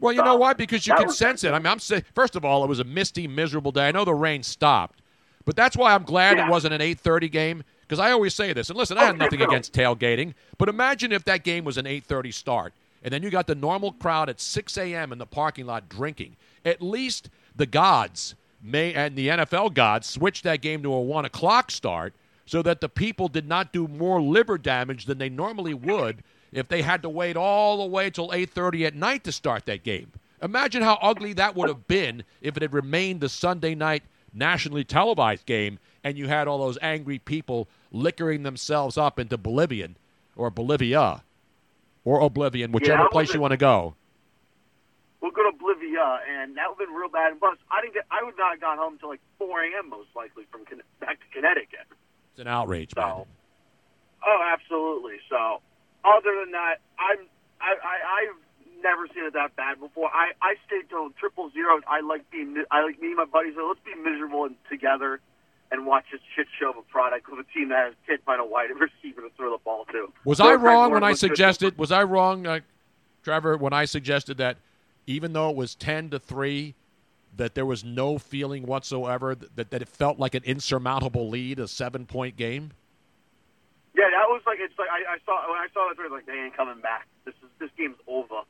Well, 0.00 0.14
you 0.14 0.22
know 0.24 0.36
why? 0.36 0.54
Because 0.54 0.86
you 0.86 0.94
can 0.94 1.08
was- 1.08 1.18
sense 1.18 1.44
it. 1.44 1.52
I 1.52 1.58
mean, 1.58 1.66
I'm 1.66 1.78
saying, 1.78 2.04
first 2.14 2.34
of 2.34 2.46
all, 2.46 2.64
it 2.64 2.68
was 2.68 2.80
a 2.80 2.84
misty, 2.84 3.28
miserable 3.28 3.72
day. 3.72 3.88
I 3.88 3.92
know 3.92 4.06
the 4.06 4.14
rain 4.14 4.42
stopped, 4.42 5.02
but 5.44 5.54
that's 5.54 5.76
why 5.76 5.92
I'm 5.94 6.04
glad 6.04 6.38
Yeah. 6.38 6.46
it 6.46 6.50
wasn't 6.50 6.72
an 6.72 6.80
8:30 6.80 7.28
game. 7.28 7.62
Because 7.82 7.98
I 7.98 8.10
always 8.10 8.32
say 8.34 8.54
this, 8.54 8.70
and 8.70 8.78
listen, 8.78 8.96
I 8.96 9.04
have 9.04 9.18
nothing 9.18 9.42
against 9.42 9.74
tailgating, 9.74 10.32
but 10.56 10.70
imagine 10.70 11.12
if 11.12 11.24
that 11.26 11.44
game 11.44 11.62
was 11.62 11.76
an 11.76 11.86
8:30 11.86 12.30
start, 12.32 12.72
and 13.02 13.12
then 13.12 13.22
you 13.22 13.28
got 13.28 13.46
the 13.46 13.54
normal 13.54 13.92
crowd 13.92 14.30
at 14.30 14.40
6 14.40 14.78
a.m. 14.78 15.12
in 15.12 15.18
the 15.18 15.26
parking 15.26 15.66
lot 15.66 15.90
drinking. 15.90 16.36
At 16.64 16.80
least 16.80 17.28
the 17.54 17.66
gods 17.66 18.34
may 18.62 18.94
and 18.94 19.14
the 19.14 19.28
NFL 19.28 19.68
gods 19.74 20.08
switched 20.08 20.42
that 20.44 20.62
game 20.62 20.82
to 20.84 20.92
a 20.94 21.00
one 21.02 21.26
o'clock 21.26 21.70
start, 21.70 22.14
so 22.46 22.62
that 22.62 22.80
the 22.80 22.88
people 22.88 23.28
did 23.28 23.46
not 23.46 23.72
do 23.74 23.86
more 23.86 24.22
liver 24.22 24.56
damage 24.56 25.04
than 25.04 25.18
they 25.18 25.28
normally 25.28 25.74
would 25.74 26.24
if 26.52 26.68
they 26.68 26.82
had 26.82 27.02
to 27.02 27.08
wait 27.08 27.36
all 27.36 27.78
the 27.78 27.86
way 27.86 28.10
till 28.10 28.28
8:30 28.28 28.86
at 28.86 28.94
night 28.94 29.24
to 29.24 29.32
start 29.32 29.66
that 29.66 29.82
game. 29.82 30.12
Imagine 30.42 30.82
how 30.82 30.98
ugly 31.00 31.32
that 31.34 31.54
would 31.56 31.68
have 31.68 31.86
been 31.86 32.24
if 32.40 32.56
it 32.56 32.62
had 32.62 32.72
remained 32.72 33.20
the 33.20 33.28
Sunday 33.28 33.74
night 33.74 34.02
nationally 34.34 34.84
televised 34.84 35.46
game 35.46 35.78
and 36.04 36.18
you 36.18 36.28
had 36.28 36.48
all 36.48 36.58
those 36.58 36.78
angry 36.82 37.18
people 37.18 37.68
liquoring 37.90 38.42
themselves 38.42 38.96
up 38.96 39.18
into 39.18 39.36
Bolivian 39.36 39.96
or 40.36 40.50
Bolivia 40.50 41.22
or 42.04 42.20
Oblivion, 42.20 42.72
whichever 42.72 43.04
that 43.04 43.10
place 43.10 43.32
you 43.32 43.40
want 43.40 43.52
to 43.52 43.56
go. 43.56 43.94
We'll 45.20 45.30
go 45.30 45.48
to 45.48 45.56
Bolivia, 45.56 46.20
and 46.28 46.56
that 46.56 46.68
would 46.68 46.80
have 46.80 46.88
been 46.88 46.96
real 46.96 47.08
bad. 47.08 47.38
Plus, 47.38 47.56
I 47.70 47.80
didn't 47.80 47.94
get. 47.94 48.06
I 48.10 48.24
would 48.24 48.36
not 48.36 48.50
have 48.50 48.60
gone 48.60 48.76
home 48.76 48.94
until 48.94 49.10
like 49.10 49.20
4 49.38 49.62
a.m. 49.62 49.88
most 49.88 50.08
likely 50.16 50.44
from 50.50 50.64
back 50.98 51.20
to 51.20 51.26
Connecticut. 51.32 51.86
It's 52.32 52.40
an 52.40 52.48
outrage, 52.48 52.96
man. 52.96 53.24
Oh, 54.26 54.52
absolutely. 54.52 55.18
So, 55.28 55.60
other 56.04 56.34
than 56.40 56.52
that, 56.52 56.80
I'm 56.98 57.26
I, 57.60 57.74
I 57.78 57.96
I've 58.22 58.82
never 58.82 59.06
seen 59.14 59.24
it 59.24 59.32
that 59.34 59.56
bad 59.56 59.80
before. 59.80 60.10
I 60.12 60.32
I 60.42 60.54
stayed 60.66 60.88
till 60.88 61.10
triple 61.18 61.50
zero. 61.50 61.80
I 61.86 62.00
like 62.00 62.30
being 62.30 62.56
I 62.70 62.82
like 62.84 63.00
me 63.00 63.08
and 63.08 63.16
my 63.16 63.24
buddies. 63.24 63.54
So 63.56 63.66
let's 63.68 63.80
be 63.84 63.94
miserable 63.94 64.44
and 64.44 64.56
together 64.70 65.20
and 65.70 65.86
watch 65.86 66.04
this 66.12 66.20
shit 66.36 66.46
show 66.60 66.70
of 66.70 66.76
a 66.76 66.82
product 66.82 67.28
with 67.30 67.40
a 67.40 67.52
team 67.52 67.70
that 67.70 67.86
has 67.86 67.94
can't 68.06 68.22
find 68.24 68.40
a 68.40 68.44
wide 68.44 68.70
receiver 68.78 69.22
to 69.22 69.30
throw 69.36 69.50
the 69.50 69.62
ball 69.64 69.86
to. 69.92 70.12
Was 70.24 70.38
Their 70.38 70.48
I 70.48 70.54
wrong 70.56 70.90
when 70.92 71.02
I 71.04 71.14
good. 71.14 71.18
suggested? 71.18 71.78
Was 71.78 71.90
I 71.92 72.02
wrong, 72.02 72.46
uh, 72.46 72.60
Trevor, 73.22 73.56
when 73.56 73.72
I 73.72 73.86
suggested 73.86 74.36
that 74.38 74.58
even 75.06 75.32
though 75.32 75.50
it 75.50 75.56
was 75.56 75.74
ten 75.74 76.10
to 76.10 76.18
three, 76.18 76.74
that 77.36 77.54
there 77.54 77.66
was 77.66 77.82
no 77.84 78.18
feeling 78.18 78.66
whatsoever 78.66 79.34
that 79.34 79.70
that 79.70 79.82
it 79.82 79.88
felt 79.88 80.18
like 80.18 80.34
an 80.34 80.44
insurmountable 80.44 81.28
lead, 81.28 81.58
a 81.58 81.66
seven 81.68 82.06
point 82.06 82.36
game? 82.36 82.72
Yeah, 84.02 84.10
that 84.18 84.26
was 84.26 84.42
like 84.50 84.58
it's 84.58 84.74
like 84.82 84.90
I, 84.90 85.14
I 85.14 85.18
saw 85.22 85.46
when 85.46 85.62
I 85.62 85.70
saw 85.70 85.86
that, 85.86 85.94
I 85.94 86.10
like 86.10 86.26
they 86.26 86.34
ain't 86.34 86.58
coming 86.58 86.82
back. 86.82 87.06
This 87.22 87.38
is 87.38 87.50
this 87.62 87.70
game's 87.78 88.02
over. 88.10 88.42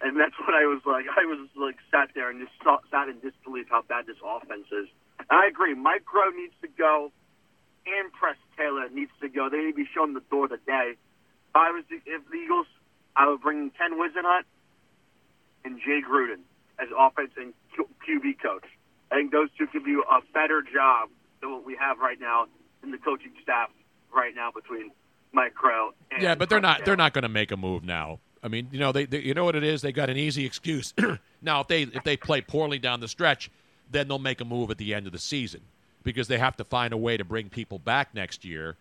And 0.00 0.16
that's 0.16 0.32
what 0.40 0.56
I 0.56 0.64
was 0.64 0.80
like. 0.88 1.04
I 1.12 1.28
was 1.28 1.44
like 1.60 1.76
sat 1.92 2.08
there 2.16 2.32
and 2.32 2.40
just 2.40 2.56
saw, 2.64 2.80
sat 2.88 3.12
in 3.12 3.20
disbelief 3.20 3.68
how 3.68 3.84
bad 3.84 4.08
this 4.08 4.16
offense 4.24 4.64
is. 4.72 4.88
And 5.28 5.28
I 5.28 5.44
agree. 5.44 5.76
Mike 5.76 6.08
Groh 6.08 6.32
needs 6.32 6.56
to 6.64 6.72
go, 6.72 7.12
and 7.84 8.08
Press 8.16 8.40
Taylor 8.56 8.88
needs 8.88 9.12
to 9.20 9.28
go. 9.28 9.52
They 9.52 9.60
need 9.60 9.76
to 9.76 9.84
be 9.84 9.90
shown 9.92 10.16
the 10.16 10.24
door 10.32 10.48
today. 10.48 10.96
If 10.96 11.52
I 11.52 11.68
was 11.76 11.84
the, 11.92 12.00
if 12.08 12.24
the 12.32 12.40
Eagles, 12.40 12.64
I 13.12 13.28
would 13.28 13.44
bring 13.44 13.68
Ken 13.76 14.00
Whisenhunt 14.00 14.48
and 15.68 15.76
Jay 15.84 16.00
Gruden 16.00 16.48
as 16.80 16.88
offense 16.96 17.36
and 17.36 17.52
QB 17.76 18.40
coach. 18.40 18.64
I 19.12 19.20
think 19.20 19.36
those 19.36 19.52
two 19.60 19.68
could 19.68 19.84
do 19.84 20.00
a 20.08 20.24
better 20.32 20.64
job 20.64 21.12
than 21.44 21.52
what 21.52 21.66
we 21.68 21.76
have 21.76 22.00
right 22.00 22.16
now 22.18 22.48
in 22.82 22.90
the 22.90 22.96
coaching 22.98 23.36
staff 23.44 23.68
right 24.14 24.34
now 24.34 24.50
between 24.50 24.90
Mike 25.32 25.54
Groh 25.54 25.90
and 26.10 26.22
Yeah, 26.22 26.34
but 26.34 26.48
they're 26.48 26.60
not. 26.60 26.84
They're 26.84 26.96
not 26.96 27.12
going 27.12 27.22
to 27.22 27.28
make 27.28 27.52
a 27.52 27.56
move 27.56 27.84
now. 27.84 28.18
I 28.42 28.48
mean, 28.48 28.68
you 28.72 28.78
know, 28.78 28.92
they, 28.92 29.04
they 29.04 29.20
you 29.20 29.34
know 29.34 29.44
what 29.44 29.56
it 29.56 29.64
is. 29.64 29.82
They 29.82 29.92
got 29.92 30.10
an 30.10 30.16
easy 30.16 30.44
excuse. 30.46 30.94
now, 31.42 31.60
if 31.60 31.68
they 31.68 31.82
if 31.82 32.04
they 32.04 32.16
play 32.16 32.40
poorly 32.40 32.78
down 32.78 33.00
the 33.00 33.08
stretch, 33.08 33.50
then 33.90 34.08
they'll 34.08 34.18
make 34.18 34.40
a 34.40 34.44
move 34.44 34.70
at 34.70 34.78
the 34.78 34.94
end 34.94 35.06
of 35.06 35.12
the 35.12 35.18
season 35.18 35.60
because 36.02 36.28
they 36.28 36.38
have 36.38 36.56
to 36.56 36.64
find 36.64 36.92
a 36.92 36.96
way 36.96 37.16
to 37.16 37.24
bring 37.24 37.48
people 37.48 37.78
back 37.78 38.14
next 38.14 38.44
year. 38.44 38.76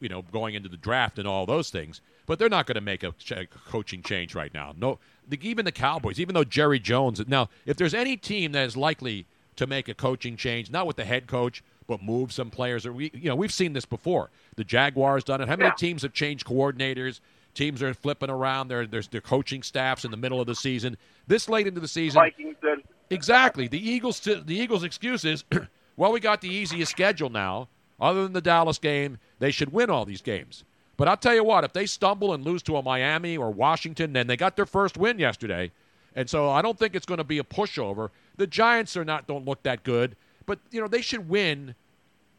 You 0.00 0.08
know, 0.08 0.22
going 0.22 0.54
into 0.54 0.68
the 0.68 0.76
draft 0.76 1.18
and 1.18 1.26
all 1.26 1.46
those 1.46 1.70
things. 1.70 2.00
But 2.26 2.38
they're 2.38 2.48
not 2.48 2.66
going 2.66 2.74
to 2.74 2.80
make 2.80 3.02
a 3.02 3.12
ch- 3.12 3.48
coaching 3.66 4.02
change 4.02 4.34
right 4.34 4.52
now. 4.52 4.74
No, 4.76 4.98
the, 5.26 5.38
even 5.46 5.64
the 5.64 5.72
Cowboys, 5.72 6.18
even 6.20 6.34
though 6.34 6.44
Jerry 6.44 6.78
Jones. 6.78 7.26
Now, 7.26 7.48
if 7.64 7.76
there's 7.76 7.94
any 7.94 8.16
team 8.16 8.52
that 8.52 8.66
is 8.66 8.76
likely 8.76 9.26
to 9.56 9.66
make 9.66 9.88
a 9.88 9.94
coaching 9.94 10.36
change, 10.36 10.70
not 10.70 10.86
with 10.86 10.96
the 10.96 11.04
head 11.04 11.26
coach, 11.26 11.62
but 11.86 12.02
move 12.02 12.32
some 12.32 12.50
players. 12.50 12.86
Or 12.86 12.92
we, 12.92 13.10
you 13.14 13.28
know, 13.28 13.36
we've 13.36 13.52
seen 13.52 13.72
this 13.72 13.84
before. 13.84 14.30
The 14.56 14.64
Jaguars 14.64 15.24
done 15.24 15.40
it. 15.40 15.48
How 15.48 15.56
many 15.56 15.68
Yeah. 15.68 15.74
teams 15.74 16.02
have 16.02 16.12
changed 16.12 16.46
coordinators? 16.46 17.20
Teams 17.54 17.82
are 17.82 17.94
flipping 17.94 18.30
around 18.30 18.68
their 18.68 18.86
their, 18.86 19.02
their 19.02 19.20
coaching 19.20 19.62
staffs 19.62 20.04
in 20.04 20.10
the 20.10 20.16
middle 20.16 20.40
of 20.40 20.46
the 20.46 20.54
season. 20.54 20.96
This 21.26 21.48
late 21.48 21.66
into 21.66 21.80
the 21.80 21.88
season, 21.88 22.20
Vikings 22.20 22.56
did. 22.62 22.80
Exactly. 23.10 23.68
The 23.68 23.78
Eagles. 23.78 24.20
The 24.20 24.42
Eagles' 24.48 24.82
excuse 24.82 25.24
is, 25.24 25.44
well, 25.96 26.10
we 26.12 26.20
got 26.20 26.40
the 26.40 26.48
easiest 26.48 26.90
schedule 26.90 27.30
now. 27.30 27.68
Other 28.00 28.24
than 28.24 28.32
the 28.32 28.40
Dallas 28.40 28.78
game, 28.78 29.18
they 29.38 29.52
should 29.52 29.72
win 29.72 29.88
all 29.88 30.04
these 30.04 30.20
games. 30.20 30.64
But 30.96 31.06
I'll 31.08 31.16
tell 31.16 31.34
you 31.34 31.44
what, 31.44 31.62
if 31.64 31.72
they 31.72 31.86
stumble 31.86 32.34
and 32.34 32.44
lose 32.44 32.62
to 32.64 32.76
a 32.76 32.82
Miami 32.82 33.36
or 33.36 33.50
Washington, 33.50 34.12
then 34.12 34.26
they 34.26 34.36
got 34.36 34.56
their 34.56 34.66
first 34.66 34.96
win 34.96 35.18
yesterday, 35.18 35.70
and 36.14 36.28
so 36.30 36.50
I 36.50 36.62
don't 36.62 36.78
think 36.78 36.94
it's 36.94 37.06
going 37.06 37.18
to 37.18 37.24
be 37.24 37.38
a 37.38 37.44
pushover. 37.44 38.10
The 38.36 38.46
Giants 38.46 38.96
are 38.96 39.04
not 39.04 39.26
don't 39.26 39.44
look 39.44 39.62
that 39.64 39.82
good, 39.84 40.16
but 40.46 40.58
you 40.70 40.80
know 40.80 40.88
they 40.88 41.00
should 41.02 41.28
win 41.28 41.74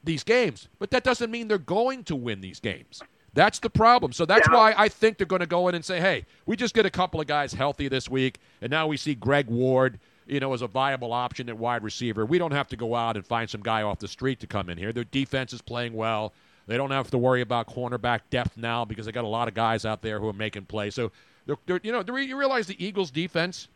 these 0.04 0.24
games. 0.24 0.68
But 0.80 0.92
that 0.92 1.04
doesn't 1.04 1.32
mean 1.32 1.48
they're 1.48 1.58
going 1.58 2.04
to 2.06 2.16
win 2.16 2.42
these 2.42 2.60
games. 2.60 3.02
That's 3.34 3.60
the 3.60 3.70
problem. 3.70 4.14
So 4.14 4.26
that's 4.26 4.48
Yeah. 4.48 4.56
why 4.56 4.74
I 4.78 4.88
think 4.88 5.18
they're 5.18 5.28
going 5.28 5.42
to 5.42 5.46
go 5.48 5.68
in 5.68 5.76
and 5.76 5.84
say, 5.84 6.00
"Hey, 6.00 6.26
we 6.46 6.56
just 6.56 6.74
get 6.74 6.86
a 6.86 6.90
couple 6.90 7.20
of 7.20 7.28
guys 7.28 7.54
healthy 7.54 7.88
this 7.88 8.10
week, 8.10 8.40
and 8.62 8.70
now 8.70 8.88
we 8.88 8.98
see 8.98 9.14
Greg 9.16 9.48
Ward, 9.48 10.00
you 10.26 10.40
know, 10.40 10.54
as 10.54 10.62
a 10.62 10.68
viable 10.68 11.12
option 11.12 11.50
at 11.50 11.58
wide 11.58 11.84
receiver. 11.84 12.26
We 12.26 12.38
don't 12.38 12.52
have 12.54 12.68
to 12.70 12.78
go 12.78 12.96
out 12.96 13.16
and 13.18 13.26
find 13.26 13.50
some 13.50 13.62
guy 13.62 13.82
off 13.82 14.00
the 14.00 14.08
street 14.08 14.40
to 14.42 14.48
come 14.48 14.70
in 14.70 14.78
here. 14.78 14.94
Their 14.94 15.04
defense 15.04 15.52
is 15.54 15.62
playing 15.62 15.94
well. 15.94 16.34
They 16.68 16.78
don't 16.78 16.92
have 16.92 17.12
to 17.12 17.18
worry 17.18 17.42
about 17.42 17.68
cornerback 17.68 18.22
depth 18.32 18.58
now 18.58 18.86
because 18.86 19.06
they 19.06 19.12
got 19.12 19.24
a 19.24 19.28
lot 19.28 19.48
of 19.48 19.54
guys 19.54 19.86
out 19.86 20.02
there 20.02 20.20
who 20.20 20.28
are 20.30 20.34
making 20.34 20.66
plays. 20.66 20.96
So 20.96 21.12
They're, 21.46 21.58
they're, 21.68 21.80
you 21.84 21.92
know, 21.92 22.04
you 22.18 22.36
realize 22.38 22.66
the 22.66 22.84
Eagles' 22.84 23.12
defense 23.12 23.68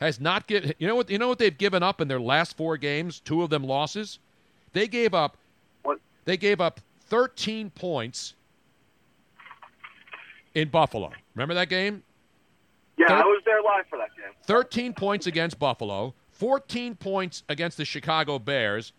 has 0.00 0.20
not 0.20 0.46
get. 0.46 0.76
You 0.78 0.86
know 0.86 0.94
what? 0.96 1.10
You 1.10 1.18
know 1.18 1.28
what 1.28 1.38
they've 1.38 1.56
given 1.56 1.82
up 1.82 2.00
in 2.00 2.08
their 2.08 2.20
last 2.20 2.56
four 2.56 2.76
games? 2.76 3.20
Two 3.20 3.42
of 3.42 3.50
them 3.50 3.64
losses. 3.64 4.18
They 4.72 4.86
gave 4.88 5.14
up. 5.14 5.36
What? 5.82 5.98
They 6.24 6.36
gave 6.36 6.60
up 6.60 6.80
13 7.06 7.70
points 7.70 8.34
in 10.54 10.68
Buffalo. 10.68 11.12
Remember 11.34 11.54
that 11.54 11.68
game? 11.68 12.02
Yeah, 12.96 13.06
Thir- 13.08 13.14
I 13.14 13.22
was 13.24 13.42
there 13.44 13.62
live 13.62 13.86
for 13.88 13.98
that 13.98 14.14
game. 14.16 14.34
13 14.44 14.92
points 14.92 15.26
against 15.26 15.58
Buffalo, 15.58 16.14
14 16.32 16.96
points 16.96 17.44
against 17.48 17.76
the 17.76 17.84
Chicago 17.84 18.38
Bears, 18.38 18.92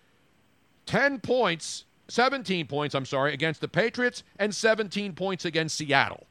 10 0.85 1.19
points, 1.19 1.85
17 2.07 2.65
points, 2.67 2.95
I'm 2.95 3.05
sorry, 3.05 3.33
against 3.33 3.59
the 3.61 3.67
Patriots, 3.67 4.23
and 4.37 4.55
17 4.55 5.13
points 5.13 5.43
against 5.45 5.77
Seattle. 5.77 6.25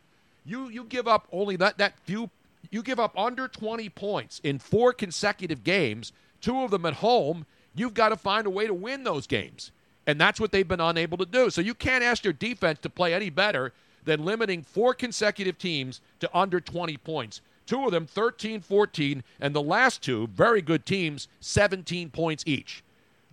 You 0.44 0.68
you 0.70 0.84
give 0.84 1.06
up 1.06 1.28
only 1.30 1.56
that 1.56 1.76
that 1.78 1.98
few 2.00 2.30
you 2.70 2.82
give 2.82 3.00
up 3.00 3.16
under 3.18 3.48
20 3.48 3.88
points 3.90 4.40
in 4.44 4.58
four 4.58 4.92
consecutive 4.92 5.64
games, 5.64 6.12
two 6.40 6.62
of 6.62 6.70
them 6.70 6.86
at 6.86 6.94
home, 6.94 7.46
you've 7.74 7.94
got 7.94 8.10
to 8.10 8.16
find 8.16 8.46
a 8.46 8.50
way 8.50 8.66
to 8.66 8.74
win 8.74 9.04
those 9.04 9.26
games. 9.26 9.72
And 10.06 10.20
that's 10.20 10.40
what 10.40 10.52
they've 10.52 10.66
been 10.66 10.80
unable 10.80 11.18
to 11.18 11.26
do. 11.26 11.50
So 11.50 11.60
you 11.60 11.74
can't 11.74 12.04
ask 12.04 12.24
your 12.24 12.32
defense 12.32 12.78
to 12.80 12.90
play 12.90 13.12
any 13.12 13.30
better 13.30 13.72
than 14.04 14.24
limiting 14.24 14.62
four 14.62 14.94
consecutive 14.94 15.58
teams 15.58 16.00
to 16.20 16.36
under 16.36 16.60
20 16.60 16.96
points. 16.98 17.40
Two 17.66 17.84
of 17.84 17.90
them 17.90 18.06
13 18.06 18.62
14, 18.62 19.22
and 19.40 19.54
the 19.54 19.60
last 19.60 20.02
two, 20.02 20.26
very 20.28 20.62
good 20.62 20.86
teams, 20.86 21.28
17 21.40 22.08
points 22.08 22.42
each. 22.46 22.82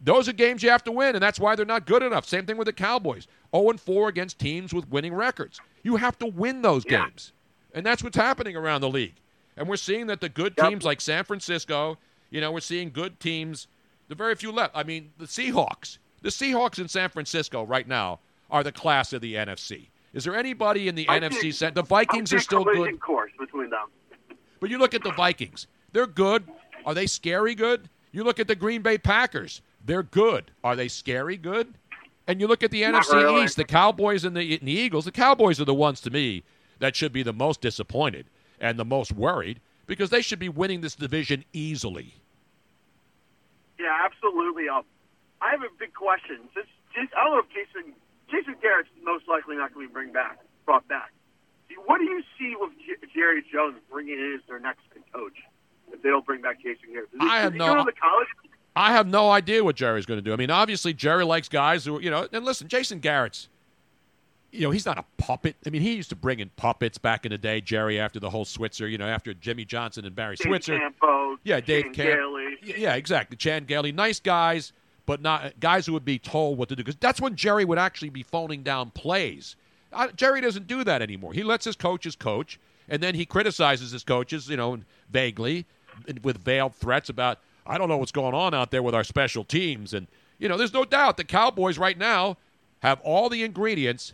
Those 0.03 0.27
are 0.27 0.33
games 0.33 0.61
you 0.61 0.69
have 0.69 0.83
to 0.83 0.91
win, 0.91 1.15
and 1.15 1.23
that's 1.23 1.39
why 1.39 1.55
they're 1.55 1.65
not 1.65 1.85
good 1.85 2.03
enough. 2.03 2.25
Same 2.25 2.45
thing 2.45 2.57
with 2.57 2.65
the 2.65 2.73
Cowboys 2.73 3.27
0 3.55 3.77
4 3.77 4.09
against 4.09 4.37
teams 4.37 4.73
with 4.73 4.89
winning 4.89 5.13
records. 5.13 5.61
You 5.83 5.95
have 5.95 6.19
to 6.19 6.25
win 6.25 6.61
those 6.61 6.83
games. 6.83 7.31
And 7.75 7.85
that's 7.85 8.01
what's 8.03 8.17
happening 8.17 8.55
around 8.55 8.81
the 8.81 8.89
league. 8.89 9.15
And 9.57 9.67
we're 9.69 9.75
seeing 9.75 10.07
that 10.07 10.21
the 10.21 10.29
good 10.29 10.57
teams 10.57 10.83
like 10.83 10.99
San 11.01 11.23
Francisco, 11.25 11.97
you 12.31 12.41
know, 12.41 12.51
we're 12.51 12.59
seeing 12.61 12.89
good 12.89 13.19
teams. 13.19 13.67
The 14.07 14.15
very 14.15 14.33
few 14.35 14.51
left. 14.51 14.71
I 14.75 14.83
mean, 14.83 15.11
the 15.17 15.25
Seahawks. 15.25 15.97
The 16.21 16.29
Seahawks 16.29 16.79
in 16.79 16.87
San 16.87 17.09
Francisco 17.09 17.63
right 17.63 17.87
now 17.87 18.19
are 18.49 18.63
the 18.63 18.71
class 18.71 19.13
of 19.13 19.21
the 19.21 19.35
NFC. 19.35 19.87
Is 20.13 20.23
there 20.23 20.35
anybody 20.35 20.87
in 20.87 20.95
the 20.95 21.07
I 21.09 21.19
NFC? 21.19 21.39
think- 21.41 21.53
Cent- 21.53 21.75
the 21.75 21.83
Vikings 21.83 22.31
are 22.33 22.39
still 22.39 22.63
good. 22.63 22.99
course 23.01 23.31
between 23.37 23.69
them. 23.69 23.87
But 24.59 24.69
you 24.69 24.77
look 24.77 24.93
at 24.93 25.03
the 25.03 25.11
Vikings. 25.11 25.67
They're 25.91 26.07
good. 26.07 26.43
Are 26.85 26.93
they 26.93 27.07
scary 27.07 27.55
good? 27.55 27.89
You 28.13 28.23
look 28.23 28.39
at 28.39 28.47
the 28.47 28.55
Green 28.55 28.81
Bay 28.81 28.97
Packers. 28.97 29.61
They're 29.85 30.03
good. 30.03 30.51
Are 30.63 30.75
they 30.75 30.87
scary 30.87 31.35
good? 31.37 31.73
And 32.27 32.39
you 32.39 32.47
look 32.47 32.63
at 32.63 32.71
the 32.71 32.81
Not 32.81 33.03
NFC 33.05 33.13
really. 33.13 33.43
East, 33.43 33.57
the 33.57 33.63
Cowboys 33.65 34.23
and 34.25 34.35
the, 34.35 34.57
and 34.57 34.67
the 34.67 34.71
Eagles. 34.71 35.05
The 35.05 35.11
Cowboys 35.11 35.59
are 35.59 35.65
the 35.65 35.73
ones 35.73 35.99
to 36.01 36.09
me 36.09 36.43
that 36.79 36.95
should 36.95 37.11
be 37.13 37.23
the 37.23 37.33
most 37.33 37.61
disappointed 37.61 38.25
and 38.59 38.77
the 38.79 38.85
most 38.85 39.11
worried 39.11 39.59
because 39.85 40.09
they 40.09 40.21
should 40.21 40.39
be 40.39 40.49
winning 40.49 40.81
this 40.81 40.95
division 40.95 41.43
easily. 41.53 42.15
Yeah, 43.79 43.97
absolutely. 44.05 44.69
Um, 44.69 44.83
I 45.41 45.51
have 45.51 45.61
a 45.61 45.69
big 45.77 45.93
question. 45.93 46.39
Since 46.53 46.67
Jas- 46.95 47.09
I 47.17 47.23
don't 47.23 47.33
know 47.33 47.39
if 47.39 47.49
Jason 47.49 47.93
Jason 48.31 48.55
Garrett's 48.61 48.89
most 49.03 49.27
likely 49.27 49.55
not 49.57 49.73
going 49.73 49.85
to 49.85 49.89
be 49.89 49.93
bring 49.93 50.11
back 50.13 50.39
brought 50.65 50.87
back. 50.87 51.11
What 51.85 51.97
do 51.99 52.05
you 52.05 52.23
see 52.39 52.55
with 52.59 52.71
J- 52.79 53.07
Jerry 53.13 53.43
Jones 53.51 53.77
bringing 53.91 54.13
in 54.17 54.39
as 54.39 54.47
their 54.47 54.59
next 54.59 54.81
coach 55.13 55.33
if 55.91 56.01
they 56.01 56.09
don't 56.09 56.25
bring 56.25 56.41
back 56.41 56.57
Jason 56.61 56.91
Garrett? 56.93 57.11
Does 57.11 57.21
he, 57.21 57.27
I 57.27 57.39
have 57.41 57.53
no-? 57.53 57.85
I 58.77 58.91
have 58.91 59.07
no 59.07 59.31
idea 59.31 59.63
what 59.63 59.75
Jerry's 59.75 60.05
going 60.05 60.17
to 60.17 60.21
do. 60.21 60.33
I 60.33 60.35
mean, 60.35 60.51
obviously 60.51 60.93
Jerry 60.93 61.23
likes 61.23 61.47
guys 61.47 61.85
who, 61.85 61.99
you 62.01 62.09
know, 62.09 62.27
and 62.31 62.43
listen, 62.43 62.67
Jason 62.67 62.99
Garrett's, 62.99 63.47
you 64.51 64.61
know, 64.61 64.71
he's 64.71 64.85
not 64.85 64.97
a 64.97 65.05
puppet. 65.17 65.55
I 65.65 65.69
mean, 65.69 65.81
he 65.81 65.95
used 65.95 66.09
to 66.09 66.15
bring 66.15 66.39
in 66.39 66.49
puppets 66.55 66.97
back 66.97 67.25
in 67.25 67.31
the 67.31 67.37
day, 67.37 67.59
Jerry, 67.61 67.99
after 67.99 68.19
the 68.19 68.29
whole 68.29 68.45
Switzer, 68.45 68.87
you 68.87 68.97
know, 68.97 69.07
after 69.07 69.33
Jimmy 69.33 69.65
Johnson 69.65 70.05
and 70.05 70.15
Barry 70.15 70.35
Dave 70.35 70.47
Switzer. 70.47 70.77
Campo, 70.79 71.37
Yeah, 71.43 71.59
Dave 71.59 71.83
Shane 71.85 71.93
Camp. 71.93 72.09
Gailey. 72.19 72.57
Y- 72.65 72.73
Yeah, 72.77 72.95
exactly. 72.95 73.35
Chan 73.37 73.65
Gailey, 73.65 73.91
nice 73.91 74.19
guys, 74.19 74.71
but 75.05 75.21
not 75.21 75.59
guys 75.59 75.85
who 75.85 75.93
would 75.93 76.05
be 76.05 76.17
told 76.19 76.57
what 76.57 76.69
to 76.69 76.75
do. 76.75 76.83
Because 76.83 76.95
that's 76.99 77.19
when 77.19 77.35
Jerry 77.35 77.65
would 77.65 77.77
actually 77.77 78.09
be 78.09 78.23
phoning 78.23 78.63
down 78.63 78.91
plays. 78.91 79.55
Uh, 79.91 80.07
Jerry 80.15 80.41
doesn't 80.41 80.67
do 80.67 80.83
that 80.83 81.01
anymore. 81.01 81.33
He 81.33 81.43
lets 81.43 81.65
his 81.65 81.75
coaches 81.75 82.15
coach, 82.15 82.59
and 82.89 83.01
then 83.03 83.15
he 83.15 83.25
criticizes 83.25 83.91
his 83.91 84.03
coaches, 84.03 84.49
you 84.49 84.57
know, 84.57 84.79
vaguely, 85.09 85.65
and 86.07 86.23
with 86.23 86.37
veiled 86.37 86.75
threats 86.75 87.09
about 87.09 87.39
I 87.67 87.77
don't 87.77 87.89
know 87.89 87.97
what's 87.97 88.11
going 88.11 88.33
on 88.35 88.53
out 88.53 88.71
there 88.71 88.83
with 88.83 88.93
our 88.95 89.03
special 89.03 89.43
teams. 89.43 89.93
And 89.93 90.07
you 90.39 90.47
know, 90.49 90.57
there's 90.57 90.73
no 90.73 90.85
doubt 90.85 91.17
the 91.17 91.23
Cowboys 91.23 91.77
right 91.77 91.97
now 91.97 92.37
have 92.81 92.99
all 93.01 93.29
the 93.29 93.43
ingredients, 93.43 94.13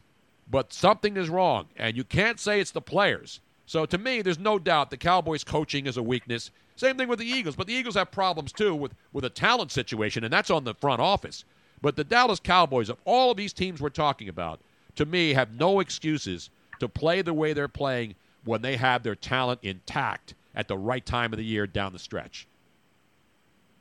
but 0.51 0.73
something 0.73 1.15
is 1.15 1.29
wrong, 1.29 1.67
and 1.77 1.95
you 1.95 2.03
can't 2.03 2.39
say 2.39 2.59
it's 2.59 2.71
the 2.71 2.81
players. 2.81 3.39
So 3.65 3.85
to 3.85 3.97
me, 3.97 4.21
there's 4.21 4.37
no 4.37 4.59
doubt 4.59 4.89
the 4.89 4.97
Cowboys 4.97 5.45
coaching 5.45 5.87
is 5.87 5.95
a 5.95 6.03
weakness. 6.03 6.51
Same 6.75 6.97
thing 6.97 7.07
with 7.07 7.19
the 7.19 7.25
Eagles, 7.25 7.55
but 7.55 7.67
the 7.67 7.73
Eagles 7.73 7.95
have 7.95 8.11
problems 8.11 8.51
too 8.51 8.75
with, 8.75 8.93
with 9.13 9.23
a 9.23 9.29
talent 9.29 9.71
situation, 9.71 10.25
and 10.25 10.33
that's 10.33 10.49
on 10.49 10.65
the 10.65 10.73
front 10.73 10.99
office. 10.99 11.45
But 11.81 11.95
the 11.95 12.03
Dallas 12.03 12.39
Cowboys, 12.39 12.89
of 12.89 12.97
all 13.05 13.31
of 13.31 13.37
these 13.37 13.53
teams 13.53 13.79
we're 13.79 13.89
talking 13.89 14.27
about, 14.27 14.59
to 14.97 15.05
me 15.05 15.33
have 15.33 15.53
no 15.57 15.79
excuses 15.79 16.49
to 16.79 16.89
play 16.89 17.21
the 17.21 17.33
way 17.33 17.53
they're 17.53 17.69
playing 17.69 18.15
when 18.43 18.61
they 18.61 18.75
have 18.75 19.03
their 19.03 19.15
talent 19.15 19.61
intact 19.63 20.33
at 20.53 20.67
the 20.67 20.77
right 20.77 21.05
time 21.05 21.31
of 21.31 21.37
the 21.37 21.45
year 21.45 21.65
down 21.65 21.93
the 21.93 21.99
stretch. 21.99 22.45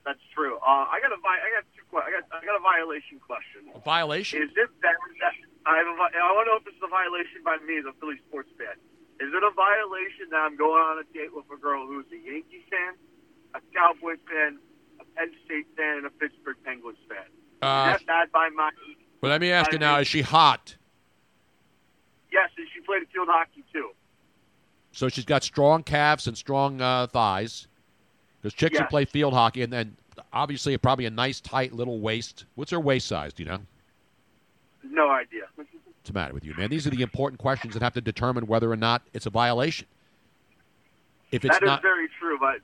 That's 0.05 0.20
true. 0.34 0.56
Uh, 0.59 0.86
I 0.86 1.01
got 1.02 1.12
a 1.12 1.20
got 1.20 1.64
two 1.74 1.98
I 1.98 2.10
got 2.10 2.24
I 2.30 2.44
got 2.44 2.56
a 2.56 2.62
violation 2.62 3.18
question. 3.26 3.62
A 3.74 3.80
violation? 3.80 4.42
Is 4.42 4.51
it 4.51 4.70
that, 4.82 4.94
that 5.20 5.34
I 5.70 5.78
have 5.78 5.86
a 5.86 5.94
I 5.94 6.32
want 6.34 6.47
to 6.47 6.51
know 6.51 6.59
if 6.59 6.66
this 6.66 6.74
is 6.74 6.82
a 6.82 6.90
violation 6.90 7.47
by 7.47 7.62
me 7.62 7.78
as 7.78 7.86
a 7.86 7.94
Philly 8.02 8.18
sports 8.26 8.51
fan? 8.59 8.74
Is 9.22 9.30
it 9.30 9.42
a 9.44 9.55
violation 9.55 10.26
that 10.34 10.42
I'm 10.42 10.56
going 10.59 10.82
on 10.82 10.98
a 10.98 11.06
date 11.14 11.30
with 11.30 11.47
a 11.47 11.59
girl 11.60 11.86
who's 11.86 12.06
a 12.10 12.18
Yankee 12.18 12.66
fan, 12.66 12.98
a 13.55 13.60
Cowboys 13.70 14.18
fan, 14.26 14.59
a 14.98 15.05
Penn 15.14 15.30
State 15.44 15.70
fan, 15.76 16.02
and 16.02 16.06
a 16.06 16.10
Pittsburgh 16.10 16.56
Penguins 16.64 16.98
fan? 17.06 17.30
Uh, 17.62 17.94
is 17.94 18.02
that 18.02 18.06
bad 18.06 18.32
by 18.32 18.48
my? 18.51 18.70
Well, 19.20 19.30
let 19.30 19.40
me 19.40 19.52
ask 19.52 19.70
you 19.70 19.78
now: 19.78 19.98
Is 19.98 20.09
she 20.09 20.22
hot? 20.22 20.74
Yes, 22.32 22.51
and 22.59 22.66
she 22.74 22.80
played 22.80 23.06
field 23.12 23.28
hockey 23.30 23.62
too. 23.72 23.90
So 24.90 25.09
she's 25.09 25.24
got 25.24 25.44
strong 25.44 25.84
calves 25.84 26.26
and 26.26 26.36
strong 26.36 26.80
uh, 26.80 27.06
thighs. 27.06 27.68
Because 28.40 28.55
chicks 28.55 28.78
who 28.78 28.84
play 28.86 29.05
field 29.05 29.34
hockey, 29.34 29.62
and 29.62 29.72
then 29.72 29.97
obviously 30.32 30.76
probably 30.78 31.05
a 31.05 31.10
nice 31.10 31.40
tight 31.40 31.74
little 31.74 32.01
waist. 32.01 32.47
What's 32.55 32.70
her 32.70 32.80
waist 32.80 33.06
size? 33.06 33.34
Do 33.34 33.42
you 33.42 33.48
know? 33.51 33.60
No 34.82 35.11
idea. 35.11 35.43
What's 35.55 35.70
the 36.05 36.12
matter 36.12 36.35
with 36.35 36.44
you, 36.44 36.55
man? 36.57 36.70
These 36.70 36.86
are 36.86 36.90
the 36.90 37.02
important 37.02 37.39
questions 37.39 37.74
that 37.74 37.82
have 37.82 37.94
to 37.94 38.01
determine 38.01 38.47
whether 38.47 38.70
or 38.70 38.77
not 38.77 39.02
it's 39.12 39.27
a 39.27 39.31
violation. 39.31 39.86
If 41.31 41.44
it's 41.44 41.55
That 41.57 41.62
is 41.62 41.66
not, 41.66 41.82
very 41.82 42.09
true, 42.19 42.39
but 42.39 42.61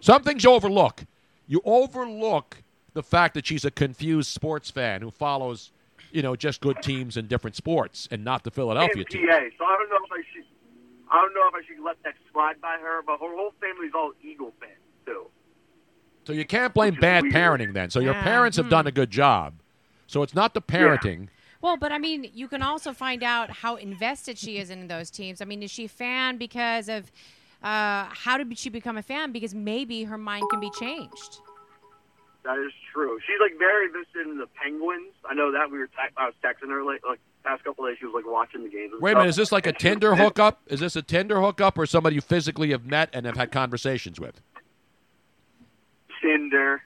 some 0.00 0.22
things 0.22 0.42
you 0.42 0.50
overlook. 0.50 1.04
You 1.46 1.60
overlook 1.64 2.62
the 2.94 3.02
fact 3.02 3.34
that 3.34 3.46
she's 3.46 3.64
a 3.64 3.70
confused 3.70 4.30
sports 4.30 4.70
fan 4.70 5.02
who 5.02 5.10
follows, 5.10 5.70
you 6.10 6.22
know, 6.22 6.34
just 6.34 6.60
good 6.60 6.82
teams 6.82 7.16
in 7.16 7.26
different 7.26 7.54
sports 7.54 8.08
and 8.10 8.24
not 8.24 8.42
the 8.42 8.50
Philadelphia 8.50 9.02
in 9.02 9.06
team. 9.06 9.28
PA. 9.28 9.38
So 9.58 9.64
I 9.64 9.76
don't 9.78 9.90
know 9.90 9.98
if 10.04 10.12
I 10.12 10.22
should. 10.32 10.44
I 11.08 11.20
don't 11.20 11.34
know 11.34 11.48
if 11.48 11.54
I 11.54 11.66
should 11.66 11.84
let 11.84 12.02
that 12.02 12.14
slide 12.32 12.60
by 12.60 12.78
her, 12.80 13.02
but 13.06 13.20
her 13.20 13.36
whole 13.36 13.52
family's 13.60 13.92
all 13.94 14.12
Eagle 14.22 14.52
fans 14.58 14.72
too. 15.04 15.26
So 16.26 16.32
you 16.32 16.44
can't 16.44 16.74
blame 16.74 16.96
bad 17.00 17.24
parenting 17.24 17.72
then. 17.74 17.90
So 17.90 18.00
your 18.00 18.14
Yeah. 18.14 18.24
parents 18.24 18.56
have 18.56 18.66
hmm. 18.66 18.70
done 18.70 18.86
a 18.88 18.92
good 18.92 19.10
job. 19.10 19.54
So 20.06 20.22
it's 20.22 20.34
not 20.34 20.54
the 20.54 20.62
parenting. 20.62 21.28
Well, 21.60 21.76
but 21.76 21.90
I 21.90 21.98
mean, 21.98 22.30
you 22.34 22.48
can 22.48 22.62
also 22.62 22.92
find 22.92 23.22
out 23.22 23.50
how 23.50 23.76
invested 23.76 24.38
she 24.38 24.58
is 24.58 24.70
in 24.70 24.88
those 24.88 25.10
teams. 25.10 25.40
I 25.40 25.44
mean, 25.46 25.62
is 25.62 25.70
she 25.70 25.86
a 25.86 25.88
fan 25.88 26.36
because 26.36 26.88
of 26.88 27.10
uh, 27.62 28.04
how 28.10 28.38
did 28.38 28.56
she 28.58 28.68
become 28.70 28.96
a 28.96 29.02
fan? 29.02 29.32
Because 29.32 29.54
maybe 29.54 30.04
her 30.04 30.18
mind 30.18 30.44
can 30.50 30.60
be 30.60 30.70
changed. 30.78 31.40
That 32.44 32.58
is 32.58 32.72
true. 32.92 33.18
She's 33.26 33.40
like 33.40 33.58
very 33.58 33.86
invested 33.86 34.28
in 34.28 34.38
the 34.38 34.46
Penguins. 34.62 35.12
I 35.28 35.34
know 35.34 35.50
that 35.50 35.68
we 35.70 35.78
were. 35.78 35.88
Te- 35.88 36.14
I 36.16 36.26
was 36.26 36.34
texting 36.44 36.68
her 36.70 36.84
like 36.84 37.04
like 37.04 37.18
past 37.42 37.64
couple 37.64 37.84
days. 37.86 37.96
She 37.98 38.06
was 38.06 38.14
like 38.14 38.30
watching 38.32 38.62
the 38.62 38.68
games. 38.68 38.92
and 38.92 39.02
Wait 39.02 39.12
a 39.12 39.14
minute, 39.16 39.30
is 39.30 39.36
this 39.36 39.50
like 39.50 39.66
a 39.66 39.70
And 39.70 39.78
Tinder 39.78 40.14
hookup? 40.22 40.60
Is 40.68 40.78
this 40.78 40.94
a 40.94 41.02
Tinder 41.02 41.40
hookup 41.40 41.76
or 41.76 41.86
somebody 41.86 42.14
you 42.14 42.20
physically 42.20 42.70
have 42.70 42.86
met 42.86 43.10
and 43.12 43.26
have 43.26 43.36
had 43.36 43.50
conversations 43.50 44.20
with? 44.20 44.40
Tinder. 46.22 46.82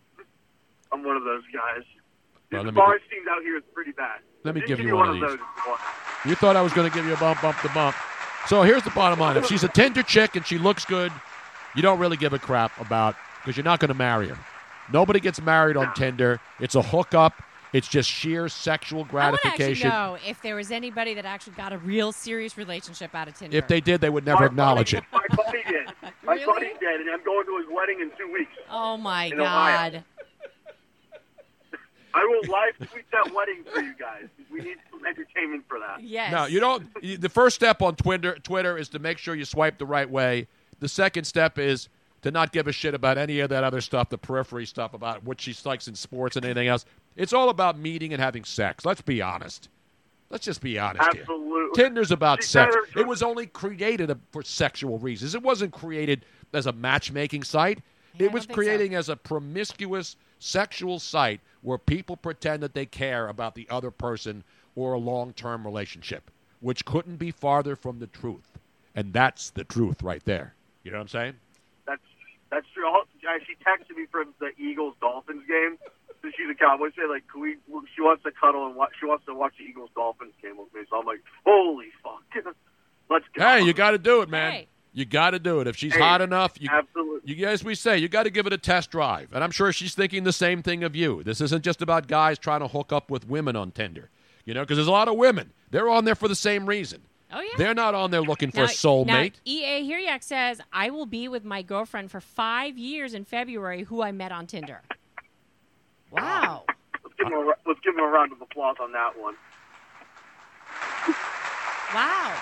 I'm 0.92 1.04
one 1.04 1.16
of 1.16 1.24
those 1.24 1.42
guys. 1.52 1.84
Well, 2.52 2.64
the 2.64 2.72
bar 2.72 2.98
scenes 3.10 3.26
out 3.30 3.42
here 3.42 3.56
is 3.56 3.62
pretty 3.72 3.92
bad. 3.92 4.20
Let 4.44 4.54
me 4.54 4.60
Just 4.62 4.68
give 4.68 4.80
you 4.80 4.86
me 4.86 4.92
one 4.92 5.08
of 5.08 5.14
of 5.16 5.20
these. 5.20 5.38
those. 5.38 5.78
You 6.26 6.34
thought 6.34 6.56
I 6.56 6.62
was 6.62 6.72
going 6.72 6.90
to 6.90 6.94
give 6.94 7.06
you 7.06 7.14
a 7.14 7.16
bump, 7.16 7.40
bump 7.42 7.56
the 7.62 7.68
bump. 7.70 7.94
So 8.46 8.62
here's 8.62 8.82
the 8.82 8.90
bottom 8.90 9.20
line: 9.20 9.36
if 9.36 9.46
she's 9.46 9.62
a 9.62 9.68
Tinder 9.68 10.02
chick 10.02 10.34
and 10.34 10.44
she 10.44 10.58
looks 10.58 10.84
good, 10.84 11.12
you 11.76 11.82
don't 11.82 11.98
really 11.98 12.16
give 12.16 12.32
a 12.32 12.38
crap 12.38 12.78
about 12.80 13.14
because 13.42 13.56
you're 13.56 13.64
not 13.64 13.78
going 13.78 13.88
to 13.90 13.94
marry 13.94 14.28
her. 14.28 14.38
Nobody 14.92 15.20
gets 15.20 15.40
married 15.40 15.76
on 15.76 15.94
Tinder. 15.94 16.40
It's 16.58 16.74
a 16.74 16.82
hookup. 16.82 17.42
It's 17.72 17.86
just 17.86 18.10
sheer 18.10 18.48
sexual 18.48 19.04
gratification. 19.04 19.86
I 19.86 19.94
want 19.94 20.16
to 20.16 20.16
actually 20.16 20.26
know 20.26 20.30
if 20.30 20.42
there 20.42 20.56
was 20.56 20.72
anybody 20.72 21.14
that 21.14 21.24
actually 21.24 21.52
got 21.52 21.72
a 21.72 21.78
real 21.78 22.10
serious 22.10 22.58
relationship 22.58 23.14
out 23.14 23.28
of 23.28 23.34
Tinder. 23.34 23.56
If 23.56 23.68
they 23.68 23.80
did, 23.80 24.00
they 24.00 24.10
would 24.10 24.26
never 24.26 24.40
My 24.40 24.46
acknowledge 24.46 24.92
it. 24.92 25.04
My 25.12 25.24
buddy 25.36 25.62
did. 25.68 25.86
My 26.24 26.44
buddy 26.44 26.72
did, 26.80 27.00
and 27.00 27.10
I'm 27.10 27.22
going 27.24 27.46
to 27.46 27.58
his 27.58 27.66
wedding 27.70 28.00
in 28.00 28.10
two 28.18 28.32
weeks. 28.32 28.50
Oh 28.68 28.96
my 28.96 29.26
in 29.26 29.40
Ohio. 29.40 30.02
God! 32.12 32.20
I 32.20 32.24
will 32.26 32.40
live 32.52 32.90
tweet 32.90 33.04
that 33.12 33.34
wedding 33.34 33.64
for 33.72 33.80
you 33.80 33.94
guys. 33.98 34.26
We 34.50 34.60
need 34.60 34.76
some 34.90 35.04
entertainment 35.06 35.64
for 35.68 35.78
that. 35.78 36.02
Yes. 36.02 36.32
No, 36.32 36.46
you 36.46 36.60
don't. 36.60 36.86
you- 37.02 37.16
The 37.18 37.28
first 37.28 37.56
step 37.56 37.82
on 37.82 37.96
Twitter, 37.96 38.36
Twitter 38.42 38.76
is 38.78 38.88
to 38.90 38.98
make 38.98 39.18
sure 39.18 39.34
you 39.34 39.44
swipe 39.44 39.78
the 39.78 39.86
right 39.86 40.08
way. 40.08 40.48
The 40.80 40.88
second 40.88 41.24
step 41.24 41.58
is 41.58 41.88
to 42.22 42.30
not 42.30 42.52
give 42.52 42.66
a 42.66 42.72
shit 42.72 42.94
about 42.94 43.16
any 43.18 43.40
of 43.40 43.48
that 43.50 43.64
other 43.64 43.80
stuff, 43.80 44.08
the 44.10 44.18
periphery 44.18 44.66
stuff 44.66 44.92
about 44.94 45.24
what 45.24 45.40
she 45.40 45.54
likes 45.64 45.88
in 45.88 45.94
sports 45.94 46.36
and 46.36 46.44
anything 46.44 46.68
else. 46.68 46.84
It's 47.16 47.32
all 47.32 47.48
about 47.48 47.78
meeting 47.78 48.12
and 48.12 48.20
having 48.20 48.44
sex. 48.44 48.84
Let's 48.84 49.00
be 49.00 49.20
honest. 49.22 49.68
Let's 50.30 50.44
just 50.44 50.60
be 50.60 50.78
honest 50.78 51.08
here. 51.12 51.24
Tinder's 51.74 52.10
about 52.12 52.42
She 52.42 52.48
sex. 52.48 52.74
It 52.96 53.06
was 53.06 53.22
only 53.22 53.46
created 53.46 54.16
for 54.32 54.42
sexual 54.42 54.98
reasons. 54.98 55.34
It 55.34 55.42
wasn't 55.42 55.72
created 55.72 56.24
as 56.52 56.66
a 56.66 56.72
matchmaking 56.72 57.42
site. 57.44 57.80
it 58.18 58.30
was 58.32 58.44
creating 58.46 58.94
as 58.94 59.08
a 59.08 59.16
promiscuous 59.16 60.16
sexual 60.40 60.98
site 60.98 61.40
where 61.62 61.78
people 61.78 62.16
pretend 62.16 62.62
that 62.64 62.74
they 62.74 62.86
care 62.86 63.28
about 63.28 63.54
the 63.54 63.68
other 63.70 63.90
person 63.92 64.42
or 64.74 64.94
a 64.94 64.98
long-term 64.98 65.64
relationship, 65.64 66.30
which 66.60 66.84
couldn't 66.84 67.16
be 67.16 67.30
farther 67.30 67.76
from 67.76 68.00
the 68.00 68.06
truth. 68.08 68.58
And 68.94 69.12
that's 69.12 69.50
the 69.50 69.62
truth 69.64 70.02
right 70.02 70.24
there. 70.24 70.54
You 70.82 70.90
know 70.90 70.98
what 70.98 71.02
I'm 71.02 71.08
saying? 71.08 71.34
That's 71.86 72.00
that's 72.50 72.66
true. 72.74 72.90
She 73.46 73.54
texted 73.64 73.96
me 73.96 74.06
from 74.10 74.34
the 74.40 74.50
Eagles 74.58 74.94
Dolphins 75.00 75.44
game. 75.46 75.78
So 76.22 76.28
she's 76.36 76.50
a 76.50 76.54
Cowboy. 76.54 76.88
Say 76.96 77.06
like, 77.08 77.22
can 77.30 77.40
we? 77.40 77.56
She 77.94 78.02
wants 78.02 78.24
to 78.24 78.30
cuddle 78.32 78.66
and 78.66 78.74
watch. 78.74 78.90
She 78.98 79.06
wants 79.06 79.24
to 79.26 79.34
watch 79.34 79.54
the 79.58 79.64
Eagles 79.64 79.90
Dolphins 79.94 80.32
game 80.42 80.56
with 80.58 80.72
me. 80.74 80.80
So 80.90 80.98
I'm 80.98 81.06
like, 81.06 81.20
holy 81.46 81.86
fuck, 82.02 82.22
let's 83.10 83.24
go. 83.34 83.42
Hey, 83.42 83.62
you 83.62 83.72
got 83.72 83.92
to 83.92 83.98
do 83.98 84.22
it, 84.22 84.28
man. 84.28 84.52
Hey. 84.52 84.68
You 84.92 85.04
got 85.04 85.30
to 85.30 85.38
do 85.38 85.60
it. 85.60 85.68
If 85.68 85.76
she's 85.76 85.94
Hey, 85.94 86.00
hot 86.00 86.20
enough, 86.20 86.60
you, 86.60 86.68
absolutely. 86.70 86.99
You 87.24 87.46
as 87.46 87.62
we 87.64 87.74
say, 87.74 87.98
you 87.98 88.08
got 88.08 88.24
to 88.24 88.30
give 88.30 88.46
it 88.46 88.52
a 88.52 88.58
test 88.58 88.90
drive. 88.90 89.28
And 89.32 89.42
I'm 89.44 89.50
sure 89.50 89.72
she's 89.72 89.94
thinking 89.94 90.24
the 90.24 90.32
same 90.32 90.62
thing 90.62 90.82
of 90.84 90.94
you. 90.96 91.22
This 91.22 91.40
isn't 91.40 91.62
just 91.64 91.82
about 91.82 92.06
guys 92.08 92.38
trying 92.38 92.60
to 92.60 92.68
hook 92.68 92.92
up 92.92 93.10
with 93.10 93.28
women 93.28 93.56
on 93.56 93.70
Tinder. 93.70 94.10
You 94.44 94.54
know, 94.54 94.62
because 94.62 94.76
there's 94.78 94.88
a 94.88 94.92
lot 94.92 95.08
of 95.08 95.16
women. 95.16 95.52
They're 95.70 95.88
on 95.88 96.04
there 96.04 96.14
for 96.14 96.28
the 96.28 96.34
same 96.34 96.66
reason. 96.66 97.02
Oh 97.32 97.40
yeah. 97.40 97.50
They're 97.56 97.74
not 97.74 97.94
on 97.94 98.10
there 98.10 98.22
looking 98.22 98.50
for 98.50 98.58
Now- 98.58 98.64
a 98.64 98.68
soulmate. 98.68 99.06
Now, 99.06 99.30
EA 99.44 99.88
Hiryak 99.88 100.22
says, 100.24 100.60
I 100.72 100.90
will 100.90 101.06
be 101.06 101.28
with 101.28 101.44
my 101.44 101.62
girlfriend 101.62 102.10
for 102.10 102.20
five 102.20 102.76
years 102.76 103.14
in 103.14 103.24
February 103.24 103.84
who 103.84 104.02
I 104.02 104.12
met 104.12 104.32
on 104.32 104.46
Tinder. 104.46 104.82
Wow. 106.12 106.64
Let's 107.04 107.14
give 107.16 107.28
him 107.28 107.34
a, 107.34 107.46
let's 107.68 107.78
give 107.84 107.94
him 107.94 108.00
a 108.00 108.06
round 108.08 108.32
of 108.32 108.40
applause 108.42 108.74
on 108.80 108.90
that 108.92 109.16
one. 109.16 109.34
Wow. 111.94 112.36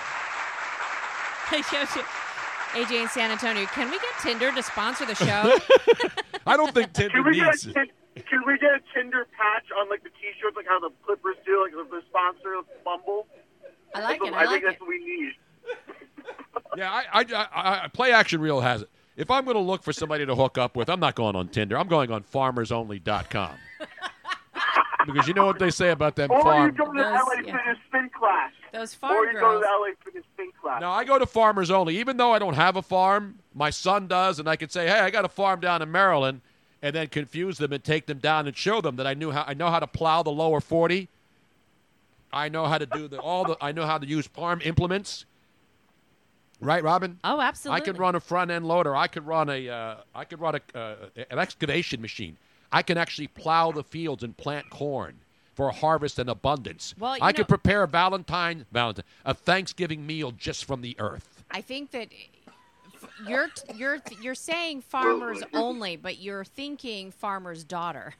AJ 2.73 3.01
in 3.03 3.07
San 3.09 3.31
Antonio, 3.31 3.65
can 3.67 3.89
we 3.89 3.97
get 3.97 4.09
Tinder 4.21 4.51
to 4.51 4.61
sponsor 4.63 5.05
the 5.05 5.15
show? 5.15 5.57
I 6.47 6.55
don't 6.57 6.73
think 6.73 6.93
Tinder 6.93 7.13
Can 7.13 7.25
we 7.25 7.35
get 7.35 7.45
needs 7.47 7.67
a 7.67 7.69
it. 7.71 7.89
can 8.27 8.41
we 8.45 8.57
get 8.57 8.71
a 8.71 8.79
Tinder 8.93 9.25
patch 9.37 9.65
on 9.79 9.89
like 9.89 10.03
the 10.03 10.09
T-shirts, 10.09 10.55
like 10.55 10.67
how 10.67 10.79
the 10.79 10.89
Clippers 11.05 11.35
do, 11.45 11.61
like 11.63 11.71
the, 11.73 11.95
the 11.95 12.01
sponsor 12.09 12.55
of 12.55 12.65
Bumble? 12.83 13.27
I 13.95 14.01
like 14.01 14.19
That's 14.19 14.29
it. 14.29 14.31
what- 14.31 14.33
I 14.33 14.41
I 14.41 14.45
like 14.45 14.49
think 14.49 14.63
it. 14.63 14.67
that's 14.67 14.79
what 14.81 14.89
we 14.89 14.99
need. 14.99 15.31
Yeah, 16.77 16.91
I, 16.91 17.03
I, 17.21 17.25
I, 17.53 17.83
I 17.85 17.87
play 17.87 18.11
action 18.11 18.41
reel 18.41 18.61
has 18.61 18.83
it. 18.83 18.89
If 19.17 19.31
I'm 19.31 19.43
going 19.43 19.55
to 19.55 19.61
look 19.61 19.81
for 19.83 19.91
somebody 19.91 20.25
to 20.25 20.35
hook 20.35 20.57
up 20.57 20.75
with, 20.75 20.87
I'm 20.87 20.99
not 20.99 21.15
going 21.15 21.35
on 21.35 21.47
Tinder. 21.49 21.77
I'm 21.77 21.87
going 21.87 22.11
on 22.11 22.23
farmersonly.com. 22.23 23.51
because 25.11 25.27
you 25.27 25.33
know 25.33 25.45
what 25.45 25.59
they 25.59 25.69
say 25.69 25.89
about 25.91 26.15
them 26.15 26.31
Or 26.31 26.37
you 26.65 26.71
go 26.71 26.85
to 26.85 26.91
the 26.91 27.03
LA 27.03 27.35
Fitness 27.37 27.77
Spin 27.87 28.09
class. 28.17 28.51
Those 28.73 28.93
Or 28.95 28.97
farm 28.97 29.27
you 29.27 29.33
go 29.33 29.39
to 29.39 29.39
girls. 29.39 29.61
the 29.61 29.67
LA 29.67 29.87
Fitness 30.03 30.23
Spin 30.33 30.51
class. 30.61 30.81
No, 30.81 30.91
I 30.91 31.03
go 31.03 31.17
to 31.19 31.25
farmers 31.25 31.71
only. 31.71 31.97
Even 31.97 32.17
though 32.17 32.31
I 32.31 32.39
don't 32.39 32.53
have 32.55 32.75
a 32.75 32.81
farm, 32.81 33.39
my 33.53 33.69
son 33.69 34.07
does, 34.07 34.39
and 34.39 34.47
I 34.47 34.55
can 34.55 34.69
say, 34.69 34.87
"Hey, 34.87 34.99
I 34.99 35.09
got 35.09 35.25
a 35.25 35.29
farm 35.29 35.59
down 35.59 35.81
in 35.81 35.91
Maryland," 35.91 36.41
and 36.81 36.95
then 36.95 37.07
confuse 37.07 37.57
them 37.57 37.73
and 37.73 37.83
take 37.83 38.05
them 38.05 38.19
down 38.19 38.47
and 38.47 38.55
show 38.55 38.79
them 38.81 38.95
that 38.97 39.07
I 39.07 39.13
knew 39.13 39.31
how 39.31 39.43
I 39.47 39.53
know 39.53 39.69
how 39.69 39.79
to 39.79 39.87
plow 39.87 40.23
the 40.23 40.31
lower 40.31 40.61
forty. 40.61 41.09
I 42.31 42.47
know 42.49 42.65
how 42.67 42.77
to 42.77 42.85
do 42.85 43.07
the 43.07 43.19
all 43.19 43.43
the 43.43 43.57
I 43.59 43.71
know 43.71 43.85
how 43.85 43.97
to 43.97 44.05
use 44.07 44.27
farm 44.27 44.61
implements. 44.63 45.25
Right, 46.61 46.83
Robin? 46.83 47.19
Oh, 47.23 47.39
absolutely. 47.39 47.81
I 47.81 47.85
could 47.85 47.97
run 47.97 48.15
a 48.15 48.19
front 48.19 48.51
end 48.51 48.67
loader. 48.67 48.93
I 48.95 49.07
could 49.07 49.25
run 49.25 49.49
a 49.49 49.69
uh, 49.69 49.95
I 50.13 50.25
could 50.25 50.39
run 50.41 50.55
a 50.55 50.77
uh, 50.77 50.95
an 51.31 51.39
excavation 51.39 52.01
machine. 52.01 52.37
I 52.71 52.81
can 52.83 52.97
actually 52.97 53.27
plow 53.27 53.71
the 53.71 53.83
fields 53.83 54.23
and 54.23 54.35
plant 54.35 54.69
corn 54.69 55.19
for 55.55 55.69
a 55.69 55.73
harvest 55.73 56.19
and 56.19 56.29
abundance. 56.29 56.95
Well, 56.97 57.17
I 57.19 57.31
know- 57.31 57.37
could 57.37 57.47
prepare 57.47 57.83
a 57.83 57.87
Valentine 57.87 58.65
Valentine 58.71 59.05
a 59.25 59.33
Thanksgiving 59.33 60.05
meal 60.05 60.31
just 60.31 60.65
from 60.65 60.81
the 60.81 60.95
earth. 60.99 61.43
I 61.51 61.61
think 61.61 61.91
that 61.91 62.09
you're 63.27 63.49
you're 63.75 63.99
you're 64.21 64.35
saying 64.35 64.81
farmers 64.81 65.41
only, 65.53 65.95
but 65.97 66.19
you're 66.19 66.45
thinking 66.45 67.11
farmer's 67.11 67.63
daughter. 67.63 68.13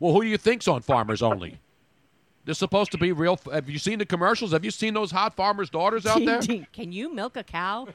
Well, 0.00 0.12
who 0.12 0.22
do 0.22 0.28
you 0.28 0.36
think's 0.38 0.68
on 0.68 0.82
Farmers 0.82 1.22
Only? 1.22 1.58
They're 2.44 2.54
supposed 2.54 2.92
to 2.92 2.98
be 2.98 3.12
real. 3.12 3.38
Have 3.52 3.68
you 3.68 3.78
seen 3.78 3.98
the 3.98 4.06
commercials? 4.06 4.52
Have 4.52 4.64
you 4.64 4.70
seen 4.70 4.94
those 4.94 5.10
hot 5.10 5.34
farmers' 5.34 5.68
daughters 5.68 6.06
out 6.06 6.24
there? 6.24 6.40
Can 6.72 6.92
you 6.92 7.12
milk 7.12 7.36
a 7.36 7.42
cow? 7.42 7.88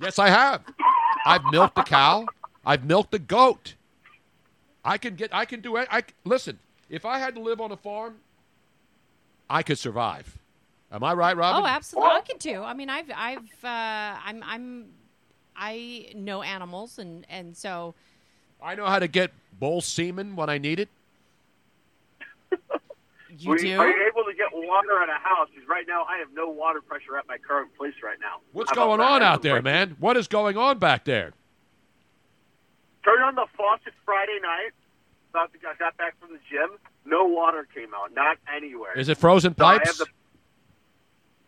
Yes, 0.00 0.18
I 0.18 0.30
have. 0.30 0.62
I've 1.26 1.44
milked 1.52 1.78
a 1.78 1.84
cow. 1.84 2.26
I've 2.64 2.84
milked 2.84 3.14
a 3.14 3.18
goat. 3.18 3.74
I 4.84 4.98
can 4.98 5.14
get. 5.14 5.34
I 5.34 5.44
can 5.44 5.60
do 5.60 5.76
it. 5.76 5.88
I 5.90 6.02
listen. 6.24 6.58
If 6.88 7.04
I 7.04 7.18
had 7.18 7.34
to 7.34 7.40
live 7.40 7.60
on 7.60 7.70
a 7.70 7.76
farm, 7.76 8.16
I 9.48 9.62
could 9.62 9.78
survive. 9.78 10.38
Am 10.92 11.04
I 11.04 11.14
right, 11.14 11.36
Robin? 11.36 11.62
Oh, 11.62 11.66
absolutely. 11.66 12.10
I 12.10 12.20
could 12.22 12.40
too. 12.40 12.62
I 12.62 12.74
mean, 12.74 12.90
I've 12.90 13.10
I've 13.14 13.64
uh, 13.64 14.18
I'm 14.24 14.42
I'm 14.44 14.86
I 15.56 16.12
know 16.14 16.42
animals, 16.42 16.98
and 16.98 17.26
and 17.28 17.56
so 17.56 17.94
I 18.62 18.74
know 18.74 18.86
how 18.86 18.98
to 18.98 19.08
get 19.08 19.32
bull 19.58 19.80
semen 19.80 20.34
when 20.34 20.48
I 20.48 20.58
need 20.58 20.80
it. 20.80 20.88
you 23.38 23.50
Were 23.50 23.58
do. 23.58 23.78
Are 23.78 23.88
you 23.88 24.08
able 24.08 24.24
to 24.24 24.34
get 24.36 24.48
water 24.52 25.02
at 25.02 25.08
a 25.08 25.20
house? 25.22 25.48
Because 25.54 25.68
right 25.68 25.84
now 25.86 26.04
I 26.08 26.18
have 26.18 26.28
no 26.34 26.48
water 26.48 26.80
pressure 26.80 27.16
at 27.16 27.28
my 27.28 27.38
current 27.38 27.76
place 27.76 27.94
right 28.02 28.18
now. 28.20 28.40
What's 28.52 28.72
going 28.72 29.00
on 29.00 29.22
out 29.22 29.42
there, 29.42 29.62
man? 29.62 29.96
What 30.00 30.16
is 30.16 30.26
going 30.26 30.56
on 30.56 30.78
back 30.78 31.04
there? 31.04 31.32
Turned 33.04 33.22
on 33.22 33.34
the 33.34 33.46
faucet 33.56 33.94
Friday 34.04 34.38
night. 34.42 34.72
About 35.30 35.50
I 35.54 35.74
got 35.78 35.96
back 35.96 36.18
from 36.20 36.30
the 36.32 36.40
gym. 36.50 36.76
No 37.04 37.24
water 37.24 37.66
came 37.72 37.94
out. 37.94 38.12
Not 38.14 38.38
anywhere. 38.54 38.98
Is 38.98 39.08
it 39.08 39.16
frozen 39.16 39.54
So 39.56 39.64
I 39.64 39.74
have 39.74 39.82
pipes? 39.82 39.98
the 39.98 40.06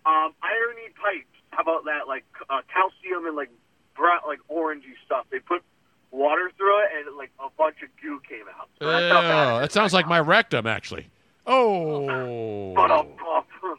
um, 0.07 0.35
irony 0.43 0.89
pipes. 0.95 1.27
How 1.51 1.62
about 1.62 1.85
that? 1.85 2.07
Like 2.09 2.24
uh, 2.49 2.61
calcium 2.73 3.27
and 3.27 3.37
like 3.37 3.51
brown, 3.97 4.20
like 4.27 4.39
orangey 4.51 4.95
stuff. 5.05 5.27
They 5.31 5.41
put 5.41 5.62
water 6.11 6.51
through 6.57 6.79
it, 6.85 6.89
and 7.07 7.16
like 7.16 7.31
a 7.41 7.49
bunch 7.59 7.77
of 7.83 7.89
goo 8.01 8.20
came 8.29 8.47
out. 8.59 8.69
So 8.79 8.87
that's 8.87 9.12
how 9.12 9.20
bad 9.20 9.51
Ew, 9.51 9.57
it 9.59 9.61
that 9.62 9.73
sounds 9.73 9.93
like 9.93 10.07
my 10.07 10.20
rectum, 10.20 10.66
actually. 10.66 11.09
Oh. 11.47 12.73
But 12.74 12.91
um, 12.91 13.09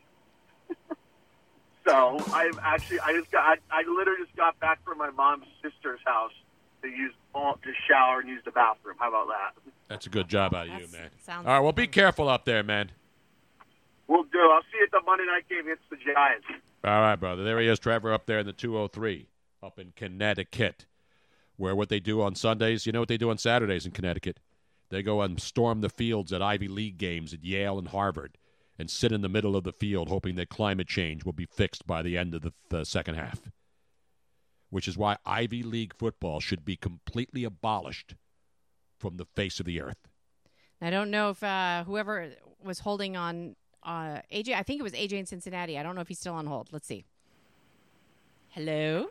so 1.87 2.19
I've 2.33 2.59
actually 2.61 2.99
I 2.99 3.13
just 3.13 3.31
got 3.31 3.43
I, 3.71 3.79
I 3.79 3.83
literally 3.87 4.23
just 4.23 4.35
got 4.35 4.59
back 4.59 4.83
from 4.83 4.97
my 4.97 5.09
mom's 5.11 5.45
sister's 5.61 5.99
house 6.05 6.33
to 6.83 6.89
use 6.89 7.13
all 7.33 7.55
to 7.63 7.71
shower 7.89 8.19
and 8.19 8.29
use 8.29 8.41
the 8.45 8.51
bathroom. 8.51 8.95
How 8.99 9.09
about 9.09 9.27
that? 9.27 9.71
That's 9.89 10.05
a 10.05 10.09
good 10.09 10.27
job 10.27 10.53
out 10.53 10.67
of 10.67 10.73
you, 10.73 10.87
man. 10.91 11.09
sounds 11.25 11.47
All 11.47 11.53
right, 11.53 11.59
well, 11.59 11.71
be 11.71 11.87
careful 11.87 12.29
up 12.29 12.45
there, 12.45 12.63
man. 12.63 12.91
We'll 14.07 14.23
do. 14.23 14.39
I'll 14.39 14.61
see 14.71 14.77
you 14.79 14.85
at 14.85 14.91
the 14.91 15.01
Monday 15.05 15.25
night 15.25 15.47
game 15.49 15.61
against 15.61 15.89
the 15.89 15.95
Giants. 15.97 16.45
All 16.83 17.01
right, 17.01 17.15
brother. 17.15 17.43
There 17.43 17.59
he 17.59 17.67
is, 17.67 17.79
Trevor, 17.79 18.13
up 18.13 18.25
there 18.25 18.39
in 18.39 18.45
the 18.45 18.53
203, 18.53 19.27
up 19.61 19.79
in 19.79 19.93
Connecticut, 19.95 20.85
where 21.57 21.75
what 21.75 21.89
they 21.89 21.99
do 21.99 22.21
on 22.21 22.35
Sundays, 22.35 22.85
you 22.85 22.91
know 22.91 22.99
what 22.99 23.07
they 23.07 23.17
do 23.17 23.29
on 23.29 23.37
Saturdays 23.37 23.85
in 23.85 23.91
Connecticut? 23.91 24.39
They 24.89 25.01
go 25.01 25.21
and 25.21 25.41
storm 25.41 25.81
the 25.81 25.89
fields 25.89 26.33
at 26.33 26.41
Ivy 26.41 26.67
League 26.67 26.97
games 26.97 27.33
at 27.33 27.43
Yale 27.43 27.79
and 27.79 27.87
Harvard 27.87 28.37
and 28.77 28.89
sit 28.89 29.11
in 29.11 29.21
the 29.21 29.29
middle 29.29 29.55
of 29.55 29.63
the 29.63 29.71
field 29.71 30.09
hoping 30.09 30.35
that 30.35 30.49
climate 30.49 30.87
change 30.87 31.23
will 31.23 31.33
be 31.33 31.45
fixed 31.45 31.87
by 31.87 32.01
the 32.01 32.17
end 32.17 32.35
of 32.35 32.41
the, 32.41 32.53
the 32.69 32.83
second 32.83 33.15
half. 33.15 33.39
Which 34.73 34.87
is 34.87 34.97
why 34.97 35.17
Ivy 35.23 35.61
League 35.61 35.93
football 35.95 36.39
should 36.39 36.65
be 36.65 36.75
completely 36.75 37.43
abolished 37.43 38.15
from 38.97 39.17
the 39.17 39.25
face 39.25 39.59
of 39.59 39.67
the 39.67 39.79
earth. 39.79 40.07
I 40.81 40.89
don't 40.89 41.11
know 41.11 41.29
if 41.29 41.43
uh, 41.43 41.83
whoever 41.83 42.31
was 42.63 42.79
holding 42.79 43.15
on 43.15 43.55
uh, 43.83 44.21
AJ. 44.33 44.55
I 44.55 44.63
think 44.63 44.79
it 44.79 44.83
was 44.83 44.93
AJ 44.93 45.13
in 45.13 45.25
Cincinnati. 45.27 45.77
I 45.77 45.83
don't 45.83 45.93
know 45.93 46.01
if 46.01 46.07
he's 46.07 46.17
still 46.17 46.33
on 46.33 46.47
hold. 46.47 46.69
Let's 46.71 46.87
see. 46.87 47.05
Hello. 48.49 49.09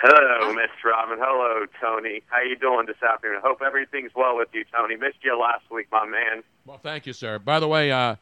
Hello, 0.00 0.54
Miss 0.54 0.70
Robin. 0.82 1.18
Hello, 1.20 1.66
Tony. 1.78 2.22
How 2.28 2.40
you 2.40 2.56
doing 2.56 2.86
this 2.86 2.96
afternoon? 3.02 3.40
I 3.44 3.46
hope 3.46 3.60
everything's 3.60 4.12
well 4.16 4.38
with 4.38 4.48
you, 4.54 4.64
Tony. 4.74 4.96
Missed 4.96 5.18
you 5.22 5.38
last 5.38 5.70
week, 5.70 5.88
my 5.92 6.06
man. 6.06 6.42
Well, 6.64 6.78
thank 6.82 7.04
you, 7.04 7.12
sir. 7.12 7.38
By 7.38 7.60
the 7.60 7.68
way, 7.68 7.92
uh, 7.92 8.16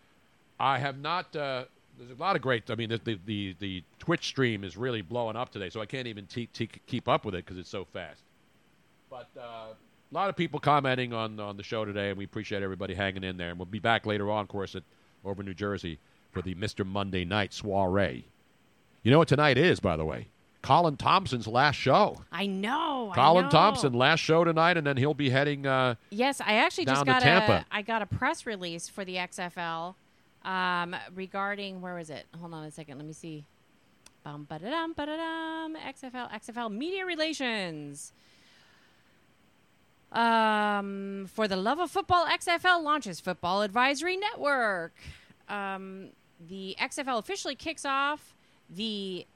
I 0.59 0.78
have 0.78 0.98
not. 0.98 1.36
There's 2.01 2.18
a 2.18 2.20
lot 2.22 2.35
of 2.35 2.40
great. 2.43 2.70
I 2.70 2.74
mean, 2.77 2.89
the, 2.89 2.98
the 3.05 3.18
the 3.27 3.56
the 3.59 3.85
Twitch 3.98 4.24
stream 4.27 4.64
is 4.64 4.77
really 4.77 5.02
blowing 5.02 5.36
up 5.36 5.51
today, 5.51 5.68
so 5.68 5.81
I 5.82 5.86
can't 5.86 6.06
even 6.06 6.27
te- 6.27 6.47
te- 6.47 6.70
keep 6.86 7.09
up 7.09 7.27
with 7.27 7.35
it 7.35 7.44
because 7.44 7.59
it's 7.59 7.68
so 7.68 7.85
fast. 7.85 8.22
But 9.10 9.28
uh, 9.39 9.40
a 9.43 9.74
lot 10.14 10.31
of 10.31 10.36
people 10.36 10.60
commenting 10.60 11.12
on 11.12 11.39
on 11.39 11.56
the 11.59 11.62
show 11.62 11.85
today, 11.85 12.09
and 12.09 12.16
we 12.16 12.24
appreciate 12.24 12.62
everybody 12.62 12.94
hanging 12.94 13.22
in 13.22 13.36
there. 13.36 13.51
And 13.51 13.59
we'll 13.59 13.66
be 13.66 13.81
back 13.81 14.06
later 14.06 14.31
on, 14.31 14.43
of 14.43 14.48
course, 14.48 14.74
at 14.74 14.82
over 15.27 15.43
in 15.43 15.47
New 15.47 15.55
Jersey 15.55 15.98
for 16.32 16.40
the 16.40 16.55
Mister 16.55 16.85
Monday 16.85 17.24
Night 17.27 17.52
soiree. 17.52 18.24
You 19.02 19.10
know 19.10 19.18
what 19.18 19.28
tonight 19.28 19.59
is, 19.59 19.78
by 19.78 19.97
the 19.97 20.05
way? 20.05 20.28
Colin 20.62 20.97
Thompson's 20.97 21.47
last 21.47 21.77
show. 21.77 22.22
I 22.31 22.47
know. 22.47 23.10
I 23.12 23.14
Colin 23.14 23.44
know. 23.47 23.51
Thompson 23.51 23.93
last 23.94 24.20
show 24.20 24.44
tonight, 24.44 24.77
and 24.77 24.86
then 24.86 24.97
he'll 24.98 25.14
be 25.14 25.31
heading. 25.31 25.66
Uh, 25.66 25.94
Yes, 26.10 26.40
I 26.40 26.55
actually 26.55 26.85
just 26.86 27.05
got 27.06 27.22
Tampa. 27.22 27.64
a 27.70 27.74
I 27.74 27.82
got 27.82 28.02
a 28.02 28.06
press 28.06 28.44
release 28.47 28.89
for 28.89 29.05
the 29.05 29.16
XFL 29.16 29.94
Um, 30.44 30.96
regarding 31.14 31.80
where 31.80 31.94
was 31.94 32.10
it? 32.10 32.26
Hold 32.38 32.54
on 32.54 32.64
a 32.64 32.70
second. 32.70 32.98
Let 32.98 33.06
me 33.06 33.12
see. 33.12 33.44
Bum 34.24 34.46
ba-da-dum, 34.48 34.92
ba-da-dum, 34.92 35.76
XFL, 35.76 36.30
XFL 36.30 36.70
Media 36.70 37.06
Relations. 37.06 38.12
Um, 40.12 41.28
for 41.32 41.48
the 41.48 41.56
love 41.56 41.78
of 41.78 41.90
football, 41.90 42.26
XFL 42.26 42.82
launches 42.82 43.20
Football 43.20 43.62
Advisory 43.62 44.16
Network. 44.16 44.92
Um, 45.48 46.10
the 46.48 46.76
XFL 46.78 47.18
officially 47.18 47.54
kicks 47.54 47.84
off 47.84 48.34
the 48.68 49.26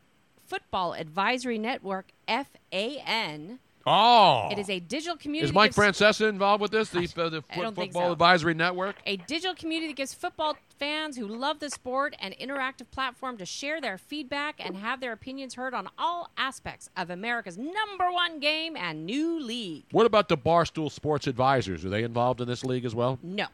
Football 0.46 0.94
Advisory 0.94 1.58
Network 1.58 2.08
(FAN). 2.26 3.58
Oh. 3.86 4.48
It 4.50 4.58
is 4.58 4.70
a 4.70 4.80
digital 4.80 5.16
community. 5.16 5.48
Is 5.48 5.54
Mike 5.54 5.74
gives- 5.74 5.98
Francesa 6.00 6.28
involved 6.28 6.62
with 6.62 6.70
this? 6.70 6.88
The, 6.88 7.00
uh, 7.16 7.28
the 7.28 7.42
Football 7.42 8.08
so. 8.08 8.12
Advisory 8.12 8.54
Network? 8.54 8.96
A 9.04 9.16
digital 9.16 9.54
community 9.54 9.88
that 9.88 9.96
gives 9.96 10.14
football 10.14 10.56
fans 10.78 11.16
who 11.16 11.26
love 11.26 11.60
the 11.60 11.70
sport 11.70 12.16
an 12.18 12.34
interactive 12.40 12.90
platform 12.90 13.36
to 13.36 13.44
share 13.46 13.80
their 13.80 13.98
feedback 13.98 14.56
and 14.58 14.76
have 14.76 15.00
their 15.00 15.12
opinions 15.12 15.54
heard 15.54 15.74
on 15.74 15.88
all 15.98 16.30
aspects 16.36 16.88
of 16.96 17.10
America's 17.10 17.58
number 17.58 18.10
one 18.10 18.40
game 18.40 18.76
and 18.76 19.04
new 19.04 19.38
league. 19.38 19.84
What 19.90 20.06
about 20.06 20.28
the 20.28 20.38
Barstool 20.38 20.90
Sports 20.90 21.26
Advisors? 21.26 21.84
Are 21.84 21.90
they 21.90 22.04
involved 22.04 22.40
in 22.40 22.48
this 22.48 22.64
league 22.64 22.84
as 22.84 22.94
well? 22.94 23.18
No. 23.22 23.46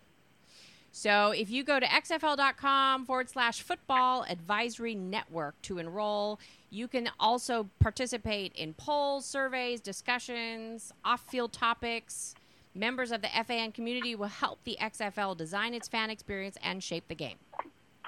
So 0.93 1.31
if 1.31 1.51
you 1.51 1.63
go 1.63 1.79
to 1.79 1.87
xfl.com 1.87 3.07
forward 3.07 3.31
slash 3.31 3.63
football 3.63 4.25
advisory 4.29 4.95
network 4.95 5.61
to 5.63 5.79
enroll, 5.79 6.41
you 6.71 6.87
can 6.89 7.11
also 7.19 7.69
participate 7.81 8.53
in 8.55 8.75
polls, 8.75 9.27
surveys, 9.27 9.81
discussions, 9.81 10.93
off 11.05 11.21
field 11.29 11.53
topics. 11.53 12.35
Members 12.75 13.11
of 13.11 13.23
the 13.23 13.29
FAN 13.47 13.73
community 13.73 14.15
will 14.15 14.29
help 14.29 14.61
the 14.63 14.79
XFL 14.81 15.37
design 15.37 15.75
its 15.75 15.89
fan 15.89 16.11
experience 16.11 16.57
and 16.63 16.83
shape 16.83 17.09
the 17.09 17.15
game. 17.15 17.37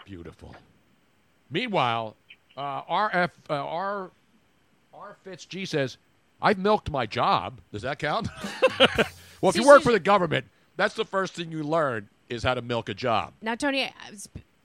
Beautiful. 0.04 0.54
Meanwhile, 1.50 2.16
uh, 2.56 2.82
RF, 2.82 3.30
uh, 3.50 3.54
R, 3.54 4.10
R 4.94 5.16
Fitz 5.24 5.44
G 5.44 5.64
says, 5.64 5.98
I've 6.40 6.58
milked 6.58 6.90
my 6.90 7.06
job. 7.06 7.60
Does 7.72 7.82
that 7.82 7.98
count? 7.98 8.28
well, 9.40 9.50
if 9.50 9.56
you 9.56 9.66
work 9.66 9.82
for 9.82 9.92
the 9.92 10.00
government, 10.00 10.46
that's 10.76 10.94
the 10.94 11.04
first 11.04 11.34
thing 11.34 11.50
you 11.50 11.62
learn 11.62 12.08
is 12.28 12.42
how 12.42 12.54
to 12.54 12.62
milk 12.62 12.88
a 12.88 12.94
job. 12.94 13.32
Now, 13.42 13.54
Tony, 13.54 13.84
uh, 13.84 13.90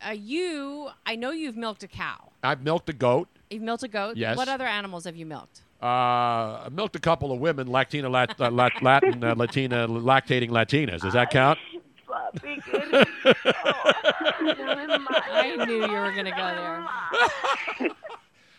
uh, 0.07 0.11
you, 0.11 0.89
I 1.05 1.15
know 1.15 1.31
you've 1.31 1.57
milked 1.57 1.83
a 1.83 1.87
cow. 1.87 2.31
I've 2.43 2.63
milked 2.63 2.89
a 2.89 2.93
goat. 2.93 3.27
You've 3.49 3.63
milked 3.63 3.83
a 3.83 3.87
goat. 3.87 4.17
Yes. 4.17 4.35
What 4.37 4.47
other 4.49 4.65
animals 4.65 5.05
have 5.05 5.15
you 5.15 5.25
milked? 5.25 5.61
Uh, 5.81 5.85
I 5.85 6.67
milked 6.71 6.95
a 6.95 6.99
couple 6.99 7.31
of 7.31 7.39
women, 7.39 7.67
Latina, 7.71 8.09
lat, 8.09 8.39
uh, 8.39 8.49
lat, 8.49 8.81
Latin, 8.81 9.23
uh, 9.23 9.35
Latina, 9.35 9.87
lactating 9.87 10.49
Latinas. 10.49 11.01
Does 11.01 11.13
that 11.13 11.29
count? 11.29 11.59
I 15.29 15.65
knew 15.67 15.85
you 15.85 15.91
were 15.91 16.11
going 16.11 16.25
to 16.25 16.31
go 16.31 16.37
there. 16.37 17.89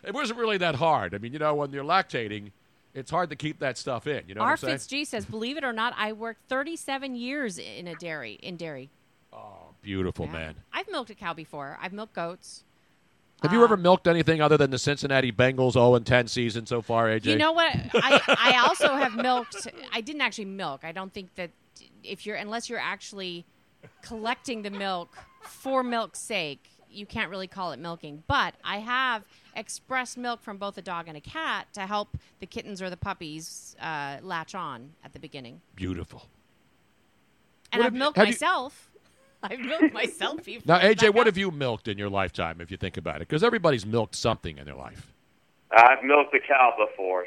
It 0.05 0.15
wasn't 0.15 0.39
really 0.39 0.56
that 0.59 0.77
hard. 0.77 1.15
I 1.15 1.19
mean, 1.19 1.35
you 1.35 1.39
know, 1.39 1.55
when 1.55 1.70
you're 1.70 1.85
lactating, 1.85 2.52
it's 2.94 3.10
hard 3.10 3.28
to 3.28 3.36
keep 3.36 3.59
that 3.59 3.77
stuff 3.77 4.06
in. 4.06 4.24
You 4.27 4.35
know 4.35 4.40
what 4.40 4.47
R. 4.47 4.52
I'm 4.52 4.56
saying? 4.56 4.74
Fitz 4.74 4.86
G 4.86 5.05
says, 5.05 5.27
believe 5.27 5.59
it 5.59 5.65
or 5.65 5.73
not, 5.73 5.93
I 5.98 6.12
worked 6.12 6.48
37 6.48 7.15
years 7.15 7.59
in 7.59 7.86
a 7.86 7.94
dairy, 7.94 8.39
in 8.43 8.56
dairy. 8.56 8.89
Oh, 9.35 9.74
beautiful, 9.82 10.27
man. 10.27 10.55
I've 10.73 10.90
milked 10.90 11.10
a 11.10 11.15
cow 11.15 11.35
before. 11.35 11.78
I've 11.82 11.93
milked 11.93 12.15
goats. 12.15 12.65
Have 13.43 13.52
you 13.52 13.62
ever 13.62 13.77
milked 13.77 14.09
anything 14.09 14.40
other 14.40 14.56
than 14.56 14.70
the 14.70 14.78
Cincinnati 14.78 15.31
Bengals 15.31 15.73
0 15.74 15.94
and 15.94 16.05
10 16.05 16.27
season 16.27 16.66
so 16.66 16.82
far, 16.82 17.06
AJ? 17.06 17.27
You 17.27 17.36
know 17.36 17.52
what? 17.52 17.73
I, 17.94 18.20
I 18.27 18.65
also 18.69 18.94
have 18.94 19.15
milked. 19.15 19.69
I 19.93 20.01
didn't 20.01 20.23
actually 20.23 20.47
milk. 20.47 20.81
I 20.82 20.90
don't 20.93 21.12
think 21.12 21.35
that 21.36 21.51
if 22.02 22.27
you're 22.27 22.36
unless 22.36 22.69
you're 22.69 22.81
actually 22.81 23.47
collecting 24.02 24.62
the 24.62 24.70
milk 24.70 25.16
for 25.43 25.85
milk's 25.85 26.19
sake, 26.19 26.69
you 26.90 27.06
can't 27.06 27.31
really 27.31 27.47
call 27.47 27.70
it 27.70 27.78
milking. 27.78 28.24
But 28.27 28.55
I 28.65 28.78
have 28.78 29.23
expressed 29.55 30.19
milk 30.19 30.43
from 30.43 30.56
both 30.56 30.77
a 30.77 30.82
dog 30.82 31.06
and 31.06 31.16
a 31.16 31.20
cat 31.20 31.69
to 31.74 31.82
help 31.82 32.16
the 32.40 32.47
kittens 32.47 32.82
or 32.82 32.90
the 32.90 32.97
puppies 32.97 33.77
uh, 33.81 34.16
latch 34.20 34.56
on 34.56 34.90
at 35.05 35.12
the 35.12 35.20
beginning. 35.20 35.60
Beautiful. 35.77 36.24
And 37.70 37.81
What 37.81 37.86
I've 37.86 37.93
have 37.93 37.98
milked 37.98 38.16
have 38.16 38.27
you- 38.27 38.32
myself. 38.32 38.90
I've 39.43 39.60
milked 39.60 39.93
myself 39.93 40.44
before. 40.44 40.62
Now, 40.66 40.81
AJ, 40.81 41.15
what 41.15 41.23
uh, 41.23 41.24
have 41.27 41.39
you 41.39 41.51
milked 41.51 41.89
in 41.89 41.97
your 41.98 42.09
lifetime, 42.10 42.60
if 42.60 42.70
you 42.70 42.77
think 42.77 42.97
about 42.97 43.16
it? 43.16 43.28
Because 43.28 43.44
everybody's 43.44 43.86
milked 43.86 44.15
something 44.16 44.59
in 44.59 44.65
their 44.65 44.74
life. 44.74 45.12
I've 45.70 46.02
milked 46.02 46.35
a 46.35 46.40
cow 46.40 46.74
before. 46.78 47.27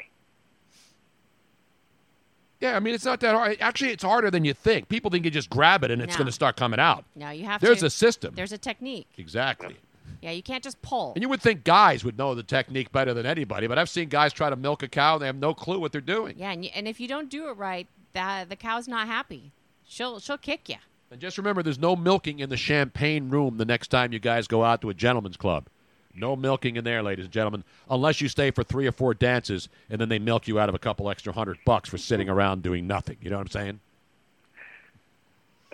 Yeah, 2.60 2.76
I 2.76 2.80
mean, 2.80 2.94
it's 2.94 3.04
not 3.04 3.18
that 3.20 3.34
hard. 3.34 3.56
Actually, 3.60 3.90
it's 3.90 4.04
harder 4.04 4.30
than 4.30 4.44
you 4.44 4.54
think. 4.54 4.88
People 4.88 5.10
think 5.10 5.24
you 5.24 5.30
just 5.32 5.50
grab 5.50 5.82
it 5.82 5.90
and 5.90 6.00
it's 6.00 6.12
No. 6.14 6.18
going 6.18 6.26
to 6.26 6.32
start 6.32 6.56
coming 6.56 6.78
out. 6.78 7.04
No, 7.16 7.30
you 7.30 7.44
have 7.44 7.60
There's 7.60 7.80
to. 7.80 7.86
a 7.86 7.90
system. 7.90 8.34
There's 8.36 8.52
a 8.52 8.58
technique. 8.58 9.08
Exactly. 9.18 9.76
Yeah, 10.20 10.30
you 10.30 10.42
can't 10.44 10.62
just 10.62 10.80
pull. 10.82 11.12
And 11.16 11.22
you 11.22 11.28
would 11.28 11.42
think 11.42 11.64
guys 11.64 12.04
would 12.04 12.16
know 12.16 12.36
the 12.36 12.44
technique 12.44 12.92
better 12.92 13.12
than 13.12 13.26
anybody, 13.26 13.66
but 13.66 13.78
I've 13.78 13.88
seen 13.90 14.08
guys 14.08 14.32
try 14.32 14.48
to 14.50 14.54
milk 14.54 14.84
a 14.84 14.88
cow 14.88 15.14
and 15.14 15.22
they 15.22 15.26
have 15.26 15.34
no 15.36 15.52
clue 15.54 15.80
what 15.80 15.90
they're 15.90 16.00
doing. 16.00 16.36
Yeah, 16.38 16.52
and, 16.52 16.64
you, 16.64 16.70
and 16.74 16.86
if 16.86 17.00
you 17.00 17.08
don't 17.08 17.28
do 17.28 17.48
it 17.48 17.56
right, 17.56 17.88
the 18.12 18.46
the 18.48 18.54
cow's 18.54 18.86
not 18.86 19.08
happy. 19.08 19.50
She'll 19.84 20.20
she'll 20.20 20.38
kick 20.38 20.68
you. 20.68 20.76
And 21.12 21.20
just 21.20 21.36
remember, 21.36 21.62
there's 21.62 21.78
no 21.78 21.94
milking 21.94 22.38
in 22.38 22.48
the 22.48 22.56
champagne 22.56 23.28
room 23.28 23.58
the 23.58 23.66
next 23.66 23.88
time 23.88 24.14
you 24.14 24.18
guys 24.18 24.48
go 24.48 24.64
out 24.64 24.80
to 24.80 24.88
a 24.88 24.94
gentleman's 24.94 25.36
club. 25.36 25.66
No 26.14 26.34
milking 26.36 26.76
in 26.76 26.84
there, 26.84 27.02
ladies 27.02 27.26
and 27.26 27.32
gentlemen, 27.32 27.64
unless 27.90 28.22
you 28.22 28.28
stay 28.28 28.50
for 28.50 28.64
three 28.64 28.86
or 28.86 28.92
four 28.92 29.12
dances 29.12 29.68
and 29.90 30.00
then 30.00 30.08
they 30.08 30.18
milk 30.18 30.48
you 30.48 30.58
out 30.58 30.70
of 30.70 30.74
a 30.74 30.78
couple 30.78 31.10
extra 31.10 31.34
hundred 31.34 31.58
bucks 31.66 31.90
for 31.90 31.98
sitting 31.98 32.30
around 32.30 32.62
doing 32.62 32.86
nothing. 32.86 33.18
You 33.20 33.28
know 33.28 33.36
what 33.36 33.42
I'm 33.42 33.50
saying? 33.50 33.80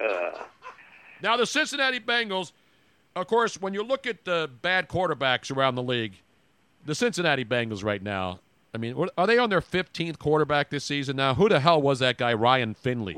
Uh, 0.02 0.42
Now, 1.22 1.36
the 1.36 1.46
Cincinnati 1.46 2.00
Bengals, 2.00 2.50
of 3.14 3.28
course, 3.28 3.60
when 3.60 3.74
you 3.74 3.84
look 3.84 4.08
at 4.08 4.24
the 4.24 4.50
bad 4.62 4.88
quarterbacks 4.88 5.56
around 5.56 5.76
the 5.76 5.84
league, 5.84 6.14
the 6.84 6.96
Cincinnati 6.96 7.44
Bengals 7.44 7.84
right 7.84 8.02
now, 8.02 8.40
I 8.74 8.78
mean, 8.78 9.08
are 9.16 9.26
they 9.26 9.38
on 9.38 9.50
their 9.50 9.60
15th 9.60 10.18
quarterback 10.18 10.70
this 10.70 10.84
season 10.84 11.14
now? 11.14 11.34
Who 11.34 11.48
the 11.48 11.60
hell 11.60 11.80
was 11.80 12.00
that 12.00 12.18
guy, 12.18 12.34
Ryan 12.34 12.74
Finley? 12.74 13.14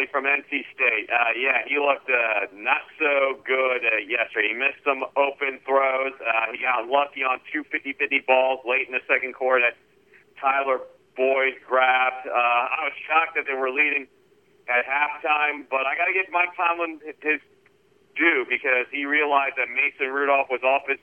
Ryan 0.00 0.08
from 0.10 0.24
NC 0.24 0.64
State. 0.74 1.08
Uh, 1.10 1.32
yeah, 1.36 1.62
he 1.66 1.76
looked 1.78 2.08
uh, 2.08 2.46
not 2.54 2.82
so 2.98 3.40
good 3.44 3.84
uh, 3.84 3.96
yesterday. 4.08 4.48
He 4.48 4.54
missed 4.54 4.80
some 4.84 5.04
open 5.16 5.60
throws. 5.66 6.12
Uh, 6.20 6.52
he 6.52 6.62
got 6.62 6.88
lucky 6.88 7.22
on 7.22 7.40
two 7.52 7.64
50-50 7.64 8.26
balls 8.26 8.60
late 8.66 8.86
in 8.86 8.92
the 8.92 9.04
second 9.08 9.34
quarter 9.34 9.60
that 9.70 9.76
Tyler 10.40 10.80
Boyd 11.16 11.54
grabbed. 11.66 12.26
Uh, 12.26 12.32
I 12.32 12.88
was 12.88 12.92
shocked 13.06 13.36
that 13.36 13.44
they 13.46 13.54
were 13.54 13.70
leading 13.70 14.06
at 14.68 14.84
halftime, 14.86 15.66
but 15.68 15.84
I 15.86 15.96
got 15.96 16.06
to 16.06 16.12
give 16.12 16.30
Mike 16.32 16.54
Tomlin 16.56 17.00
his 17.20 17.40
due 18.16 18.44
because 18.48 18.86
he 18.90 19.04
realized 19.04 19.54
that 19.56 19.68
Mason 19.68 20.12
Rudolph 20.12 20.48
was 20.50 20.62
off 20.62 20.82
his 20.88 20.98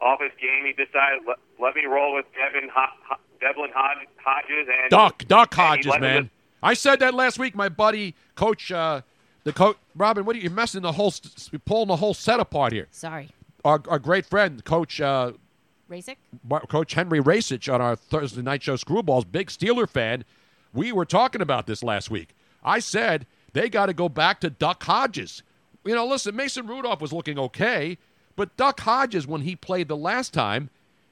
off 0.00 0.20
his 0.20 0.32
game. 0.40 0.66
He 0.66 0.72
decided 0.72 1.22
let, 1.26 1.38
let 1.60 1.74
me 1.74 1.86
roll 1.86 2.14
with 2.14 2.26
Devin 2.34 2.68
Ho- 2.74 3.16
Devlin 3.40 3.70
Hodge- 3.74 4.08
Hodges 4.18 4.66
and 4.68 4.90
Duck, 4.90 5.24
Duck 5.28 5.54
Hodges, 5.54 5.86
him 5.94 6.00
man. 6.00 6.30
I 6.64 6.72
said 6.72 6.98
that 7.00 7.12
last 7.12 7.38
week. 7.38 7.54
My 7.54 7.68
buddy, 7.68 8.14
Coach, 8.34 8.72
uh, 8.72 9.02
the 9.44 9.52
coach, 9.52 9.76
Robin. 9.94 10.24
What 10.24 10.34
are 10.34 10.38
you 10.38 10.44
you're 10.44 10.52
messing 10.52 10.80
the 10.80 10.92
whole, 10.92 11.12
pulling 11.66 11.88
the 11.88 11.96
whole 11.96 12.14
set 12.14 12.40
apart 12.40 12.72
here? 12.72 12.88
Sorry. 12.90 13.28
Our, 13.64 13.82
our 13.88 13.98
great 13.98 14.24
friend, 14.24 14.64
Coach 14.64 14.98
uh, 15.00 15.32
Rasic? 15.90 16.16
Coach 16.68 16.94
Henry 16.94 17.20
Racich 17.20 17.72
on 17.72 17.82
our 17.82 17.94
Thursday 17.94 18.40
night 18.40 18.62
show 18.62 18.76
Screwballs, 18.76 19.30
big 19.30 19.48
Steeler 19.48 19.88
fan. 19.88 20.24
We 20.72 20.90
were 20.90 21.04
talking 21.04 21.42
about 21.42 21.66
this 21.66 21.82
last 21.82 22.10
week. 22.10 22.34
I 22.64 22.78
said 22.78 23.26
they 23.52 23.68
got 23.68 23.86
to 23.86 23.94
go 23.94 24.08
back 24.08 24.40
to 24.40 24.48
Duck 24.50 24.82
Hodges. 24.82 25.42
You 25.84 25.94
know, 25.94 26.06
listen, 26.06 26.34
Mason 26.34 26.66
Rudolph 26.66 27.02
was 27.02 27.12
looking 27.12 27.38
okay, 27.38 27.98
but 28.36 28.56
Duck 28.56 28.80
Hodges, 28.80 29.26
when 29.26 29.42
he 29.42 29.54
played 29.54 29.88
the 29.88 29.96
last 29.96 30.32
time, 30.32 30.70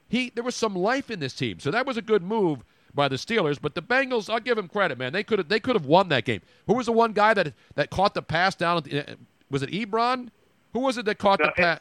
he 0.08 0.32
there 0.34 0.44
was 0.44 0.56
some 0.56 0.74
life 0.74 1.10
in 1.10 1.20
this 1.20 1.34
team. 1.34 1.60
So 1.60 1.70
that 1.70 1.86
was 1.86 1.98
a 1.98 2.02
good 2.02 2.22
move 2.22 2.64
by 2.94 3.08
the 3.08 3.16
Steelers. 3.16 3.58
But 3.60 3.74
the 3.74 3.82
Bengals, 3.82 4.28
I'll 4.30 4.40
give 4.40 4.56
them 4.56 4.68
credit, 4.68 4.98
man. 4.98 5.12
They 5.12 5.22
could 5.24 5.38
have 5.38 5.48
they 5.48 5.60
could 5.60 5.74
have 5.76 5.86
won 5.86 6.08
that 6.10 6.24
game. 6.24 6.40
Who 6.66 6.74
was 6.74 6.86
the 6.86 6.92
one 6.92 7.12
guy 7.12 7.34
that 7.34 7.52
that 7.74 7.90
caught 7.90 8.14
the 8.14 8.22
pass 8.22 8.54
down? 8.54 8.78
At 8.78 8.84
the, 8.84 9.12
uh, 9.12 9.14
was 9.50 9.62
it 9.62 9.70
Ebron? 9.70 10.28
Who 10.72 10.80
was 10.80 10.96
it 10.98 11.04
that 11.06 11.18
caught 11.18 11.38
the 11.38 11.52
pass? 11.56 11.80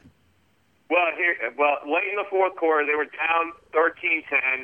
Well, 0.89 1.07
here, 1.15 1.35
well, 1.57 1.77
late 1.87 2.09
in 2.09 2.17
the 2.17 2.25
fourth 2.29 2.57
quarter, 2.57 2.85
they 2.85 2.95
were 2.95 3.05
down 3.05 3.53
13-10. 3.71 3.87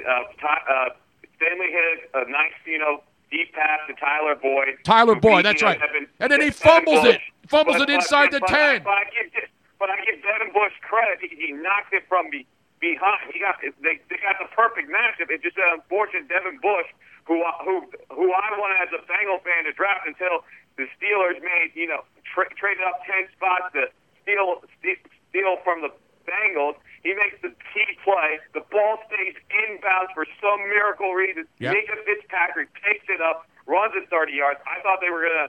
Uh, 0.06 0.24
Ty, 0.42 0.60
uh, 0.70 0.90
Stanley 1.38 1.68
hit 1.72 2.10
a 2.14 2.30
nice, 2.30 2.52
you 2.66 2.78
know, 2.78 3.02
deep 3.32 3.54
pass 3.54 3.80
to 3.88 3.94
Tyler 3.94 4.36
Boyd. 4.36 4.76
Tyler 4.84 5.16
Boyd, 5.16 5.46
that's 5.46 5.64
right. 5.64 5.80
And 6.20 6.30
then 6.30 6.42
he 6.42 6.50
fumbles 6.50 7.00
Bush. 7.00 7.16
it. 7.16 7.22
Fumbles 7.48 7.78
But- 7.78 7.90
it 7.90 7.94
inside 7.96 8.32
but- 8.32 8.32
the 8.32 8.40
but 8.42 8.50
10. 8.50 8.84
But 8.84 8.90
I 8.92 9.04
give, 9.06 9.32
but 9.80 9.90
I 9.90 9.96
give 10.04 10.22
Devin 10.22 10.52
Bush 10.54 10.74
credit. 10.82 11.20
He, 11.22 11.34
he 11.48 11.54
knocked 11.54 11.94
it 11.94 12.04
from 12.10 12.30
be, 12.30 12.46
behind. 12.80 13.34
He 13.34 13.40
got 13.40 13.58
they, 13.62 14.00
they 14.10 14.20
got 14.22 14.38
the 14.42 14.50
perfect 14.54 14.90
matchup. 14.90 15.30
It's 15.34 15.44
just 15.44 15.58
an 15.58 15.82
unfortunate 15.82 16.28
Devin 16.30 16.60
Bush, 16.62 16.88
who 17.26 17.42
I- 17.44 17.62
who 17.66 17.86
who 18.14 18.28
I 18.34 18.48
wanted 18.58 18.78
as 18.88 18.92
a 18.94 19.02
Bengal 19.06 19.40
fan 19.42 19.66
to 19.66 19.74
draft 19.74 20.06
until 20.08 20.46
the 20.78 20.86
Steelers 20.98 21.42
made 21.42 21.74
you 21.74 21.88
know 21.88 22.04
tra- 22.24 22.50
traded 22.56 22.84
up 22.86 23.02
ten 23.06 23.26
spots 23.36 23.74
to 23.74 23.90
steal 24.24 24.62
steal, 24.80 24.98
steal 25.30 25.58
from 25.64 25.82
the 25.82 25.90
Bengals. 26.28 26.76
He 27.04 27.14
makes 27.16 27.40
the 27.42 27.54
key 27.72 27.88
play. 28.04 28.40
The 28.54 28.62
ball 28.68 29.00
stays 29.08 29.36
inbounds 29.48 30.12
for 30.14 30.26
some 30.44 30.60
miracle 30.68 31.14
reason. 31.14 31.48
Yep. 31.60 31.72
Minkah 31.74 32.04
Fitzpatrick 32.04 32.68
takes 32.84 33.06
it 33.08 33.22
up, 33.22 33.48
runs 33.66 33.94
it 33.96 34.10
30 34.10 34.34
yards. 34.34 34.60
I 34.68 34.82
thought 34.84 35.00
they 35.00 35.10
were 35.10 35.24
gonna, 35.24 35.48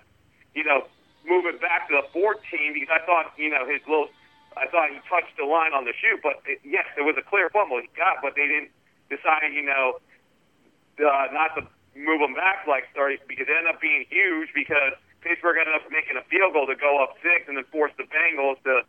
you 0.54 0.62
know, 0.62 0.86
move 1.26 1.46
it 1.46 1.60
back 1.60 1.88
to 1.88 1.96
the 1.98 2.06
14 2.12 2.38
because 2.74 2.88
I 2.94 3.04
thought, 3.04 3.32
you 3.36 3.50
know, 3.50 3.66
his 3.66 3.80
little 3.88 4.06
I 4.56 4.66
thought 4.70 4.90
he 4.90 4.98
touched 5.08 5.36
the 5.36 5.44
line 5.44 5.72
on 5.72 5.84
the 5.84 5.92
shoot, 5.98 6.20
but 6.22 6.40
it, 6.46 6.60
yes, 6.64 6.86
it 6.96 7.02
was 7.02 7.16
a 7.18 7.24
clear 7.26 7.50
fumble 7.50 7.80
he 7.80 7.88
got, 7.96 8.22
but 8.22 8.34
they 8.34 8.48
didn't 8.48 8.72
decide, 9.10 9.52
you 9.52 9.62
know, 9.62 10.00
uh, 10.98 11.26
not 11.30 11.54
to 11.54 11.62
move 11.94 12.20
him 12.20 12.34
back 12.34 12.66
like 12.66 12.86
30 12.94 13.22
because 13.26 13.46
it 13.46 13.54
ended 13.54 13.74
up 13.74 13.80
being 13.80 14.06
huge 14.10 14.50
because 14.54 14.94
Pittsburgh 15.20 15.58
ended 15.58 15.74
up 15.74 15.86
making 15.90 16.14
a 16.16 16.24
field 16.30 16.54
goal 16.54 16.66
to 16.66 16.78
go 16.78 17.02
up 17.02 17.18
six 17.22 17.46
and 17.50 17.58
then 17.58 17.66
force 17.70 17.90
the 17.98 18.06
Bengals 18.06 18.58
to, 18.62 18.86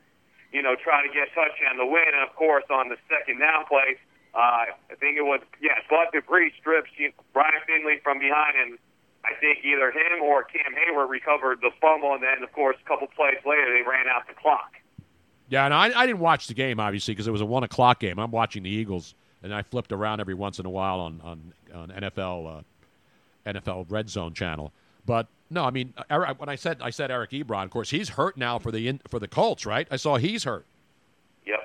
you 0.53 0.61
know, 0.61 0.77
try 0.77 1.01
to 1.01 1.09
get 1.09 1.29
a 1.29 1.31
touchdown 1.33 1.77
to 1.81 1.85
win. 1.85 2.09
And 2.13 2.21
of 2.25 2.33
course, 2.37 2.65
on 2.69 2.89
the 2.89 2.97
second 3.09 3.41
down 3.41 3.65
play, 3.65 3.97
uh, 4.33 4.69
I 4.69 4.95
think 5.01 5.17
it 5.17 5.25
was 5.25 5.41
yeah, 5.57 5.81
Bud 5.89 6.13
Dupree 6.13 6.53
strips 6.61 6.93
Brian 7.33 7.61
Finley 7.65 7.97
from 8.05 8.21
behind, 8.21 8.57
and 8.61 8.71
I 9.25 9.33
think 9.41 9.65
either 9.65 9.89
him 9.89 10.21
or 10.21 10.45
Cam 10.45 10.73
Hayward 10.73 11.09
recovered 11.09 11.61
the 11.61 11.73
fumble, 11.81 12.13
and 12.13 12.21
then 12.21 12.43
of 12.45 12.51
course 12.53 12.77
a 12.77 12.87
couple 12.87 13.07
plays 13.09 13.41
later 13.41 13.73
they 13.73 13.81
ran 13.81 14.05
out 14.05 14.29
the 14.29 14.37
clock. 14.37 14.77
Yeah, 15.49 15.65
and 15.65 15.73
I, 15.73 15.85
I 15.99 16.05
didn't 16.05 16.19
watch 16.19 16.47
the 16.47 16.53
game 16.53 16.79
obviously 16.79 17.13
because 17.13 17.27
it 17.27 17.31
was 17.31 17.41
a 17.41 17.45
one 17.45 17.63
o'clock 17.63 17.99
game. 17.99 18.19
I'm 18.19 18.31
watching 18.31 18.63
the 18.63 18.69
Eagles, 18.69 19.15
and 19.41 19.53
I 19.53 19.63
flipped 19.63 19.91
around 19.91 20.19
every 20.19 20.35
once 20.35 20.59
in 20.59 20.65
a 20.65 20.69
while 20.69 20.99
on 20.99 21.21
on, 21.21 21.53
on 21.73 21.89
NFL 21.89 22.59
uh, 22.59 23.51
NFL 23.51 23.85
Red 23.89 24.09
Zone 24.09 24.33
channel. 24.33 24.71
But 25.05 25.27
no, 25.49 25.65
I 25.65 25.71
mean, 25.71 25.93
when 26.37 26.49
I 26.49 26.55
said 26.55 26.79
I 26.81 26.91
said 26.91 27.09
Eric 27.09 27.31
Ebron, 27.31 27.63
of 27.63 27.71
course 27.71 27.89
he's 27.89 28.09
hurt 28.09 28.37
now 28.37 28.59
for 28.59 28.71
the 28.71 28.99
for 29.07 29.19
the 29.19 29.27
Colts, 29.27 29.65
right? 29.65 29.87
I 29.89 29.95
saw 29.95 30.17
he's 30.17 30.43
hurt. 30.43 30.65
Yep. 31.45 31.59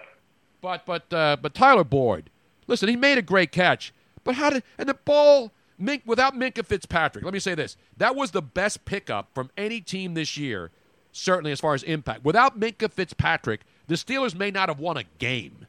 But 0.62 0.86
but 0.86 1.12
uh, 1.12 1.36
but 1.40 1.55
Tyler 1.55 1.85
Boyd, 1.85 2.31
listen, 2.66 2.89
he 2.89 2.97
made 2.97 3.19
a 3.19 3.23
great 3.23 3.52
catch, 3.52 3.93
but 4.24 4.36
how 4.36 4.51
did 4.51 4.62
and 4.78 4.89
the 4.89 4.94
ball 4.94 5.52
Mink 5.78 6.02
without 6.06 6.35
Minkah 6.35 6.65
Fitzpatrick? 6.65 7.24
Let 7.24 7.35
me 7.35 7.40
say 7.40 7.55
this: 7.55 7.77
that 7.98 8.16
was 8.16 8.31
the 8.31 8.43
best 8.43 8.85
pickup 8.86 9.28
from 9.35 9.51
any 9.59 9.81
team 9.82 10.15
this 10.15 10.39
year, 10.39 10.70
certainly 11.12 11.52
as 11.52 11.61
far 11.61 11.74
as 11.74 11.82
impact. 11.82 12.24
Without 12.24 12.59
Minkah 12.59 12.90
Fitzpatrick, 12.90 13.61
the 13.86 13.94
Steelers 13.94 14.35
may 14.35 14.51
not 14.51 14.69
have 14.69 14.78
won 14.78 14.97
a 14.97 15.05
game. 15.19 15.66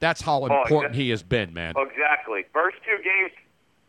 That's 0.00 0.20
how 0.20 0.42
oh, 0.42 0.46
important 0.46 0.70
oh, 0.70 0.76
exactly. 0.76 1.04
he 1.04 1.10
has 1.10 1.22
been, 1.22 1.52
man. 1.52 1.74
Exactly. 1.76 2.44
First 2.52 2.76
two 2.84 3.02
games 3.02 3.32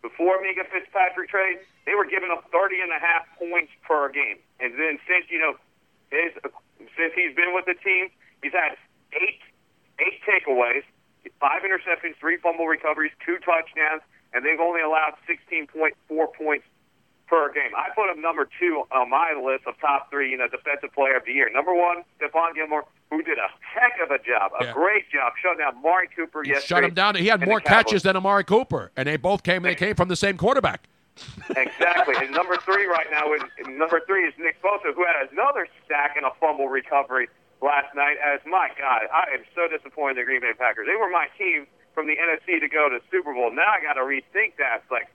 before 0.02 0.38
Minkah 0.42 0.68
Fitzpatrick 0.72 1.30
trade, 1.30 1.60
they 1.86 1.94
were 1.94 2.06
giving 2.06 2.32
up 2.32 2.50
30 2.52 2.82
and 2.82 2.92
a 2.92 3.00
half 3.00 3.28
points 3.38 3.72
per 3.84 4.10
game. 4.10 4.38
And 4.60 4.74
then 4.74 5.00
since, 5.08 5.26
you 5.30 5.40
know, 5.40 5.54
his, 6.10 6.34
since 6.98 7.14
he's 7.14 7.36
been 7.36 7.54
with 7.54 7.66
the 7.66 7.76
team, 7.76 8.10
he's 8.42 8.54
had 8.54 8.76
eight 9.14 9.40
eight 10.00 10.20
takeaways, 10.24 10.84
five 11.40 11.62
interceptions, 11.64 12.16
three 12.20 12.38
fumble 12.38 12.68
recoveries, 12.68 13.12
two 13.26 13.38
touchdowns, 13.44 14.02
and 14.34 14.46
they've 14.46 14.60
only 14.60 14.82
allowed 14.82 15.16
16.4 15.28 15.92
points 16.34 16.66
per 17.30 17.52
game. 17.54 17.72
I 17.78 17.90
put 17.94 18.10
him 18.10 18.22
number 18.22 18.50
two 18.60 18.84
on 18.92 19.10
my 19.10 19.34
list 19.34 19.68
of 19.68 19.80
top 19.80 20.10
three, 20.10 20.32
you 20.32 20.38
know, 20.38 20.48
defensive 20.48 20.92
player 20.94 21.16
of 21.18 21.26
the 21.26 21.32
year. 21.32 21.50
Number 21.54 21.74
one, 21.76 22.04
Stephon 22.20 22.56
Gilmore, 22.56 22.86
who 23.12 23.22
did 23.22 23.38
a 23.38 23.48
heck 23.62 23.94
of 24.04 24.10
a 24.12 24.18
job, 24.18 24.52
a 24.60 24.66
Yeah. 24.66 24.74
great 24.74 25.10
job, 25.12 25.34
shutting 25.42 25.60
down 25.60 25.76
Amari 25.78 26.08
Cooper 26.16 26.42
He 26.44 26.50
yesterday. 26.50 26.68
shut 26.68 26.84
him 26.84 26.94
down. 26.96 27.16
He 27.16 27.28
had 27.28 27.46
more 27.46 27.60
catches 27.60 28.02
than 28.04 28.16
Amari 28.18 28.44
Cooper, 28.44 28.92
and 28.98 29.08
they 29.08 29.18
both 29.18 29.44
came. 29.44 29.62
They 29.62 29.76
came 29.76 29.96
from 29.96 30.08
the 30.10 30.16
same 30.16 30.38
quarterback. 30.38 30.84
Exactly. 31.56 32.16
And 32.18 32.32
number 32.32 32.56
three 32.58 32.86
right 32.86 33.08
now 33.12 33.34
is 33.34 33.42
number 33.68 34.02
three 34.08 34.26
is 34.26 34.34
Nick 34.38 34.62
Bosa, 34.62 34.94
who 34.96 35.06
had 35.06 35.16
another 35.32 35.68
sack 35.88 36.16
and 36.18 36.26
a 36.26 36.32
fumble 36.40 36.70
recovery 36.70 37.28
last 37.62 37.94
night. 37.96 38.18
As 38.24 38.40
my 38.46 38.70
God, 38.78 39.04
I 39.14 39.34
am 39.34 39.44
so 39.56 39.68
disappointed 39.68 40.12
in 40.12 40.18
the 40.18 40.24
Green 40.26 40.42
Bay 40.42 40.54
Packers. 40.58 40.88
They 40.88 40.96
were 40.96 41.10
my 41.10 41.28
team 41.38 41.68
from 41.94 42.08
the 42.08 42.16
NFC 42.16 42.60
to 42.60 42.68
go 42.70 42.88
to 42.90 43.00
Super 43.12 43.34
Bowl. 43.34 43.52
Now 43.52 43.68
I 43.78 43.82
got 43.82 43.94
to 43.94 44.02
rethink 44.02 44.56
that. 44.58 44.82
It's 44.84 44.92
like, 44.92 45.08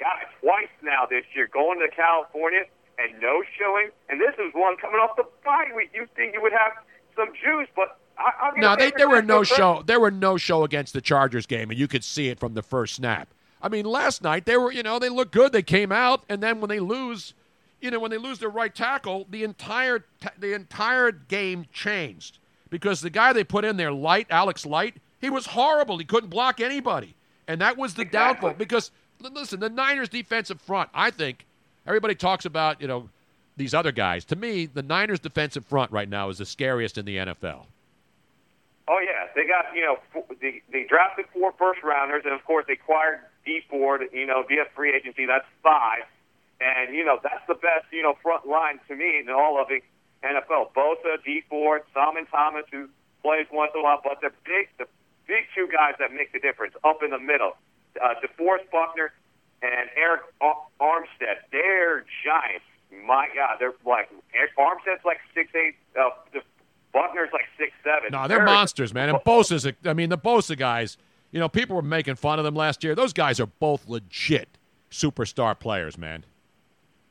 God, 0.00 0.26
twice 0.40 0.72
now 0.82 1.06
this 1.08 1.24
year 1.34 1.48
going 1.52 1.78
to 1.78 1.94
California 1.94 2.64
and 2.98 3.20
no 3.20 3.42
showing. 3.58 3.90
And 4.08 4.20
this 4.20 4.34
is 4.34 4.52
one 4.54 4.76
coming 4.76 4.96
off 4.96 5.16
the 5.16 5.24
bye 5.44 5.68
week. 5.76 5.90
You 5.94 6.06
think 6.16 6.34
you 6.34 6.42
would 6.42 6.52
have 6.52 6.72
some 7.16 7.28
juice, 7.34 7.68
but 7.76 7.98
I, 8.18 8.32
I'm 8.42 8.60
No, 8.60 8.76
they, 8.76 8.90
there 8.96 9.08
were 9.08 9.22
no 9.22 9.42
show. 9.44 9.82
There 9.84 10.00
were 10.00 10.10
no 10.10 10.36
show 10.36 10.64
against 10.64 10.92
the 10.92 11.00
Chargers 11.00 11.46
game, 11.46 11.70
and 11.70 11.78
you 11.78 11.88
could 11.88 12.04
see 12.04 12.28
it 12.28 12.40
from 12.40 12.54
the 12.54 12.62
first 12.62 12.94
snap. 12.94 13.28
I 13.62 13.68
mean, 13.68 13.84
last 13.84 14.22
night 14.22 14.46
they 14.46 14.56
were, 14.56 14.72
you 14.72 14.82
know, 14.82 14.98
they 14.98 15.08
looked 15.08 15.32
good. 15.32 15.52
They 15.52 15.62
came 15.62 15.92
out, 15.92 16.24
and 16.28 16.42
then 16.42 16.60
when 16.60 16.68
they 16.68 16.80
lose, 16.80 17.34
you 17.80 17.90
know, 17.90 18.00
when 18.00 18.10
they 18.10 18.18
lose 18.18 18.38
their 18.38 18.48
right 18.48 18.74
tackle, 18.74 19.26
the 19.30 19.44
entire 19.44 20.04
the 20.38 20.54
entire 20.54 21.12
game 21.12 21.66
changed 21.72 22.38
because 22.70 23.00
the 23.00 23.10
guy 23.10 23.32
they 23.32 23.44
put 23.44 23.64
in 23.64 23.76
there, 23.76 23.92
Light 23.92 24.26
Alex 24.30 24.64
Light, 24.64 24.96
he 25.20 25.28
was 25.28 25.46
horrible. 25.46 25.98
He 25.98 26.04
couldn't 26.04 26.30
block 26.30 26.60
anybody, 26.60 27.14
and 27.46 27.60
that 27.60 27.76
was 27.76 27.94
the 27.94 28.04
downfall. 28.04 28.54
Because 28.54 28.90
listen, 29.20 29.60
the 29.60 29.68
Niners' 29.68 30.08
defensive 30.08 30.60
front, 30.60 30.90
I 30.94 31.10
think 31.10 31.46
everybody 31.86 32.14
talks 32.14 32.44
about, 32.44 32.80
you 32.80 32.88
know, 32.88 33.08
these 33.56 33.74
other 33.74 33.92
guys. 33.92 34.24
To 34.26 34.36
me, 34.36 34.66
the 34.66 34.82
Niners' 34.82 35.20
defensive 35.20 35.64
front 35.64 35.92
right 35.92 36.08
now 36.08 36.28
is 36.30 36.38
the 36.38 36.46
scariest 36.46 36.98
in 36.98 37.04
the 37.04 37.16
NFL. 37.16 37.66
Oh 38.88 38.98
yeah, 38.98 39.28
they 39.36 39.46
got 39.46 39.66
you 39.72 39.82
know 39.82 39.98
they 40.40 40.62
they 40.72 40.82
drafted 40.82 41.26
four 41.32 41.52
first 41.56 41.80
rounders, 41.84 42.22
and 42.24 42.34
of 42.34 42.44
course 42.44 42.64
they 42.66 42.72
acquired 42.72 43.20
Dee 43.46 43.62
Ford, 43.70 44.02
you 44.12 44.26
know, 44.26 44.42
via 44.48 44.64
free 44.74 44.92
agency. 44.92 45.26
That's 45.26 45.46
five, 45.62 46.02
and 46.60 46.92
you 46.92 47.04
know 47.04 47.20
that's 47.22 47.46
the 47.46 47.54
best 47.54 47.86
you 47.92 48.02
know 48.02 48.14
front 48.20 48.48
line 48.48 48.80
to 48.88 48.96
me 48.96 49.20
in 49.20 49.30
all 49.30 49.62
of 49.62 49.68
the 49.68 49.80
NFL. 50.26 50.72
Bosa, 50.74 51.22
Dee 51.24 51.44
Ford, 51.48 51.82
Solomon 51.94 52.26
Thomas, 52.26 52.64
who 52.72 52.88
plays 53.22 53.46
once 53.52 53.70
in 53.74 53.80
a 53.80 53.84
while, 53.84 54.00
but 54.02 54.20
the 54.22 54.30
big 54.44 54.66
the 54.78 54.86
big 55.28 55.46
two 55.54 55.68
guys 55.70 55.94
that 56.00 56.12
make 56.12 56.32
the 56.32 56.40
difference 56.40 56.74
up 56.82 57.00
in 57.04 57.10
the 57.10 57.20
middle, 57.20 57.52
uh, 58.02 58.14
DeForest 58.22 58.70
Buckner 58.70 59.12
and 59.62 59.90
Arik 59.98 60.54
Armstead. 60.80 61.36
They're 61.52 62.04
giants. 62.24 62.64
My 63.06 63.28
God, 63.34 63.56
they're 63.60 63.74
like 63.86 64.10
Arik 64.34 64.58
Armstead's 64.58 65.04
like 65.04 65.18
six 65.34 65.50
eight. 65.54 65.76
Uh, 65.98 66.10
Buckner's 66.92 67.30
like 67.32 67.46
six 67.56 67.72
seven. 67.84 68.10
No, 68.12 68.26
they're 68.26 68.44
monsters, 68.44 68.92
man. 68.92 69.08
And 69.08 69.18
Bosa's, 69.18 69.64
a, 69.64 69.74
I 69.84 69.92
mean, 69.92 70.08
the 70.08 70.18
Bosa 70.18 70.56
guys, 70.58 70.96
you 71.30 71.38
know, 71.38 71.48
people 71.48 71.76
were 71.76 71.82
making 71.82 72.16
fun 72.16 72.38
of 72.38 72.44
them 72.44 72.54
last 72.54 72.82
year. 72.82 72.94
Those 72.94 73.12
guys 73.12 73.38
are 73.38 73.46
both 73.46 73.88
legit 73.88 74.58
superstar 74.90 75.58
players, 75.58 75.96
man. 75.96 76.24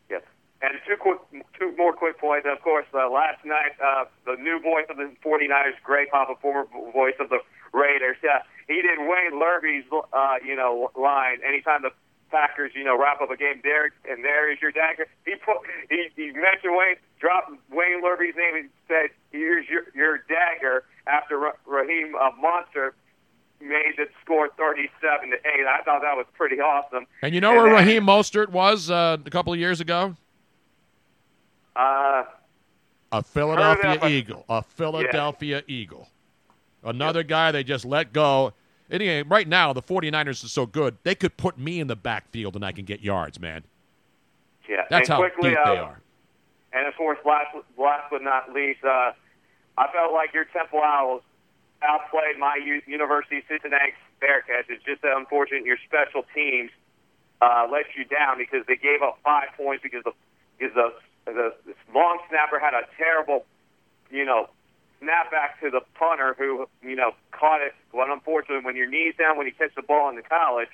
Yes. 0.10 0.22
And 0.62 0.74
two 0.86 0.98
quick, 0.98 1.20
two 1.58 1.74
more 1.78 1.94
quick 1.94 2.20
points. 2.20 2.46
Of 2.52 2.62
course, 2.62 2.86
uh, 2.94 3.10
last 3.10 3.46
night, 3.46 3.72
uh, 3.82 4.06
the 4.26 4.36
new 4.36 4.60
voice 4.60 4.86
of 4.90 4.98
the 4.98 5.12
49ers, 5.24 5.82
Greg 5.84 6.10
Papa, 6.12 6.34
former 6.42 6.68
voice 6.92 7.16
of 7.20 7.30
the 7.30 7.40
Raiders, 7.74 8.18
yeah, 8.24 8.40
he 8.68 8.82
did 8.82 9.00
Wayne 9.00 9.40
Larrivee's, 9.40 9.86
uh, 10.14 10.36
you 10.46 10.56
know, 10.56 10.92
line 10.96 11.40
anytime 11.48 11.82
the 11.82 11.92
Packers, 12.32 12.72
you 12.76 12.84
know, 12.84 12.96
wrap 13.00 13.22
up 13.22 13.32
a 13.32 13.38
game. 13.38 13.60
There 13.64 13.92
and 14.08 14.24
there 14.24 14.52
is 14.52 14.62
your 14.62 14.72
dagger. 14.72 15.08
He 15.26 15.34
put, 15.36 15.58
he, 15.90 16.10
he 16.16 16.28
mentioned 16.32 16.76
Wayne, 16.78 16.96
dropped 17.20 17.52
Wayne 17.72 18.04
Larrivee's 18.04 18.36
name 18.36 18.56
and 18.56 18.70
said, 18.88 19.10
"Here's 19.32 19.68
your 19.68 19.84
your 19.96 20.20
dagger." 20.20 20.84
After 21.08 21.40
Raheem 21.66 22.14
uh, 22.16 22.30
Mostert 22.40 22.92
made 23.60 23.94
the 23.98 24.06
score 24.24 24.48
37 24.58 25.32
to 25.32 25.36
eight, 25.38 25.66
I 25.66 25.82
thought 25.84 26.02
that 26.04 26.16
was 26.16 26.28
pretty 26.38 26.60
awesome. 26.62 27.08
And 27.24 27.34
you 27.34 27.42
know 27.42 27.54
where 27.56 27.64
then- 27.64 27.74
Raheem 27.74 28.06
Mostert 28.06 28.50
was 28.50 28.92
uh, 28.92 29.18
a 29.26 29.30
couple 29.32 29.52
of 29.52 29.58
years 29.60 29.82
ago? 29.82 30.16
Uh, 31.76 32.26
A 33.12 33.24
Philadelphia 33.24 34.08
Eagle. 34.08 34.46
A 34.50 34.62
Philadelphia 34.62 35.64
Eagle. 35.68 36.08
Another 36.84 37.24
guy 37.24 37.52
they 37.52 37.64
just 37.64 37.86
let 37.86 38.14
go. 38.14 38.54
Anyway, 38.92 39.24
right 39.24 39.48
now, 39.48 39.72
the 39.74 39.82
49ers 39.82 40.44
are 40.44 40.48
so 40.48 40.66
good, 40.66 40.98
they 41.04 41.14
could 41.14 41.38
put 41.38 41.58
me 41.58 41.80
in 41.80 41.88
the 41.88 41.96
backfield 41.96 42.56
and 42.56 42.66
I 42.66 42.72
can 42.72 42.86
get 42.86 43.02
yards, 43.02 43.40
man. 43.40 43.64
yeah. 44.68 44.86
That's 44.90 45.10
and 45.10 45.16
how 45.16 45.20
quickly, 45.20 45.52
deep 45.52 45.60
uh, 45.64 45.74
they 45.74 45.80
are. 45.80 46.02
And 46.74 46.88
of 46.88 46.96
course, 46.96 47.18
last 47.26 47.56
last 47.78 48.10
but 48.10 48.24
not 48.24 48.52
least, 48.54 48.84
uh, 48.84 49.12
I 49.78 49.92
felt 49.94 50.14
like 50.14 50.34
your 50.34 50.46
Temple 50.46 50.82
Owls 50.82 51.22
outplayed 51.82 52.38
my 52.38 52.60
U- 52.64 52.82
University 52.86 53.38
of 53.38 53.44
Cincinnati 53.48 53.94
Bearcats. 54.22 54.70
It's 54.70 54.84
just 54.84 55.02
unfortunate 55.04 55.66
your 55.66 55.78
special 55.86 56.24
teams 56.34 56.72
uh, 57.42 57.68
let 57.72 57.86
you 57.98 58.06
down 58.06 58.38
because 58.38 58.66
they 58.68 58.76
gave 58.76 59.02
up 59.02 59.20
five 59.24 59.50
points 59.56 59.84
because 59.84 60.04
the 60.04 60.12
because 60.58 60.76
the 60.76 60.94
the, 61.26 61.54
the 61.66 61.74
long 61.94 62.20
snapper 62.30 62.60
had 62.60 62.74
a 62.74 62.84
terrible, 62.98 63.46
you 64.10 64.26
know, 64.26 64.50
snap 65.00 65.32
back 65.32 65.60
to 65.62 65.70
the 65.70 65.82
punter 65.96 66.36
who 66.38 66.68
you 66.82 66.96
know 66.96 67.12
caught 67.32 67.62
it. 67.62 67.74
Well, 67.94 68.12
unfortunately, 68.12 68.64
when 68.64 68.76
your 68.76 68.90
knees 68.90 69.16
down 69.18 69.38
when 69.38 69.48
you 69.48 69.54
catch 69.54 69.74
the 69.76 69.82
ball 69.82 70.10
in 70.10 70.16
the 70.16 70.22
college, 70.22 70.70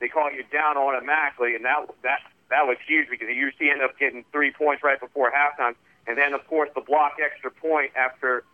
they 0.00 0.08
call 0.08 0.30
you 0.32 0.44
down 0.52 0.76
automatically, 0.76 1.54
and 1.54 1.64
that 1.64 1.86
that 2.02 2.20
that 2.50 2.66
was 2.66 2.76
huge 2.86 3.08
because 3.10 3.28
you 3.28 3.34
usually 3.34 3.70
end 3.70 3.82
up 3.82 3.98
getting 3.98 4.24
three 4.32 4.52
points 4.52 4.82
right 4.82 5.00
before 5.00 5.30
halftime, 5.30 5.74
and 6.06 6.18
then 6.18 6.34
of 6.34 6.46
course 6.46 6.70
the 6.74 6.80
block 6.80 7.16
extra 7.24 7.50
point 7.50 7.92
after 7.96 8.44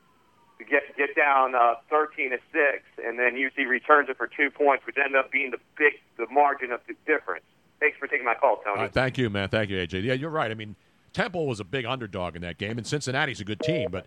to 0.59 0.65
get 0.65 0.83
get 0.97 1.15
down 1.17 1.55
uh, 1.55 1.75
13 1.91 2.31
to 2.31 2.39
six, 2.53 2.83
and 3.05 3.19
then 3.19 3.35
UC 3.35 3.67
returns 3.69 4.09
it 4.09 4.17
for 4.17 4.27
two 4.27 4.51
points, 4.51 4.87
which 4.87 4.97
ended 4.99 5.17
up 5.17 5.31
being 5.31 5.51
the 5.51 5.59
big 5.77 5.95
the 6.17 6.27
margin 6.31 6.73
of 6.73 6.81
the 6.87 6.95
difference. 7.07 7.45
Thanks 7.81 7.99
for 7.99 8.07
taking 8.07 8.25
my 8.25 8.35
call, 8.35 8.61
Tony. 8.65 8.83
Right, 8.83 8.93
thank 8.93 9.19
you, 9.19 9.29
man. 9.31 9.49
Thank 9.49 9.71
you, 9.71 9.77
AJ. 9.77 10.05
Yeah, 10.05 10.15
you're 10.15 10.31
right. 10.31 10.51
I 10.51 10.55
mean, 10.55 10.77
Temple 11.13 11.47
was 11.47 11.61
a 11.61 11.65
big 11.65 11.85
underdog 11.85 12.37
in 12.37 12.43
that 12.43 12.57
game, 12.57 12.79
and 12.79 12.87
Cincinnati's 12.87 13.41
a 13.41 13.45
good 13.45 13.61
team. 13.61 13.89
But 13.91 14.07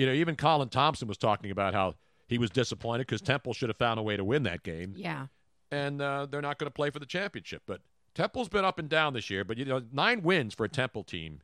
you 0.00 0.06
know, 0.06 0.12
even 0.12 0.34
Colin 0.34 0.70
Thompson 0.70 1.08
was 1.08 1.18
talking 1.18 1.50
about 1.50 1.74
how 1.74 1.92
he 2.26 2.38
was 2.38 2.48
disappointed 2.48 3.06
because 3.06 3.20
Temple 3.20 3.52
should 3.52 3.68
have 3.68 3.76
found 3.76 4.00
a 4.00 4.02
way 4.02 4.16
to 4.16 4.24
win 4.24 4.44
that 4.44 4.62
game. 4.62 4.94
Yeah. 4.96 5.26
and 5.70 6.00
uh, 6.00 6.26
they're 6.30 6.40
not 6.40 6.58
going 6.58 6.68
to 6.68 6.74
play 6.74 6.88
for 6.88 6.98
the 6.98 7.04
championship. 7.04 7.64
But 7.66 7.82
Temple's 8.14 8.48
been 8.48 8.64
up 8.64 8.78
and 8.78 8.88
down 8.88 9.12
this 9.12 9.28
year. 9.28 9.44
But 9.44 9.58
you 9.58 9.66
know, 9.66 9.82
nine 9.92 10.22
wins 10.22 10.54
for 10.54 10.64
a 10.64 10.70
Temple 10.70 11.04
team. 11.04 11.42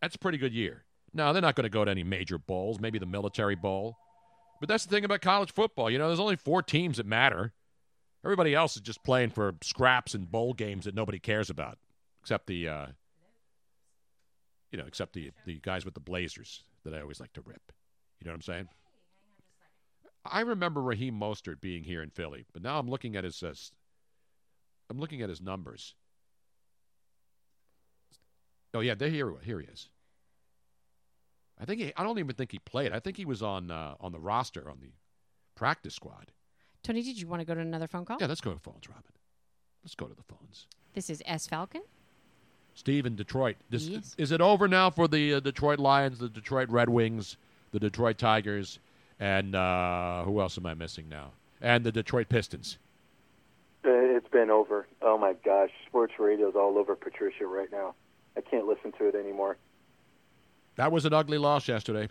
That's 0.00 0.14
a 0.14 0.18
pretty 0.18 0.38
good 0.38 0.54
year. 0.54 0.84
Now, 1.12 1.34
they're 1.34 1.42
not 1.42 1.54
going 1.54 1.64
to 1.64 1.68
go 1.70 1.84
to 1.84 1.90
any 1.90 2.02
major 2.02 2.38
bowls, 2.38 2.80
maybe 2.80 2.98
the 2.98 3.04
military 3.04 3.54
bowl. 3.54 3.98
But 4.58 4.70
that's 4.70 4.86
the 4.86 4.90
thing 4.94 5.04
about 5.04 5.20
college 5.20 5.52
football. 5.52 5.90
You 5.90 5.98
know, 5.98 6.06
there's 6.06 6.18
only 6.18 6.36
four 6.36 6.62
teams 6.62 6.96
that 6.96 7.04
matter. 7.04 7.52
Everybody 8.24 8.54
else 8.54 8.74
is 8.74 8.82
just 8.82 9.04
playing 9.04 9.30
for 9.30 9.54
scraps 9.62 10.14
and 10.14 10.30
bowl 10.30 10.54
games 10.54 10.86
that 10.86 10.94
nobody 10.94 11.18
cares 11.18 11.50
about, 11.50 11.76
except 12.22 12.46
the, 12.46 12.68
uh, 12.68 12.86
you 14.70 14.78
know, 14.78 14.84
except 14.86 15.12
the 15.12 15.30
the 15.46 15.60
guys 15.60 15.84
with 15.84 15.94
the 15.94 16.00
Blazers 16.00 16.62
that 16.84 16.94
I 16.94 17.00
always 17.00 17.20
like 17.20 17.32
to 17.34 17.42
rip. 17.42 17.72
You 18.20 18.26
know 18.26 18.32
what 18.32 18.36
I'm 18.36 18.42
saying? 18.42 18.68
I 20.24 20.40
remember 20.40 20.82
Raheem 20.82 21.18
Mostert 21.18 21.60
being 21.60 21.84
here 21.84 22.02
in 22.02 22.10
Philly, 22.10 22.44
but 22.52 22.62
now 22.62 22.78
I'm 22.78 22.88
looking 22.88 23.16
at 23.16 23.24
his, 23.24 23.42
uh, 23.42 23.54
I'm 24.90 24.98
looking 24.98 25.22
at 25.22 25.28
his 25.28 25.40
numbers. 25.40 25.94
Oh 28.74 28.80
yeah, 28.80 28.94
there 28.94 29.08
here 29.08 29.32
here 29.42 29.60
he 29.60 29.66
is. 29.66 29.88
I 31.60 31.64
think 31.64 31.80
he, 31.80 31.92
I 31.96 32.04
don't 32.04 32.18
even 32.18 32.34
think 32.34 32.52
he 32.52 32.58
played. 32.58 32.92
I 32.92 33.00
think 33.00 33.16
he 33.16 33.24
was 33.24 33.42
on 33.42 33.70
uh, 33.70 33.94
on 34.00 34.12
the 34.12 34.20
roster 34.20 34.68
on 34.68 34.78
the 34.80 34.92
practice 35.54 35.94
squad. 35.94 36.32
Tony, 36.82 37.02
did 37.02 37.20
you 37.20 37.26
want 37.26 37.40
to 37.40 37.46
go 37.46 37.54
to 37.54 37.60
another 37.60 37.88
phone 37.88 38.04
call? 38.04 38.18
Yeah, 38.20 38.26
let's 38.26 38.40
go 38.40 38.52
to 38.52 38.60
phones, 38.60 38.88
Robin. 38.88 39.12
Let's 39.82 39.94
go 39.94 40.06
to 40.06 40.14
the 40.14 40.22
phones. 40.22 40.66
This 40.94 41.10
is 41.10 41.22
S 41.24 41.46
Falcon. 41.46 41.82
Steve 42.78 43.06
in 43.06 43.16
Detroit. 43.16 43.56
This, 43.70 43.88
Yes. 43.88 44.14
Is 44.18 44.30
it 44.30 44.40
over 44.40 44.68
now 44.68 44.88
for 44.88 45.08
the 45.08 45.34
uh, 45.34 45.40
Detroit 45.40 45.80
Lions, 45.80 46.20
the 46.20 46.28
Detroit 46.28 46.68
Red 46.70 46.88
Wings, 46.88 47.36
the 47.72 47.80
Detroit 47.80 48.18
Tigers, 48.18 48.78
and 49.18 49.56
uh, 49.56 50.22
who 50.22 50.40
else 50.40 50.56
am 50.56 50.64
I 50.64 50.74
missing 50.74 51.08
now? 51.08 51.32
And 51.60 51.82
the 51.82 51.90
Detroit 51.90 52.28
Pistons. 52.28 52.78
Uh, 53.84 53.90
It's 53.90 54.28
been 54.28 54.48
over. 54.48 54.86
Oh 55.02 55.18
my 55.18 55.32
gosh, 55.44 55.70
sports 55.86 56.12
radio's 56.20 56.54
all 56.54 56.78
over 56.78 56.94
Patricia 56.94 57.46
right 57.46 57.70
now. 57.72 57.94
I 58.36 58.42
can't 58.42 58.66
listen 58.68 58.92
to 58.92 59.08
it 59.08 59.16
anymore. 59.16 59.56
That 60.76 60.92
was 60.92 61.04
an 61.04 61.12
ugly 61.12 61.38
loss 61.38 61.66
yesterday. 61.66 62.08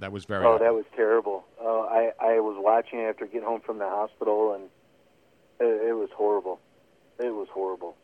That 0.00 0.12
was 0.12 0.26
very. 0.26 0.44
oh, 0.44 0.56
ugly. 0.56 0.66
that 0.66 0.74
was 0.74 0.84
terrible. 0.94 1.44
Uh, 1.58 1.80
I 1.80 2.12
I 2.20 2.40
was 2.40 2.56
watching 2.58 3.00
after 3.00 3.24
getting 3.24 3.44
home 3.48 3.62
from 3.62 3.78
the 3.78 3.88
hospital, 3.88 4.52
and 4.52 4.64
it, 5.60 5.88
it 5.88 5.92
was 5.94 6.10
horrible. 6.14 6.60
It 7.18 7.34
was 7.34 7.48
horrible. 7.50 7.96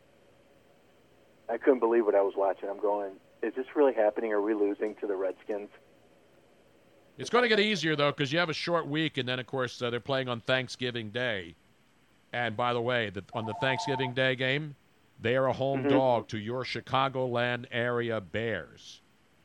I 1.48 1.58
couldn't 1.58 1.80
believe 1.80 2.04
what 2.06 2.14
I 2.14 2.22
was 2.22 2.34
watching. 2.36 2.68
I'm 2.68 2.80
going, 2.80 3.12
is 3.42 3.54
this 3.54 3.66
really 3.74 3.94
happening? 3.94 4.32
Are 4.32 4.40
we 4.42 4.54
losing 4.54 4.94
to 4.96 5.06
the 5.06 5.16
Redskins? 5.16 5.68
It's 7.18 7.30
going 7.30 7.42
to 7.42 7.48
get 7.48 7.60
easier 7.60 7.96
though 7.96 8.10
because 8.10 8.32
you 8.32 8.38
have 8.38 8.50
a 8.50 8.54
short 8.54 8.86
week, 8.86 9.16
and 9.16 9.28
then 9.28 9.38
of 9.38 9.46
course 9.46 9.80
uh, 9.80 9.88
they're 9.90 10.00
playing 10.00 10.28
on 10.28 10.40
Thanksgiving 10.40 11.10
Day. 11.10 11.54
And 12.32 12.56
by 12.56 12.72
the 12.74 12.80
way, 12.80 13.08
the, 13.10 13.24
on 13.32 13.46
the 13.46 13.54
Thanksgiving 13.54 14.12
Day 14.12 14.36
game, 14.36 14.74
they 15.22 15.34
are 15.36 15.46
a 15.46 15.52
home 15.52 15.84
Mhm. 15.84 15.90
dog 15.90 16.28
to 16.28 16.38
your 16.38 16.64
Chicagoland 16.64 17.66
area 17.70 18.20
Bears. 18.20 19.00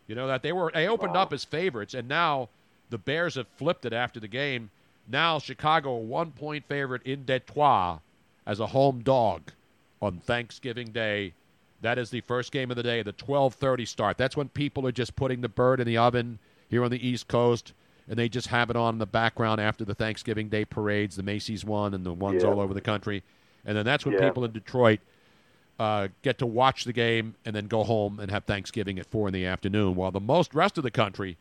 You 0.07 0.15
know 0.15 0.27
that 0.27 0.41
they 0.43 0.51
were 0.51 0.71
they 0.73 0.89
opened 0.89 1.15
up 1.15 1.31
as 1.31 1.45
favorites, 1.45 1.93
and 1.93 2.09
now 2.09 2.49
the 2.89 2.97
Bears 2.97 3.35
have 3.35 3.47
flipped 3.47 3.85
it 3.85 3.93
after 3.93 4.19
the 4.19 4.27
game. 4.27 4.69
Now 5.07 5.39
Chicago 5.39 5.91
a 5.93 5.97
one 5.99 6.31
point 6.31 6.65
favorite 6.67 7.03
in 7.03 7.23
Detroit 7.23 7.99
as 8.45 8.59
a 8.59 8.67
home 8.67 9.01
dog 9.01 9.53
on 10.01 10.19
Thanksgiving 10.19 10.91
Day. 10.91 11.33
That 11.81 11.97
is 11.97 12.09
the 12.11 12.21
first 12.21 12.51
game 12.51 12.69
of 12.69 12.77
the 12.77 12.83
day, 12.83 13.01
the 13.01 13.11
12:30 13.13 13.85
start. 13.87 14.17
That's 14.17 14.37
when 14.37 14.49
people 14.49 14.85
are 14.87 14.91
just 14.91 15.15
putting 15.15 15.41
the 15.41 15.49
bird 15.49 15.79
in 15.79 15.87
the 15.87 15.97
oven 15.97 16.39
here 16.69 16.83
on 16.83 16.91
the 16.91 17.05
East 17.05 17.27
Coast, 17.27 17.73
and 18.07 18.17
they 18.17 18.29
just 18.29 18.47
have 18.47 18.69
it 18.69 18.75
on 18.75 18.95
in 18.95 18.99
the 18.99 19.05
background 19.05 19.59
after 19.59 19.83
the 19.83 19.95
Thanksgiving 19.95 20.47
Day 20.47 20.63
parades, 20.63 21.15
the 21.15 21.23
Macy's 21.23 21.65
one 21.65 21.93
and 21.93 22.05
the 22.05 22.13
ones 22.13 22.43
Yeah. 22.43 22.49
all 22.51 22.59
over 22.59 22.73
the 22.73 22.81
country. 22.81 23.23
And 23.65 23.75
then 23.75 23.85
that's 23.85 24.05
when 24.05 24.13
Yeah. 24.13 24.21
people 24.21 24.45
in 24.45 24.51
Detroit 24.51 24.99
uh, 25.79 26.09
get 26.21 26.37
to 26.37 26.45
watch 26.45 26.83
the 26.83 26.93
game 26.93 27.33
and 27.43 27.55
then 27.55 27.65
go 27.65 27.83
home 27.83 28.19
and 28.19 28.29
have 28.29 28.43
Thanksgiving 28.45 28.99
at 28.99 29.05
four 29.07 29.27
in 29.27 29.33
the 29.33 29.45
afternoon, 29.47 29.95
while 29.95 30.11
the 30.11 30.19
most 30.19 30.53
rest 30.53 30.77
of 30.77 30.83
the 30.83 30.91
country 30.91 31.37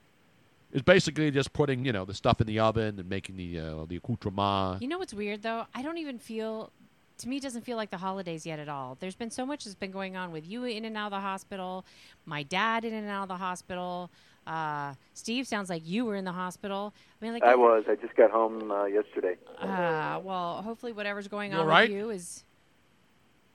is 0.72 0.80
basically 0.80 1.30
just 1.30 1.52
putting 1.52 1.84
you 1.84 1.92
know 1.92 2.06
the 2.06 2.14
stuff 2.14 2.40
in 2.40 2.46
the 2.46 2.58
oven 2.58 2.98
and 2.98 3.08
making 3.08 3.36
the 3.36 3.58
uh, 3.58 3.84
the 3.86 3.96
accoutrement. 3.96 4.80
You 4.80 4.88
know 4.88 4.98
what's 4.98 5.12
weird 5.12 5.42
though? 5.42 5.66
I 5.74 5.82
don't 5.82 5.98
even 5.98 6.18
feel. 6.18 6.72
To 7.20 7.28
me, 7.28 7.36
it 7.36 7.42
doesn't 7.42 7.66
feel 7.66 7.76
like 7.76 7.90
the 7.90 7.98
holidays 7.98 8.46
yet 8.46 8.58
at 8.58 8.68
all. 8.68 8.96
There's 8.98 9.14
been 9.14 9.30
so 9.30 9.44
much 9.44 9.64
that's 9.64 9.74
been 9.74 9.90
going 9.90 10.16
on 10.16 10.32
with 10.32 10.48
you 10.48 10.64
in 10.64 10.86
and 10.86 10.96
out 10.96 11.06
of 11.06 11.10
the 11.12 11.20
hospital, 11.20 11.84
my 12.24 12.42
dad 12.42 12.84
in 12.84 12.94
and 12.94 13.08
out 13.08 13.24
of 13.24 13.28
the 13.28 13.36
hospital. 13.36 14.10
Uh, 14.46 14.94
Steve 15.12 15.46
sounds 15.46 15.68
like 15.68 15.82
you 15.84 16.06
were 16.06 16.16
in 16.16 16.24
the 16.24 16.32
hospital. 16.32 16.94
I 17.20 17.24
mean, 17.24 17.34
like 17.34 17.42
I 17.42 17.56
was. 17.56 17.84
I 17.88 17.96
just 17.96 18.16
got 18.16 18.30
home 18.30 18.70
uh, 18.70 18.86
yesterday. 18.86 19.36
Uh, 19.58 20.18
well, 20.22 20.62
hopefully, 20.62 20.92
whatever's 20.92 21.28
going 21.28 21.52
You 21.52 21.58
on 21.58 21.64
all 21.64 21.68
right? 21.68 21.90
with 21.90 21.96
you 21.98 22.08
is. 22.10 22.44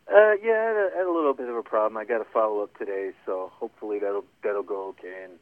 Uh, 0.08 0.34
yeah, 0.44 0.52
I 0.52 0.66
had 0.68 0.76
a, 0.76 0.90
I 0.94 0.98
had 1.00 1.08
a 1.08 1.12
little 1.12 1.34
bit 1.34 1.50
of 1.50 1.56
a 1.56 1.64
problem. 1.64 1.98
I 1.98 2.06
got 2.06 2.22
a 2.22 2.26
follow 2.26 2.62
up 2.62 2.78
today, 2.78 3.14
so 3.26 3.52
hopefully 3.56 3.98
that'll 3.98 4.26
that'll 4.44 4.62
go 4.62 4.90
okay. 4.90 5.24
And 5.24 5.34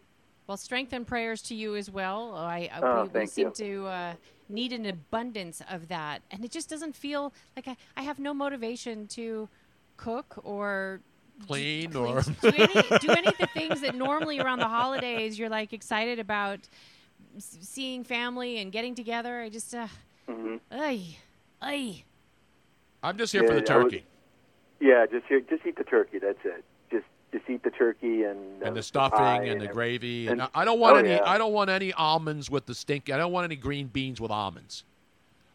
Well, 0.47 0.57
strength 0.57 0.91
and 0.93 1.07
prayers 1.07 1.41
to 1.43 1.55
you 1.55 1.75
as 1.75 1.89
well. 1.89 2.35
I, 2.35 2.69
I 2.73 2.79
Oh, 2.81 3.09
we, 3.13 3.21
we 3.21 3.25
seem 3.27 3.47
you. 3.47 3.53
to 3.53 3.87
uh, 3.87 4.13
need 4.49 4.73
an 4.73 4.85
abundance 4.85 5.61
of 5.69 5.87
that, 5.87 6.21
and 6.31 6.43
it 6.43 6.51
just 6.51 6.69
doesn't 6.69 6.95
feel 6.95 7.33
like 7.55 7.67
I, 7.67 7.77
I 7.95 8.01
have 8.03 8.19
no 8.19 8.33
motivation 8.33 9.07
to 9.07 9.47
cook 9.97 10.39
or 10.43 10.99
Clean 11.47 11.95
or 11.95 12.21
do 12.21 12.35
any 12.43 12.67
do 12.99 13.09
any 13.11 13.27
of 13.27 13.37
the 13.39 13.49
things 13.53 13.81
that 13.81 13.95
normally 13.95 14.39
around 14.39 14.59
the 14.59 14.67
holidays 14.67 15.37
you're 15.39 15.49
like 15.49 15.73
excited 15.73 16.19
about 16.19 16.59
s- 17.35 17.57
seeing 17.61 18.03
family 18.03 18.59
and 18.59 18.71
getting 18.71 18.93
together. 18.93 19.41
I 19.41 19.49
just, 19.49 19.73
uh, 19.73 19.87
Mhm. 20.29 20.59
ay, 20.71 21.17
ay. 21.61 22.03
I'm 23.01 23.17
just 23.17 23.33
here 23.33 23.41
for 23.47 23.55
the 23.55 23.63
Yeah, 23.67 23.73
I 23.73 23.77
was- 23.77 23.91
turkey 23.93 24.05
yeah, 24.79 25.05
just 25.09 25.25
here, 25.27 25.39
just 25.39 25.65
eat 25.65 25.75
the 25.77 25.83
turkey. 25.85 26.19
That's 26.19 26.37
it. 26.45 26.63
Just 27.33 27.45
just 27.45 27.49
eat 27.49 27.63
the 27.63 27.71
turkey 27.71 28.23
and 28.23 28.61
uh, 28.61 28.67
and 28.67 28.75
the 28.75 28.79
pie 28.79 28.81
stuffing 28.81 29.17
and 29.19 29.43
the 29.43 29.49
everything. 29.65 29.73
gravy. 29.73 30.27
And, 30.27 30.39
And- 30.41 30.49
I 30.55 30.63
don't 30.65 30.79
want 30.79 30.95
oh, 30.95 30.99
any. 30.99 31.09
yeah. 31.09 31.21
I 31.25 31.37
don't 31.37 31.51
want 31.53 31.69
any 31.69 31.91
almonds 31.93 32.49
with 32.49 32.65
the 32.67 32.75
stink. 32.75 33.09
I 33.09 33.17
don't 33.17 33.31
want 33.31 33.45
any 33.45 33.55
green 33.55 33.87
beans 33.87 34.21
with 34.21 34.31
almonds. 34.31 34.83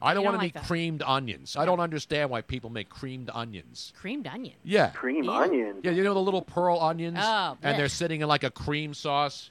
I 0.00 0.14
don't 0.14 0.22
want 0.24 0.34
don't 0.34 0.42
any 0.42 0.46
like 0.48 0.55
that. 0.55 0.64
creamed 0.66 1.02
onions. 1.02 1.56
I 1.56 1.64
don't 1.64 1.80
understand 1.80 2.30
why 2.30 2.40
people 2.42 2.70
make 2.70 2.88
creamed 2.88 3.30
onions. 3.34 3.92
Creamed 3.96 4.26
onions. 4.28 4.56
Yeah. 4.62 4.90
Cream 4.90 5.24
Ew. 5.24 5.30
onions. 5.32 5.80
Yeah, 5.82 5.90
you 5.90 6.05
know 6.05 6.14
the 6.14 6.20
little 6.20 6.42
pearl 6.42 6.78
onions, 6.78 7.18
Oh, 7.20 7.56
and 7.62 7.76
they're 7.78 7.88
sitting 7.88 8.20
in 8.20 8.28
like 8.28 8.44
a 8.44 8.50
cream 8.50 8.94
sauce. 8.94 9.50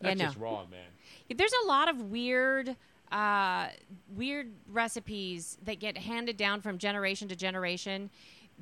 Yeah, 0.00 0.08
That's 0.08 0.18
no. 0.18 0.24
just 0.26 0.38
wrong, 0.38 0.66
man. 0.70 1.36
There's 1.36 1.52
a 1.64 1.66
lot 1.68 1.88
of 1.88 2.02
weird, 2.10 2.74
uh, 3.12 3.68
weird 4.16 4.50
recipes 4.68 5.58
that 5.64 5.78
get 5.78 5.96
handed 5.96 6.36
down 6.36 6.60
from 6.60 6.78
generation 6.78 7.28
to 7.28 7.36
generation 7.36 8.10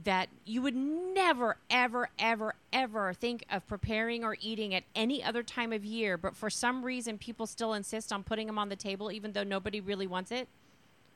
that 0.04 0.28
you 0.44 0.62
would 0.62 0.74
never, 0.74 1.56
ever, 1.70 2.08
ever, 2.18 2.54
ever 2.72 3.12
think 3.12 3.44
of 3.50 3.66
preparing 3.66 4.24
or 4.24 4.36
eating 4.40 4.74
at 4.74 4.84
any 4.94 5.22
other 5.22 5.42
time 5.42 5.72
of 5.72 5.84
year. 5.84 6.16
But 6.16 6.36
for 6.36 6.50
some 6.50 6.84
reason, 6.84 7.18
people 7.18 7.46
still 7.46 7.74
insist 7.74 8.12
on 8.12 8.22
putting 8.22 8.46
them 8.46 8.58
on 8.58 8.68
the 8.68 8.76
table, 8.76 9.12
even 9.12 9.32
though 9.32 9.44
nobody 9.44 9.80
really 9.80 10.06
wants 10.06 10.30
it. 10.30 10.48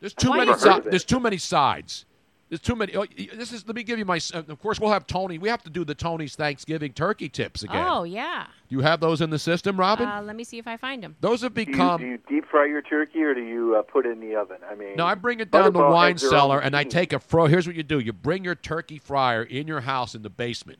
There's 0.00 0.14
too 0.14 0.30
Why 0.30 0.44
many. 0.44 0.54
Si- 0.58 0.80
there's 0.84 1.04
too 1.04 1.20
many 1.20 1.38
sides. 1.38 2.04
There's 2.48 2.60
too 2.60 2.76
many. 2.76 2.94
oh, 2.94 3.04
This 3.34 3.50
is. 3.52 3.66
Let 3.66 3.74
me 3.74 3.82
give 3.82 3.98
you 3.98 4.04
my. 4.04 4.20
Of 4.32 4.60
course, 4.60 4.78
we'll 4.78 4.92
have 4.92 5.06
Tony. 5.06 5.36
We 5.36 5.48
have 5.48 5.64
to 5.64 5.70
do 5.70 5.84
the 5.84 5.96
Tony's 5.96 6.36
Thanksgiving 6.36 6.92
turkey 6.92 7.28
tips 7.28 7.64
again. 7.64 7.84
Oh 7.88 8.04
yeah. 8.04 8.46
Do 8.68 8.76
you 8.76 8.82
have 8.82 9.00
those 9.00 9.20
in 9.20 9.30
the 9.30 9.38
system, 9.38 9.78
Robin? 9.78 10.06
Uh, 10.08 10.22
let 10.22 10.36
me 10.36 10.44
see 10.44 10.58
if 10.58 10.68
I 10.68 10.76
find 10.76 11.02
them. 11.02 11.16
those 11.20 11.42
have 11.42 11.54
Do 11.54 11.62
you, 11.62 11.66
become. 11.66 12.00
do 12.00 12.06
you 12.06 12.18
deep 12.28 12.46
fry 12.48 12.66
your 12.66 12.82
turkey 12.82 13.22
or 13.22 13.34
do 13.34 13.40
you 13.42 13.74
uh, 13.76 13.82
put 13.82 14.06
it 14.06 14.10
in 14.10 14.20
the 14.20 14.36
oven? 14.36 14.58
I 14.70 14.76
mean, 14.76 14.96
No, 14.96 15.06
I 15.06 15.14
bring 15.16 15.40
it 15.40 15.50
down 15.50 15.72
the 15.72 15.80
wine 15.80 16.18
cellar 16.18 16.60
and 16.60 16.76
I 16.76 16.84
take 16.84 17.12
a 17.12 17.18
fro. 17.18 17.46
Here's 17.46 17.66
what 17.66 17.74
you 17.74 17.82
do: 17.82 17.98
you 17.98 18.12
bring 18.12 18.44
your 18.44 18.54
turkey 18.54 18.98
fryer 18.98 19.42
in 19.42 19.66
your 19.66 19.80
house 19.80 20.14
in 20.14 20.22
the 20.22 20.30
basement, 20.30 20.78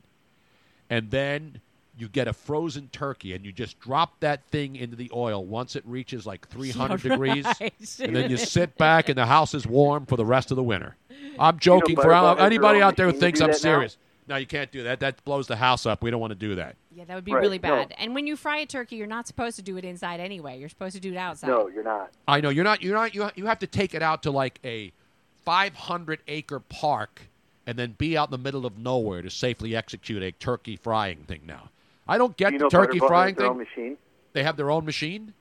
and 0.89 1.11
then 1.11 1.59
you 1.97 2.07
get 2.07 2.27
a 2.27 2.33
frozen 2.33 2.89
turkey 2.89 3.33
and 3.33 3.43
you 3.45 3.51
just 3.51 3.79
drop 3.79 4.19
that 4.19 4.45
thing 4.47 4.75
into 4.75 4.95
the 4.95 5.09
oil 5.13 5.43
once 5.45 5.75
it 5.75 5.83
reaches 5.85 6.25
like 6.25 6.47
300 6.49 7.01
degrees, 7.01 7.45
right. 7.59 7.73
and 7.99 8.15
then 8.15 8.29
you 8.29 8.37
sit 8.37 8.77
back 8.77 9.09
and 9.09 9.17
the 9.17 9.25
house 9.25 9.53
is 9.53 9.65
warm 9.65 10.05
for 10.05 10.15
the 10.15 10.25
rest 10.25 10.51
of 10.51 10.57
the 10.57 10.63
winter. 10.63 10.95
I'm 11.39 11.57
joking 11.59 11.95
for 11.95 12.03
Butterball 12.05 12.29
has 12.29 12.37
their 12.37 12.45
anybody 12.45 12.81
out 12.81 12.95
there 12.97 13.07
who 13.11 13.17
thinks 13.17 13.41
I'm 13.41 13.47
that 13.47 13.53
now? 13.53 13.57
serious. 13.57 13.97
No, 14.27 14.35
you 14.35 14.45
can't 14.45 14.71
do 14.71 14.83
that. 14.83 14.99
That 14.99 15.23
blows 15.23 15.47
the 15.47 15.55
house 15.55 15.85
up. 15.85 16.03
We 16.03 16.11
don't 16.11 16.19
want 16.19 16.31
to 16.31 16.35
do 16.35 16.55
that. 16.55 16.75
Yeah, 16.91 17.05
that 17.05 17.15
would 17.15 17.23
be 17.23 17.33
Right, 17.33 17.39
really 17.41 17.59
no. 17.59 17.69
bad. 17.69 17.93
And 17.97 18.13
when 18.13 18.27
you 18.27 18.35
fry 18.35 18.57
a 18.57 18.65
turkey, 18.65 18.97
you're 18.97 19.07
not 19.07 19.25
supposed 19.25 19.55
to 19.55 19.61
do 19.61 19.77
it 19.77 19.85
inside 19.85 20.19
anyway. 20.19 20.59
You're 20.59 20.67
supposed 20.67 20.95
to 20.95 21.01
do 21.01 21.13
it 21.13 21.17
outside. 21.17 21.47
No, 21.47 21.67
you're 21.67 21.83
not. 21.83 22.11
I 22.27 22.41
know 22.41 22.49
you're 22.49 22.63
not. 22.65 22.81
You're 22.83 22.95
not. 22.95 23.15
You 23.15 23.29
you 23.35 23.45
have 23.45 23.59
to 23.59 23.67
take 23.67 23.93
it 23.95 24.01
out 24.01 24.23
to 24.23 24.31
like 24.31 24.59
a 24.65 24.91
500 25.45 26.19
acre 26.27 26.59
park, 26.59 27.21
and 27.65 27.77
then 27.79 27.95
be 27.97 28.17
out 28.17 28.27
in 28.27 28.31
the 28.31 28.37
middle 28.37 28.65
of 28.65 28.77
nowhere 28.77 29.21
to 29.21 29.29
safely 29.29 29.75
execute 29.75 30.21
a 30.21 30.31
turkey 30.33 30.75
frying 30.75 31.19
thing. 31.27 31.41
Now, 31.45 31.69
I 32.07 32.17
don't 32.17 32.35
get 32.37 32.53
you 32.53 32.59
the 32.59 32.65
know 32.65 32.69
turkey 32.69 32.99
Butterball 32.99 33.07
frying 33.07 33.35
has 33.35 33.37
their 33.39 33.47
own 33.47 33.57
thing. 33.57 33.67
machine. 33.75 33.97
They 34.33 34.43
have 34.43 34.57
their 34.57 34.71
own 34.71 34.85
machine. 34.85 35.33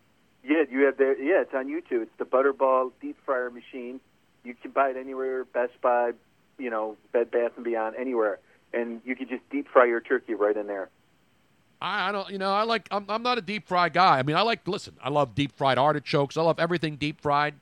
Yeah, 0.45 0.65
you 0.71 0.85
have 0.85 0.97
their 0.97 1.21
yeah. 1.21 1.43
It's 1.43 1.55
on 1.55 1.67
YouTube. 1.67 2.03
It's 2.03 2.17
the 2.19 2.25
Butterball 2.25 2.93
deep 3.01 3.17
fryer 3.25 3.51
machine. 3.51 4.01
You 4.45 4.55
can 4.55 4.71
buy 4.71 4.91
it 4.91 4.97
anywhere, 4.97 5.45
Best 5.45 5.73
Buy, 5.81 6.13
you 6.59 6.71
know, 6.71 6.97
Bed 7.13 7.31
Bath 7.31 7.53
and 7.57 7.65
Beyond, 7.65 7.97
anywhere, 7.97 8.39
and 8.73 9.01
you 9.05 9.17
can 9.17 9.29
just 9.29 9.49
deep 9.51 9.69
fry 9.69 9.87
your 9.87 10.01
turkey 10.01 10.35
right 10.35 10.57
in 10.57 10.67
there. 10.69 10.89
I, 11.81 12.09
I 12.09 12.13
don't. 12.13 12.31
You 12.31 12.39
know, 12.39 12.53
I 12.53 12.63
like. 12.63 12.89
I'm, 12.91 13.05
I'm 13.09 13.23
not 13.23 13.39
a 13.39 13.43
deep 13.43 13.67
fry 13.67 13.89
guy. 13.89 14.19
I 14.19 14.23
mean, 14.23 14.37
I 14.37 14.43
like. 14.43 14.67
Listen, 14.69 14.95
I 15.03 15.09
love 15.11 15.35
deep 15.35 15.53
fried 15.57 15.79
artichokes. 15.79 16.37
I 16.37 16.43
love 16.43 16.59
everything 16.59 16.97
deep 16.97 17.21
fried. 17.21 17.55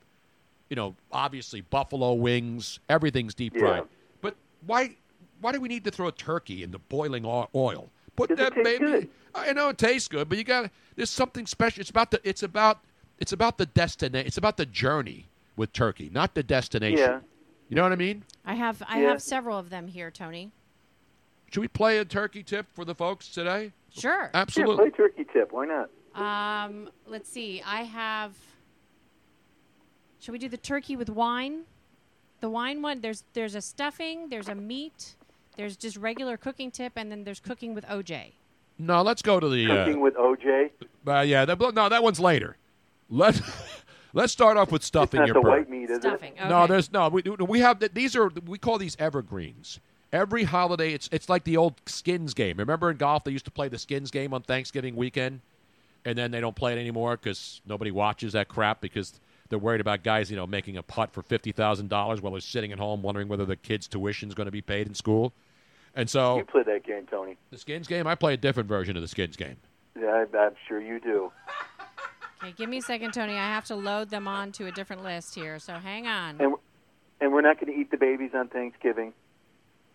You 0.69 0.75
know, 0.75 0.95
obviously 1.11 1.61
buffalo 1.61 2.13
wings. 2.13 2.79
Everything's 2.89 3.33
deep 3.33 3.57
fried. 3.57 3.81
Yeah. 3.81 3.87
But 4.21 4.35
why? 4.65 4.95
Why 5.41 5.51
do 5.51 5.59
we 5.59 5.67
need 5.67 5.83
to 5.83 5.91
throw 5.91 6.07
a 6.07 6.11
turkey 6.11 6.63
into 6.63 6.79
boiling 6.79 7.25
oil? 7.25 7.89
Put 8.15 8.29
Does 8.29 8.39
it 8.39 8.41
that 8.43 8.53
taste 8.53 8.63
baby. 8.79 8.85
good? 8.91 9.09
I 9.33 9.51
know 9.53 9.69
it 9.69 9.77
tastes 9.77 10.07
good, 10.07 10.29
but 10.29 10.37
you 10.37 10.43
got 10.43 10.71
there's 10.95 11.09
something 11.09 11.45
special. 11.45 11.81
It's 11.81 11.89
about 11.89 12.11
the 12.11 12.21
it's 12.23 12.43
about 12.43 12.79
it's 13.19 13.31
about 13.33 13.57
the 13.57 13.65
destination. 13.65 14.27
It's 14.27 14.37
about 14.37 14.57
the 14.57 14.65
journey 14.65 15.27
with 15.55 15.73
turkey, 15.73 16.09
not 16.13 16.33
the 16.35 16.43
destination. 16.43 16.97
Yeah. 16.97 17.19
You 17.69 17.75
know 17.75 17.83
what 17.83 17.91
I 17.91 17.95
mean? 17.97 18.23
I 18.45 18.53
have 18.55 18.81
I 18.87 19.01
Yeah. 19.01 19.09
have 19.09 19.21
several 19.21 19.57
of 19.57 19.69
them 19.69 19.87
here, 19.87 20.11
Tony. 20.11 20.51
Should 21.51 21.61
we 21.61 21.67
play 21.67 21.97
a 21.99 22.05
turkey 22.05 22.43
tip 22.43 22.67
for 22.73 22.83
the 22.85 22.95
folks 22.95 23.29
today? 23.29 23.71
Sure. 23.89 24.29
Absolutely. 24.33 24.75
Yeah, 24.85 24.89
play 24.91 24.97
turkey 24.97 25.25
tip. 25.31 25.51
Why 25.51 25.65
not? 25.65 25.89
Um, 26.15 26.89
let's 27.05 27.29
see. 27.29 27.61
I 27.65 27.83
have. 27.83 28.33
Should 30.19 30.31
we 30.31 30.37
do 30.39 30.49
the 30.49 30.57
turkey 30.57 30.95
with 30.95 31.09
wine? 31.09 31.63
The 32.41 32.49
wine 32.49 32.81
one. 32.81 33.01
There's 33.01 33.23
there's 33.33 33.55
a 33.55 33.61
stuffing. 33.61 34.29
There's 34.29 34.47
a 34.49 34.55
meat. 34.55 35.15
There's 35.57 35.77
just 35.77 35.97
regular 35.97 36.37
cooking 36.37 36.71
tip, 36.71 36.93
and 36.95 37.11
then 37.11 37.23
there's 37.23 37.39
cooking 37.39 37.73
with 37.73 37.85
OJ. 37.85 38.33
No, 38.77 39.01
let's 39.01 39.21
go 39.21 39.39
to 39.39 39.47
the. 39.47 39.67
Cooking 39.67 39.95
Uh, 39.97 39.99
with 39.99 40.15
OJ. 40.15 40.69
uh, 41.07 41.19
yeah, 41.21 41.45
that, 41.45 41.59
no, 41.59 41.89
that 41.89 42.03
one's 42.03 42.19
later. 42.19 42.57
Let 43.09 43.39
Let's 44.13 44.31
start 44.31 44.55
off 44.55 44.71
with 44.71 44.81
stuffing 44.81 45.19
not 45.19 45.27
your 45.27 45.33
the 45.33 45.41
bird. 45.41 45.49
white 45.49 45.69
meat, 45.69 45.89
is 45.89 45.97
it? 45.97 46.01
Stuffing. 46.03 46.33
No, 46.47 46.67
there's 46.67 46.89
no. 46.91 47.09
We, 47.09 47.21
we 47.23 47.59
have 47.59 47.79
that. 47.81 47.93
These 47.93 48.15
are 48.15 48.29
we 48.45 48.57
call 48.57 48.77
these 48.77 48.95
evergreens. 48.97 49.79
Every 50.13 50.45
holiday, 50.45 50.93
it's 50.93 51.09
it's 51.11 51.27
like 51.27 51.43
the 51.43 51.57
old 51.57 51.81
skins 51.85 52.33
game. 52.33 52.55
Remember 52.57 52.89
in 52.89 52.95
golf, 52.95 53.25
they 53.25 53.31
used 53.31 53.43
to 53.45 53.51
play 53.51 53.67
the 53.67 53.77
skins 53.77 54.11
game 54.11 54.33
on 54.33 54.41
Thanksgiving 54.41 54.95
weekend, 54.95 55.41
and 56.05 56.17
then 56.17 56.31
they 56.31 56.39
don't 56.39 56.55
play 56.55 56.71
it 56.71 56.77
anymore 56.79 57.17
because 57.17 57.59
nobody 57.65 57.91
watches 57.91 58.31
that 58.31 58.47
crap 58.47 58.79
because 58.79 59.19
they're 59.49 59.59
worried 59.59 59.81
about 59.81 60.01
guys, 60.03 60.31
you 60.31 60.37
know, 60.37 60.47
making 60.47 60.77
a 60.77 60.83
putt 60.83 61.11
for 61.11 61.21
fifty 61.21 61.51
thousand 61.51 61.89
dollars 61.89 62.21
while 62.21 62.31
they're 62.31 62.39
sitting 62.39 62.71
at 62.71 62.79
home 62.79 63.01
wondering 63.01 63.27
whether 63.27 63.43
the 63.45 63.57
kid's 63.57 63.85
tuition 63.85 64.29
is 64.29 64.35
going 64.35 64.45
to 64.47 64.51
be 64.51 64.61
paid 64.61 64.87
in 64.87 64.93
school. 64.95 65.33
And 65.95 66.09
so 66.09 66.37
You 66.37 66.45
play 66.45 66.63
that 66.63 66.83
game, 66.83 67.05
Tony. 67.09 67.37
the 67.51 67.57
skins 67.57 67.87
game, 67.87 68.05
I 68.05 68.15
play 68.15 68.33
a 68.33 68.37
different 68.37 68.67
version 68.67 68.95
of 68.95 69.01
the 69.01 69.07
skins 69.07 69.35
game. 69.35 69.55
Yeah, 69.99 70.25
I, 70.33 70.37
I'm 70.37 70.55
sure 70.67 70.81
you 70.81 70.99
do. 70.99 71.31
Okay, 72.43 72.53
give 72.57 72.69
me 72.69 72.77
a 72.77 72.81
second, 72.81 73.13
Tony. 73.13 73.33
I 73.33 73.47
have 73.47 73.63
to 73.65 73.75
load 73.75 74.09
them 74.09 74.27
on 74.27 74.51
to 74.51 74.67
a 74.67 74.71
different 74.71 75.03
list 75.03 75.33
here, 75.33 75.57
so 75.57 75.75
hang 75.75 76.05
on. 76.05 76.35
And 76.41 76.53
and 77.21 77.31
we're 77.31 77.41
not 77.41 77.59
going 77.59 77.73
to 77.73 77.79
eat 77.79 77.89
the 77.91 77.97
babies 77.97 78.31
on 78.35 78.49
Thanksgiving. 78.49 79.13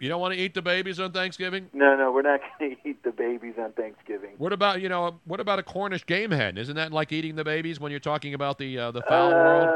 You 0.00 0.08
don't 0.08 0.22
want 0.22 0.32
to 0.32 0.40
eat 0.40 0.54
the 0.54 0.62
babies 0.62 0.98
on 0.98 1.12
Thanksgiving? 1.12 1.68
No, 1.74 1.94
no, 1.96 2.10
we're 2.10 2.22
not 2.22 2.40
going 2.58 2.76
to 2.76 2.88
eat 2.88 3.02
the 3.04 3.12
babies 3.12 3.54
on 3.62 3.72
Thanksgiving. 3.72 4.30
What 4.38 4.54
about 4.54 4.80
you 4.80 4.88
know? 4.88 5.20
What 5.26 5.38
about 5.38 5.58
a 5.58 5.62
Cornish 5.62 6.06
game 6.06 6.30
hen? 6.30 6.56
Isn't 6.56 6.76
that 6.76 6.92
like 6.92 7.12
eating 7.12 7.36
the 7.36 7.44
babies 7.44 7.78
when 7.78 7.90
you're 7.90 8.00
talking 8.00 8.32
about 8.32 8.56
the 8.56 8.78
uh, 8.78 8.90
the 8.90 9.02
fowl 9.02 9.28
uh, 9.28 9.34
world? 9.34 9.68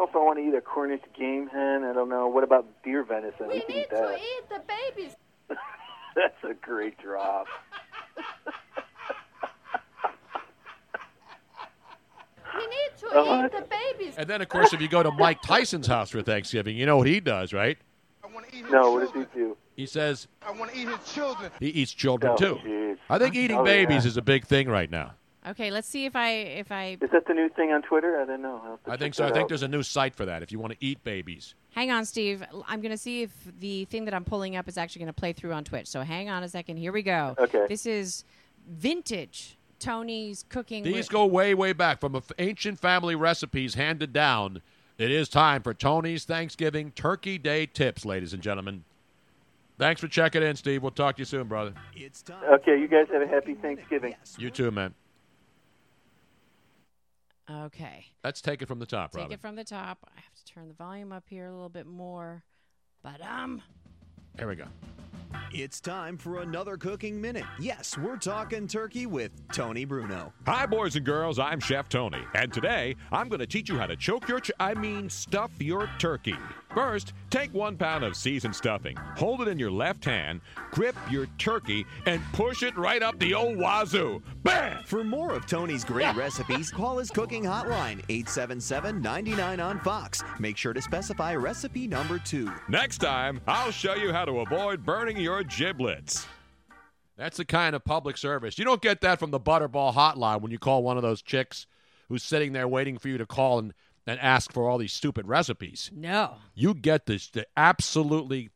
I 0.00 0.04
don't 0.04 0.14
know 0.14 0.18
if 0.20 0.22
I 0.22 0.24
want 0.26 0.38
to 0.38 0.48
eat 0.48 0.54
a 0.54 0.60
Cornish 0.62 1.02
game 1.18 1.46
hen. 1.48 1.84
I 1.84 1.92
don't 1.92 2.08
know. 2.08 2.26
What 2.26 2.42
about 2.42 2.66
deer 2.82 3.04
venison? 3.04 3.48
We, 3.48 3.60
can 3.60 3.76
eat 3.76 3.90
that. 3.90 4.18
eat 4.18 4.48
the 4.48 4.62
babies. 4.96 5.14
That's 6.16 6.42
a 6.42 6.54
great 6.54 6.96
drop. 6.98 7.46
We 12.56 12.66
need 12.66 12.90
to 13.00 13.06
Uh, 13.08 13.44
eat 13.46 13.52
the 13.52 13.66
babies. 13.68 14.14
And 14.16 14.26
then, 14.28 14.40
of 14.40 14.48
course, 14.48 14.72
if 14.72 14.80
you 14.80 14.88
go 14.88 15.02
to 15.02 15.10
Mike 15.12 15.42
Tyson's 15.42 15.86
house 15.86 16.08
for 16.10 16.22
Thanksgiving, 16.22 16.76
you 16.76 16.86
know 16.86 16.96
what 16.96 17.06
he 17.06 17.20
does, 17.20 17.52
right? 17.52 17.76
No, 18.70 18.92
what 18.92 19.00
does 19.12 19.12
he 19.12 19.38
do? 19.38 19.56
He 19.76 19.86
says 19.86 20.28
I 20.46 20.50
want 20.52 20.72
to 20.72 20.78
eat 20.78 20.88
his 20.88 21.12
children. 21.12 21.50
he 21.60 21.68
eats 21.68 21.92
children 21.92 22.32
Oh, 22.32 22.36
too. 22.36 22.58
jeez. 22.64 22.96
I 23.08 23.18
think 23.18 23.34
eating 23.34 23.58
Oh, 23.58 23.64
babies 23.64 24.04
yeah. 24.04 24.08
is 24.08 24.16
a 24.16 24.22
big 24.22 24.46
thing 24.46 24.68
right 24.68 24.90
now. 24.90 25.12
Okay, 25.46 25.70
let's 25.70 25.88
see 25.88 26.04
if 26.04 26.14
I 26.14 26.30
if 26.30 26.70
I 26.70 26.98
Is 27.00 27.10
that 27.12 27.26
the 27.26 27.32
new 27.32 27.48
thing 27.48 27.72
on 27.72 27.82
Twitter? 27.82 28.20
I 28.20 28.26
don't 28.26 28.42
know. 28.42 28.60
I'll 28.62 28.70
have 28.72 28.84
to 28.84 28.90
I 28.90 28.96
think 28.96 29.14
so. 29.14 29.24
I 29.24 29.30
think 29.30 29.44
out. 29.44 29.48
there's 29.48 29.62
a 29.62 29.68
new 29.68 29.82
site 29.82 30.14
for 30.14 30.26
that 30.26 30.42
if 30.42 30.52
you 30.52 30.58
want 30.58 30.72
to 30.72 30.84
eat 30.84 31.02
babies. 31.02 31.54
hang 31.70 31.90
on, 31.90 32.04
Steve. 32.04 32.44
I'm 32.68 32.80
going 32.80 32.90
to 32.90 32.98
see 32.98 33.22
if 33.22 33.32
the 33.58 33.86
thing 33.86 34.04
that 34.04 34.12
I'm 34.12 34.24
pulling 34.24 34.56
up 34.56 34.68
is 34.68 34.76
actually 34.76 35.00
going 35.00 35.14
to 35.14 35.18
play 35.18 35.32
through 35.32 35.52
on 35.52 35.64
Twitch. 35.64 35.86
So 35.86 36.02
hang 36.02 36.28
on 36.28 36.42
a 36.42 36.48
second. 36.48 36.76
Here 36.76 36.92
we 36.92 37.02
go. 37.02 37.34
Okay. 37.38 37.64
This 37.68 37.86
is 37.86 38.24
vintage 38.68 39.56
Tony's 39.78 40.44
cooking. 40.50 40.84
These 40.84 41.08
go 41.08 41.24
way, 41.24 41.54
way 41.54 41.72
back 41.72 42.00
from 42.00 42.16
f- 42.16 42.30
ancient 42.38 42.78
family 42.78 43.14
recipes 43.14 43.74
handed 43.74 44.12
down. 44.12 44.60
It 44.98 45.10
is 45.10 45.30
time 45.30 45.62
for 45.62 45.72
Tony's 45.72 46.24
Thanksgiving 46.24 46.92
Turkey 46.92 47.38
Day 47.38 47.64
tips, 47.64 48.04
ladies 48.04 48.34
and 48.34 48.42
gentlemen. 48.42 48.84
Thanks 49.78 50.02
for 50.02 50.08
checking 50.08 50.42
in, 50.42 50.56
Steve. 50.56 50.82
We'll 50.82 50.90
talk 50.90 51.16
to 51.16 51.20
you 51.20 51.24
soon, 51.24 51.48
brother. 51.48 51.72
It's 51.96 52.20
time. 52.20 52.44
Okay, 52.44 52.78
you 52.78 52.86
guys 52.86 53.06
have 53.10 53.22
a 53.22 53.26
happy 53.26 53.54
Thanksgiving. 53.54 54.14
You 54.36 54.50
too, 54.50 54.70
man. 54.70 54.92
Okay. 57.50 58.06
Let's 58.22 58.40
take 58.40 58.62
it 58.62 58.66
from 58.66 58.78
the 58.78 58.86
top, 58.86 59.12
Take 59.12 59.22
Robin. 59.22 59.32
it 59.32 59.40
from 59.40 59.56
the 59.56 59.64
top. 59.64 59.98
I 60.06 60.20
have 60.20 60.34
to 60.34 60.44
turn 60.44 60.68
the 60.68 60.74
volume 60.74 61.12
up 61.12 61.24
here 61.28 61.46
a 61.46 61.52
little 61.52 61.68
bit 61.68 61.86
more. 61.86 62.44
But 63.02 63.20
um 63.22 63.62
Here 64.38 64.46
we 64.48 64.54
go. 64.56 64.66
It's 65.52 65.80
time 65.80 66.16
for 66.16 66.42
another 66.42 66.76
cooking 66.76 67.20
minute. 67.20 67.44
Yes, 67.58 67.98
we're 67.98 68.16
talking 68.18 68.68
turkey 68.68 69.06
with 69.06 69.32
Tony 69.52 69.84
Bruno. 69.84 70.32
Hi, 70.46 70.64
boys 70.64 70.94
and 70.94 71.04
girls. 71.04 71.40
I'm 71.40 71.58
Chef 71.58 71.88
Tony, 71.88 72.22
and 72.34 72.52
today 72.52 72.94
I'm 73.10 73.28
going 73.28 73.40
to 73.40 73.48
teach 73.48 73.68
you 73.68 73.76
how 73.76 73.86
to 73.86 73.96
choke 73.96 74.28
your, 74.28 74.38
ch- 74.38 74.52
I 74.60 74.74
mean, 74.74 75.10
stuff 75.10 75.50
your 75.58 75.90
turkey. 75.98 76.36
First, 76.72 77.14
take 77.30 77.52
one 77.52 77.76
pound 77.76 78.04
of 78.04 78.14
seasoned 78.14 78.54
stuffing, 78.54 78.96
hold 79.16 79.40
it 79.40 79.48
in 79.48 79.58
your 79.58 79.72
left 79.72 80.04
hand, 80.04 80.40
grip 80.70 80.94
your 81.10 81.26
turkey, 81.36 81.84
and 82.06 82.22
push 82.32 82.62
it 82.62 82.76
right 82.76 83.02
up 83.02 83.18
the 83.18 83.34
old 83.34 83.58
wazoo. 83.58 84.22
Bam! 84.44 84.84
For 84.84 85.02
more 85.02 85.32
of 85.32 85.46
Tony's 85.46 85.84
great 85.84 86.14
recipes, 86.14 86.70
call 86.70 86.98
his 86.98 87.10
cooking 87.10 87.42
hotline 87.42 88.06
877-99 88.06 89.64
on 89.64 89.80
Fox. 89.80 90.22
Make 90.38 90.56
sure 90.56 90.72
to 90.72 90.80
specify 90.80 91.34
recipe 91.34 91.88
number 91.88 92.20
2. 92.20 92.52
Next 92.68 92.98
time, 92.98 93.40
I'll 93.48 93.72
show 93.72 93.94
you 93.94 94.12
how 94.12 94.24
to 94.24 94.38
avoid 94.38 94.86
burning 94.86 95.16
your 95.16 95.39
giblets. 95.44 96.26
That's 97.16 97.36
the 97.36 97.44
kind 97.44 97.76
of 97.76 97.84
public 97.84 98.16
service. 98.16 98.58
You 98.58 98.64
don't 98.64 98.80
get 98.80 99.02
that 99.02 99.18
from 99.18 99.30
the 99.30 99.40
Butterball 99.40 99.94
hotline 99.94 100.40
when 100.40 100.50
you 100.50 100.58
call 100.58 100.82
one 100.82 100.96
of 100.96 101.02
those 101.02 101.20
chicks 101.20 101.66
who's 102.08 102.22
sitting 102.22 102.52
there 102.52 102.66
waiting 102.66 102.98
for 102.98 103.08
you 103.08 103.18
to 103.18 103.26
call 103.26 103.58
and, 103.58 103.74
and 104.06 104.18
ask 104.20 104.52
for 104.52 104.68
all 104.68 104.78
these 104.78 104.92
stupid 104.92 105.26
recipes. 105.28 105.90
no. 105.94 106.36
You 106.54 106.74
get 106.74 107.06
this 107.06 107.28
the 107.28 107.46
absolutely 107.56 108.50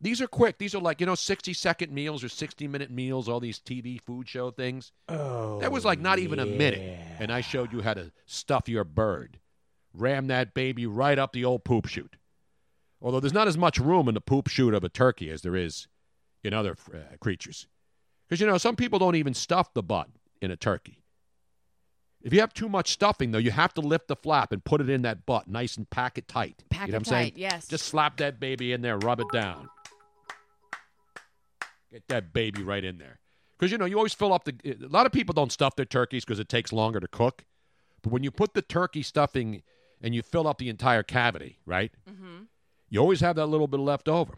these 0.00 0.20
are 0.20 0.28
quick. 0.28 0.58
These 0.58 0.74
are 0.74 0.80
like, 0.80 1.00
you 1.00 1.06
know, 1.06 1.14
60 1.14 1.52
second 1.52 1.92
meals 1.92 2.22
or 2.22 2.28
60 2.28 2.68
minute 2.68 2.90
meals, 2.90 3.28
all 3.28 3.40
these 3.40 3.58
TV 3.58 4.00
food 4.00 4.28
show 4.28 4.50
things. 4.50 4.92
Oh. 5.08 5.58
That 5.60 5.72
was 5.72 5.84
like 5.84 6.00
not 6.00 6.18
even 6.18 6.38
a 6.38 6.46
minute. 6.46 6.98
And 7.18 7.32
I 7.32 7.40
showed 7.40 7.72
you 7.72 7.82
how 7.82 7.94
to 7.94 8.12
stuff 8.26 8.68
your 8.68 8.84
bird. 8.84 9.40
Ram 9.92 10.28
that 10.28 10.54
baby 10.54 10.86
right 10.86 11.18
up 11.18 11.32
the 11.32 11.44
old 11.44 11.64
poop 11.64 11.86
chute. 11.86 12.16
Although 13.00 13.20
there's 13.20 13.32
not 13.32 13.48
as 13.48 13.58
much 13.58 13.78
room 13.78 14.08
in 14.08 14.14
the 14.14 14.20
poop 14.20 14.48
chute 14.48 14.74
of 14.74 14.84
a 14.84 14.88
turkey 14.88 15.30
as 15.30 15.42
there 15.42 15.56
is 15.56 15.88
in 16.44 16.54
other 16.54 16.76
uh, 16.92 17.16
creatures. 17.20 17.66
Because, 18.28 18.40
you 18.40 18.46
know, 18.46 18.58
some 18.58 18.76
people 18.76 18.98
don't 18.98 19.14
even 19.16 19.34
stuff 19.34 19.72
the 19.74 19.82
butt 19.82 20.08
in 20.40 20.50
a 20.50 20.56
turkey. 20.56 21.02
If 22.20 22.32
you 22.32 22.40
have 22.40 22.52
too 22.52 22.68
much 22.68 22.90
stuffing, 22.90 23.30
though, 23.30 23.38
you 23.38 23.52
have 23.52 23.72
to 23.74 23.80
lift 23.80 24.08
the 24.08 24.16
flap 24.16 24.52
and 24.52 24.62
put 24.62 24.80
it 24.80 24.90
in 24.90 25.02
that 25.02 25.24
butt 25.24 25.48
nice 25.48 25.76
and 25.76 25.88
pack 25.88 26.18
it 26.18 26.26
tight. 26.28 26.64
Pack 26.68 26.88
you 26.88 26.92
know 26.92 26.96
it 26.96 27.00
what 27.00 27.08
I'm 27.08 27.12
saying? 27.12 27.30
tight, 27.32 27.38
yes. 27.38 27.68
Just 27.68 27.86
slap 27.86 28.16
that 28.18 28.40
baby 28.40 28.72
in 28.72 28.82
there, 28.82 28.98
rub 28.98 29.20
it 29.20 29.28
down. 29.32 29.68
Get 31.92 32.08
that 32.08 32.32
baby 32.32 32.62
right 32.62 32.84
in 32.84 32.98
there. 32.98 33.20
Because, 33.56 33.72
you 33.72 33.78
know, 33.78 33.86
you 33.86 33.96
always 33.96 34.14
fill 34.14 34.32
up 34.32 34.44
the. 34.44 34.54
A 34.64 34.88
lot 34.88 35.06
of 35.06 35.12
people 35.12 35.32
don't 35.32 35.50
stuff 35.50 35.74
their 35.74 35.86
turkeys 35.86 36.24
because 36.24 36.38
it 36.38 36.48
takes 36.48 36.72
longer 36.72 37.00
to 37.00 37.08
cook. 37.08 37.44
But 38.02 38.12
when 38.12 38.22
you 38.22 38.30
put 38.30 38.54
the 38.54 38.62
turkey 38.62 39.02
stuffing 39.02 39.62
and 40.00 40.14
you 40.14 40.22
fill 40.22 40.46
up 40.46 40.58
the 40.58 40.68
entire 40.68 41.02
cavity, 41.02 41.58
right? 41.66 41.92
Mm-hmm. 42.08 42.42
You 42.90 43.00
always 43.00 43.20
have 43.20 43.36
that 43.36 43.46
little 43.46 43.66
bit 43.66 43.80
left 43.80 44.08
over. 44.08 44.34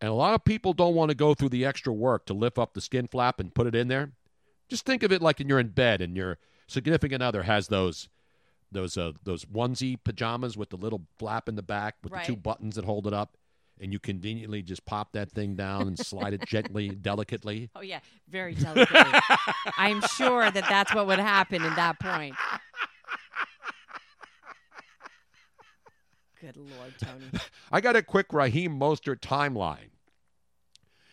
And 0.00 0.10
a 0.10 0.14
lot 0.14 0.34
of 0.34 0.44
people 0.44 0.72
don't 0.72 0.94
want 0.94 1.10
to 1.10 1.14
go 1.14 1.34
through 1.34 1.50
the 1.50 1.64
extra 1.64 1.92
work 1.92 2.24
to 2.26 2.34
lift 2.34 2.58
up 2.58 2.72
the 2.74 2.80
skin 2.80 3.06
flap 3.06 3.38
and 3.38 3.54
put 3.54 3.66
it 3.66 3.74
in 3.74 3.88
there. 3.88 4.12
Just 4.68 4.86
think 4.86 5.02
of 5.02 5.12
it 5.12 5.20
like 5.20 5.38
when 5.38 5.48
you're 5.48 5.60
in 5.60 5.68
bed 5.68 6.00
and 6.00 6.16
your 6.16 6.38
significant 6.66 7.22
other 7.22 7.42
has 7.42 7.68
those 7.68 8.08
those 8.72 8.96
uh, 8.96 9.12
those 9.24 9.44
onesie 9.46 9.98
pajamas 10.02 10.56
with 10.56 10.70
the 10.70 10.76
little 10.76 11.02
flap 11.18 11.48
in 11.48 11.56
the 11.56 11.62
back 11.62 11.96
with 12.02 12.12
the 12.12 12.20
two 12.20 12.36
buttons 12.36 12.76
that 12.76 12.84
hold 12.84 13.06
it 13.06 13.12
up, 13.12 13.36
and 13.80 13.92
you 13.92 13.98
conveniently 13.98 14.62
just 14.62 14.86
pop 14.86 15.12
that 15.12 15.30
thing 15.30 15.56
down 15.56 15.88
and 15.88 15.98
slide 15.98 16.34
it 16.34 16.46
gently, 16.46 16.88
delicately. 17.02 17.68
Oh 17.74 17.80
yeah, 17.80 17.98
very 18.28 18.54
delicately. 18.54 19.20
I'm 19.76 20.00
sure 20.16 20.50
that 20.50 20.66
that's 20.68 20.94
what 20.94 21.08
would 21.08 21.18
happen 21.18 21.64
in 21.64 21.74
that 21.74 21.98
point. 21.98 22.36
Good 26.40 26.56
lord, 26.56 26.94
Tony. 26.98 27.26
I 27.72 27.80
got 27.80 27.96
a 27.96 28.02
quick 28.02 28.32
Raheem 28.32 28.78
Mostert 28.78 29.20
timeline. 29.20 29.89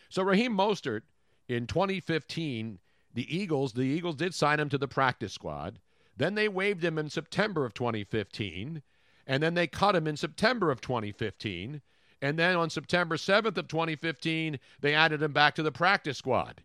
So 0.08 0.22
Raheem 0.22 0.56
Mostert 0.56 1.02
in 1.48 1.66
2015, 1.66 2.78
the 3.14 3.36
Eagles, 3.36 3.72
the 3.72 3.82
Eagles 3.82 4.16
did 4.16 4.34
sign 4.34 4.60
him 4.60 4.68
to 4.70 4.78
the 4.78 4.88
practice 4.88 5.32
squad. 5.32 5.80
Then 6.16 6.34
they 6.34 6.48
waived 6.48 6.84
him 6.84 6.98
in 6.98 7.10
September 7.10 7.64
of 7.64 7.74
2015, 7.74 8.82
and 9.26 9.42
then 9.42 9.54
they 9.54 9.66
cut 9.66 9.94
him 9.94 10.06
in 10.06 10.16
September 10.16 10.70
of 10.70 10.80
2015, 10.80 11.80
and 12.20 12.38
then 12.38 12.56
on 12.56 12.70
September 12.70 13.16
7th 13.16 13.56
of 13.56 13.68
2015, 13.68 14.58
they 14.80 14.94
added 14.94 15.22
him 15.22 15.32
back 15.32 15.54
to 15.54 15.62
the 15.62 15.70
practice 15.70 16.18
squad. 16.18 16.62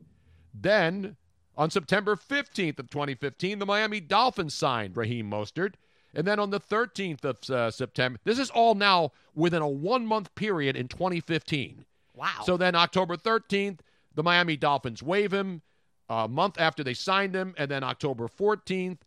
Then 0.54 1.18
on 1.56 1.70
September 1.70 2.16
15th 2.16 2.80
of 2.80 2.90
2015, 2.90 3.60
the 3.60 3.66
Miami 3.66 4.00
Dolphins 4.00 4.56
signed 4.56 4.98
Raheem 4.98 5.30
Mostert. 5.30 5.76
And 6.16 6.28
then 6.28 6.40
on 6.40 6.52
the 6.52 6.60
13th 6.60 7.26
of 7.26 7.50
uh, 7.50 7.72
September, 7.72 8.20
this 8.24 8.38
is 8.38 8.52
all 8.52 8.76
now 8.76 9.12
within 9.34 9.64
a 9.64 9.68
one 9.68 10.06
month 10.06 10.34
period 10.36 10.76
in 10.76 10.88
2015. 10.88 11.86
Wow. 12.16 12.42
So 12.44 12.58
then 12.58 12.76
October 12.76 13.18
13th, 13.18 13.80
the 14.16 14.24
Miami 14.24 14.58
Dolphins 14.58 15.02
waive 15.02 15.34
him 15.34 15.62
a 16.10 16.28
month 16.28 16.60
after 16.60 16.84
they 16.84 16.94
signed 16.94 17.36
him, 17.36 17.56
and 17.58 17.70
then 17.72 17.84
October 17.84 18.28
14th, 18.28 19.00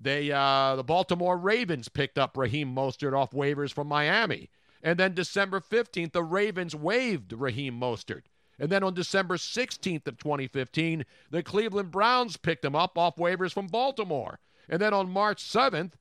they 0.00 0.30
uh, 0.30 0.76
the 0.76 0.84
Baltimore 0.84 1.38
Ravens 1.38 1.88
picked 1.88 2.18
up 2.18 2.36
Raheem 2.36 2.74
Mostert 2.74 3.16
off 3.16 3.30
waivers 3.32 3.72
from 3.72 3.86
Miami. 3.86 4.50
And 4.82 4.98
then 4.98 5.14
December 5.14 5.60
15th, 5.60 6.12
the 6.12 6.22
Ravens 6.22 6.74
waived 6.74 7.32
Raheem 7.32 7.80
Mostert. 7.80 8.22
And 8.58 8.70
then 8.70 8.82
on 8.82 8.94
December 8.94 9.36
16th 9.36 10.06
of 10.06 10.18
2015, 10.18 11.04
the 11.30 11.42
Cleveland 11.42 11.90
Browns 11.90 12.36
picked 12.36 12.64
him 12.64 12.76
up 12.76 12.96
off 12.96 13.16
waivers 13.16 13.52
from 13.52 13.66
Baltimore. 13.66 14.38
And 14.68 14.80
then 14.80 14.94
on 14.94 15.10
March 15.10 15.42
7th 15.42 15.92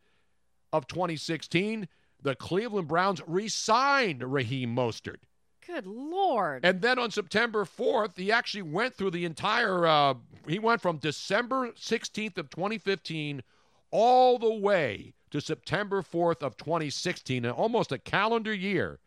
of 0.72 0.88
2016, 0.88 1.88
the 2.22 2.36
Cleveland 2.36 2.88
Browns 2.88 3.22
re-signed 3.27 4.23
Raheem 4.23 4.76
Mostert. 4.76 5.23
Good 5.66 5.88
lord. 5.88 6.66
And 6.66 6.82
then 6.82 7.00
on 7.00 7.12
September 7.12 7.66
4th, 7.66 8.18
he 8.18 8.32
actually 8.32 8.62
went 8.62 8.96
through 8.96 9.12
the 9.12 9.26
entire 9.26 9.86
uh, 9.86 10.16
he 10.48 10.60
went 10.60 10.82
from 10.82 10.98
December 10.98 11.72
16th 11.72 12.38
of 12.38 12.50
2015 12.50 13.42
all 13.92 14.38
the 14.38 14.54
way 14.54 15.14
to 15.32 15.42
September 15.42 16.02
4th 16.02 16.44
of 16.44 16.58
2016, 16.58 17.46
and 17.46 17.54
almost 17.54 17.92
a 17.92 17.98
calendar 17.98 18.54
year 18.54 19.00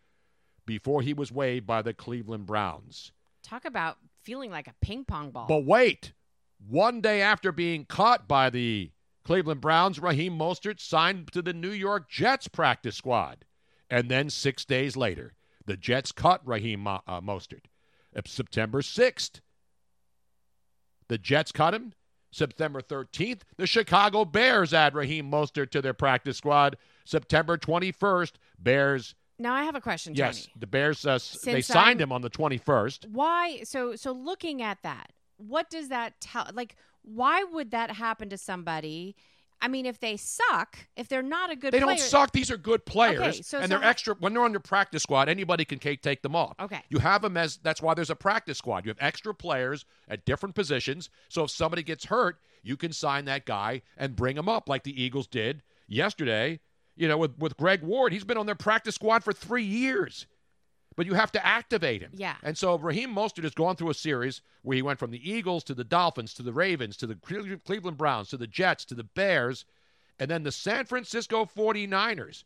before 0.66 1.02
he 1.02 1.14
was 1.14 1.32
waived 1.32 1.66
by 1.66 1.80
the 1.80 1.94
Cleveland 1.94 2.46
Browns. 2.46 3.12
Talk 3.42 3.64
about 3.64 3.98
feeling 4.22 4.50
like 4.50 4.66
a 4.66 4.74
ping 4.82 5.04
pong 5.04 5.30
ball. 5.30 5.46
But 5.46 5.64
wait, 5.64 6.12
one 6.58 7.00
day 7.00 7.22
after 7.22 7.52
being 7.52 7.84
caught 7.84 8.28
by 8.28 8.50
the 8.50 8.90
Cleveland 9.24 9.60
Browns, 9.60 9.98
Raheem 9.98 10.38
Mostert 10.38 10.80
signed 10.80 11.32
to 11.32 11.42
the 11.42 11.54
New 11.54 11.70
York 11.70 12.08
Jets 12.10 12.48
practice 12.48 12.96
squad. 12.96 13.44
And 13.90 14.10
then 14.10 14.28
six 14.28 14.66
days 14.66 14.96
later, 14.96 15.34
the 15.68 15.76
Jets 15.76 16.10
cut 16.10 16.40
Raheem 16.44 16.86
uh, 16.86 16.98
Mostert. 17.20 17.66
September 18.26 18.80
6th, 18.80 19.40
the 21.08 21.18
Jets 21.18 21.52
cut 21.52 21.74
him. 21.74 21.92
September 22.30 22.82
13th, 22.82 23.40
the 23.56 23.66
Chicago 23.66 24.24
Bears 24.24 24.74
add 24.74 24.94
Raheem 24.94 25.30
Mostert 25.30 25.70
to 25.70 25.80
their 25.80 25.94
practice 25.94 26.36
squad. 26.36 26.76
September 27.04 27.56
21st, 27.56 28.32
Bears. 28.58 29.14
Now 29.38 29.54
I 29.54 29.62
have 29.62 29.74
a 29.74 29.80
question. 29.80 30.14
Yes, 30.14 30.48
the 30.58 30.66
Bears. 30.66 31.06
Uh, 31.06 31.18
they 31.44 31.62
signed 31.62 32.00
I'm- 32.00 32.08
him 32.08 32.12
on 32.12 32.22
the 32.22 32.30
21st. 32.30 33.08
Why? 33.08 33.62
So 33.62 33.94
so 33.94 34.12
looking 34.12 34.60
at 34.60 34.82
that, 34.82 35.12
what 35.36 35.70
does 35.70 35.88
that 35.88 36.20
tell? 36.20 36.48
Like, 36.52 36.76
why 37.02 37.44
would 37.44 37.70
that 37.70 37.92
happen 37.92 38.28
to 38.30 38.36
somebody? 38.36 39.16
I 39.60 39.68
mean, 39.68 39.86
if 39.86 39.98
they 39.98 40.16
suck, 40.16 40.78
if 40.96 41.08
they're 41.08 41.22
not 41.22 41.50
a 41.50 41.56
good, 41.56 41.72
They 41.72 41.80
player, 41.80 41.96
don't 41.96 41.98
suck. 41.98 42.32
These 42.32 42.50
are 42.50 42.56
good 42.56 42.84
players, 42.86 43.20
Okay, 43.20 43.42
so- 43.42 43.58
and 43.58 43.70
they're 43.70 43.82
extra. 43.82 44.14
When 44.14 44.32
they're 44.32 44.42
on 44.44 44.52
your 44.52 44.60
practice 44.60 45.02
squad, 45.02 45.28
anybody 45.28 45.64
can 45.64 45.78
take 45.78 46.22
them 46.22 46.36
off. 46.36 46.54
Okay. 46.60 46.80
You 46.88 46.98
have 46.98 47.22
them 47.22 47.36
as. 47.36 47.56
That's 47.58 47.82
why 47.82 47.94
there's 47.94 48.10
a 48.10 48.16
practice 48.16 48.58
squad. 48.58 48.84
You 48.84 48.90
have 48.90 48.98
extra 49.00 49.34
players 49.34 49.84
at 50.08 50.24
different 50.24 50.54
positions. 50.54 51.10
So 51.28 51.44
if 51.44 51.50
somebody 51.50 51.82
gets 51.82 52.04
hurt, 52.06 52.38
you 52.62 52.76
can 52.76 52.92
sign 52.92 53.24
that 53.26 53.46
guy 53.46 53.82
and 53.96 54.14
bring 54.14 54.36
him 54.36 54.48
up, 54.48 54.68
like 54.68 54.84
the 54.84 55.02
Eagles 55.02 55.26
did 55.26 55.62
yesterday. 55.86 56.60
You 56.96 57.08
know, 57.08 57.16
with 57.18 57.38
with 57.38 57.56
Greg 57.56 57.82
Ward, 57.82 58.12
he's 58.12 58.24
been 58.24 58.38
on 58.38 58.46
their 58.46 58.54
practice 58.54 58.94
squad 58.96 59.22
for 59.24 59.32
three 59.32 59.64
years. 59.64 60.26
But 60.98 61.06
you 61.06 61.14
have 61.14 61.30
to 61.32 61.46
activate 61.46 62.02
him. 62.02 62.10
Yeah. 62.16 62.34
And 62.42 62.58
so 62.58 62.76
Raheem 62.76 63.14
Mostert 63.14 63.44
has 63.44 63.54
gone 63.54 63.76
through 63.76 63.90
a 63.90 63.94
series 63.94 64.42
where 64.62 64.74
he 64.74 64.82
went 64.82 64.98
from 64.98 65.12
the 65.12 65.30
Eagles 65.30 65.62
to 65.64 65.74
the 65.74 65.84
Dolphins 65.84 66.34
to 66.34 66.42
the 66.42 66.52
Ravens 66.52 66.96
to 66.96 67.06
the 67.06 67.14
Cleveland 67.64 67.96
Browns 67.96 68.28
to 68.30 68.36
the 68.36 68.48
Jets 68.48 68.84
to 68.86 68.96
the 68.96 69.04
Bears 69.04 69.64
and 70.18 70.28
then 70.28 70.42
the 70.42 70.50
San 70.50 70.84
Francisco 70.86 71.44
49ers. 71.46 72.42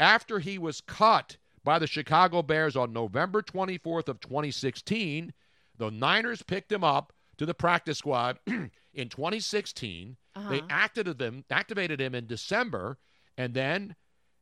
After 0.00 0.40
he 0.40 0.58
was 0.58 0.80
cut 0.80 1.36
by 1.62 1.78
the 1.78 1.86
Chicago 1.86 2.42
Bears 2.42 2.74
on 2.74 2.92
November 2.92 3.40
24th 3.40 4.08
of 4.08 4.18
2016, 4.18 5.32
the 5.78 5.90
Niners 5.92 6.42
picked 6.42 6.72
him 6.72 6.82
up 6.82 7.12
to 7.38 7.46
the 7.46 7.54
practice 7.54 7.98
squad 7.98 8.40
in 8.46 9.08
2016. 9.08 10.16
They 10.34 10.40
Uh-huh. 10.58 10.66
activated 10.68 11.20
him, 11.22 11.44
activated 11.50 12.00
him 12.00 12.16
in 12.16 12.26
December, 12.26 12.98
and 13.38 13.54
then 13.54 13.94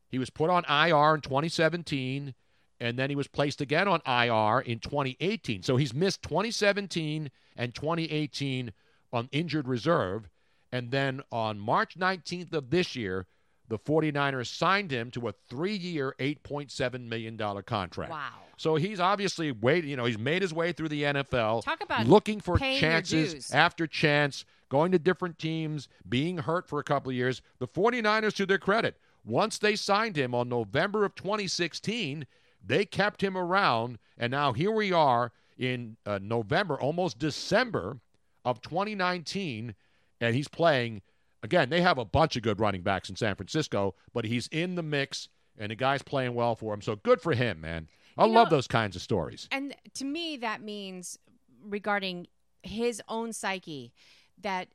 he 0.08 0.18
was 0.18 0.30
put 0.30 0.48
on 0.48 0.64
IR 0.64 1.16
in 1.16 1.20
2017, 1.20 2.34
and 2.80 2.98
then 2.98 3.10
he 3.10 3.16
was 3.16 3.28
placed 3.28 3.60
again 3.60 3.88
on 3.88 4.00
IR 4.06 4.60
in 4.60 4.78
2018. 4.78 5.62
So 5.62 5.76
he's 5.76 5.94
missed 5.94 6.22
2017 6.22 7.30
and 7.56 7.74
2018 7.74 8.72
on 9.12 9.28
injured 9.32 9.68
reserve. 9.68 10.28
And 10.72 10.90
then 10.90 11.22
on 11.30 11.58
March 11.58 11.96
19th 11.96 12.52
of 12.52 12.70
this 12.70 12.96
year, 12.96 13.26
the 13.68 13.78
49ers 13.78 14.46
signed 14.46 14.90
him 14.90 15.10
to 15.12 15.28
a 15.28 15.32
three 15.48 15.76
year, 15.76 16.14
$8.7 16.18 17.08
million 17.08 17.38
contract. 17.62 18.10
Wow. 18.10 18.30
So 18.56 18.76
he's 18.76 19.00
obviously 19.00 19.52
waiting, 19.52 19.90
you 19.90 19.96
know, 19.96 20.04
he's 20.04 20.18
made 20.18 20.42
his 20.42 20.52
way 20.52 20.72
through 20.72 20.88
the 20.88 21.04
NFL. 21.04 21.62
Talk 21.64 21.82
about 21.82 22.06
looking 22.06 22.40
for 22.40 22.58
chances 22.58 23.50
after 23.52 23.86
chance, 23.86 24.44
going 24.68 24.92
to 24.92 24.98
different 24.98 25.38
teams, 25.38 25.88
being 26.08 26.38
hurt 26.38 26.68
for 26.68 26.78
a 26.78 26.84
couple 26.84 27.10
of 27.10 27.16
years. 27.16 27.42
The 27.58 27.66
49ers, 27.66 28.34
to 28.36 28.46
their 28.46 28.58
credit, 28.58 28.96
once 29.24 29.58
they 29.58 29.74
signed 29.76 30.16
him 30.16 30.34
on 30.34 30.48
November 30.48 31.04
of 31.04 31.14
2016, 31.14 32.26
they 32.66 32.84
kept 32.84 33.22
him 33.22 33.36
around. 33.36 33.98
And 34.18 34.30
now 34.30 34.52
here 34.52 34.70
we 34.70 34.92
are 34.92 35.32
in 35.58 35.96
uh, 36.06 36.18
November, 36.22 36.78
almost 36.80 37.18
December 37.18 37.98
of 38.44 38.60
2019, 38.62 39.74
and 40.20 40.34
he's 40.34 40.48
playing. 40.48 41.02
Again, 41.42 41.68
they 41.68 41.82
have 41.82 41.98
a 41.98 42.04
bunch 42.04 42.36
of 42.36 42.42
good 42.42 42.58
running 42.58 42.82
backs 42.82 43.10
in 43.10 43.16
San 43.16 43.34
Francisco, 43.34 43.94
but 44.14 44.24
he's 44.24 44.46
in 44.48 44.76
the 44.76 44.82
mix, 44.82 45.28
and 45.58 45.70
the 45.70 45.74
guy's 45.76 46.02
playing 46.02 46.34
well 46.34 46.54
for 46.54 46.72
him. 46.72 46.80
So 46.80 46.96
good 46.96 47.20
for 47.20 47.34
him, 47.34 47.60
man. 47.60 47.88
I 48.16 48.24
You 48.26 48.32
love 48.32 48.50
know- 48.50 48.56
those 48.56 48.66
kinds 48.66 48.96
of 48.96 49.02
stories. 49.02 49.48
And 49.50 49.74
to 49.94 50.04
me, 50.04 50.36
that 50.38 50.62
means 50.62 51.18
regarding 51.62 52.28
his 52.62 53.02
own 53.08 53.32
psyche 53.32 53.92
that 54.40 54.68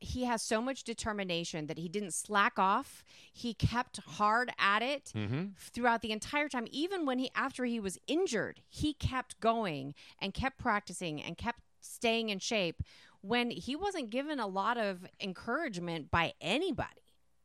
he 0.00 0.24
has 0.24 0.42
so 0.42 0.60
much 0.60 0.82
determination 0.84 1.66
that 1.66 1.78
he 1.78 1.88
didn't 1.88 2.12
slack 2.14 2.58
off. 2.58 3.04
He 3.32 3.52
kept 3.54 3.98
hard 3.98 4.50
at 4.58 4.82
it 4.82 5.12
Mhm. 5.14 5.56
throughout 5.56 6.02
the 6.02 6.10
entire 6.12 6.48
time. 6.48 6.66
Even 6.70 7.04
when 7.06 7.18
he, 7.18 7.30
after 7.34 7.64
he 7.66 7.78
was 7.78 7.98
injured, 8.06 8.62
he 8.68 8.94
kept 8.94 9.38
going 9.40 9.94
and 10.18 10.32
kept 10.34 10.58
practicing 10.58 11.22
and 11.22 11.36
kept 11.36 11.60
staying 11.80 12.30
in 12.30 12.38
shape 12.38 12.82
when 13.20 13.50
he 13.50 13.76
wasn't 13.76 14.10
given 14.10 14.40
a 14.40 14.46
lot 14.46 14.78
of 14.78 15.06
encouragement 15.20 16.10
by 16.10 16.32
anybody. 16.40 16.88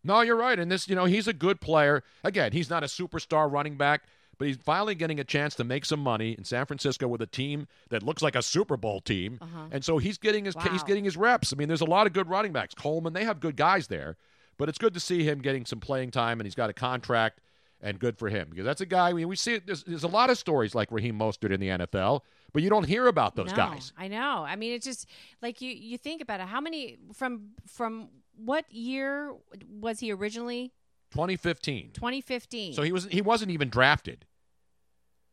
No, 0.04 0.22
you're 0.22 0.36
right. 0.36 0.58
And 0.60 0.72
this, 0.72 0.88
you 0.88 0.96
know, 0.96 1.06
he's 1.06 1.28
a 1.28 1.34
good 1.34 1.60
player. 1.60 2.04
Again, 2.24 2.52
he's 2.52 2.70
not 2.70 2.84
a 2.84 2.88
superstar 2.88 3.52
running 3.52 3.76
back, 3.76 4.04
but 4.38 4.48
he's 4.48 4.58
finally 4.58 4.96
getting 4.96 5.20
a 5.20 5.24
chance 5.24 5.56
to 5.56 5.64
make 5.64 5.86
some 5.86 6.00
money 6.00 6.36
in 6.38 6.44
San 6.44 6.66
Francisco 6.66 7.08
with 7.08 7.22
a 7.22 7.28
team 7.28 7.68
that 7.90 8.04
looks 8.04 8.22
like 8.22 8.36
a 8.36 8.42
Super 8.42 8.78
Bowl 8.78 9.02
team. 9.02 9.38
Uh-huh. 9.42 9.68
And 9.72 9.84
so 9.84 9.98
he's 9.98 10.18
getting 10.18 10.46
his 10.46 10.56
he's 10.72 10.84
getting 10.84 11.04
his 11.04 11.18
reps. 11.18 11.54
I 11.54 11.56
mean, 11.56 11.68
there's 11.68 11.82
a 11.82 11.86
lot 11.86 12.08
of 12.08 12.14
good 12.14 12.30
running 12.30 12.52
backs. 12.52 12.74
Coleman, 12.74 13.14
they 13.14 13.24
have 13.24 13.40
good 13.40 13.56
guys 13.56 13.88
there, 13.88 14.18
but 14.58 14.70
it's 14.70 14.78
good 14.78 14.94
to 14.94 15.00
see 15.00 15.24
him 15.24 15.40
getting 15.40 15.66
some 15.66 15.80
playing 15.80 16.12
time, 16.12 16.40
and 16.40 16.46
he's 16.48 16.56
got 16.56 16.70
a 16.70 16.74
contract. 16.74 17.42
And 17.82 18.00
good 18.00 18.18
for 18.18 18.30
him 18.30 18.48
because 18.50 18.66
that's 18.66 18.82
a 18.82 18.86
guy. 18.86 19.10
I 19.10 19.14
mean, 19.14 19.28
we 19.28 19.36
see 19.36 19.56
it. 19.56 19.68
There's, 19.68 19.84
there's 19.84 20.06
a 20.06 20.08
lot 20.08 20.32
of 20.32 20.40
stories 20.40 20.74
like 20.74 20.92
Raheem 20.92 21.20
Mostert 21.20 21.52
in 21.52 21.60
the 21.60 21.68
NFL, 21.68 22.22
but 22.52 22.64
you 22.64 22.70
don't 22.70 22.86
hear 22.86 23.06
about 23.06 23.36
those 23.36 23.52
No, 23.52 23.56
guys. 23.58 23.92
I 23.98 24.08
know. 24.08 24.44
I 24.48 24.56
mean, 24.56 24.74
it's 24.74 24.86
just 24.86 25.08
like 25.42 25.62
you 25.62 25.70
you 25.70 25.98
think 25.98 26.22
about 26.22 26.40
it. 26.40 26.48
How 26.48 26.62
many 26.62 26.98
from 27.14 27.50
from 27.68 28.08
what 28.38 28.72
year 28.72 29.34
was 29.70 30.00
he 30.00 30.12
originally? 30.12 30.72
2015. 31.16 31.92
2015. 31.94 32.74
So 32.74 32.82
he 32.82 32.92
wasn't 32.92 33.14
he 33.14 33.22
wasn't 33.22 33.52
even 33.52 33.70
drafted. 33.70 34.26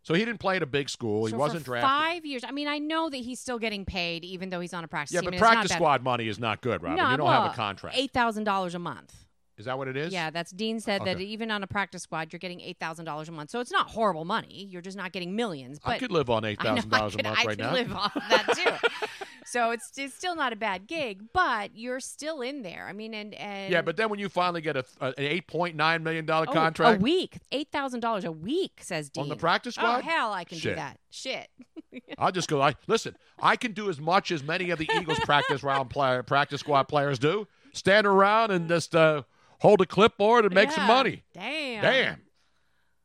So 0.04 0.14
he 0.14 0.24
didn't 0.24 0.40
play 0.40 0.56
at 0.56 0.62
a 0.62 0.66
big 0.66 0.88
school. 0.88 1.26
So 1.26 1.28
he 1.28 1.34
wasn't 1.34 1.64
drafted. 1.64 1.88
Five 1.88 2.26
years. 2.26 2.42
I 2.44 2.50
mean, 2.50 2.66
I 2.66 2.78
know 2.78 3.08
that 3.08 3.16
he's 3.18 3.38
still 3.38 3.58
getting 3.58 3.84
paid, 3.84 4.24
even 4.24 4.50
though 4.50 4.58
he's 4.60 4.74
on 4.74 4.82
a 4.82 4.88
practice 4.88 5.14
Yeah, 5.14 5.20
team. 5.20 5.30
but 5.30 5.38
practice 5.38 5.72
squad 5.72 6.02
money 6.02 6.26
is 6.28 6.38
not 6.40 6.60
good, 6.60 6.82
Robin. 6.82 6.96
No, 6.96 7.10
you 7.10 7.16
don't 7.16 7.26
well, 7.26 7.42
have 7.42 7.52
a 7.52 7.54
contract. 7.54 7.96
Eight 7.96 8.12
thousand 8.12 8.44
dollars 8.44 8.74
a 8.74 8.78
month. 8.80 9.14
Is 9.58 9.66
that 9.66 9.76
what 9.78 9.86
it 9.86 9.96
is? 9.96 10.12
Yeah, 10.12 10.30
that's 10.30 10.50
Dean 10.50 10.80
said 10.80 11.04
that 11.04 11.20
even 11.20 11.50
on 11.50 11.62
a 11.62 11.66
practice 11.66 12.02
squad, 12.02 12.32
you're 12.32 12.40
getting 12.40 12.60
eight 12.60 12.78
thousand 12.80 13.04
dollars 13.04 13.28
a 13.28 13.32
month. 13.32 13.50
So 13.50 13.60
it's 13.60 13.70
not 13.70 13.90
horrible 13.90 14.24
money. 14.24 14.64
You're 14.64 14.82
just 14.82 14.96
not 14.96 15.12
getting 15.12 15.36
millions. 15.36 15.78
But 15.78 15.90
I 15.90 15.98
could 15.98 16.10
live 16.10 16.30
on 16.30 16.42
$8,000 16.42 16.56
I 16.58 16.76
a 16.78 16.82
could- 16.82 17.22
month 17.22 17.26
I 17.26 17.30
right 17.32 17.48
could 17.48 17.58
now. 17.58 17.72
live 17.72 17.92
off 17.92 18.14
that 18.30 18.46
too. 18.56 18.88
so 19.52 19.70
it's 19.70 19.92
it's 19.98 20.14
still 20.14 20.34
not 20.34 20.54
a 20.54 20.56
bad 20.56 20.86
gig, 20.86 21.24
but 21.34 21.76
you're 21.76 22.00
still 22.00 22.40
in 22.40 22.62
there. 22.62 22.86
I 22.88 22.94
mean, 22.94 23.12
and 23.12 23.34
and 23.34 23.70
Yeah, 23.70 23.82
but 23.82 23.98
then 23.98 24.08
when 24.08 24.18
you 24.18 24.30
finally 24.30 24.62
get 24.62 24.78
a, 24.78 24.84
a, 24.98 25.08
an 25.08 25.14
eight 25.18 25.46
point 25.46 25.76
nine 25.76 26.02
million 26.02 26.24
dollar 26.24 26.46
Oh, 26.48 26.52
contract 26.52 27.00
a 27.00 27.02
week, 27.02 27.38
eight 27.52 27.68
thousand 27.70 28.00
dollars 28.00 28.24
a 28.24 28.32
week, 28.32 28.80
says 28.80 29.10
Dean 29.10 29.24
On 29.24 29.28
the 29.28 29.36
practice 29.36 29.74
squad? 29.74 29.98
Oh 29.98 30.00
hell, 30.00 30.32
I 30.32 30.44
can 30.44 30.56
Shit. 30.56 30.72
do 30.72 30.76
that. 30.76 30.98
Shit. 31.10 31.48
I'll 32.18 32.32
just 32.32 32.48
go. 32.48 32.62
I 32.62 32.76
listen. 32.86 33.14
I 33.38 33.56
can 33.56 33.72
do 33.72 33.90
as 33.90 34.00
much 34.00 34.32
as 34.32 34.42
many 34.42 34.70
of 34.70 34.78
the 34.78 34.88
Eagles 34.98 35.18
practice 35.24 35.62
round 35.62 35.90
player, 35.90 36.22
practice 36.22 36.60
squad 36.60 36.84
players 36.84 37.18
do. 37.18 37.46
Stand 37.74 38.06
around 38.06 38.52
and 38.52 38.68
just 38.70 38.96
uh, 38.96 39.22
hold 39.58 39.82
a 39.82 39.86
clipboard 39.86 40.46
and 40.46 40.54
make 40.54 40.70
some 40.70 40.86
money. 40.86 41.24
Damn. 41.34 41.82
Damn. 41.82 42.22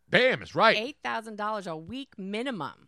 Damn, 0.10 0.42
it's 0.42 0.56
right. 0.56 0.78
Eight 0.78 0.98
thousand 1.04 1.36
dollars 1.36 1.68
a 1.68 1.76
week 1.76 2.18
minimum. 2.18 2.88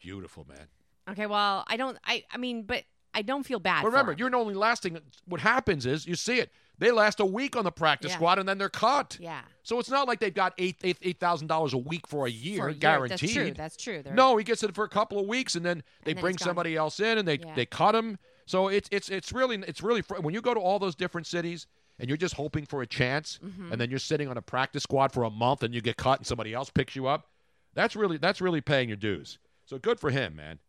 Beautiful, 0.00 0.46
man. 0.48 0.68
Okay, 1.10 1.26
well, 1.26 1.64
I 1.66 1.76
don't. 1.76 1.98
I 2.04 2.24
I 2.32 2.36
mean, 2.38 2.62
but 2.62 2.84
I 3.14 3.22
don't 3.22 3.44
feel 3.44 3.58
bad. 3.60 3.82
But 3.82 3.88
remember, 3.88 4.14
you're 4.16 4.34
only 4.34 4.54
lasting. 4.54 4.98
What 5.26 5.40
happens 5.40 5.86
is 5.86 6.06
you 6.06 6.14
see 6.14 6.38
it. 6.38 6.50
They 6.78 6.90
last 6.92 7.20
a 7.20 7.26
week 7.26 7.56
on 7.56 7.64
the 7.64 7.70
practice 7.72 8.10
Yeah. 8.12 8.16
squad 8.16 8.38
and 8.38 8.48
then 8.48 8.56
they're 8.56 8.70
cut. 8.70 9.18
Yeah. 9.20 9.42
So 9.64 9.78
it's 9.78 9.90
not 9.90 10.08
like 10.08 10.18
they've 10.18 10.32
got 10.32 10.54
eight 10.56 10.76
eight 10.82 10.96
eight 11.02 11.20
thousand 11.20 11.48
dollars 11.48 11.74
a 11.74 11.78
week 11.78 12.06
for 12.06 12.26
a 12.26 12.30
year 12.30 12.56
For 12.62 12.68
a 12.68 12.72
year. 12.72 12.78
guaranteed. 12.78 13.18
That's 13.20 13.32
true. 13.34 13.50
That's 13.52 13.76
true. 13.76 14.02
They're- 14.02 14.14
No, 14.14 14.38
he 14.38 14.44
gets 14.44 14.62
it 14.62 14.74
for 14.74 14.84
a 14.84 14.88
couple 14.88 15.18
of 15.18 15.26
weeks 15.26 15.56
and 15.56 15.66
then 15.66 15.82
they 16.04 16.12
And 16.12 16.16
then 16.18 16.22
bring 16.22 16.38
somebody 16.38 16.76
else 16.76 16.98
in 16.98 17.18
and 17.18 17.28
they 17.28 17.38
Yeah. 17.38 17.54
they 17.54 17.66
cut 17.66 17.94
him. 17.94 18.18
So 18.46 18.68
it's 18.68 18.88
it's 18.90 19.10
it's 19.10 19.30
really 19.30 19.56
it's 19.66 19.82
really 19.82 20.00
fr- 20.00 20.20
when 20.20 20.32
you 20.32 20.40
go 20.40 20.54
to 20.54 20.60
all 20.60 20.78
those 20.78 20.94
different 20.94 21.26
cities 21.26 21.66
and 21.98 22.08
you're 22.08 22.16
just 22.16 22.34
hoping 22.36 22.64
for 22.64 22.80
a 22.80 22.86
chance 22.86 23.38
Mhm. 23.44 23.72
and 23.72 23.78
then 23.80 23.90
you're 23.90 23.98
sitting 23.98 24.28
on 24.28 24.38
a 24.38 24.42
practice 24.42 24.84
squad 24.84 25.12
for 25.12 25.24
a 25.24 25.30
month 25.30 25.62
and 25.62 25.74
you 25.74 25.82
get 25.82 25.98
cut 25.98 26.20
and 26.20 26.26
somebody 26.26 26.54
else 26.54 26.70
picks 26.70 26.96
you 26.96 27.06
up. 27.06 27.28
That's 27.74 27.94
really 27.94 28.16
that's 28.16 28.40
really 28.40 28.62
paying 28.62 28.88
your 28.88 28.96
dues. 28.96 29.38
So 29.66 29.78
good 29.78 30.00
for 30.00 30.08
him, 30.10 30.34
man. 30.34 30.60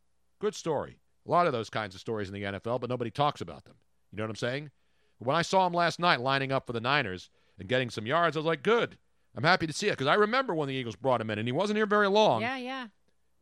Good 0.41 0.55
story. 0.55 0.97
A 1.27 1.31
lot 1.31 1.45
of 1.47 1.53
those 1.53 1.69
kinds 1.69 1.93
of 1.93 2.01
stories 2.01 2.27
in 2.27 2.33
the 2.33 2.41
NFL, 2.43 2.81
but 2.81 2.89
nobody 2.89 3.11
talks 3.11 3.41
about 3.41 3.63
them. 3.65 3.75
You 4.11 4.17
know 4.17 4.23
what 4.23 4.31
I'm 4.31 4.35
saying? 4.35 4.71
When 5.19 5.35
I 5.35 5.43
saw 5.43 5.67
him 5.67 5.73
last 5.73 5.99
night 5.99 6.19
lining 6.19 6.51
up 6.51 6.65
for 6.65 6.73
the 6.73 6.81
Niners 6.81 7.29
and 7.59 7.69
getting 7.69 7.91
some 7.91 8.07
yards, 8.07 8.35
I 8.35 8.39
was 8.39 8.45
like, 8.47 8.63
good. 8.63 8.97
I'm 9.35 9.43
happy 9.43 9.67
to 9.67 9.73
see 9.73 9.87
it 9.87 9.91
because 9.91 10.07
I 10.07 10.15
remember 10.15 10.55
when 10.55 10.67
the 10.67 10.73
Eagles 10.73 10.95
brought 10.95 11.21
him 11.21 11.29
in 11.29 11.37
and 11.37 11.47
he 11.47 11.51
wasn't 11.51 11.77
here 11.77 11.85
very 11.85 12.09
long. 12.09 12.41
Yeah, 12.41 12.57
yeah. 12.57 12.87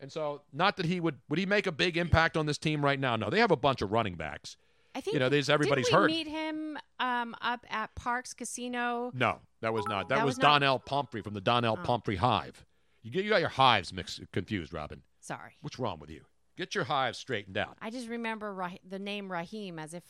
And 0.02 0.12
so, 0.12 0.42
not 0.54 0.78
that 0.78 0.86
he 0.86 1.00
would 1.00 1.16
would 1.30 1.40
he 1.40 1.46
make 1.46 1.68
a 1.68 1.72
big 1.72 1.98
impact 1.98 2.38
on 2.38 2.46
this 2.46 2.58
team 2.58 2.84
right 2.84 3.00
now? 3.00 3.16
No, 3.16 3.30
they 3.30 3.40
have 3.40 3.52
a 3.52 3.58
bunch 3.58 3.82
of 3.82 3.92
running 3.92 4.16
backs. 4.16 4.56
I 4.94 5.02
think 5.02 5.14
you 5.14 5.20
know, 5.20 5.26
everybody's 5.28 5.88
didn't 5.88 5.88
we 5.88 5.92
hurt. 5.92 6.08
Meet 6.12 6.28
him 6.28 6.78
um, 7.00 7.36
up 7.42 7.66
at 7.70 7.96
Parx 7.96 8.36
Casino. 8.36 9.12
No, 9.14 9.40
that 9.62 9.74
was 9.74 9.86
not. 9.88 10.10
That, 10.10 10.16
That 10.18 10.26
was, 10.26 10.36
was 10.36 10.42
not- 10.42 10.60
Donnel 10.60 10.80
Pumphrey 10.80 11.22
from 11.22 11.34
the 11.34 11.42
Donnel 11.42 11.78
Oh. 11.80 11.84
Pumphrey 11.84 12.18
Hive. 12.18 12.66
You 13.04 13.12
get 13.12 13.24
you 13.24 13.30
got 13.30 13.40
your 13.40 13.50
hives 13.50 13.94
mixed 13.94 14.22
confused, 14.32 14.74
Robin. 14.74 15.02
Sorry, 15.22 15.58
What's 15.62 15.80
wrong 15.80 16.00
with 16.00 16.10
you? 16.10 16.22
Get 16.60 16.76
your 16.76 16.84
hives 16.84 17.18
straightened 17.18 17.58
out. 17.58 17.78
I 17.82 17.90
just 17.90 18.10
remember 18.10 18.54
Rah- 18.54 18.72
the 18.88 19.00
name 19.00 19.32
Raheem 19.32 19.80
as 19.80 19.94
if. 19.94 20.04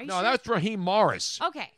No, 0.00 0.14
sure? 0.14 0.22
that's 0.22 0.46
Raheem 0.48 0.80
Morris. 0.80 1.38
okay. 1.40 1.70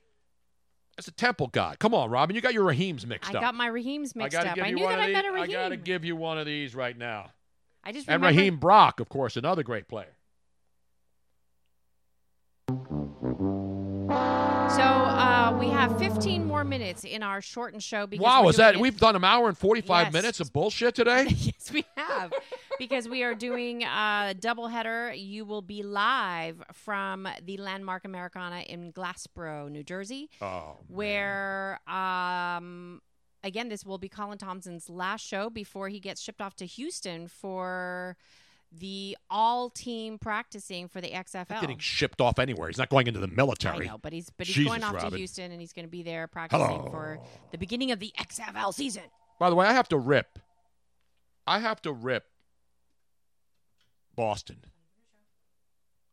That's 0.97 1.09
a 1.09 1.12
temple 1.12 1.48
god. 1.48 1.78
Come 1.78 1.93
on, 1.94 2.09
Robin. 2.10 2.35
You 2.35 2.40
got 2.43 2.55
your 2.55 2.64
Raheems 2.64 3.06
mixed 3.06 3.31
I 3.31 3.35
up. 3.35 3.43
I 3.43 3.47
got 3.47 3.55
my 3.55 3.68
Raheems 3.68 4.16
mixed 4.16 4.39
I 4.39 4.43
up. 4.52 4.59
I 4.60 4.70
knew 4.70 4.86
that 4.89 4.98
I 5.01 5.09
met 5.12 5.27
a 5.27 5.31
Raheem. 5.32 5.51
I 5.51 5.52
got 5.52 5.68
to 5.68 5.77
give 5.77 6.05
you 6.06 6.16
one 6.16 6.39
of 6.39 6.47
these 6.47 6.74
right 6.74 6.97
now. 6.97 7.31
I 7.85 7.93
just 7.93 8.09
And 8.09 8.22
remember. 8.22 8.39
Raheem 8.39 8.56
Brock, 8.56 9.01
of 9.01 9.09
course, 9.10 9.36
another 9.36 9.62
great 9.62 9.86
player. 9.86 10.16
So 14.70 14.86
uh, 14.86 15.56
we 15.60 15.68
have 15.68 15.98
15 15.98 16.44
more 16.47 16.64
minutes 16.64 17.05
in 17.05 17.22
our 17.22 17.40
shortened 17.40 17.82
show. 17.82 18.06
Because 18.06 18.24
Wow, 18.24 18.48
is 18.48 18.56
that 18.56 18.74
it- 18.77 18.81
we've 18.81 18.97
done 18.98 19.16
an 19.16 19.24
hour 19.24 19.48
and 19.48 19.56
45 19.59 20.06
Yes. 20.06 20.12
minutes 20.12 20.40
of 20.40 20.52
bullshit 20.52 20.94
today? 20.94 21.27
yes, 21.28 21.70
we 21.72 21.85
have. 21.97 22.32
Because 22.81 23.07
we 23.07 23.23
are 23.23 23.35
doing 23.35 23.82
a 23.82 24.35
doubleheader. 24.35 25.12
You 25.15 25.44
will 25.44 25.61
be 25.61 25.82
live 25.82 26.62
from 26.73 27.28
the 27.44 27.59
Landmark 27.59 28.07
Americana 28.07 28.61
in 28.62 28.90
Glassboro, 28.90 29.70
New 29.70 29.85
Jersey, 29.85 30.31
oh, 30.40 30.78
where, 30.89 31.78
um, 31.86 33.02
again, 33.44 33.69
this 33.69 33.85
will 33.85 33.98
be 33.98 34.09
Colin 34.09 34.39
Thompson's 34.39 34.89
last 34.89 35.20
show 35.20 35.51
before 35.51 35.90
he 35.90 36.01
gets 36.01 36.23
shipped 36.23 36.40
off 36.40 36.57
to 36.57 36.65
Houston 36.65 37.28
for 37.28 38.16
the 38.73 39.15
all 39.28 39.69
team 39.69 40.16
practicing 40.19 40.89
for 40.89 41.02
the 41.02 41.11
XFL. 41.11 41.61
getting 41.61 41.78
shipped 41.78 42.23
off 42.23 42.39
anywhere. 42.39 42.69
He's 42.69 42.78
not 42.78 42.89
going 42.89 43.07
into 43.07 43.20
the 43.20 43.28
military. 43.28 43.89
I 43.89 43.93
know, 43.93 43.98
but 43.98 44.15
he's 44.15 44.31
but 44.31 44.47
he's 44.47 44.57
Jesus, 44.57 44.70
going 44.70 44.85
off 44.85 44.94
Robin. 44.94 45.11
to 45.11 45.16
Houston 45.19 45.52
and 45.52 45.61
he's 45.61 45.74
going 45.74 45.86
to 45.86 45.90
be 45.90 46.02
there 46.02 46.28
practicing 46.28 46.65
Hello. 46.66 46.89
for 46.90 47.20
the 47.51 47.59
beginning 47.59 47.90
of 47.90 47.98
the 47.98 48.15
XFL 48.19 48.73
season. 48.73 49.02
By 49.39 49.51
the 49.51 49.57
way, 49.57 49.66
I 49.66 49.74
have 49.74 49.89
to 49.89 49.98
rip. 49.98 50.39
I 51.47 51.59
have 51.59 51.82
to 51.82 51.93
rip 51.93 52.30
Boston. 54.20 54.59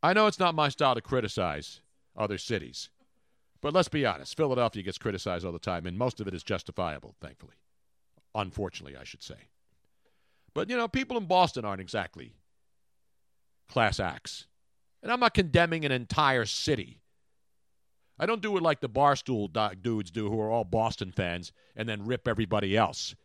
I 0.01 0.13
know 0.13 0.27
it's 0.27 0.39
not 0.39 0.55
my 0.55 0.69
style 0.69 0.95
to 0.95 1.01
criticize 1.01 1.81
other 2.15 2.37
cities, 2.37 2.89
but 3.59 3.73
let's 3.73 3.89
be 3.89 4.05
honest. 4.05 4.37
Philadelphia 4.37 4.81
gets 4.81 4.97
criticized 4.97 5.43
all 5.43 5.51
the 5.51 5.59
time, 5.59 5.85
and 5.85 5.97
most 5.97 6.21
of 6.21 6.27
it 6.29 6.33
is 6.33 6.41
justifiable, 6.41 7.15
thankfully. 7.19 7.55
Unfortunately, 8.33 8.95
I 8.95 9.03
should 9.03 9.23
say. 9.23 9.49
But, 10.53 10.69
you 10.69 10.77
know, 10.77 10.87
people 10.87 11.17
in 11.17 11.25
Boston 11.25 11.65
aren't 11.65 11.81
exactly 11.81 12.31
class 13.67 13.99
acts. 13.99 14.47
And 15.03 15.11
I'm 15.11 15.19
not 15.19 15.33
condemning 15.33 15.83
an 15.83 15.91
entire 15.91 16.45
city. 16.45 17.01
I 18.17 18.25
don't 18.25 18.41
do 18.41 18.55
it 18.55 18.63
like 18.63 18.79
the 18.79 18.87
Barstool 18.87 19.51
dudes 19.81 20.11
do, 20.11 20.29
who 20.29 20.39
are 20.39 20.49
all 20.49 20.63
Boston 20.63 21.11
fans, 21.11 21.51
and 21.75 21.89
then 21.89 22.05
rip 22.05 22.25
everybody 22.25 22.77
else. 22.77 23.15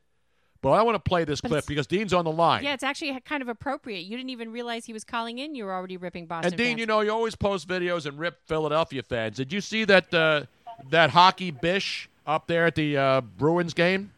But 0.63 0.71
I 0.71 0.83
want 0.83 0.95
to 0.95 1.01
play 1.01 1.25
this 1.25 1.41
clip 1.41 1.67
because 1.67 1.89
Dean's 1.89 2.13
on 2.13 2.25
the 2.25 2.31
line. 2.31 2.63
Yeah, 2.63 2.73
it's 2.73 2.85
actually 2.85 3.19
kind 3.25 3.43
of 3.43 3.49
appropriate. 3.49 4.03
You 4.03 4.17
didn't 4.17 4.31
even 4.31 4.53
realize 4.53 4.87
he 4.87 4.93
was 4.93 5.03
calling 5.03 5.39
in. 5.39 5.57
You 5.57 5.65
were 5.65 5.73
already 5.73 5.97
ripping 5.97 6.27
Boston. 6.27 6.53
and 6.53 6.57
Dean, 6.57 6.69
fans. 6.69 6.81
you 6.81 6.87
know, 6.87 7.01
you 7.01 7.11
always 7.11 7.35
post 7.35 7.67
videos 7.67 8.07
and 8.07 8.17
rip 8.17 8.39
Philadelphia 8.47 9.03
fans. 9.03 9.37
Did 9.37 9.53
you 9.53 9.61
see 9.61 9.85
that 9.85 10.15
uh, 10.15 10.45
that 10.91 11.11
hockey 11.11 11.51
bish 11.51 12.09
up 12.27 12.47
there 12.47 12.67
at 12.67 12.77
the 12.77 12.97
uh, 12.97 13.21
Bruins 13.21 13.75
game? 13.75 14.13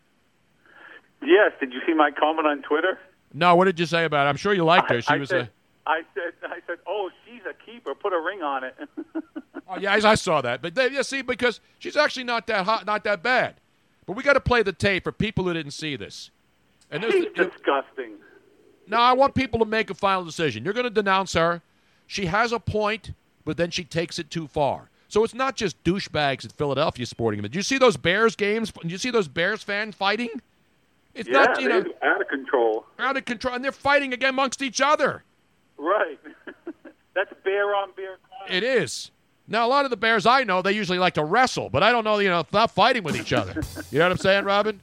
Yes. 1.22 1.52
Did 1.58 1.72
you 1.72 1.80
see 1.86 1.94
my 1.94 2.10
comment 2.10 2.46
on 2.46 2.60
Twitter? 2.62 2.98
No, 3.32 3.56
what 3.56 3.64
did 3.64 3.80
you 3.80 3.86
say 3.86 4.04
about 4.04 4.26
it? 4.26 4.28
I'm 4.28 4.36
sure 4.36 4.52
you 4.52 4.64
liked 4.64 4.90
her. 4.90 5.00
She 5.00 5.14
I 5.14 5.16
was 5.16 5.30
said, 5.30 5.48
a. 5.86 5.90
I 5.90 6.02
said, 6.14 6.32
I 6.44 6.60
said, 6.66 6.76
oh, 6.86 7.10
she's 7.24 7.40
a 7.48 7.54
keeper. 7.64 7.94
Put 7.94 8.12
a 8.12 8.20
ring 8.20 8.42
on 8.42 8.64
it. 8.64 8.76
Oh 9.66 9.78
yeah, 9.78 9.94
I 9.94 10.10
I 10.10 10.14
saw 10.14 10.42
that. 10.42 10.60
But 10.60 10.74
they, 10.74 10.90
yeah, 10.90 11.00
see, 11.00 11.22
because 11.22 11.58
she's 11.78 11.96
actually 11.96 12.24
not 12.24 12.46
that 12.48 12.66
hot, 12.66 12.84
not 12.84 13.02
that 13.04 13.22
bad. 13.22 13.54
But 14.06 14.14
we 14.14 14.22
got 14.22 14.34
to 14.34 14.40
play 14.40 14.62
the 14.62 14.74
tape 14.74 15.04
for 15.04 15.12
people 15.12 15.44
who 15.44 15.54
didn't 15.54 15.72
see 15.72 15.96
this. 15.96 16.30
And 16.94 17.02
there's, 17.02 17.26
disgusting. 17.34 18.12
Now 18.86 19.02
I 19.02 19.12
want 19.12 19.34
people 19.34 19.58
to 19.58 19.64
make 19.64 19.90
a 19.90 19.94
final 19.94 20.24
decision. 20.24 20.64
You're 20.64 20.74
going 20.74 20.84
to 20.84 20.90
denounce 20.90 21.32
her. 21.32 21.60
She 22.06 22.26
has 22.26 22.52
a 22.52 22.60
point, 22.60 23.12
but 23.44 23.56
then 23.56 23.70
she 23.70 23.82
takes 23.82 24.18
it 24.18 24.30
too 24.30 24.46
far. 24.46 24.90
So 25.08 25.24
it's 25.24 25.34
not 25.34 25.56
just 25.56 25.82
douchebags 25.84 26.44
at 26.44 26.52
Philadelphia 26.52 27.04
sporting 27.06 27.40
events. 27.40 27.52
Do 27.52 27.58
you 27.58 27.62
see 27.62 27.78
those 27.78 27.96
Bears 27.96 28.36
games? 28.36 28.70
Did 28.72 28.92
you 28.92 28.98
see 28.98 29.10
those 29.10 29.28
Bears 29.28 29.62
fans 29.62 29.94
fighting? 29.94 30.28
It's 31.14 31.28
yeah, 31.28 31.44
not 31.44 31.60
you 31.60 31.68
know 31.68 31.84
out 32.02 32.20
of 32.20 32.28
control. 32.28 32.86
out 32.98 33.16
of 33.16 33.24
control, 33.24 33.54
and 33.54 33.64
they're 33.64 33.72
fighting 33.72 34.12
again 34.12 34.30
amongst 34.30 34.62
each 34.62 34.80
other. 34.80 35.22
Right. 35.78 36.18
That's 37.14 37.32
bear 37.44 37.74
on 37.74 37.90
bear. 37.96 38.18
It 38.48 38.62
is. 38.62 39.10
Now 39.46 39.66
a 39.66 39.68
lot 39.68 39.84
of 39.84 39.90
the 39.90 39.96
Bears 39.96 40.26
I 40.26 40.42
know 40.42 40.62
they 40.62 40.72
usually 40.72 40.98
like 40.98 41.14
to 41.14 41.24
wrestle, 41.24 41.70
but 41.70 41.82
I 41.82 41.92
don't 41.92 42.04
know 42.04 42.18
you 42.18 42.28
know 42.28 42.44
not 42.52 42.72
fighting 42.72 43.02
with 43.04 43.16
each 43.16 43.32
other. 43.32 43.62
you 43.90 43.98
know 43.98 44.06
what 44.06 44.12
I'm 44.12 44.18
saying, 44.18 44.44
Robin? 44.44 44.80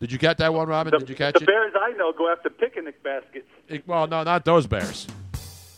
Did 0.00 0.12
you 0.12 0.18
catch 0.18 0.36
that 0.38 0.52
one, 0.54 0.68
Robin? 0.68 0.92
Did 0.98 1.08
you 1.08 1.14
catch 1.16 1.34
the 1.34 1.38
it? 1.38 1.40
The 1.40 1.46
Bears 1.46 1.72
I 1.80 1.90
know 1.92 2.12
go 2.12 2.30
after 2.30 2.50
picnic 2.50 3.02
baskets. 3.02 3.46
It- 3.68 3.86
Well, 3.86 4.06
no, 4.06 4.22
not 4.22 4.44
those 4.44 4.66
Bears, 4.66 5.06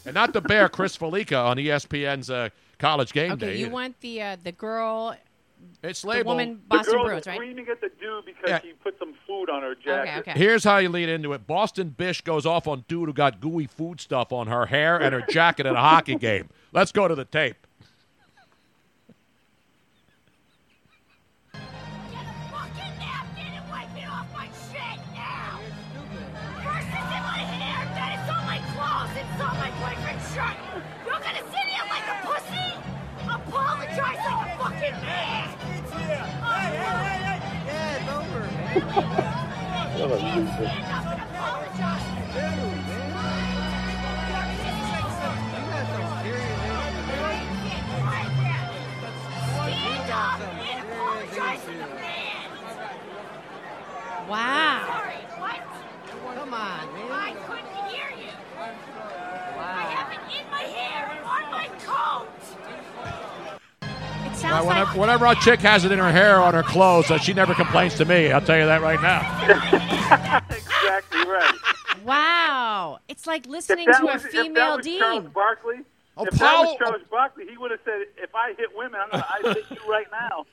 and 0.04 0.14
not 0.14 0.32
the 0.32 0.40
bear 0.40 0.68
Chris 0.68 0.96
Fallica 0.96 1.38
on 1.38 1.56
ESPN's 1.56 2.30
uh, 2.30 2.50
College 2.78 3.12
Game 3.12 3.32
Okay, 3.32 3.46
Day. 3.46 3.56
you 3.56 3.70
want 3.70 3.98
the 4.00 4.20
uh, 4.22 4.36
the 4.42 4.52
girl, 4.52 5.14
It's 5.82 6.02
the 6.02 6.08
labeled. 6.08 6.26
woman 6.36 6.60
Boston 6.68 6.92
the 6.92 6.96
girl 6.96 7.04
Bruins, 7.06 7.20
is 7.22 7.26
right? 7.28 7.34
screaming 7.36 7.66
at 7.68 7.80
the 7.80 7.90
dude 8.00 8.24
because 8.26 8.48
Yeah. 8.48 8.58
he 8.60 8.72
put 8.74 8.98
some 8.98 9.14
food 9.26 9.48
on 9.50 9.62
her 9.62 9.74
jacket. 9.74 10.20
Okay, 10.20 10.30
okay. 10.30 10.38
Here's 10.38 10.64
how 10.64 10.78
you 10.78 10.88
lead 10.90 11.08
into 11.08 11.32
it. 11.32 11.46
Boston 11.46 11.88
Bish 11.96 12.20
goes 12.20 12.44
off 12.46 12.66
on 12.68 12.84
dude 12.88 13.08
who 13.08 13.12
got 13.14 13.40
gooey 13.40 13.66
food 13.66 14.00
stuff 14.00 14.32
on 14.32 14.46
her 14.48 14.66
hair 14.66 14.98
and 15.00 15.14
her 15.14 15.22
jacket 15.22 15.64
at 15.66 15.74
a 15.74 15.80
hockey 15.80 16.14
game. 16.16 16.48
Let's 16.72 16.92
go 16.92 17.08
to 17.08 17.14
the 17.14 17.24
tape. 17.24 17.66
Whenever, 64.94 65.24
like 65.26 65.36
whenever 65.36 65.40
a 65.40 65.44
chick 65.44 65.60
has 65.60 65.84
it 65.84 65.92
in 65.92 65.98
her 65.98 66.10
hair 66.12 66.38
or 66.38 66.42
on 66.42 66.54
her 66.54 66.62
clothes, 66.62 67.10
uh, 67.10 67.18
she 67.18 67.32
never 67.32 67.54
complains 67.54 67.94
to 67.96 68.04
me. 68.04 68.30
I'll 68.32 68.40
tell 68.40 68.58
you 68.58 68.66
that 68.66 68.80
right 68.82 69.00
now. 69.02 69.20
exactly 70.50 71.20
right. 71.30 71.54
wow. 72.04 72.98
It's 73.08 73.26
like 73.26 73.46
listening 73.46 73.88
if 73.88 73.92
that 73.94 74.00
to 74.00 74.06
was, 74.06 74.24
a 74.24 74.26
if 74.28 74.32
that 74.32 74.42
female 74.42 74.76
was 74.76 74.86
dean. 74.86 74.98
Charles 75.00 75.24
Barkley, 75.32 75.76
Oh, 76.16 76.24
if 76.24 76.30
that 76.32 76.40
Paul- 76.40 76.64
was 76.66 76.76
Charles 76.78 77.02
Barkley, 77.10 77.46
he 77.48 77.56
would 77.56 77.70
have 77.70 77.80
said, 77.84 78.02
"If 78.18 78.34
I 78.34 78.52
hit 78.58 78.68
women, 78.76 79.00
I'm 79.02 79.10
gonna 79.10 79.26
I 79.28 79.52
hit 79.54 79.64
you 79.70 79.90
right 79.90 80.06
now." 80.10 80.44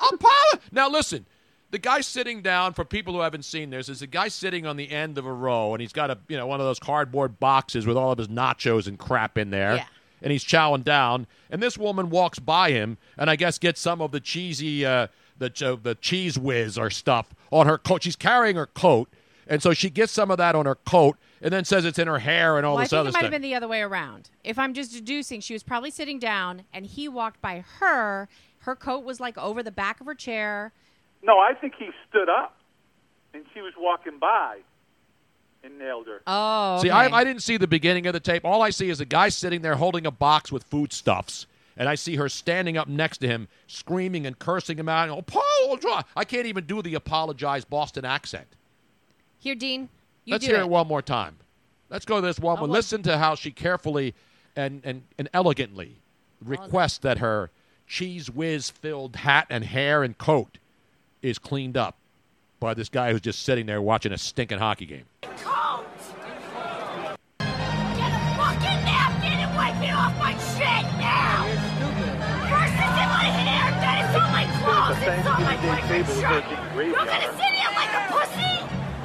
Apollo. 0.12 0.62
Now 0.72 0.88
listen, 0.88 1.26
the 1.70 1.78
guy 1.78 2.00
sitting 2.00 2.40
down 2.42 2.72
for 2.72 2.84
people 2.84 3.12
who 3.14 3.20
haven't 3.20 3.44
seen 3.44 3.70
this 3.70 3.88
is 3.88 4.02
a 4.02 4.06
guy 4.06 4.28
sitting 4.28 4.66
on 4.66 4.76
the 4.76 4.90
end 4.90 5.18
of 5.18 5.26
a 5.26 5.32
row, 5.32 5.74
and 5.74 5.80
he's 5.80 5.92
got 5.92 6.10
a 6.10 6.18
you 6.28 6.36
know 6.36 6.46
one 6.46 6.60
of 6.60 6.66
those 6.66 6.78
cardboard 6.78 7.38
boxes 7.38 7.86
with 7.86 7.96
all 7.96 8.10
of 8.12 8.18
his 8.18 8.28
nachos 8.28 8.86
and 8.88 8.98
crap 8.98 9.36
in 9.38 9.50
there. 9.50 9.76
Yeah. 9.76 9.84
And 10.22 10.32
he's 10.32 10.44
chowing 10.44 10.84
down. 10.84 11.26
And 11.50 11.62
this 11.62 11.76
woman 11.76 12.08
walks 12.10 12.38
by 12.38 12.70
him, 12.70 12.96
and 13.18 13.28
I 13.28 13.36
guess 13.36 13.58
gets 13.58 13.80
some 13.80 14.00
of 14.00 14.12
the 14.12 14.20
cheesy, 14.20 14.86
uh, 14.86 15.08
the 15.38 15.46
uh, 15.64 15.76
the 15.82 15.94
cheese 15.96 16.38
whiz 16.38 16.78
or 16.78 16.88
stuff 16.90 17.34
on 17.50 17.66
her 17.66 17.76
coat. 17.78 18.02
She's 18.04 18.16
carrying 18.16 18.56
her 18.56 18.66
coat, 18.66 19.08
and 19.46 19.62
so 19.62 19.74
she 19.74 19.90
gets 19.90 20.12
some 20.12 20.30
of 20.30 20.38
that 20.38 20.54
on 20.54 20.66
her 20.66 20.76
coat, 20.76 21.16
and 21.40 21.52
then 21.52 21.64
says 21.64 21.84
it's 21.84 21.98
in 21.98 22.06
her 22.08 22.20
hair 22.20 22.56
and 22.56 22.64
all 22.64 22.74
Well, 22.74 22.80
I 22.80 22.84
this 22.84 22.90
think 22.90 23.00
other 23.00 23.08
it 23.08 23.12
might 23.12 23.18
stuff. 23.18 23.22
have 23.24 23.30
been 23.32 23.42
the 23.42 23.54
other 23.54 23.68
way 23.68 23.82
around. 23.82 24.30
If 24.44 24.58
I'm 24.58 24.72
just 24.74 24.92
deducing, 24.92 25.40
she 25.40 25.52
was 25.52 25.62
probably 25.62 25.90
sitting 25.90 26.18
down 26.18 26.62
and 26.72 26.86
he 26.86 27.08
walked 27.08 27.40
by 27.42 27.64
her. 27.80 28.28
Her 28.60 28.76
coat 28.76 29.04
was 29.04 29.18
like 29.18 29.36
over 29.36 29.62
the 29.62 29.72
back 29.72 30.00
of 30.00 30.06
her 30.06 30.14
chair. 30.14 30.72
No, 31.24 31.38
I 31.38 31.54
think 31.54 31.74
he 31.78 31.90
stood 32.08 32.28
up, 32.28 32.56
and 33.34 33.44
she 33.52 33.60
was 33.60 33.72
walking 33.76 34.18
by, 34.20 34.58
and 35.64 35.78
nailed 35.78 36.06
her. 36.06 36.22
Oh, 36.26 36.80
See, 36.82 36.90
I, 36.90 37.08
I 37.08 37.24
didn't 37.24 37.42
see 37.42 37.56
the 37.56 37.66
beginning 37.66 38.06
of 38.06 38.12
the 38.12 38.20
tape. 38.20 38.44
All 38.44 38.62
I 38.62 38.70
see 38.70 38.90
is 38.90 39.00
a 39.00 39.04
guy 39.04 39.28
sitting 39.28 39.62
there 39.62 39.76
holding 39.76 40.06
a 40.06 40.10
box 40.10 40.50
with 40.50 40.64
foodstuffs, 40.64 41.46
and 41.76 41.88
I 41.88 41.94
see 41.94 42.16
her 42.16 42.28
standing 42.28 42.76
up 42.76 42.88
next 42.88 43.18
to 43.18 43.28
him, 43.28 43.48
screaming 43.66 44.26
and 44.26 44.38
cursing 44.38 44.78
him 44.78 44.88
out. 44.88 45.08
Oh, 45.08 45.14
and, 45.18 45.20
Apologize! 45.28 46.04
I 46.16 46.24
can't 46.24 46.46
even 46.46 46.64
do 46.64 46.82
the 46.82 46.94
apologize 46.94 47.64
Boston 47.64 48.04
accent. 48.04 48.46
Here, 49.38 49.54
Dean, 49.54 49.88
you 50.24 50.32
Let's 50.32 50.44
do 50.44 50.50
hear 50.52 50.60
it. 50.60 50.64
it 50.64 50.68
one 50.68 50.86
more 50.86 51.02
time. 51.02 51.36
Let's 51.90 52.04
go 52.04 52.16
to 52.20 52.26
this 52.26 52.38
one. 52.38 52.58
Oh, 52.58 52.62
well- 52.62 52.70
Listen 52.70 53.02
to 53.04 53.18
how 53.18 53.34
she 53.34 53.50
carefully 53.50 54.14
and, 54.56 54.80
and, 54.84 55.02
and 55.18 55.28
elegantly 55.32 55.96
requests 56.44 56.98
that 56.98 57.18
her 57.18 57.50
cheese 57.86 58.30
whiz 58.30 58.70
filled 58.70 59.16
hat 59.16 59.46
and 59.50 59.64
hair 59.64 60.02
and 60.02 60.16
coat 60.18 60.58
is 61.20 61.38
cleaned 61.38 61.76
up 61.76 61.96
by 62.62 62.74
this 62.74 62.88
guy 62.88 63.10
who's 63.10 63.20
just 63.20 63.42
sitting 63.42 63.66
there 63.66 63.82
watching 63.82 64.12
a 64.12 64.18
stinking 64.18 64.58
hockey 64.58 64.86
game. 64.86 65.04
Coat! 65.42 65.84
Get 67.40 67.50
a 67.50 68.22
fucking 68.38 68.80
napkin 68.86 69.34
and 69.34 69.50
wipe 69.58 69.82
it 69.82 69.90
off 69.90 70.14
my 70.16 70.32
shit 70.54 70.86
now! 71.02 71.42
First 72.46 72.78
it's 72.78 72.98
in 73.02 73.10
my 73.10 73.26
hair, 73.34 73.66
then 73.82 74.06
it's 74.06 74.14
on 74.14 74.30
my 74.30 74.46
clothes, 74.62 75.02
it's 75.02 75.26
on 75.26 75.42
my 75.42 75.58
fucking 75.58 76.06
shirt! 76.22 76.46
You're 76.78 76.94
gonna 76.94 77.34
sit 77.34 77.50
here 77.50 77.72
like 77.74 77.90
a 77.98 78.02
pussy? 78.14 78.54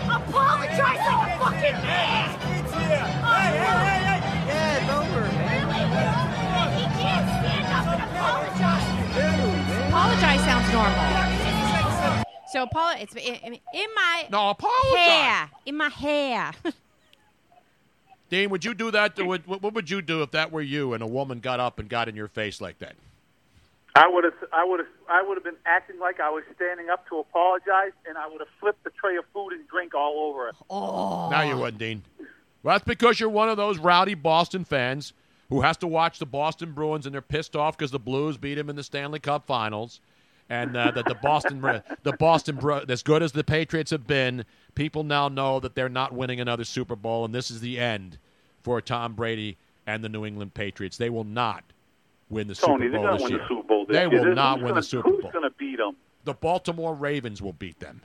Apologize 0.05 1.01
like 1.01 1.25
a 1.25 1.41
fucking 1.41 1.77
man! 1.81 2.29
Hey, 2.37 2.61
hey, 2.77 3.57
hey, 3.57 4.05
hey! 4.05 4.21
Yeah, 4.53 4.77
it's 4.77 4.89
over, 4.93 5.25
Really? 5.33 5.81
He 6.77 6.85
can't 7.01 7.25
stand 7.41 7.65
up 7.73 7.89
and 7.89 8.05
apologize! 8.05 8.85
Apologize 9.89 10.45
sounds 10.45 10.69
normal. 10.71 11.26
So, 12.51 12.65
Paula, 12.67 12.95
it's 12.99 13.13
in, 13.15 13.53
in 13.53 13.87
my 13.95 14.27
No, 14.31 14.51
apologize. 14.51 14.97
hair. 14.97 15.49
In 15.65 15.75
my 15.77 15.89
hair. 15.89 16.51
Dean, 18.29 18.49
would 18.49 18.65
you 18.65 18.73
do 18.73 18.91
that? 18.91 19.17
Would, 19.17 19.47
what 19.47 19.61
what 19.61 19.73
would 19.73 19.89
you 19.89 20.01
do 20.01 20.21
if 20.21 20.31
that 20.31 20.51
were 20.51 20.61
you 20.61 20.93
and 20.93 21.01
a 21.01 21.07
woman 21.07 21.39
got 21.39 21.59
up 21.59 21.79
and 21.79 21.87
got 21.87 22.09
in 22.09 22.15
your 22.15 22.27
face 22.27 22.59
like 22.59 22.79
that? 22.79 22.95
I 23.95 24.07
would 24.07 24.25
have, 24.25 24.33
I 24.53 24.63
would 24.63 24.79
have, 24.79 24.89
I 25.09 25.23
would 25.23 25.35
have 25.37 25.43
been 25.43 25.55
acting 25.65 25.97
like 25.99 26.19
I 26.19 26.29
was 26.29 26.43
standing 26.55 26.89
up 26.89 27.07
to 27.09 27.17
apologize, 27.19 27.93
and 28.07 28.17
I 28.17 28.27
would 28.27 28.39
have 28.41 28.49
flipped 28.59 28.83
the 28.83 28.91
tray 28.91 29.15
of 29.17 29.25
food 29.33 29.53
and 29.53 29.67
drink 29.67 29.95
all 29.95 30.19
over 30.29 30.49
it. 30.49 30.55
Oh. 30.69 31.29
Now 31.31 31.41
you 31.41 31.57
wouldn't, 31.57 31.79
Dean. 31.79 32.03
Well, 32.63 32.75
that's 32.75 32.83
because 32.83 33.19
you're 33.19 33.29
one 33.29 33.49
of 33.49 33.57
those 33.57 33.79
rowdy 33.79 34.13
Boston 34.13 34.65
fans 34.65 35.13
who 35.49 35.61
has 35.61 35.77
to 35.77 35.87
watch 35.87 36.19
the 36.19 36.25
Boston 36.25 36.73
Bruins 36.73 37.05
and 37.05 37.13
they're 37.15 37.21
pissed 37.21 37.55
off 37.55 37.77
because 37.77 37.91
the 37.91 37.99
Blues 37.99 38.37
beat 38.37 38.55
them 38.55 38.69
in 38.69 38.75
the 38.75 38.83
Stanley 38.83 39.19
Cup 39.19 39.47
Finals, 39.47 39.99
and 40.49 40.75
uh, 40.77 40.91
that 40.91 41.05
the 41.05 41.15
Boston, 41.15 41.61
the 42.03 42.13
Boston, 42.13 42.55
Bru- 42.55 42.81
as 42.87 43.03
good 43.03 43.21
as 43.23 43.31
the 43.31 43.43
Patriots 43.43 43.91
have 43.91 44.07
been, 44.07 44.45
people 44.75 45.03
now 45.03 45.27
know 45.27 45.59
that 45.59 45.75
they're 45.75 45.89
not 45.89 46.13
winning 46.13 46.39
another 46.39 46.63
Super 46.63 46.95
Bowl, 46.95 47.25
and 47.25 47.33
this 47.35 47.51
is 47.51 47.59
the 47.61 47.79
end 47.79 48.17
for 48.63 48.79
Tom 48.81 49.13
Brady 49.13 49.57
and 49.85 50.03
the 50.03 50.09
New 50.09 50.25
England 50.25 50.53
Patriots. 50.53 50.97
They 50.97 51.09
will 51.09 51.23
not 51.23 51.63
win 52.29 52.47
the 52.47 52.55
Tony, 52.55 52.87
Super 52.87 52.97
Bowl 52.97 53.17
this 53.17 53.29
year. 53.29 53.39
the 53.49 53.63
Bowl. 53.67 53.85
This 53.85 53.95
They 53.95 54.01
year. 54.01 54.09
will 54.09 54.19
There's- 54.21 54.35
not 54.35 54.57
win 54.59 54.67
gonna, 54.69 54.81
the 54.81 54.83
Super 54.83 55.09
Bowl. 55.09 55.21
Who's 55.21 55.31
going 55.31 55.43
to 55.49 55.55
beat 55.57 55.77
them? 55.77 55.95
The 56.25 56.33
Baltimore 56.33 56.93
Ravens 56.93 57.41
will 57.41 57.53
beat 57.53 57.79
them. 57.79 58.01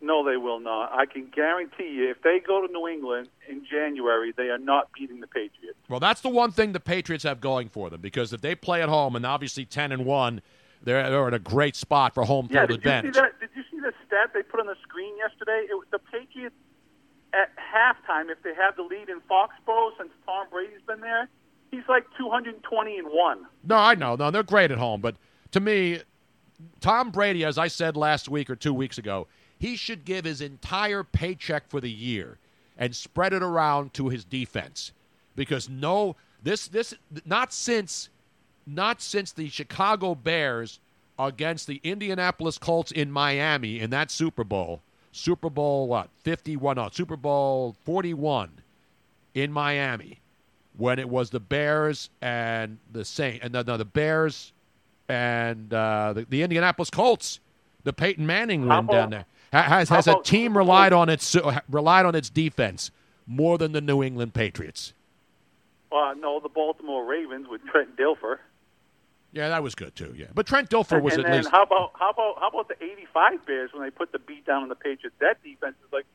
No, 0.00 0.22
they 0.22 0.36
will 0.36 0.60
not. 0.60 0.92
I 0.92 1.06
can 1.06 1.26
guarantee 1.34 1.88
you, 1.88 2.10
if 2.10 2.20
they 2.22 2.38
go 2.38 2.64
to 2.64 2.70
New 2.72 2.86
England 2.88 3.28
in 3.48 3.64
January, 3.68 4.32
they 4.36 4.50
are 4.50 4.58
not 4.58 4.92
beating 4.92 5.18
the 5.20 5.26
Patriots. 5.26 5.78
Well, 5.88 5.98
that's 5.98 6.20
the 6.20 6.28
one 6.28 6.52
thing 6.52 6.72
the 6.72 6.78
Patriots 6.80 7.24
have 7.24 7.40
going 7.40 7.68
for 7.70 7.88
them 7.88 8.02
because 8.02 8.32
if 8.34 8.42
they 8.42 8.54
play 8.54 8.82
at 8.82 8.90
home 8.90 9.16
and 9.16 9.24
obviously 9.24 9.64
ten 9.64 9.92
and 9.92 10.04
one, 10.04 10.42
they're, 10.84 11.10
they're 11.10 11.28
in 11.28 11.34
a 11.34 11.38
great 11.38 11.76
spot 11.76 12.14
for 12.14 12.24
home 12.24 12.48
Yeah, 12.50 12.60
field 12.66 12.68
did 12.70 12.78
advantage. 12.78 13.06
you 13.08 13.12
see 13.14 13.20
that? 13.20 13.40
Did 13.40 13.50
you 13.54 13.62
see 13.70 13.80
the 13.80 13.92
stat 14.06 14.30
they 14.34 14.42
put 14.42 14.60
on 14.60 14.66
the 14.66 14.76
screen 14.82 15.16
yesterday? 15.16 15.66
It 15.68 15.74
was 15.74 15.86
the 15.90 15.98
Patriots 15.98 16.54
at 17.32 17.50
halftime. 17.56 18.30
If 18.30 18.42
they 18.42 18.54
have 18.54 18.76
the 18.76 18.82
lead 18.82 19.08
in 19.08 19.20
Foxborough 19.28 19.90
since 19.98 20.10
Tom 20.26 20.46
Brady's 20.50 20.80
been 20.86 21.00
there, 21.00 21.28
he's 21.70 21.82
like 21.88 22.04
220 22.16 22.98
and 22.98 23.08
one. 23.08 23.46
No, 23.64 23.76
I 23.76 23.94
know, 23.94 24.14
no, 24.16 24.30
they're 24.30 24.42
great 24.42 24.70
at 24.70 24.78
home, 24.78 25.00
but 25.00 25.16
to 25.52 25.60
me, 25.60 26.00
Tom 26.80 27.10
Brady, 27.10 27.44
as 27.44 27.58
I 27.58 27.68
said 27.68 27.96
last 27.96 28.28
week 28.28 28.48
or 28.48 28.56
two 28.56 28.72
weeks 28.74 28.98
ago, 28.98 29.26
he 29.58 29.76
should 29.76 30.04
give 30.04 30.24
his 30.24 30.40
entire 30.40 31.02
paycheck 31.02 31.68
for 31.68 31.80
the 31.80 31.90
year 31.90 32.38
and 32.76 32.94
spread 32.94 33.32
it 33.32 33.42
around 33.42 33.94
to 33.94 34.08
his 34.08 34.24
defense 34.24 34.92
because 35.36 35.68
no, 35.68 36.16
this 36.42 36.68
this 36.68 36.94
not 37.24 37.52
since 37.52 38.08
not 38.66 39.00
since 39.02 39.32
the 39.32 39.48
Chicago 39.48 40.14
Bears 40.14 40.80
against 41.18 41.66
the 41.66 41.80
Indianapolis 41.84 42.58
Colts 42.58 42.90
in 42.92 43.10
Miami 43.10 43.78
in 43.80 43.90
that 43.90 44.10
Super 44.10 44.44
Bowl, 44.44 44.82
Super 45.12 45.50
Bowl 45.50 45.86
what 45.86 46.08
51 46.22 46.76
no, 46.76 46.88
Super 46.92 47.16
Bowl 47.16 47.76
41 47.84 48.50
in 49.34 49.52
Miami 49.52 50.20
when 50.76 50.98
it 50.98 51.08
was 51.08 51.30
the 51.30 51.40
Bears 51.40 52.10
and 52.20 52.78
the 52.92 53.04
Saint 53.04 53.42
and 53.42 53.54
the, 53.54 53.62
no, 53.62 53.76
the 53.76 53.84
Bears 53.84 54.52
and 55.08 55.72
uh, 55.72 56.12
the, 56.14 56.26
the 56.28 56.42
Indianapolis 56.42 56.90
Colts, 56.90 57.38
the 57.84 57.92
Peyton 57.92 58.26
Manning 58.26 58.62
win 58.62 58.86
down 58.86 59.10
there. 59.10 59.24
Ha- 59.52 59.62
Has 59.62 59.88
has 59.90 60.06
a 60.08 60.20
team 60.22 60.56
relied 60.56 60.92
on 60.92 61.08
its 61.08 61.36
relied 61.70 62.06
on 62.06 62.14
its 62.16 62.28
defense 62.28 62.90
more 63.26 63.56
than 63.56 63.70
the 63.72 63.80
New 63.80 64.02
England 64.02 64.34
Patriots? 64.34 64.94
Uh, 65.92 66.14
no, 66.18 66.40
the 66.40 66.48
Baltimore 66.48 67.04
Ravens 67.04 67.46
with 67.48 67.64
Trent 67.66 67.96
Dilfer. 67.96 68.38
Yeah, 69.34 69.48
that 69.48 69.62
was 69.62 69.74
good 69.74 69.94
too. 69.96 70.14
Yeah, 70.16 70.26
but 70.34 70.46
Trent 70.46 70.70
Dilfer 70.70 71.02
was 71.02 71.14
and 71.14 71.24
at 71.24 71.28
then 71.30 71.38
least. 71.38 71.50
how 71.50 71.64
about 71.64 71.90
how 71.98 72.10
about 72.10 72.36
how 72.38 72.48
about 72.48 72.68
the 72.68 72.82
'85 72.82 73.44
Bears 73.44 73.70
when 73.72 73.82
they 73.82 73.90
put 73.90 74.12
the 74.12 74.18
beat 74.20 74.46
down 74.46 74.62
on 74.62 74.68
the 74.68 74.74
Patriots? 74.76 75.16
That 75.20 75.42
defense 75.42 75.74
is 75.84 75.92
like 75.92 76.06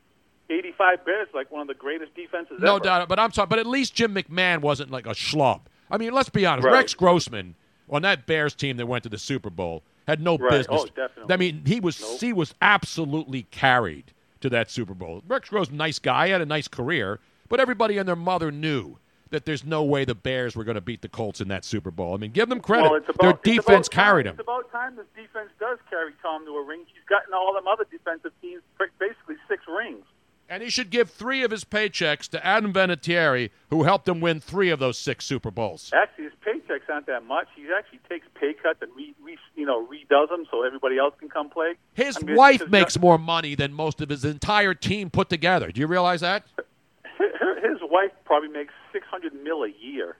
'85 0.49 1.05
Bears, 1.05 1.27
like 1.33 1.51
one 1.51 1.61
of 1.61 1.67
the 1.67 1.73
greatest 1.73 2.15
defenses 2.15 2.59
No 2.61 2.75
ever. 2.77 2.83
doubt, 2.85 3.09
but 3.09 3.19
I'm 3.19 3.31
sorry, 3.31 3.47
but 3.47 3.59
at 3.59 3.67
least 3.67 3.93
Jim 3.93 4.15
McMahon 4.15 4.61
wasn't 4.61 4.89
like 4.89 5.05
a 5.05 5.11
schlub. 5.11 5.61
I 5.91 5.97
mean, 5.97 6.13
let's 6.13 6.29
be 6.29 6.45
honest. 6.45 6.65
Right. 6.65 6.73
Rex 6.73 6.93
Grossman 6.93 7.55
on 7.89 8.03
that 8.03 8.25
Bears 8.25 8.55
team 8.55 8.77
that 8.77 8.85
went 8.85 9.03
to 9.03 9.09
the 9.09 9.17
Super 9.17 9.49
Bowl 9.49 9.83
had 10.07 10.21
no 10.21 10.37
Right. 10.37 10.51
business. 10.51 10.81
Oh, 10.83 10.85
definitely. 10.87 11.33
I 11.33 11.37
mean, 11.37 11.63
he 11.65 11.79
was 11.79 12.19
he 12.21 12.31
was 12.31 12.55
absolutely 12.61 13.43
carried 13.51 14.13
to 14.41 14.49
that 14.49 14.71
Super 14.71 14.93
Bowl. 14.93 15.21
Rex 15.27 15.49
Grossman, 15.49 15.77
nice 15.77 15.99
guy, 15.99 16.29
had 16.29 16.39
a 16.39 16.45
nice 16.45 16.67
career, 16.69 17.19
but 17.49 17.59
everybody 17.59 17.97
and 17.97 18.07
their 18.07 18.15
mother 18.15 18.49
knew 18.51 18.97
that 19.31 19.45
there's 19.45 19.65
no 19.65 19.84
way 19.84 20.06
the 20.06 20.15
Bears 20.15 20.56
were 20.56 20.64
going 20.64 20.76
to 20.76 20.81
beat 20.81 21.01
the 21.01 21.10
Colts 21.10 21.41
in 21.41 21.47
that 21.49 21.64
Super 21.64 21.91
Bowl. 21.91 22.14
I 22.14 22.18
mean, 22.18 22.31
give 22.31 22.49
them 22.49 22.60
credit. 22.60 22.89
Well, 22.89 23.01
about, 23.07 23.43
their 23.43 23.56
defense 23.56 23.88
carried 23.88 24.26
them. 24.26 24.34
It's 24.34 24.41
about 24.41 24.72
time 24.72 24.95
this 24.95 25.06
defense 25.15 25.49
does 25.60 25.77
carry 25.89 26.14
Tom 26.22 26.45
to 26.45 26.51
a 26.51 26.65
ring. 26.65 26.85
He's 26.88 27.03
gotten 27.07 27.34
all 27.34 27.53
them 27.53 27.68
other 27.68 27.85
defensive 27.89 28.31
teams 28.41 28.61
basically 28.99 29.35
six 29.47 29.64
rings. 29.68 30.03
And 30.51 30.64
he 30.64 30.69
should 30.72 30.89
give 30.89 31.11
three 31.11 31.43
of 31.43 31.51
his 31.51 31.64
paychecks 31.64 32.27
to 32.30 32.43
Adam 32.43 32.73
Vinatieri, 32.73 33.51
who 33.69 33.84
helped 33.84 34.07
him 34.07 34.19
win 34.19 34.39
three 34.39 34.72
of 34.72 34.80
those 34.80 34.97
six 34.97 35.23
Super 35.26 35.51
Bowls. 35.51 35.91
Actually, 35.93 36.23
his 36.23 36.34
paychecks 36.43 36.89
aren't 36.91 37.06
that 37.06 37.23
much. 37.23 37.47
He 37.56 37.68
actually 37.77 37.99
takes 38.10 38.26
pay 38.34 38.53
cuts 38.53 38.81
and 38.81 38.89
re, 38.95 39.14
re, 39.23 39.38
you 39.56 39.65
know 39.65 39.85
redoes 39.85 40.30
them 40.30 40.45
so 40.49 40.64
everybody 40.64 40.97
else 40.97 41.14
can 41.19 41.30
come 41.30 41.49
play. 41.49 41.76
His 41.93 42.18
I 42.18 42.26
mean, 42.26 42.35
wife 42.35 42.68
makes 42.68 42.97
more 42.97 43.19
money 43.19 43.53
than 43.53 43.73
most 43.73 44.01
of 44.01 44.10
his 44.10 44.26
entire 44.26 44.73
team 44.73 45.11
put 45.11 45.30
together. 45.30 45.72
Do 45.72 45.81
you 45.81 45.88
realize 45.88 46.22
that? 46.22 46.45
His 47.19 47.77
wife 47.81 48.11
probably 48.26 48.49
makes 48.49 48.73
six 48.91 49.06
hundred 49.07 49.34
mil 49.34 49.64
a 49.64 49.70
year. 49.70 50.18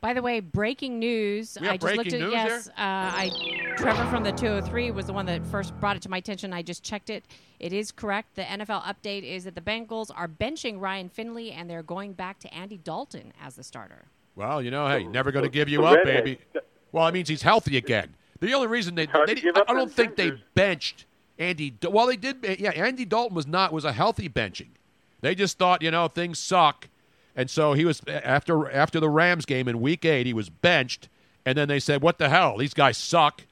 By 0.00 0.14
the 0.14 0.22
way, 0.22 0.40
breaking 0.40 0.98
news. 0.98 1.58
We 1.60 1.66
have 1.66 1.74
I 1.74 1.76
just 1.76 1.96
looked 1.96 2.12
at 2.14 2.20
news 2.20 2.32
yes. 2.32 2.68
Uh, 2.68 2.72
I 2.78 3.30
Trevor 3.76 4.06
from 4.06 4.22
the 4.24 4.32
203 4.32 4.92
was 4.92 5.06
the 5.06 5.12
one 5.12 5.26
that 5.26 5.46
first 5.48 5.78
brought 5.78 5.94
it 5.94 6.00
to 6.02 6.08
my 6.08 6.16
attention. 6.16 6.54
I 6.54 6.62
just 6.62 6.82
checked 6.82 7.10
it. 7.10 7.22
It 7.58 7.74
is 7.74 7.92
correct. 7.92 8.34
The 8.36 8.42
NFL 8.42 8.82
update 8.84 9.24
is 9.24 9.44
that 9.44 9.54
the 9.54 9.60
Bengals 9.60 10.10
are 10.14 10.26
benching 10.26 10.80
Ryan 10.80 11.10
Finley 11.10 11.52
and 11.52 11.68
they're 11.68 11.82
going 11.82 12.14
back 12.14 12.38
to 12.40 12.54
Andy 12.54 12.78
Dalton 12.78 13.34
as 13.42 13.56
the 13.56 13.62
starter. 13.62 14.06
Well, 14.36 14.62
you 14.62 14.70
know, 14.70 14.88
hey, 14.88 15.04
never 15.04 15.32
going 15.32 15.44
to 15.44 15.50
give 15.50 15.68
you 15.68 15.84
up, 15.84 16.02
baby. 16.04 16.38
Well, 16.92 17.06
it 17.06 17.12
means 17.12 17.28
he's 17.28 17.42
healthy 17.42 17.76
again. 17.76 18.14
The 18.40 18.54
only 18.54 18.68
reason 18.68 18.94
they, 18.94 19.04
hard 19.04 19.28
they 19.28 19.34
to 19.34 19.40
didn't- 19.42 19.54
give 19.54 19.60
up 19.62 19.68
I 19.70 19.74
don't 19.74 19.92
think 19.92 20.16
they 20.16 20.32
benched 20.54 21.04
Andy. 21.38 21.76
Well, 21.82 22.06
they 22.06 22.16
did. 22.16 22.38
Yeah, 22.58 22.70
Andy 22.70 23.04
Dalton 23.04 23.34
was 23.34 23.46
not 23.46 23.70
was 23.70 23.84
a 23.84 23.92
healthy 23.92 24.30
benching. 24.30 24.68
They 25.20 25.34
just 25.34 25.58
thought, 25.58 25.82
you 25.82 25.90
know, 25.90 26.08
things 26.08 26.38
suck, 26.38 26.88
and 27.36 27.48
so 27.50 27.72
he 27.72 27.84
was 27.84 28.02
after 28.08 28.70
after 28.70 29.00
the 29.00 29.08
Rams 29.08 29.46
game 29.46 29.68
in 29.68 29.80
Week 29.80 30.04
Eight, 30.04 30.26
he 30.26 30.32
was 30.32 30.48
benched, 30.48 31.08
and 31.46 31.56
then 31.56 31.68
they 31.68 31.80
said, 31.80 32.02
"What 32.02 32.18
the 32.18 32.28
hell? 32.28 32.56
These 32.58 32.74
guys 32.74 32.96
suck. 32.98 33.42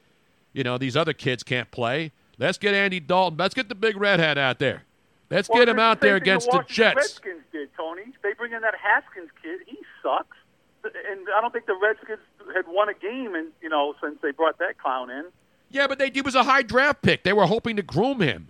You 0.53 0.63
know, 0.63 0.77
these 0.77 0.97
other 0.97 1.13
kids 1.13 1.43
can't 1.43 1.69
play. 1.71 2.11
Let's 2.37 2.57
get 2.57 2.73
Andy 2.73 2.99
Dalton. 2.99 3.37
Let's 3.37 3.53
get 3.53 3.69
the 3.69 3.75
big 3.75 3.97
redhead 3.97 4.37
out 4.37 4.59
there. 4.59 4.83
Let's 5.29 5.47
Well, 5.49 5.59
get 5.59 5.69
him 5.69 5.77
out 5.79 5.99
the 6.01 6.07
there 6.07 6.15
against 6.15 6.49
the 6.49 6.57
the 6.59 6.63
Jets." 6.63 6.95
Redskins 6.95 7.43
did, 7.51 7.69
Tony. 7.77 8.03
They 8.23 8.33
bring 8.33 8.53
in 8.53 8.61
that 8.61 8.75
Haskins 8.75 9.29
kid. 9.41 9.59
He 9.65 9.77
sucks. 10.01 10.37
and 10.83 11.27
I 11.35 11.41
don't 11.41 11.51
think 11.51 11.65
the 11.65 11.75
Redskins 11.75 12.19
had 12.55 12.65
won 12.67 12.89
a 12.89 12.93
game, 12.93 13.35
and 13.35 13.49
you 13.61 13.69
know, 13.69 13.93
since 14.01 14.17
they 14.21 14.31
brought 14.31 14.57
that 14.59 14.77
clown 14.77 15.09
in. 15.09 15.25
Yeah, 15.69 15.87
but 15.87 15.99
they 15.99 16.09
he 16.09 16.21
was 16.21 16.35
a 16.35 16.43
high 16.43 16.63
draft 16.63 17.01
pick. 17.01 17.23
They 17.23 17.33
were 17.33 17.45
hoping 17.45 17.75
to 17.75 17.83
groom 17.83 18.21
him. 18.21 18.49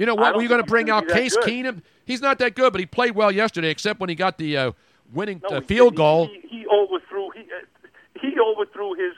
You 0.00 0.06
know 0.06 0.14
what? 0.14 0.34
Were 0.34 0.40
you 0.40 0.48
going 0.48 0.62
to 0.62 0.66
bring 0.66 0.88
out 0.88 1.06
Case 1.08 1.36
good. 1.36 1.44
Keenum? 1.44 1.82
He's 2.06 2.22
not 2.22 2.38
that 2.38 2.54
good, 2.54 2.72
but 2.72 2.80
he 2.80 2.86
played 2.86 3.14
well 3.14 3.30
yesterday, 3.30 3.68
except 3.68 4.00
when 4.00 4.08
he 4.08 4.14
got 4.14 4.38
the 4.38 4.56
uh, 4.56 4.72
winning 5.12 5.42
No, 5.50 5.58
uh, 5.58 5.60
field 5.60 5.92
he- 5.92 5.96
goal. 5.98 6.26
He, 6.28 6.40
he 6.48 6.66
overthrew. 6.66 7.28
He 7.34 7.40
uh, 7.42 7.88
he 8.18 8.34
overthrew 8.40 8.94
his 8.94 9.12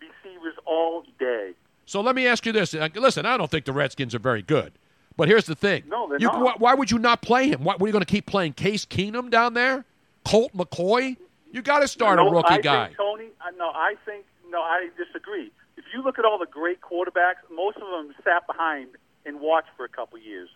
receivers 0.00 0.54
all 0.66 1.04
day. 1.20 1.52
So 1.86 2.00
let 2.00 2.16
me 2.16 2.26
ask 2.26 2.44
you 2.46 2.50
this: 2.50 2.74
Listen, 2.74 3.26
I 3.26 3.36
don't 3.36 3.48
think 3.48 3.64
the 3.64 3.72
Redskins 3.72 4.12
are 4.12 4.18
very 4.18 4.42
good, 4.42 4.72
but 5.16 5.28
here's 5.28 5.46
the 5.46 5.54
thing. 5.54 5.84
No, 5.86 6.08
they're 6.08 6.18
You- 6.18 6.26
not. 6.26 6.42
why- 6.42 6.54
Why 6.58 6.74
would 6.74 6.90
you 6.90 6.98
not 6.98 7.22
play 7.22 7.50
him? 7.50 7.62
Why 7.62 7.76
were 7.78 7.86
you 7.86 7.92
going 7.92 8.04
to 8.04 8.10
keep 8.12 8.26
playing 8.26 8.54
Case 8.54 8.84
Keenum 8.84 9.30
down 9.30 9.54
there? 9.54 9.84
Colt 10.24 10.50
McCoy? 10.52 11.16
You 11.52 11.62
got 11.62 11.78
to 11.78 11.86
start 11.88 12.16
no, 12.16 12.26
a 12.26 12.32
rookie 12.32 12.54
I 12.54 12.60
guy. 12.60 12.86
Think, 12.86 12.96
Tony, 12.96 13.26
uh, 13.40 13.50
no, 13.56 13.66
I 13.68 13.94
think 14.04 14.24
no, 14.50 14.60
I 14.60 14.88
disagree. 14.98 15.52
If 15.76 15.84
you 15.94 16.02
look 16.02 16.18
at 16.18 16.24
all 16.24 16.38
the 16.40 16.46
great 16.46 16.80
quarterbacks, 16.80 17.36
most 17.54 17.76
of 17.76 17.82
them 17.82 18.12
sat 18.24 18.44
behind 18.48 18.88
and 19.26 19.40
watch 19.40 19.64
for 19.76 19.84
a 19.84 19.88
couple 19.88 20.18
years. 20.18 20.48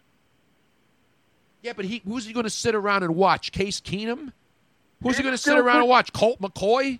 Yeah, 1.62 1.72
but 1.74 1.84
he 1.84 2.02
who's 2.06 2.24
he 2.24 2.32
going 2.32 2.44
to 2.44 2.50
sit 2.50 2.74
around 2.74 3.02
and 3.02 3.16
watch? 3.16 3.52
Case 3.52 3.80
Keenum? 3.80 4.32
Who's 5.02 5.16
he 5.16 5.22
going 5.22 5.34
to 5.34 5.38
sit 5.38 5.56
around 5.56 5.76
good. 5.76 5.80
and 5.82 5.88
watch? 5.88 6.12
Colt 6.12 6.40
McCoy? 6.40 6.98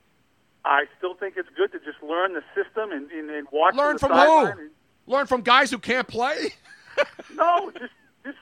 I 0.65 0.85
still 0.99 1.15
think 1.15 1.35
it's 1.36 1.49
good 1.57 1.73
to 1.73 1.78
just 1.78 2.03
learn 2.03 2.35
the 2.35 2.43
system 2.55 2.93
and, 2.93 3.11
and, 3.11 3.31
and 3.31 3.47
watch 3.53 3.74
Learn 3.74 3.95
the 3.95 3.99
from 4.01 4.12
who? 4.12 4.45
and- 4.47 4.70
Learn 5.07 5.27
from 5.27 5.40
guys 5.40 5.70
who 5.70 5.78
can't 5.78 6.07
play? 6.09 6.51
No, 7.35 7.70
just 7.78 7.93
just 8.24 8.39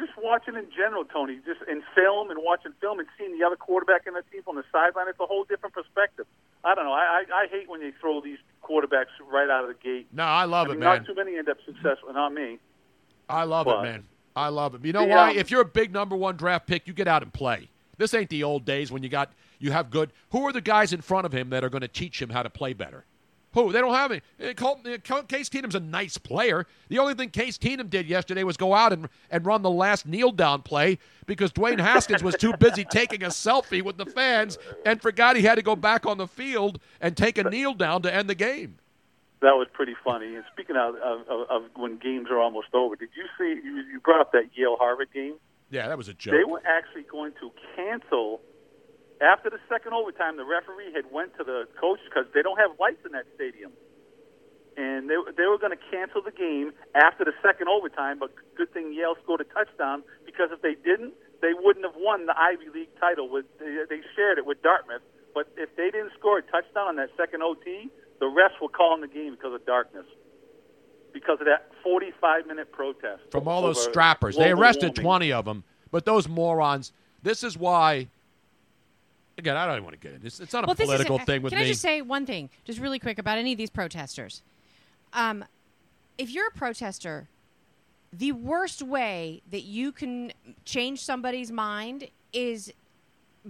just 0.00 0.12
watching 0.18 0.56
in 0.56 0.66
general, 0.76 1.04
Tony. 1.04 1.38
Just 1.46 1.60
in 1.70 1.82
film 1.94 2.30
and 2.30 2.40
watching 2.42 2.72
film 2.80 2.98
and 2.98 3.08
seeing 3.16 3.38
the 3.38 3.44
other 3.46 3.56
quarterback 3.56 4.06
and 4.06 4.16
the 4.16 4.22
team 4.32 4.42
on 4.48 4.56
the 4.56 4.64
sideline. 4.72 5.06
It's 5.08 5.20
a 5.20 5.26
whole 5.26 5.44
different 5.44 5.74
perspective. 5.74 6.26
I 6.64 6.74
don't 6.74 6.84
know. 6.84 6.92
I 6.92 7.22
I, 7.30 7.44
I 7.44 7.46
hate 7.48 7.68
when 7.68 7.80
they 7.80 7.92
throw 8.00 8.20
these 8.20 8.38
quarterbacks 8.64 9.12
right 9.30 9.48
out 9.50 9.64
of 9.64 9.68
the 9.68 9.76
gate. 9.82 10.08
No, 10.12 10.24
I 10.24 10.44
love 10.46 10.68
I 10.68 10.72
it, 10.72 10.78
man. 10.78 10.98
Not 10.98 11.06
too 11.06 11.14
many 11.14 11.36
end 11.38 11.48
up 11.48 11.58
successful. 11.64 12.12
Not 12.12 12.32
me. 12.32 12.58
I 13.28 13.44
love 13.44 13.66
But- 13.66 13.80
it, 13.80 13.82
man. 13.92 14.04
I 14.36 14.48
love 14.48 14.74
it. 14.76 14.84
You 14.84 14.92
know 14.92 15.02
The, 15.06 15.08
why? 15.10 15.32
if 15.32 15.50
you're 15.50 15.60
a 15.60 15.64
big 15.64 15.92
number 15.92 16.14
one 16.16 16.36
draft 16.36 16.66
pick, 16.68 16.86
you 16.86 16.92
get 16.92 17.08
out 17.08 17.22
and 17.24 17.32
play. 17.32 17.68
This 17.98 18.14
ain't 18.14 18.30
the 18.30 18.44
old 18.44 18.64
days 18.64 18.90
when 18.92 19.02
you 19.02 19.08
got 19.08 19.32
you 19.58 19.72
have 19.72 19.90
good. 19.90 20.12
Who 20.30 20.46
are 20.46 20.52
the 20.52 20.60
guys 20.60 20.92
in 20.92 21.00
front 21.00 21.26
of 21.26 21.32
him 21.32 21.50
that 21.50 21.62
are 21.64 21.68
going 21.68 21.82
to 21.82 21.88
teach 21.88 22.22
him 22.22 22.30
how 22.30 22.42
to 22.42 22.48
play 22.48 22.72
better? 22.72 23.04
Who? 23.52 23.72
They 23.72 23.80
don't 23.80 23.94
have 23.94 24.12
any. 24.12 24.22
Uh, 24.40 24.66
uh, 24.66 25.22
Case 25.22 25.48
Keenum's 25.48 25.74
a 25.74 25.80
nice 25.80 26.16
player. 26.18 26.66
The 26.88 26.98
only 26.98 27.14
thing 27.14 27.30
Case 27.30 27.58
Keenum 27.58 27.90
did 27.90 28.06
yesterday 28.06 28.44
was 28.44 28.56
go 28.56 28.74
out 28.74 28.92
and, 28.92 29.08
and 29.30 29.44
run 29.44 29.62
the 29.62 29.70
last 29.70 30.06
kneel 30.06 30.30
down 30.30 30.62
play 30.62 30.98
because 31.26 31.52
Dwayne 31.52 31.80
Haskins 31.80 32.22
was 32.22 32.36
too 32.36 32.52
busy 32.58 32.84
taking 32.84 33.24
a 33.24 33.28
selfie 33.28 33.82
with 33.82 33.96
the 33.96 34.06
fans 34.06 34.56
and 34.86 35.02
forgot 35.02 35.36
he 35.36 35.42
had 35.42 35.56
to 35.56 35.62
go 35.62 35.74
back 35.74 36.06
on 36.06 36.18
the 36.18 36.28
field 36.28 36.80
and 37.00 37.16
take 37.16 37.38
a 37.38 37.44
kneel 37.44 37.74
down 37.74 38.02
to 38.02 38.14
end 38.14 38.30
the 38.30 38.34
game. 38.36 38.78
That 39.40 39.56
was 39.56 39.66
pretty 39.72 39.96
funny. 40.04 40.36
And 40.36 40.44
speaking 40.52 40.76
of, 40.76 40.94
of, 40.96 41.20
of, 41.28 41.50
of 41.50 41.62
when 41.74 41.96
games 41.96 42.28
are 42.30 42.38
almost 42.38 42.68
over, 42.74 42.94
did 42.94 43.08
you 43.16 43.24
see? 43.38 43.60
You, 43.66 43.76
you 43.92 44.00
brought 44.00 44.20
up 44.20 44.32
that 44.32 44.50
Yale 44.54 44.76
Harvard 44.78 45.08
game. 45.12 45.34
Yeah, 45.70 45.88
that 45.88 45.96
was 45.96 46.08
a 46.08 46.14
joke. 46.14 46.34
They 46.34 46.44
were 46.44 46.62
actually 46.66 47.02
going 47.02 47.32
to 47.40 47.50
cancel 47.74 48.40
after 49.20 49.50
the 49.50 49.60
second 49.68 49.92
overtime. 49.92 50.36
The 50.36 50.44
referee 50.44 50.92
had 50.92 51.10
went 51.12 51.36
to 51.38 51.44
the 51.44 51.68
coach 51.80 52.00
because 52.08 52.26
they 52.34 52.42
don't 52.42 52.58
have 52.58 52.72
lights 52.80 53.04
in 53.04 53.12
that 53.12 53.26
stadium, 53.36 53.72
and 54.76 55.08
they 55.08 55.16
they 55.36 55.46
were 55.46 55.60
going 55.60 55.76
to 55.76 55.84
cancel 55.90 56.22
the 56.22 56.32
game 56.34 56.72
after 56.94 57.24
the 57.24 57.36
second 57.44 57.68
overtime. 57.68 58.18
But 58.18 58.32
good 58.56 58.72
thing 58.72 58.92
Yale 58.92 59.16
scored 59.22 59.40
a 59.40 59.48
touchdown 59.52 60.02
because 60.24 60.48
if 60.52 60.62
they 60.62 60.74
didn't, 60.74 61.14
they 61.40 61.52
wouldn't 61.52 61.84
have 61.84 61.96
won 61.96 62.26
the 62.26 62.36
Ivy 62.36 62.72
League 62.72 62.92
title. 62.98 63.28
With 63.28 63.46
they, 63.58 63.84
they 63.88 64.00
shared 64.16 64.38
it 64.38 64.46
with 64.46 64.62
Dartmouth, 64.62 65.02
but 65.34 65.48
if 65.56 65.74
they 65.76 65.90
didn't 65.90 66.12
score 66.18 66.38
a 66.38 66.42
touchdown 66.42 66.88
on 66.88 66.96
that 66.96 67.10
second 67.16 67.42
OT, 67.42 67.90
the 68.18 68.26
refs 68.26 68.60
were 68.60 68.68
calling 68.68 69.00
the 69.00 69.08
game 69.08 69.36
because 69.36 69.54
of 69.54 69.64
darkness. 69.66 70.06
Because 71.12 71.40
of 71.40 71.46
that 71.46 71.72
45 71.82 72.46
minute 72.46 72.70
protest 72.70 73.22
from 73.30 73.48
all 73.48 73.62
those 73.62 73.82
strappers. 73.82 74.36
They 74.36 74.52
arrested 74.52 74.96
warming. 74.98 75.28
20 75.28 75.32
of 75.32 75.44
them, 75.44 75.64
but 75.90 76.04
those 76.04 76.28
morons. 76.28 76.92
This 77.22 77.42
is 77.42 77.58
why. 77.58 78.08
Again, 79.40 79.56
I 79.56 79.64
don't 79.64 79.76
even 79.76 79.84
want 79.84 79.98
to 80.00 80.06
get 80.06 80.12
it. 80.16 80.20
It's, 80.24 80.38
it's 80.38 80.52
not 80.52 80.64
a 80.64 80.66
well, 80.66 80.74
this 80.74 80.86
political 80.86 81.18
is, 81.18 81.24
thing 81.24 81.40
with 81.40 81.50
Can 81.52 81.60
me. 81.60 81.64
I 81.64 81.68
just 81.68 81.80
say 81.80 82.02
one 82.02 82.26
thing, 82.26 82.50
just 82.64 82.78
really 82.78 82.98
quick, 82.98 83.18
about 83.18 83.38
any 83.38 83.52
of 83.52 83.58
these 83.58 83.70
protesters? 83.70 84.42
Um, 85.14 85.44
if 86.18 86.30
you're 86.30 86.48
a 86.48 86.50
protester, 86.52 87.28
the 88.12 88.32
worst 88.32 88.82
way 88.82 89.40
that 89.50 89.62
you 89.62 89.92
can 89.92 90.32
change 90.66 91.02
somebody's 91.02 91.50
mind 91.50 92.08
is 92.34 92.70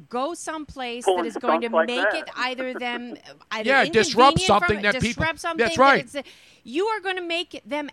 go 0.09 0.33
someplace 0.35 1.05
Pulling 1.05 1.23
that 1.25 1.27
is 1.29 1.37
going 1.37 1.63
to 1.63 1.69
like 1.71 1.89
make 1.89 2.09
that. 2.11 2.15
it 2.15 2.31
either 2.37 2.73
them 2.79 3.17
either 3.51 3.69
Yeah, 3.69 3.85
disrupt 3.87 4.41
something 4.41 4.77
from, 4.77 4.83
that 4.83 4.95
people- 5.01 5.09
disrupt 5.23 5.41
something 5.41 5.67
That's 5.67 5.77
right. 5.77 6.05
it's- 6.05 6.25
you 6.63 6.87
are 6.87 7.01
going 7.01 7.17
to 7.17 7.23
make 7.23 7.61
them 7.67 7.91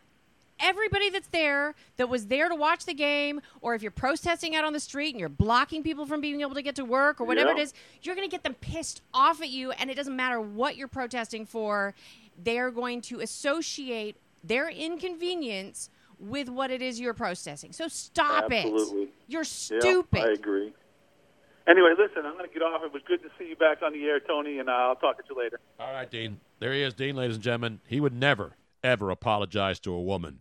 everybody 0.60 1.10
that's 1.10 1.28
there 1.28 1.76
that 1.98 2.10
was 2.10 2.28
there 2.28 2.50
to 2.50 2.56
watch 2.56 2.86
the 2.86 2.94
game 2.94 3.42
or 3.62 3.76
if 3.76 3.82
you're 3.82 3.92
protesting 3.92 4.56
out 4.56 4.64
on 4.64 4.74
the 4.74 4.80
street 4.80 5.12
and 5.12 5.20
you're 5.20 5.30
blocking 5.30 5.84
people 5.84 6.06
from 6.06 6.22
being 6.22 6.42
able 6.42 6.54
to 6.56 6.62
get 6.62 6.76
to 6.76 6.86
work 6.86 7.20
or 7.22 7.26
whatever 7.26 7.50
Yeah. 7.50 7.58
it 7.58 7.62
is 7.62 7.74
you're 8.02 8.16
going 8.16 8.28
to 8.28 8.32
get 8.32 8.44
them 8.44 8.56
pissed 8.56 9.02
off 9.14 9.42
at 9.42 9.50
you 9.50 9.72
and 9.72 9.90
it 9.90 9.96
doesn't 9.96 10.16
matter 10.16 10.42
what 10.42 10.76
you're 10.78 10.88
protesting 10.88 11.46
for 11.46 11.94
they're 12.44 12.72
going 12.72 13.02
to 13.02 13.20
associate 13.20 14.16
their 14.44 14.70
inconvenience 14.70 15.90
with 16.20 16.50
what 16.50 16.72
it 16.72 16.82
is 16.82 17.00
you're 17.00 17.14
protesting 17.14 17.72
so 17.72 17.88
stop 17.88 18.52
Absolutely. 18.52 19.04
it 19.04 19.10
you're 19.28 19.42
Yeah, 19.42 19.80
stupid 19.80 20.22
I 20.22 20.32
agree. 20.34 20.74
Anyway, 21.68 21.90
listen, 21.98 22.26
I'm 22.26 22.38
going 22.38 22.48
to 22.48 22.54
get 22.54 22.64
off. 22.64 22.82
It 22.82 22.94
was 22.94 23.02
good 23.06 23.22
to 23.24 23.30
see 23.38 23.50
you 23.50 23.58
back 23.58 23.82
on 23.84 23.92
the 23.92 24.02
air, 24.06 24.22
Tony, 24.22 24.60
and 24.60 24.70
uh, 24.70 24.72
I'll 24.72 24.96
talk 24.96 25.18
to 25.18 25.24
you 25.30 25.38
later. 25.38 25.60
All 25.82 25.92
right, 25.92 26.10
Dean. 26.10 26.40
There 26.60 26.72
he 26.72 26.82
is, 26.82 26.94
Dean, 26.94 27.18
ladies 27.18 27.36
and 27.36 27.44
gentlemen. 27.44 27.82
He 27.86 28.00
would 28.00 28.14
never, 28.14 28.56
ever 28.86 29.10
apologize 29.10 29.78
to 29.82 29.92
a 29.94 30.02
woman 30.02 30.40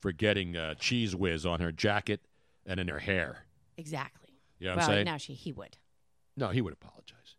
for 0.00 0.12
getting 0.12 0.56
uh, 0.56 0.74
cheese 0.74 1.14
whiz 1.14 1.44
on 1.46 1.60
her 1.60 1.72
jacket 1.72 2.20
and 2.66 2.80
in 2.80 2.88
her 2.88 2.98
hair. 3.00 3.44
exactly 3.76 4.30
You 4.58 4.68
know 4.68 4.76
well 4.76 4.84
I'm 4.84 4.90
saying? 4.94 5.04
now 5.04 5.16
she 5.16 5.34
he 5.34 5.52
would 5.52 5.76
No, 6.36 6.48
he 6.48 6.60
would 6.60 6.72
apologize. 6.72 7.36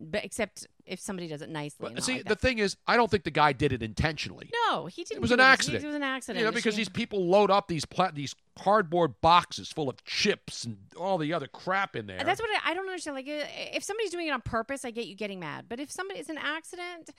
but 0.00 0.24
except 0.24 0.66
if 0.84 0.98
somebody 0.98 1.28
does 1.28 1.42
it 1.42 1.48
nicely 1.48 1.92
But 1.94 2.02
see, 2.02 2.14
like 2.16 2.24
the 2.24 2.34
thing 2.34 2.58
is, 2.58 2.76
I 2.88 2.96
don't 2.96 3.08
think 3.10 3.22
the 3.24 3.30
guy 3.30 3.52
did 3.52 3.72
it 3.72 3.82
intentionally. 3.82 4.50
no 4.66 4.86
he 4.86 5.04
didn't 5.04 5.18
It 5.18 5.22
was 5.22 5.30
an 5.30 5.40
accident. 5.40 5.84
it 5.84 5.86
was 5.86 5.94
an 5.96 6.02
accident 6.02 6.40
You 6.40 6.44
know, 6.44 6.50
She- 6.50 6.56
because 6.56 6.76
these 6.76 6.88
people 6.88 7.26
load 7.26 7.50
up 7.50 7.68
these 7.68 7.84
pla- 7.84 8.10
these 8.10 8.34
cardboard 8.58 9.20
boxes 9.20 9.70
full 9.70 9.88
of 9.88 10.04
chips 10.04 10.64
and 10.64 10.76
all 10.98 11.18
the 11.18 11.32
other 11.32 11.46
crap 11.46 11.94
in 11.96 12.06
there. 12.06 12.18
That's 12.24 12.40
what 12.40 12.50
I, 12.50 12.70
I 12.72 12.74
don't 12.74 12.86
understand. 12.86 13.14
Like, 13.16 13.26
uh, 13.28 13.46
if 13.72 13.82
somebody's 13.82 14.10
doing 14.10 14.26
it 14.26 14.30
on 14.32 14.42
purpose, 14.42 14.84
I 14.84 14.90
get 14.90 15.06
you 15.06 15.14
getting 15.14 15.40
mad. 15.40 15.66
But 15.70 15.80
if 15.80 15.90
somebody 15.90 16.20
it's 16.20 16.28
an 16.28 16.36
accident, 16.38 17.10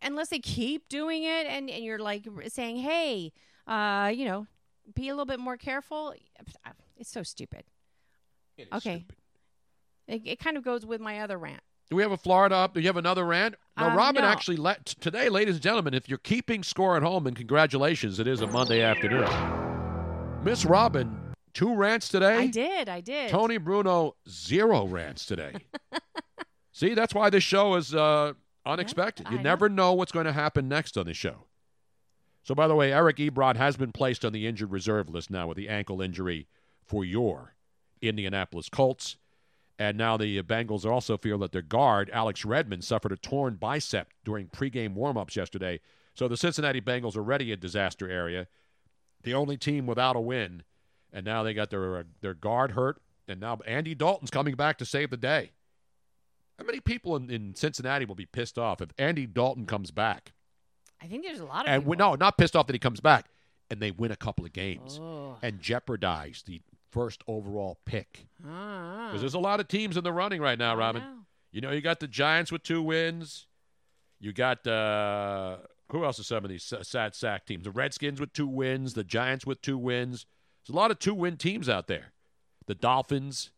unless 0.00 0.28
they 0.30 0.38
keep 0.38 0.88
doing 0.88 1.24
it, 1.24 1.46
and, 1.46 1.68
and 1.68 1.84
you're 1.84 1.98
like 1.98 2.26
saying, 2.48 2.78
"Hey, 2.78 3.32
uh, 3.70 4.08
you 4.14 4.24
know, 4.26 4.46
be 4.94 5.08
a 5.08 5.12
little 5.12 5.26
bit 5.26 5.40
more 5.40 5.56
careful," 5.56 6.14
it's 6.96 7.10
so 7.10 7.22
stupid. 7.22 7.64
okay, 8.72 9.06
It, 10.06 10.22
it 10.24 10.38
kind 10.38 10.56
of 10.56 10.62
goes 10.64 10.84
with 10.84 11.00
my 11.00 11.20
other 11.20 11.38
rant. 11.38 11.62
Do 11.88 11.96
we 11.96 12.02
have 12.02 12.12
a 12.12 12.16
Florida 12.16 12.54
up? 12.54 12.74
Do 12.74 12.80
you 12.80 12.86
have 12.86 12.96
another 12.96 13.24
rant? 13.24 13.56
No, 13.76 13.86
Um, 13.86 13.96
Robin 13.96 14.22
no. 14.22 14.28
actually 14.28 14.56
let 14.58 14.86
today, 14.86 15.28
ladies 15.28 15.54
and 15.56 15.62
gentlemen. 15.62 15.92
If 15.94 16.08
you're 16.08 16.18
keeping 16.18 16.62
score 16.62 16.96
at 16.96 17.02
home, 17.02 17.26
and 17.26 17.34
congratulations, 17.36 18.20
it 18.20 18.28
is 18.28 18.42
a 18.42 18.46
Monday 18.46 18.80
afternoon. 18.82 19.26
Miss 20.44 20.64
Robin, 20.64 21.34
two 21.52 21.74
rants 21.74 22.08
today. 22.08 22.36
I 22.36 22.46
did, 22.46 22.88
I 22.88 23.00
did. 23.00 23.30
Tony 23.30 23.58
Bruno, 23.58 24.14
zero 24.28 24.86
rants 24.86 25.26
today. 25.26 25.54
See, 26.72 26.94
that's 26.94 27.12
why 27.14 27.28
this 27.28 27.42
show 27.42 27.74
is 27.74 27.94
uh, 27.94 28.34
unexpected. 28.64 29.26
you 29.30 29.38
I 29.38 29.42
never 29.42 29.68
know 29.68 29.92
what's 29.94 30.12
going 30.12 30.26
to 30.26 30.32
happen 30.32 30.68
next 30.68 30.96
on 30.96 31.06
the 31.06 31.14
show. 31.14 31.44
So, 32.42 32.54
by 32.54 32.66
the 32.66 32.74
way, 32.74 32.92
Eric 32.92 33.16
Ebron 33.16 33.56
has 33.56 33.76
been 33.76 33.92
placed 33.92 34.24
on 34.24 34.32
the 34.32 34.46
injured 34.46 34.70
reserve 34.70 35.10
list 35.10 35.30
now 35.30 35.46
with 35.46 35.56
the 35.56 35.68
ankle 35.68 36.00
injury 36.00 36.48
for 36.84 37.04
your 37.04 37.54
Indianapolis 38.00 38.68
Colts. 38.68 39.16
And 39.78 39.96
now 39.96 40.16
the 40.16 40.42
Bengals 40.42 40.84
also 40.84 41.16
feel 41.16 41.38
that 41.38 41.52
their 41.52 41.62
guard, 41.62 42.10
Alex 42.12 42.44
Redmond, 42.44 42.84
suffered 42.84 43.12
a 43.12 43.16
torn 43.16 43.54
bicep 43.54 44.08
during 44.24 44.48
pregame 44.48 44.94
warmups 44.94 45.36
yesterday. 45.36 45.80
So 46.14 46.28
the 46.28 46.36
Cincinnati 46.36 46.82
Bengals 46.82 47.16
are 47.16 47.20
already 47.20 47.50
a 47.50 47.56
disaster 47.56 48.10
area, 48.10 48.46
the 49.22 49.32
only 49.32 49.56
team 49.56 49.86
without 49.86 50.16
a 50.16 50.20
win. 50.20 50.64
And 51.12 51.24
now 51.24 51.42
they 51.42 51.54
got 51.54 51.70
their, 51.70 51.96
uh, 51.96 52.02
their 52.20 52.34
guard 52.34 52.72
hurt. 52.72 53.00
And 53.26 53.40
now 53.40 53.58
Andy 53.66 53.94
Dalton's 53.94 54.30
coming 54.30 54.54
back 54.54 54.76
to 54.78 54.84
save 54.84 55.10
the 55.10 55.16
day. 55.16 55.52
How 56.58 56.64
many 56.64 56.80
people 56.80 57.16
in, 57.16 57.30
in 57.30 57.54
Cincinnati 57.54 58.04
will 58.04 58.14
be 58.14 58.26
pissed 58.26 58.58
off 58.58 58.82
if 58.82 58.90
Andy 58.98 59.26
Dalton 59.26 59.64
comes 59.64 59.90
back? 59.90 60.32
I 61.02 61.06
think 61.06 61.24
there's 61.24 61.40
a 61.40 61.44
lot 61.44 61.66
of 61.66 61.72
and 61.72 61.82
people. 61.82 61.96
no, 61.96 62.14
not 62.14 62.36
pissed 62.38 62.54
off 62.56 62.66
that 62.66 62.72
he 62.74 62.78
comes 62.78 63.00
back, 63.00 63.26
and 63.70 63.80
they 63.80 63.90
win 63.90 64.10
a 64.10 64.16
couple 64.16 64.44
of 64.44 64.52
games 64.52 64.98
Oh. 65.00 65.36
and 65.42 65.60
jeopardize 65.60 66.42
the 66.46 66.60
first 66.90 67.22
overall 67.26 67.78
pick. 67.86 68.26
Ah. 68.46 69.06
Because 69.08 69.20
there's 69.22 69.34
a 69.34 69.38
lot 69.38 69.60
of 69.60 69.68
teams 69.68 69.96
in 69.96 70.04
the 70.04 70.12
running 70.12 70.40
right 70.40 70.58
now, 70.58 70.74
Robin. 70.76 71.02
know. 71.02 71.14
You 71.52 71.60
know, 71.60 71.70
you 71.72 71.80
got 71.80 72.00
the 72.00 72.08
Giants 72.08 72.52
with 72.52 72.62
two 72.62 72.82
wins. 72.82 73.46
You 74.20 74.32
got 74.32 74.66
uh, 74.66 75.56
who 75.90 76.04
else 76.04 76.20
are 76.20 76.24
some 76.24 76.44
of 76.44 76.50
these 76.50 76.72
sad 76.82 77.14
sack 77.14 77.46
teams? 77.46 77.64
The 77.64 77.70
Redskins 77.70 78.20
with 78.20 78.32
two 78.32 78.46
wins. 78.46 78.94
The 78.94 79.02
Giants 79.04 79.46
with 79.46 79.62
two 79.62 79.78
wins. 79.78 80.26
There's 80.66 80.74
a 80.74 80.76
lot 80.76 80.90
of 80.90 80.98
two-win 80.98 81.38
teams 81.38 81.68
out 81.70 81.86
there. 81.86 82.12
The 82.66 82.74
Dolphins. 82.74 83.50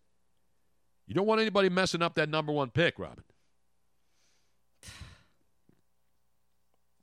You 1.08 1.14
don't 1.14 1.26
want 1.26 1.40
anybody 1.40 1.68
messing 1.68 2.00
up 2.00 2.14
that 2.14 2.28
number 2.28 2.52
one 2.52 2.70
pick, 2.70 2.98
Robin. 2.98 3.24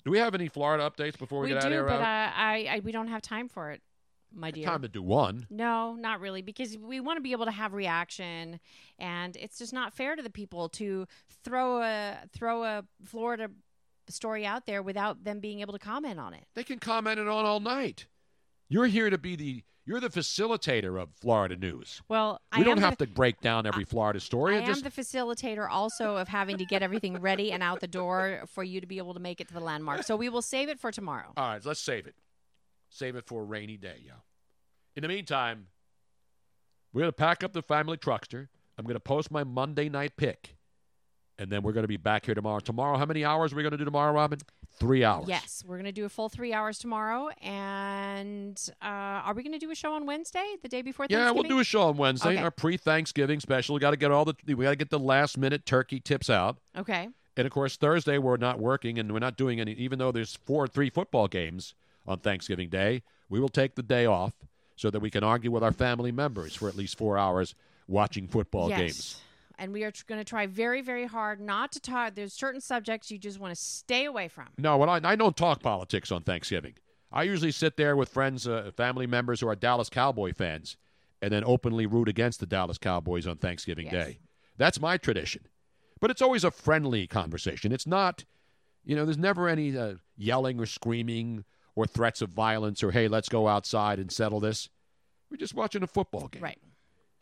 Do 0.06 0.12
we 0.12 0.20
have 0.20 0.34
any 0.36 0.48
Florida 0.48 0.90
updates 0.90 1.18
before 1.18 1.40
we, 1.40 1.48
we 1.48 1.54
get 1.54 1.62
do, 1.62 1.68
out 1.68 1.72
of 1.72 1.78
here? 1.78 1.86
but 1.86 2.02
uh? 2.02 2.04
I, 2.04 2.68
I 2.72 2.82
we 2.84 2.92
don't 2.92 3.08
have 3.08 3.22
time 3.22 3.50
for 3.50 3.72
it, 3.72 3.82
my 4.34 4.52
dear. 4.52 4.66
Time 4.66 4.82
to 4.82 4.88
do 4.88 5.02
one. 5.02 5.46
No, 5.50 5.96
not 5.96 6.20
really, 6.20 6.42
because 6.42 6.78
we 6.78 7.00
want 7.00 7.18
to 7.18 7.22
be 7.22 7.32
able 7.32 7.46
to 7.46 7.52
have 7.52 7.74
reaction, 7.74 8.60
and 8.98 9.36
it's 9.36 9.58
just 9.58 9.74
not 9.74 9.94
fair 9.94 10.16
to 10.16 10.22
the 10.22 10.30
people 10.30 10.70
to 10.70 11.08
throw 11.44 11.82
a 11.82 12.18
throw 12.34 12.64
a 12.64 12.84
Florida 13.04 13.50
story 14.08 14.46
out 14.46 14.66
there 14.66 14.82
without 14.82 15.24
them 15.24 15.40
being 15.40 15.60
able 15.60 15.74
to 15.74 15.80
comment 15.80 16.20
on 16.20 16.34
it. 16.34 16.46
They 16.56 16.64
can 16.64 16.80
comment 16.80 17.20
it 17.20 17.28
on 17.28 17.46
all 17.46 17.60
night. 17.60 18.08
You're 18.70 18.86
here 18.86 19.10
to 19.10 19.18
be 19.18 19.36
the 19.36 19.64
you're 19.86 20.00
the 20.00 20.10
facilitator 20.10 21.02
of 21.02 21.10
Florida 21.16 21.56
news. 21.56 22.00
Well, 22.08 22.40
we 22.56 22.62
I 22.62 22.64
don't 22.64 22.78
have 22.78 23.00
the, 23.00 23.08
to 23.08 23.12
break 23.12 23.42
down 23.42 23.66
every 23.66 23.86
Florida 23.86 24.20
story. 24.20 24.56
I 24.56 24.60
and 24.60 24.70
am 24.70 24.82
the 24.82 24.92
facilitator 24.92 25.68
also 25.68 26.18
of 26.18 26.28
having 26.28 26.60
to 26.60 26.66
get 26.66 26.84
everything 26.84 27.20
ready 27.20 27.52
and 27.52 27.64
out 27.64 27.80
the 27.80 27.88
door 27.88 28.44
for 28.54 28.64
you 28.64 28.80
to 28.82 28.86
be 28.86 29.00
able 29.00 29.16
to 29.16 29.20
make 29.20 29.42
it 29.42 29.48
to 29.48 29.54
the 29.56 29.60
landmark. 29.60 30.04
So 30.04 30.16
we 30.16 30.30
will 30.30 30.44
save 30.44 30.70
it 30.70 30.80
for 30.80 30.92
tomorrow. 30.92 31.34
all 31.36 31.50
right. 31.50 31.66
Let's 31.66 31.80
save 31.80 32.06
it. 32.06 32.14
Save 32.90 33.16
it 33.16 33.26
for 33.26 33.42
a 33.42 33.46
rainy 33.46 33.78
day, 33.78 33.98
yo. 34.06 34.14
In 34.96 35.02
the 35.02 35.08
meantime, 35.08 35.68
we're 36.94 37.02
gonna 37.02 37.12
pack 37.12 37.44
up 37.44 37.54
the 37.54 37.64
family 37.64 37.98
truckster. 37.98 38.48
I'm 38.78 38.86
gonna 38.86 39.00
post 39.00 39.32
my 39.32 39.44
Monday 39.44 39.90
night 39.90 40.16
pick, 40.18 40.56
and 41.40 41.52
then 41.52 41.64
we're 41.64 41.74
gonna 41.74 41.88
be 41.88 41.98
back 41.98 42.28
here 42.28 42.36
tomorrow. 42.36 42.60
Tomorrow, 42.60 42.98
how 43.00 43.06
many 43.06 43.26
hours 43.26 43.54
are 43.54 43.56
we 43.56 43.64
gonna 43.64 43.78
do 43.78 43.86
tomorrow, 43.86 44.14
Robin? 44.14 44.38
Three 44.78 45.04
hours. 45.04 45.28
Yes, 45.28 45.64
we're 45.68 45.76
going 45.76 45.86
to 45.86 45.92
do 45.92 46.06
a 46.06 46.10
full 46.10 46.30
three 46.30 46.54
hours 46.54 46.80
tomorrow. 46.80 47.30
And 47.42 48.58
uh, 48.82 48.86
are 48.86 49.34
we 49.34 49.44
going 49.44 49.54
to 49.54 49.60
do 49.60 49.72
a 49.72 49.76
show 49.76 49.94
on 49.94 50.06
Wednesday, 50.06 50.56
the 50.62 50.70
day 50.70 50.82
before 50.82 51.06
Thanksgiving? 51.06 51.26
Yeah, 51.26 51.32
we'll 51.32 51.44
do 51.44 51.60
a 51.60 51.64
show 51.66 51.82
on 51.82 51.98
Wednesday. 51.98 52.30
Okay. 52.30 52.42
Our 52.42 52.52
pre-Thanksgiving 52.52 53.42
special. 53.42 53.76
We 53.76 53.82
got 53.82 53.92
to 53.92 53.98
get 53.98 54.12
all 54.12 54.26
the 54.26 54.36
we 54.48 54.64
got 54.64 54.70
to 54.70 54.76
get 54.78 54.90
the 54.90 55.00
last 55.00 55.38
minute 55.38 55.66
turkey 55.66 56.00
tips 56.00 56.30
out. 56.30 56.60
Okay. 56.78 57.10
And 57.36 57.46
of 57.46 57.52
course, 57.52 57.78
Thursday 57.78 58.18
we're 58.18 58.38
not 58.38 58.60
working 58.60 59.00
and 59.00 59.12
we're 59.12 59.20
not 59.20 59.38
doing 59.38 59.60
any. 59.60 59.74
Even 59.74 60.00
though 60.00 60.12
there's 60.12 60.36
four, 60.46 60.66
or 60.66 60.68
three 60.68 60.90
football 60.90 61.28
games 61.28 61.74
on 62.08 62.20
Thanksgiving 62.20 62.70
Day, 62.70 63.04
we 63.30 63.40
will 63.40 63.50
take 63.50 63.76
the 63.76 63.84
day 63.84 64.06
off 64.06 64.34
so 64.76 64.90
that 64.90 65.00
we 65.02 65.10
can 65.10 65.24
argue 65.24 65.52
with 65.52 65.64
our 65.64 65.74
family 65.74 66.12
members 66.12 66.56
for 66.56 66.70
at 66.70 66.76
least 66.76 66.98
four 66.98 67.18
hours 67.18 67.54
watching 67.88 68.28
football 68.28 68.70
yes. 68.70 68.80
games. 68.80 69.22
And 69.60 69.74
we 69.74 69.84
are 69.84 69.92
going 70.08 70.20
to 70.20 70.26
try 70.26 70.48
very, 70.48 70.82
very 70.82 71.06
hard 71.06 71.42
not 71.42 71.74
to 71.74 71.82
talk. 71.82 72.16
There's 72.16 72.34
certain 72.34 72.62
subjects 72.62 73.12
you 73.12 73.18
just 73.18 73.40
want 73.40 73.54
to 73.54 73.62
stay 73.62 74.06
away 74.06 74.30
from. 74.30 74.48
No, 74.58 74.78
when 74.78 74.88
I, 74.88 75.02
I 75.04 75.16
don't 75.18 75.36
talk 75.36 75.62
politics 75.62 76.12
on 76.14 76.24
Thanksgiving. 76.24 76.76
I 77.12 77.24
usually 77.24 77.52
sit 77.52 77.76
there 77.76 77.96
with 77.98 78.08
friends, 78.10 78.48
uh, 78.48 78.72
family 78.78 79.06
members 79.06 79.42
who 79.42 79.50
are 79.50 79.56
Dallas 79.56 79.90
Cowboy 79.90 80.34
fans, 80.34 80.78
and 81.22 81.34
then 81.34 81.44
openly 81.46 81.86
root 81.86 82.08
against 82.08 82.40
the 82.40 82.46
Dallas 82.46 82.78
Cowboys 82.78 83.28
on 83.28 83.36
Thanksgiving 83.38 83.88
Yes. 83.88 83.94
Day. 84.06 84.20
That's 84.58 84.80
my 84.80 84.96
tradition. 84.98 85.44
But 86.00 86.10
it's 86.10 86.22
always 86.22 86.46
a 86.46 86.52
friendly 86.52 87.06
conversation. 87.08 87.74
It's 87.74 87.88
not, 87.88 88.24
you 88.86 88.96
know, 88.96 89.04
there's 89.04 89.18
never 89.18 89.50
any 89.50 89.78
uh, 89.78 89.96
yelling 90.16 90.60
or 90.60 90.66
screaming 90.66 91.44
or 91.76 91.86
threats 91.86 92.22
of 92.22 92.30
violence 92.30 92.82
or, 92.82 92.92
hey, 92.92 93.10
let's 93.10 93.28
go 93.28 93.48
outside 93.50 94.00
and 94.00 94.10
settle 94.12 94.40
this. 94.40 94.70
We're 95.30 95.38
just 95.38 95.54
watching 95.54 95.84
a 95.84 95.88
football 95.88 96.28
game. 96.30 96.44
Right. 96.44 96.60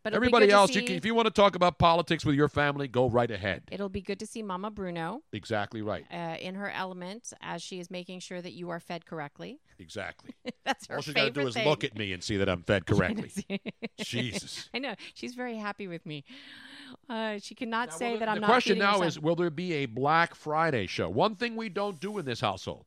But 0.08 0.16
Everybody 0.16 0.50
else, 0.52 0.74
you 0.74 0.84
can, 0.84 0.96
if 0.96 1.06
you 1.06 1.14
want 1.14 1.26
to 1.26 1.34
talk 1.34 1.56
about 1.56 1.80
politics 1.80 2.24
with 2.24 2.36
your 2.36 2.48
family, 2.48 2.88
go 2.88 3.10
right 3.10 3.30
ahead. 3.30 3.64
It'll 3.70 3.90
be 3.90 4.00
good 4.00 4.20
to 4.20 4.26
see 4.26 4.42
Mama 4.42 4.72
Bruno 4.72 5.22
Exactly 5.34 5.82
right. 5.82 6.06
uh, 6.10 6.38
in 6.40 6.56
her 6.56 6.70
element 6.72 7.34
as 7.42 7.62
she 7.62 7.82
is 7.82 7.92
making 7.92 8.22
sure 8.22 8.42
that 8.42 8.54
you 8.54 8.70
are 8.70 8.80
fed 8.80 9.06
correctly. 9.06 9.60
Exactly. 9.80 10.34
That's 10.66 10.88
her 10.88 10.96
All 10.96 11.02
she's 11.02 11.14
got 11.14 11.26
to 11.26 11.32
do 11.32 11.46
is 11.46 11.56
thing. 11.56 11.68
look 11.68 11.84
at 11.84 11.98
me 11.98 12.14
and 12.14 12.24
see 12.24 12.38
that 12.38 12.48
I'm 12.48 12.64
fed 12.64 12.86
correctly. 12.88 13.32
Jesus. 14.00 14.70
I 14.74 14.80
know. 14.80 14.96
She's 15.14 15.36
very 15.36 15.58
happy 15.58 15.88
with 15.90 16.06
me. 16.06 16.24
Uh, 17.10 17.40
she 17.42 17.54
cannot 17.54 17.92
say 17.92 18.16
that 18.16 18.30
I'm 18.30 18.36
the 18.36 18.42
not. 18.42 18.48
question 18.48 18.78
now 18.78 19.02
is 19.02 19.20
will 19.20 19.36
there 19.36 19.50
be 19.50 19.74
a 19.74 19.88
Black 19.88 20.36
Friday 20.36 20.88
show? 20.88 21.10
One 21.10 21.36
thing 21.36 21.58
we 21.58 21.68
don't 21.68 22.00
do 22.00 22.18
in 22.18 22.24
this 22.24 22.40
household, 22.40 22.86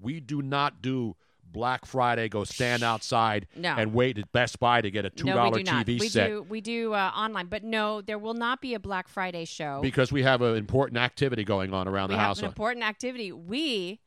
we 0.00 0.20
do 0.20 0.40
not 0.40 0.80
do 0.80 1.16
Black 1.52 1.84
Friday, 1.86 2.28
go 2.28 2.44
stand 2.44 2.82
outside 2.82 3.46
No. 3.56 3.74
and 3.76 3.92
wait 3.92 4.18
at 4.18 4.30
Best 4.32 4.58
Buy 4.58 4.80
to 4.80 4.90
get 4.90 5.04
a 5.04 5.10
$2 5.10 5.24
no, 5.26 5.50
we 5.50 5.62
do. 5.62 5.70
TV 5.70 6.00
we 6.00 6.08
set 6.08 6.28
do 6.28 6.42
we 6.48 6.60
do 6.60 6.94
uh, 6.94 7.12
online, 7.14 7.46
but 7.46 7.62
no, 7.62 8.00
there 8.00 8.18
will 8.18 8.34
not 8.34 8.60
be 8.60 8.74
a 8.74 8.80
Black 8.80 9.08
Friday 9.08 9.44
show. 9.44 9.80
because 9.82 10.10
we 10.10 10.22
have 10.22 10.42
an 10.42 10.56
important 10.56 10.98
activity 10.98 11.44
going 11.44 11.72
on 11.74 11.86
around 11.88 12.08
we 12.08 12.14
the 12.14 12.18
have 12.18 12.28
house. 12.28 12.38
an 12.40 12.46
important 12.46 12.84
activity. 12.84 13.30
We, 13.32 14.00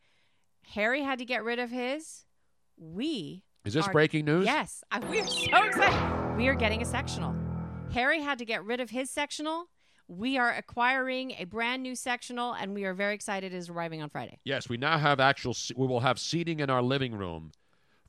Harry 0.74 1.02
had 1.02 1.18
to 1.20 1.24
get 1.24 1.44
rid 1.44 1.58
of 1.58 1.70
his. 1.70 2.24
We. 2.78 3.44
Is 3.64 3.74
this 3.74 3.86
are- 3.86 3.92
breaking 3.92 4.24
news? 4.24 4.44
Yes, 4.46 4.82
I- 4.90 4.98
we 5.00 5.20
are 5.20 5.26
so 5.26 5.62
excited. 5.62 6.36
We 6.36 6.48
are 6.48 6.54
getting 6.54 6.82
a 6.82 6.84
sectional. 6.84 7.34
Harry 7.92 8.20
had 8.20 8.38
to 8.38 8.44
get 8.44 8.64
rid 8.64 8.80
of 8.80 8.90
his 8.90 9.10
sectional. 9.10 9.66
We 10.08 10.38
are 10.38 10.52
acquiring 10.52 11.32
a 11.32 11.44
brand 11.44 11.82
new 11.82 11.96
sectional, 11.96 12.54
and 12.54 12.74
we 12.74 12.84
are 12.84 12.94
very 12.94 13.14
excited. 13.14 13.52
It 13.52 13.56
is 13.56 13.68
arriving 13.68 14.02
on 14.02 14.08
Friday. 14.08 14.38
Yes, 14.44 14.68
we 14.68 14.76
now 14.76 14.98
have 14.98 15.18
actual. 15.18 15.54
We 15.76 15.86
will 15.86 16.00
have 16.00 16.18
seating 16.20 16.60
in 16.60 16.70
our 16.70 16.82
living 16.82 17.14
room 17.14 17.50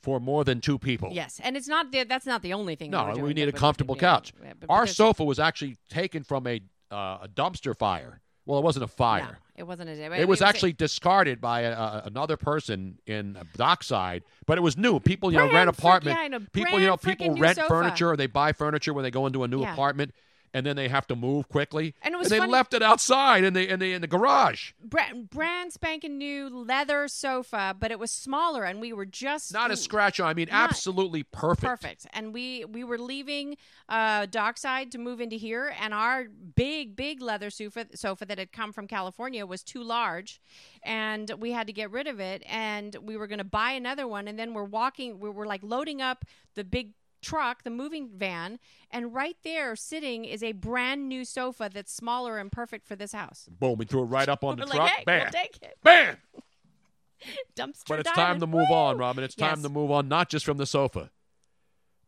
for 0.00 0.20
more 0.20 0.44
than 0.44 0.60
two 0.60 0.78
people. 0.78 1.10
Yes, 1.12 1.40
and 1.42 1.56
it's 1.56 1.66
not 1.66 1.90
the, 1.90 2.04
that's 2.04 2.26
not 2.26 2.42
the 2.42 2.52
only 2.52 2.76
thing. 2.76 2.90
No, 2.90 3.14
we 3.16 3.34
need 3.34 3.48
a 3.48 3.52
comfortable 3.52 3.96
couch. 3.96 4.32
yeah, 4.42 4.52
Our 4.68 4.86
sofa 4.86 5.24
was 5.24 5.40
actually 5.40 5.76
taken 5.90 6.22
from 6.22 6.46
a 6.46 6.60
uh, 6.90 7.18
a 7.22 7.28
dumpster 7.32 7.76
fire. 7.76 8.20
Well, 8.46 8.58
it 8.58 8.64
wasn't 8.64 8.84
a 8.84 8.88
fire. 8.88 9.38
It 9.56 9.64
wasn't 9.64 9.90
a. 9.90 10.20
It 10.20 10.26
was 10.26 10.40
actually 10.40 10.72
discarded 10.72 11.40
by 11.40 11.62
a, 11.62 11.72
a, 11.72 12.02
another 12.06 12.38
person 12.38 12.98
in 13.06 13.36
a 13.38 13.44
Dockside, 13.58 14.22
but 14.46 14.56
it 14.56 14.62
was 14.62 14.76
new. 14.78 15.00
People, 15.00 15.30
you 15.30 15.38
know, 15.38 15.52
rent 15.52 15.68
apartment. 15.68 16.16
yeah, 16.16 16.38
people, 16.52 16.80
you 16.80 16.86
know, 16.86 16.96
people 16.96 17.34
rent 17.36 17.56
sofa. 17.56 17.68
furniture 17.68 18.10
or 18.10 18.16
they 18.16 18.26
buy 18.26 18.52
furniture 18.52 18.94
when 18.94 19.02
they 19.02 19.10
go 19.10 19.26
into 19.26 19.44
a 19.44 19.48
new 19.48 19.60
Yeah. 19.60 19.72
apartment, 19.72 20.14
and 20.54 20.64
then 20.64 20.76
they 20.76 20.88
have 20.88 21.06
to 21.08 21.16
move 21.16 21.48
quickly. 21.48 21.94
And 22.02 22.14
it 22.14 22.18
was 22.18 22.28
they 22.28 22.38
funny- 22.38 22.52
left 22.52 22.74
it 22.74 22.82
outside 22.82 23.44
in 23.44 23.54
the 23.54 23.68
in 23.68 23.80
the 23.80 23.92
in 23.92 24.00
the 24.00 24.06
garage. 24.06 24.72
brand, 24.82 25.30
brand 25.30 25.72
spanking 25.72 26.18
new 26.18 26.48
leather 26.48 27.08
sofa, 27.08 27.74
but 27.78 27.90
it 27.90 27.98
was 27.98 28.10
smaller, 28.10 28.64
and 28.64 28.80
we 28.80 28.92
were 28.92 29.06
just 29.06 29.52
Not 29.52 29.70
a 29.70 29.76
scratch 29.76 30.20
on. 30.20 30.28
I 30.28 30.34
mean, 30.34 30.48
absolutely 30.50 31.22
perfect. 31.22 31.62
Perfect. 31.66 32.06
And 32.12 32.32
we 32.32 32.64
we 32.64 32.84
were 32.84 32.98
leaving 32.98 33.56
uh, 33.88 34.26
Dockside 34.26 34.92
to 34.92 34.98
move 34.98 35.20
into 35.20 35.36
here, 35.36 35.74
and 35.80 35.92
our 35.94 36.24
big 36.54 36.96
big 36.96 37.22
leather 37.22 37.50
sofa 37.50 37.86
sofa 37.94 38.24
that 38.26 38.38
had 38.38 38.52
come 38.52 38.72
from 38.72 38.86
California 38.86 39.44
was 39.46 39.62
too 39.62 39.82
large, 39.82 40.40
and 40.82 41.30
we 41.38 41.52
had 41.52 41.66
to 41.66 41.72
get 41.72 41.90
rid 41.90 42.06
of 42.06 42.20
it. 42.20 42.42
And 42.46 42.96
we 43.02 43.16
were 43.16 43.26
going 43.26 43.38
to 43.38 43.44
buy 43.44 43.72
another 43.72 44.06
one, 44.06 44.28
and 44.28 44.38
then 44.38 44.54
we're 44.54 44.64
walking. 44.64 45.20
We 45.20 45.30
were 45.30 45.46
like 45.46 45.62
loading 45.62 46.00
up 46.02 46.24
the 46.54 46.64
big 46.64 46.92
truck 47.20 47.62
the 47.64 47.70
moving 47.70 48.08
van 48.14 48.58
and 48.90 49.14
right 49.14 49.36
there 49.44 49.74
sitting 49.76 50.24
is 50.24 50.42
a 50.42 50.52
brand 50.52 51.08
new 51.08 51.24
sofa 51.24 51.70
that's 51.72 51.92
smaller 51.92 52.38
and 52.38 52.50
perfect 52.52 52.86
for 52.86 52.94
this 52.96 53.12
house 53.12 53.48
Boom! 53.50 53.76
We 53.78 53.84
threw 53.84 54.02
it 54.02 54.06
right 54.06 54.28
up 54.28 54.44
on 54.44 54.56
the 54.58 54.66
like, 54.66 54.74
truck. 54.76 54.88
hey, 54.90 55.04
Bam! 55.04 55.20
we'll 55.22 55.30
take 55.30 55.58
it. 55.62 55.76
Bam! 55.82 56.16
dumpster 57.56 57.84
But 57.88 57.98
it's 58.00 58.08
diving. 58.10 58.24
time 58.24 58.40
to 58.40 58.46
move 58.46 58.70
on, 58.70 58.96
Robin. 58.96 59.24
It's 59.24 59.34
time 59.34 59.56
Yes. 59.58 59.62
to 59.62 59.68
move 59.68 59.90
on, 59.90 60.06
not 60.08 60.28
just 60.28 60.44
from 60.44 60.56
the 60.56 60.66
sofa 60.66 61.10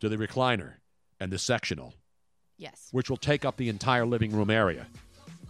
to 0.01 0.09
the 0.09 0.17
recliner 0.17 0.75
and 1.19 1.33
the 1.33 1.39
sectional, 1.39 1.95
yes 2.57 2.89
which 2.93 3.11
will 3.11 3.17
take 3.17 3.45
up 3.45 3.57
the 3.57 3.69
entire 3.69 4.07
living 4.07 4.31
room 4.33 4.51
area, 4.51 4.87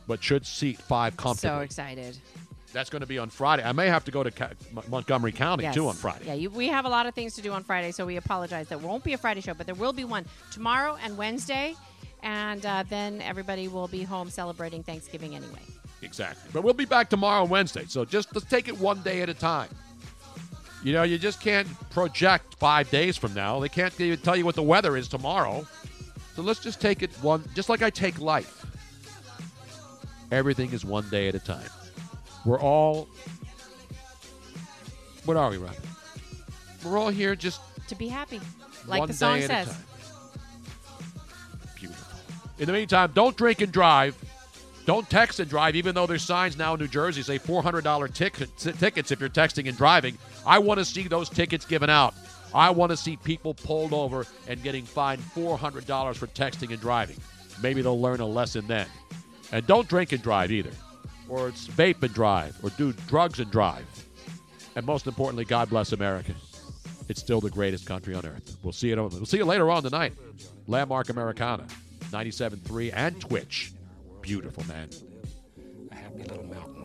but 0.07 0.23
should 0.23 0.47
seat 0.47 0.79
five 0.81 1.17
comfortably. 1.17 1.59
so 1.59 1.61
excited 1.61 2.17
That's 2.73 2.89
going 2.91 3.01
to 3.01 3.07
be 3.07 3.19
on 3.19 3.31
Friday. 3.31 3.65
I 3.65 3.73
may 3.73 3.89
have 3.89 4.05
to 4.05 4.11
go 4.11 4.23
to 4.23 4.31
Ca- 4.31 4.51
M- 4.77 4.83
Montgomery 4.89 5.33
County 5.33 5.65
Yes. 5.65 5.75
too 5.75 5.89
on 5.89 5.95
Friday. 5.95 6.27
Yeah, 6.27 6.35
you, 6.35 6.51
we 6.51 6.69
have 6.69 6.85
a 6.85 6.89
lot 6.89 7.07
of 7.07 7.15
things 7.15 7.35
to 7.35 7.43
do 7.43 7.53
on 7.53 7.65
Friday, 7.65 7.91
so 7.91 8.07
we 8.07 8.17
apologize. 8.17 8.69
There 8.69 8.79
won't 8.79 9.03
be 9.03 9.13
a 9.13 9.19
Friday 9.19 9.41
show, 9.41 9.55
but 9.55 9.67
there 9.67 9.75
will 9.75 9.93
be 9.93 10.05
one 10.05 10.25
tomorrow 10.53 10.97
and 11.03 11.17
Wednesday, 11.17 11.75
and 12.23 12.65
uh, 12.65 12.85
then 12.89 13.21
everybody 13.23 13.67
will 13.69 13.89
be 13.89 14.03
home 14.05 14.31
celebrating 14.31 14.83
Thanksgiving 14.85 15.35
anyway. 15.35 15.61
Exactly. 16.03 16.49
But 16.53 16.63
we'll 16.63 16.75
be 16.75 16.85
back 16.85 17.11
tomorrow 17.11 17.43
and 17.43 17.51
Wednesday. 17.51 17.85
So 17.89 18.05
just 18.05 18.35
let's 18.35 18.49
take 18.49 18.69
it 18.69 18.79
one 18.79 19.03
day 19.03 19.21
at 19.23 19.29
a 19.29 19.35
time. 19.35 19.69
You 20.83 20.93
know, 20.95 21.03
you 21.03 21.19
just 21.19 21.41
can't 21.41 21.69
project 21.91 22.55
five 22.55 22.89
days 22.91 23.17
from 23.17 23.35
now. 23.35 23.61
They 23.61 23.69
can't 23.69 23.99
even 24.01 24.19
tell 24.21 24.37
you 24.37 24.47
what 24.47 24.55
the 24.55 24.63
weather 24.63 24.97
is 24.97 25.09
tomorrow. 25.09 25.67
So 26.37 26.43
let's 26.43 26.61
just 26.61 26.81
take 26.81 27.03
it 27.03 27.11
one, 27.21 27.45
just 27.55 27.69
like 27.69 27.83
I 27.83 27.91
take 27.91 28.19
life. 28.21 28.65
Everything 30.33 30.73
is 30.73 30.85
one 30.85 31.07
day 31.11 31.29
at 31.29 31.35
a 31.35 31.41
time. 31.41 31.69
We're 32.45 32.61
all, 32.61 33.09
what 35.25 35.37
are 35.37 35.51
we, 35.51 35.59
Robin? 35.59 35.77
We're 36.85 36.99
all 36.99 37.11
here 37.11 37.37
just 37.37 37.61
To 37.89 37.95
be 37.95 38.09
happy, 38.09 38.41
like 38.87 39.01
one 39.01 39.09
the 39.09 39.15
song 39.15 39.39
day 39.39 39.45
at 39.45 39.51
a 39.51 39.65
says. 39.67 39.77
time. 39.77 39.85
Beautiful. 41.79 42.19
In 42.59 42.67
the 42.67 42.73
meantime, 42.73 43.13
don't 43.15 43.37
drink 43.37 43.61
and 43.61 43.73
drive. 43.73 44.17
Don't 44.87 45.09
text 45.11 45.41
and 45.41 45.49
drive, 45.49 45.77
even 45.77 45.95
though 45.95 46.07
there's 46.07 46.23
signs 46.23 46.57
now 46.57 46.75
in 46.75 46.81
New 46.81 46.89
Jersey 46.89 47.23
say 47.23 47.39
$400 47.39 48.15
ticket, 48.15 48.57
tickets 48.57 49.11
if 49.11 49.21
you're 49.21 49.29
texting 49.29 49.69
and 49.69 49.77
driving. 49.77 50.17
I 50.47 50.59
want 50.59 50.79
to 50.79 50.85
see 50.85 51.07
those 51.07 51.29
tickets 51.29 51.65
given 51.67 51.91
out. 51.91 52.15
I 52.55 52.71
want 52.71 52.91
to 52.91 52.97
see 52.97 53.17
people 53.17 53.55
pulled 53.55 53.93
over 53.93 54.27
and 54.49 54.61
getting 54.63 54.85
fined 54.85 55.23
$400 55.23 56.17
for 56.17 56.27
texting 56.29 56.71
and 56.71 56.81
driving. 56.81 57.17
Maybe 57.63 57.83
they'll 57.83 58.01
learn 58.01 58.21
a 58.21 58.27
lesson 58.27 58.67
then. 58.67 58.87
And 59.53 59.67
don't 59.67 59.87
drink 59.87 60.13
and 60.13 60.23
drive 60.23 60.51
either. 60.51 60.73
Or 61.31 61.49
it's 61.49 61.69
vape 61.69 62.03
and 62.03 62.13
drive, 62.13 62.57
or 62.63 62.71
do 62.71 62.93
drugs 62.93 63.39
and 63.39 63.51
drive. 63.51 63.87
And 64.77 64.85
most 64.85 65.07
importantly, 65.07 65.45
God 65.45 65.71
bless 65.71 65.93
America. 65.93 66.35
It's 67.09 67.21
still 67.21 67.41
the 67.41 67.51
greatest 67.51 67.87
country 67.87 68.15
on 68.15 68.27
earth. 68.27 68.57
We'll 68.63 68.73
see. 68.73 68.93
On, 68.93 69.09
we'll 69.09 69.27
see 69.27 69.39
you 69.39 69.45
later 69.45 69.71
on 69.71 69.83
tonight. 69.83 70.13
Landmark 70.67 71.09
Americana, 71.09 71.67
97.3 72.11 72.93
and 72.95 73.21
Twitch. 73.21 73.73
Beautiful 74.21 74.65
man. 74.67 74.91
A 75.91 75.95
happy 75.95 76.23
little 76.25 76.45
mountain. 76.45 76.85